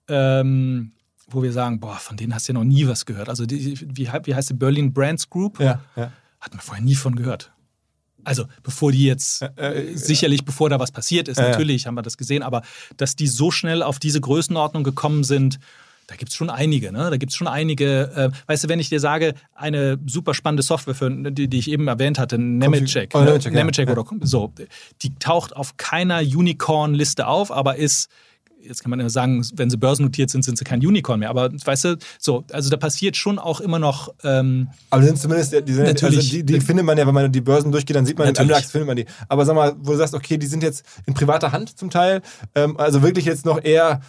ähm, 0.08 0.92
wo 1.28 1.42
wir 1.42 1.54
sagen, 1.54 1.80
boah, 1.80 1.96
von 1.96 2.18
denen 2.18 2.36
hast 2.36 2.48
du 2.48 2.54
ja 2.54 2.60
noch 2.60 2.66
nie 2.66 2.88
was 2.88 3.06
gehört. 3.06 3.30
Also 3.30 3.46
die, 3.46 3.80
wie, 3.80 4.10
wie 4.26 4.36
heißt 4.36 4.50
die 4.50 4.54
Berlin 4.54 4.92
Brands 4.94 5.30
Group? 5.30 5.60
Ja, 5.62 5.82
ja. 5.96 6.12
Hat 6.42 6.54
man 6.54 6.62
vorher 6.62 6.84
nie 6.84 6.96
von 6.96 7.16
gehört. 7.16 7.54
Also 8.24 8.46
bevor 8.64 8.92
die 8.92 9.06
jetzt, 9.06 9.42
äh, 9.56 9.94
sicherlich 9.96 10.46
bevor 10.46 10.70
da 10.70 10.80
was 10.80 10.92
passiert 10.92 11.28
ist, 11.28 11.38
natürlich 11.40 11.88
haben 11.88 11.96
wir 11.96 12.02
das 12.02 12.18
gesehen, 12.18 12.44
aber 12.44 12.62
dass 12.98 13.16
die 13.16 13.28
so 13.28 13.52
schnell 13.52 13.84
auf 13.84 14.00
diese 14.00 14.22
Größenordnung 14.22 14.84
gekommen 14.84 15.24
sind, 15.24 15.60
da 16.08 16.18
gibt 16.18 16.32
es 16.32 16.36
schon 16.36 16.50
einige, 16.50 16.92
ne? 16.92 17.10
Da 17.10 17.16
gibt 17.16 17.32
es 17.32 17.38
schon 17.38 17.48
einige. 17.48 18.12
Äh, 18.14 18.30
weißt 18.48 18.66
du, 18.66 18.70
wenn 18.70 18.80
ich 18.80 18.90
dir 18.90 19.00
sage, 19.00 19.34
eine 19.56 19.98
super 20.06 20.34
spannende 20.34 20.62
Software, 20.62 20.94
für, 20.94 21.10
die, 21.10 21.48
die 21.48 21.58
ich 21.58 21.72
eben 21.72 21.88
erwähnt 21.88 22.20
hatte, 22.20 22.38
Nemetschek, 22.38 23.12
Oh, 23.14 23.22
ne? 23.22 23.40
Nemetschek 23.50 23.88
Ja. 23.88 23.94
oder 23.94 24.06
so, 24.24 24.52
die 25.04 25.16
taucht 25.20 25.56
auf 25.56 25.78
keiner 25.78 26.20
Unicorn-Liste 26.20 27.28
auf, 27.28 27.50
aber 27.50 27.78
ist 27.78 28.10
Jetzt 28.64 28.82
kann 28.82 28.90
man 28.90 29.00
immer 29.00 29.10
sagen, 29.10 29.46
wenn 29.56 29.70
sie 29.70 29.78
börsennotiert 29.78 30.30
sind, 30.30 30.44
sind 30.44 30.58
sie 30.58 30.64
kein 30.64 30.86
Unicorn 30.86 31.20
mehr. 31.20 31.30
Aber 31.30 31.50
weißt 31.52 31.86
du, 31.86 31.98
so, 32.20 32.44
also 32.52 32.70
da 32.70 32.78
passiert 32.78 33.18
schon 33.18 33.40
auch 33.40 33.62
immer 33.62 33.80
noch 33.80 34.14
ähm, 34.24 34.70
Aber 34.90 35.02
die 35.02 35.08
sind 35.08 35.20
zumindest, 35.20 35.54
die, 35.54 35.74
sind, 35.74 35.86
Natürlich. 35.86 36.18
Also 36.18 36.30
die, 36.30 36.44
die 36.44 36.62
findet 36.62 36.86
man 36.86 36.98
ja, 36.98 37.08
wenn 37.08 37.14
man 37.14 37.32
die 37.32 37.42
Börsen 37.42 37.72
durchgeht, 37.72 37.96
dann 37.96 38.06
sieht 38.06 38.18
man, 38.18 38.28
Natürlich. 38.28 38.52
MDAX 38.52 38.72
findet 38.72 38.88
man 38.88 38.96
die. 38.96 39.06
Aber 39.28 39.46
sag 39.46 39.56
mal, 39.56 39.76
wo 39.80 39.92
du 39.92 39.98
sagst, 39.98 40.14
okay, 40.14 40.38
die 40.38 40.48
sind 40.48 40.64
jetzt 40.64 40.86
in 41.06 41.14
privater 41.14 41.52
Hand 41.52 41.78
zum 41.78 41.90
Teil, 41.90 42.22
ähm, 42.56 42.78
also 42.78 43.02
wirklich 43.02 43.26
jetzt 43.26 43.46
noch 43.46 43.64
eher 43.64 44.02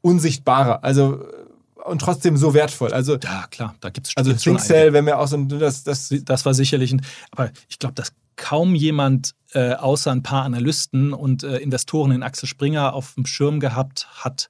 unsichtbarer, 0.00 0.84
also 0.84 1.20
äh, 1.20 1.44
und 1.84 2.00
trotzdem 2.00 2.36
so 2.36 2.54
wertvoll. 2.54 2.92
Also, 2.92 3.18
Ja, 3.22 3.46
klar, 3.50 3.74
da 3.80 3.90
gibt 3.90 4.06
es 4.06 4.16
also 4.16 4.30
schon 4.30 4.38
ThinkCell, 4.38 4.92
wenn 4.92 5.04
wir 5.06 5.18
auch 5.18 5.28
so 5.28 5.36
ein, 5.36 5.48
das, 5.48 5.84
das. 5.84 6.14
Das 6.24 6.46
war 6.46 6.54
sicherlich 6.54 6.92
ein, 6.92 7.02
aber 7.30 7.50
ich 7.68 7.78
glaube, 7.78 7.94
dass 7.94 8.12
kaum 8.36 8.74
jemand 8.74 9.34
äh, 9.52 9.74
außer 9.74 10.10
ein 10.10 10.22
paar 10.22 10.44
Analysten 10.44 11.12
und 11.12 11.42
äh, 11.42 11.58
Investoren 11.58 12.12
in 12.12 12.22
Axel 12.22 12.48
Springer 12.48 12.92
auf 12.92 13.14
dem 13.14 13.26
Schirm 13.26 13.60
gehabt 13.60 14.08
hat, 14.24 14.48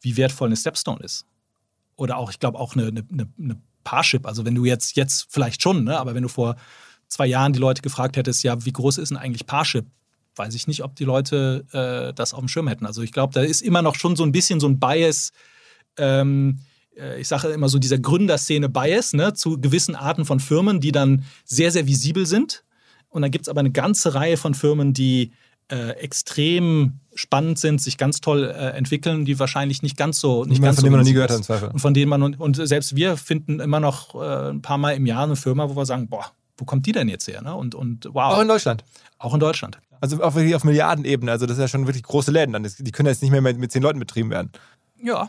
wie 0.00 0.16
wertvoll 0.16 0.48
eine 0.48 0.56
Stepstone 0.56 1.02
ist. 1.02 1.26
Oder 1.96 2.18
auch, 2.18 2.30
ich 2.30 2.38
glaube, 2.38 2.58
auch 2.58 2.74
eine, 2.74 2.88
eine, 2.88 3.04
eine- 3.38 3.60
Parship. 3.84 4.26
Also 4.26 4.44
wenn 4.44 4.54
du 4.54 4.64
jetzt, 4.64 4.96
jetzt 4.96 5.26
vielleicht 5.30 5.62
schon, 5.62 5.84
ne? 5.84 5.98
aber 5.98 6.14
wenn 6.14 6.22
du 6.22 6.28
vor 6.28 6.56
zwei 7.06 7.26
Jahren 7.26 7.52
die 7.52 7.60
Leute 7.60 7.82
gefragt 7.82 8.16
hättest, 8.16 8.42
ja, 8.42 8.64
wie 8.64 8.72
groß 8.72 8.98
ist 8.98 9.10
denn 9.10 9.18
eigentlich 9.18 9.46
Parship? 9.46 9.86
Weiß 10.36 10.54
ich 10.54 10.66
nicht, 10.66 10.82
ob 10.82 10.96
die 10.96 11.04
Leute 11.04 11.64
äh, 11.70 12.12
das 12.14 12.34
auf 12.34 12.40
dem 12.40 12.48
Schirm 12.48 12.66
hätten. 12.66 12.86
Also 12.86 13.02
ich 13.02 13.12
glaube, 13.12 13.32
da 13.32 13.42
ist 13.42 13.62
immer 13.62 13.82
noch 13.82 13.94
schon 13.94 14.16
so 14.16 14.24
ein 14.24 14.32
bisschen 14.32 14.58
so 14.58 14.66
ein 14.66 14.80
Bias, 14.80 15.30
ähm, 15.96 16.58
äh, 16.96 17.20
ich 17.20 17.28
sage 17.28 17.48
immer 17.48 17.68
so 17.68 17.78
dieser 17.78 17.98
Gründerszene-Bias 17.98 19.12
ne, 19.12 19.34
zu 19.34 19.60
gewissen 19.60 19.94
Arten 19.94 20.24
von 20.24 20.40
Firmen, 20.40 20.80
die 20.80 20.90
dann 20.90 21.24
sehr, 21.44 21.70
sehr 21.70 21.86
visibel 21.86 22.26
sind. 22.26 22.63
Und 23.14 23.22
dann 23.22 23.30
gibt 23.30 23.46
es 23.46 23.48
aber 23.48 23.60
eine 23.60 23.70
ganze 23.70 24.14
Reihe 24.14 24.36
von 24.36 24.54
Firmen, 24.54 24.92
die 24.92 25.32
äh, 25.70 25.90
extrem 25.92 26.98
spannend 27.14 27.60
sind, 27.60 27.80
sich 27.80 27.96
ganz 27.96 28.20
toll 28.20 28.44
äh, 28.44 28.70
entwickeln, 28.70 29.24
die 29.24 29.38
wahrscheinlich 29.38 29.82
nicht 29.82 29.96
ganz 29.96 30.18
so. 30.18 30.44
Nicht 30.44 30.60
ganz 30.60 30.76
von 30.76 30.82
so 30.82 30.86
dem 30.86 30.92
man 30.92 31.00
noch 31.00 31.06
nie 31.06 31.12
gehört 31.12 31.30
hat, 31.30 31.38
im. 31.38 31.42
Zweifel. 31.44 31.68
Und 31.68 31.78
von 31.78 31.94
denen 31.94 32.08
man, 32.08 32.34
und, 32.34 32.56
selbst 32.66 32.96
wir 32.96 33.16
finden 33.16 33.60
immer 33.60 33.78
noch 33.78 34.16
äh, 34.16 34.50
ein 34.50 34.62
paar 34.62 34.78
Mal 34.78 34.96
im 34.96 35.06
Jahr 35.06 35.22
eine 35.22 35.36
Firma, 35.36 35.70
wo 35.70 35.76
wir 35.76 35.86
sagen, 35.86 36.08
boah, 36.08 36.26
wo 36.58 36.64
kommt 36.64 36.86
die 36.86 36.92
denn 36.92 37.08
jetzt 37.08 37.28
her? 37.28 37.40
Ne? 37.40 37.54
Und, 37.54 37.76
und 37.76 38.06
wow, 38.06 38.34
auch 38.34 38.40
in 38.40 38.48
Deutschland. 38.48 38.84
auch 39.18 39.32
in 39.32 39.40
Deutschland. 39.40 39.78
Also 40.00 40.18
wirklich 40.18 40.56
auf 40.56 40.64
Milliardenebene. 40.64 41.30
Also 41.30 41.46
das 41.46 41.56
ist 41.56 41.60
ja 41.60 41.68
schon 41.68 41.86
wirklich 41.86 42.02
große 42.02 42.32
Läden. 42.32 42.52
Dann. 42.52 42.62
Die 42.64 42.90
können 42.90 43.08
jetzt 43.08 43.22
nicht 43.22 43.30
mehr 43.30 43.40
mit, 43.40 43.58
mit 43.58 43.70
zehn 43.70 43.80
Leuten 43.80 44.00
betrieben 44.00 44.30
werden. 44.30 44.50
Ja, 45.00 45.28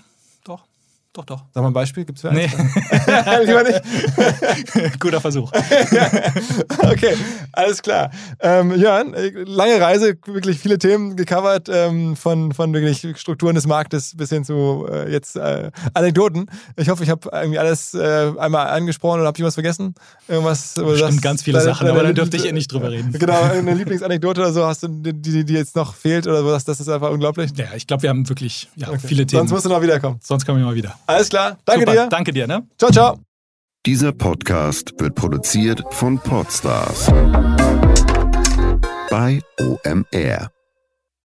doch, 1.16 1.26
doch. 1.26 1.44
Sag 1.54 1.62
mal 1.64 1.70
ein 1.70 1.74
Beispiel, 1.74 2.06
gibt 2.06 2.18
es 2.20 2.24
Nee, 2.32 2.50
Lieber 3.46 3.64
nicht. 4.84 5.00
guter 5.00 5.20
Versuch. 5.22 5.52
Okay, 6.80 7.16
alles 7.52 7.82
klar. 7.82 8.12
Ähm, 8.40 8.72
Jörn, 8.80 9.14
äh, 9.14 9.30
lange 9.46 9.80
Reise, 9.80 10.16
wirklich 10.26 10.60
viele 10.60 10.78
Themen 10.78 11.16
gecovert, 11.16 11.70
ähm, 11.72 12.16
von, 12.16 12.54
von 12.54 12.74
wirklich 12.74 13.18
Strukturen 13.20 13.56
des 13.56 13.66
Marktes 13.68 14.16
bis 14.16 14.30
hin 14.30 14.44
zu 14.44 14.86
äh, 14.92 15.12
jetzt 15.12 15.36
äh, 15.36 15.72
Anekdoten. 15.94 16.46
Ich 16.76 16.90
hoffe, 16.90 17.04
ich 17.04 17.10
habe 17.10 17.30
irgendwie 17.32 17.60
alles 17.60 17.94
äh, 17.94 18.32
einmal 18.38 18.68
angesprochen 18.68 19.20
oder 19.20 19.28
habe 19.28 19.38
ich 19.38 19.44
was 19.44 19.54
vergessen? 19.56 19.96
Irgendwas, 20.28 20.74
Bestimmt 20.76 21.00
sagst, 21.00 21.22
ganz 21.22 21.44
viele 21.44 21.58
deine- 21.60 21.72
Sachen, 21.72 21.88
aber 21.88 21.98
deine- 22.04 22.14
da 22.14 22.22
dürfte 22.22 22.38
ich 22.38 22.46
eh 22.46 22.52
nicht 22.52 22.72
drüber 22.72 22.92
reden. 22.92 23.12
Genau, 23.14 23.42
eine 23.42 23.74
Lieblingsanekdote 23.74 24.42
oder 24.42 24.54
so 24.54 24.66
hast 24.66 24.84
du, 24.84 24.88
die, 24.90 25.44
die, 25.46 25.54
jetzt 25.54 25.76
noch 25.76 25.96
fehlt 25.96 26.28
oder 26.28 26.46
was? 26.46 26.66
Das 26.66 26.80
ist 26.80 26.90
einfach 26.90 27.10
unglaublich. 27.12 27.52
Ja, 27.56 27.68
ich 27.76 27.88
glaube, 27.88 28.04
wir 28.04 28.10
haben 28.10 28.28
wirklich 28.30 28.70
ja, 28.76 28.90
Okay. 28.90 29.00
viele 29.08 29.26
Themen. 29.26 29.40
Sonst 29.42 29.52
musst 29.52 29.66
du 29.66 29.70
noch 29.70 29.82
wiederkommen. 29.82 30.20
Sonst 30.22 30.46
kommen 30.46 30.60
wir 30.60 30.66
mal 30.66 30.76
wieder. 30.76 30.96
Alles 31.08 31.30
klar, 31.30 31.58
danke 31.66 31.82
Super, 31.82 31.92
dir. 31.92 32.08
Danke 32.10 32.34
dir, 32.34 32.48
ne? 32.48 32.68
Ciao, 32.78 32.92
ciao. 32.92 33.20
Dieser 33.86 34.12
Podcast 34.12 34.94
wird 35.00 35.14
produziert 35.14 35.84
von 35.92 36.18
Podstars 36.18 37.12
bei 39.10 39.40
OMR. 39.60 40.55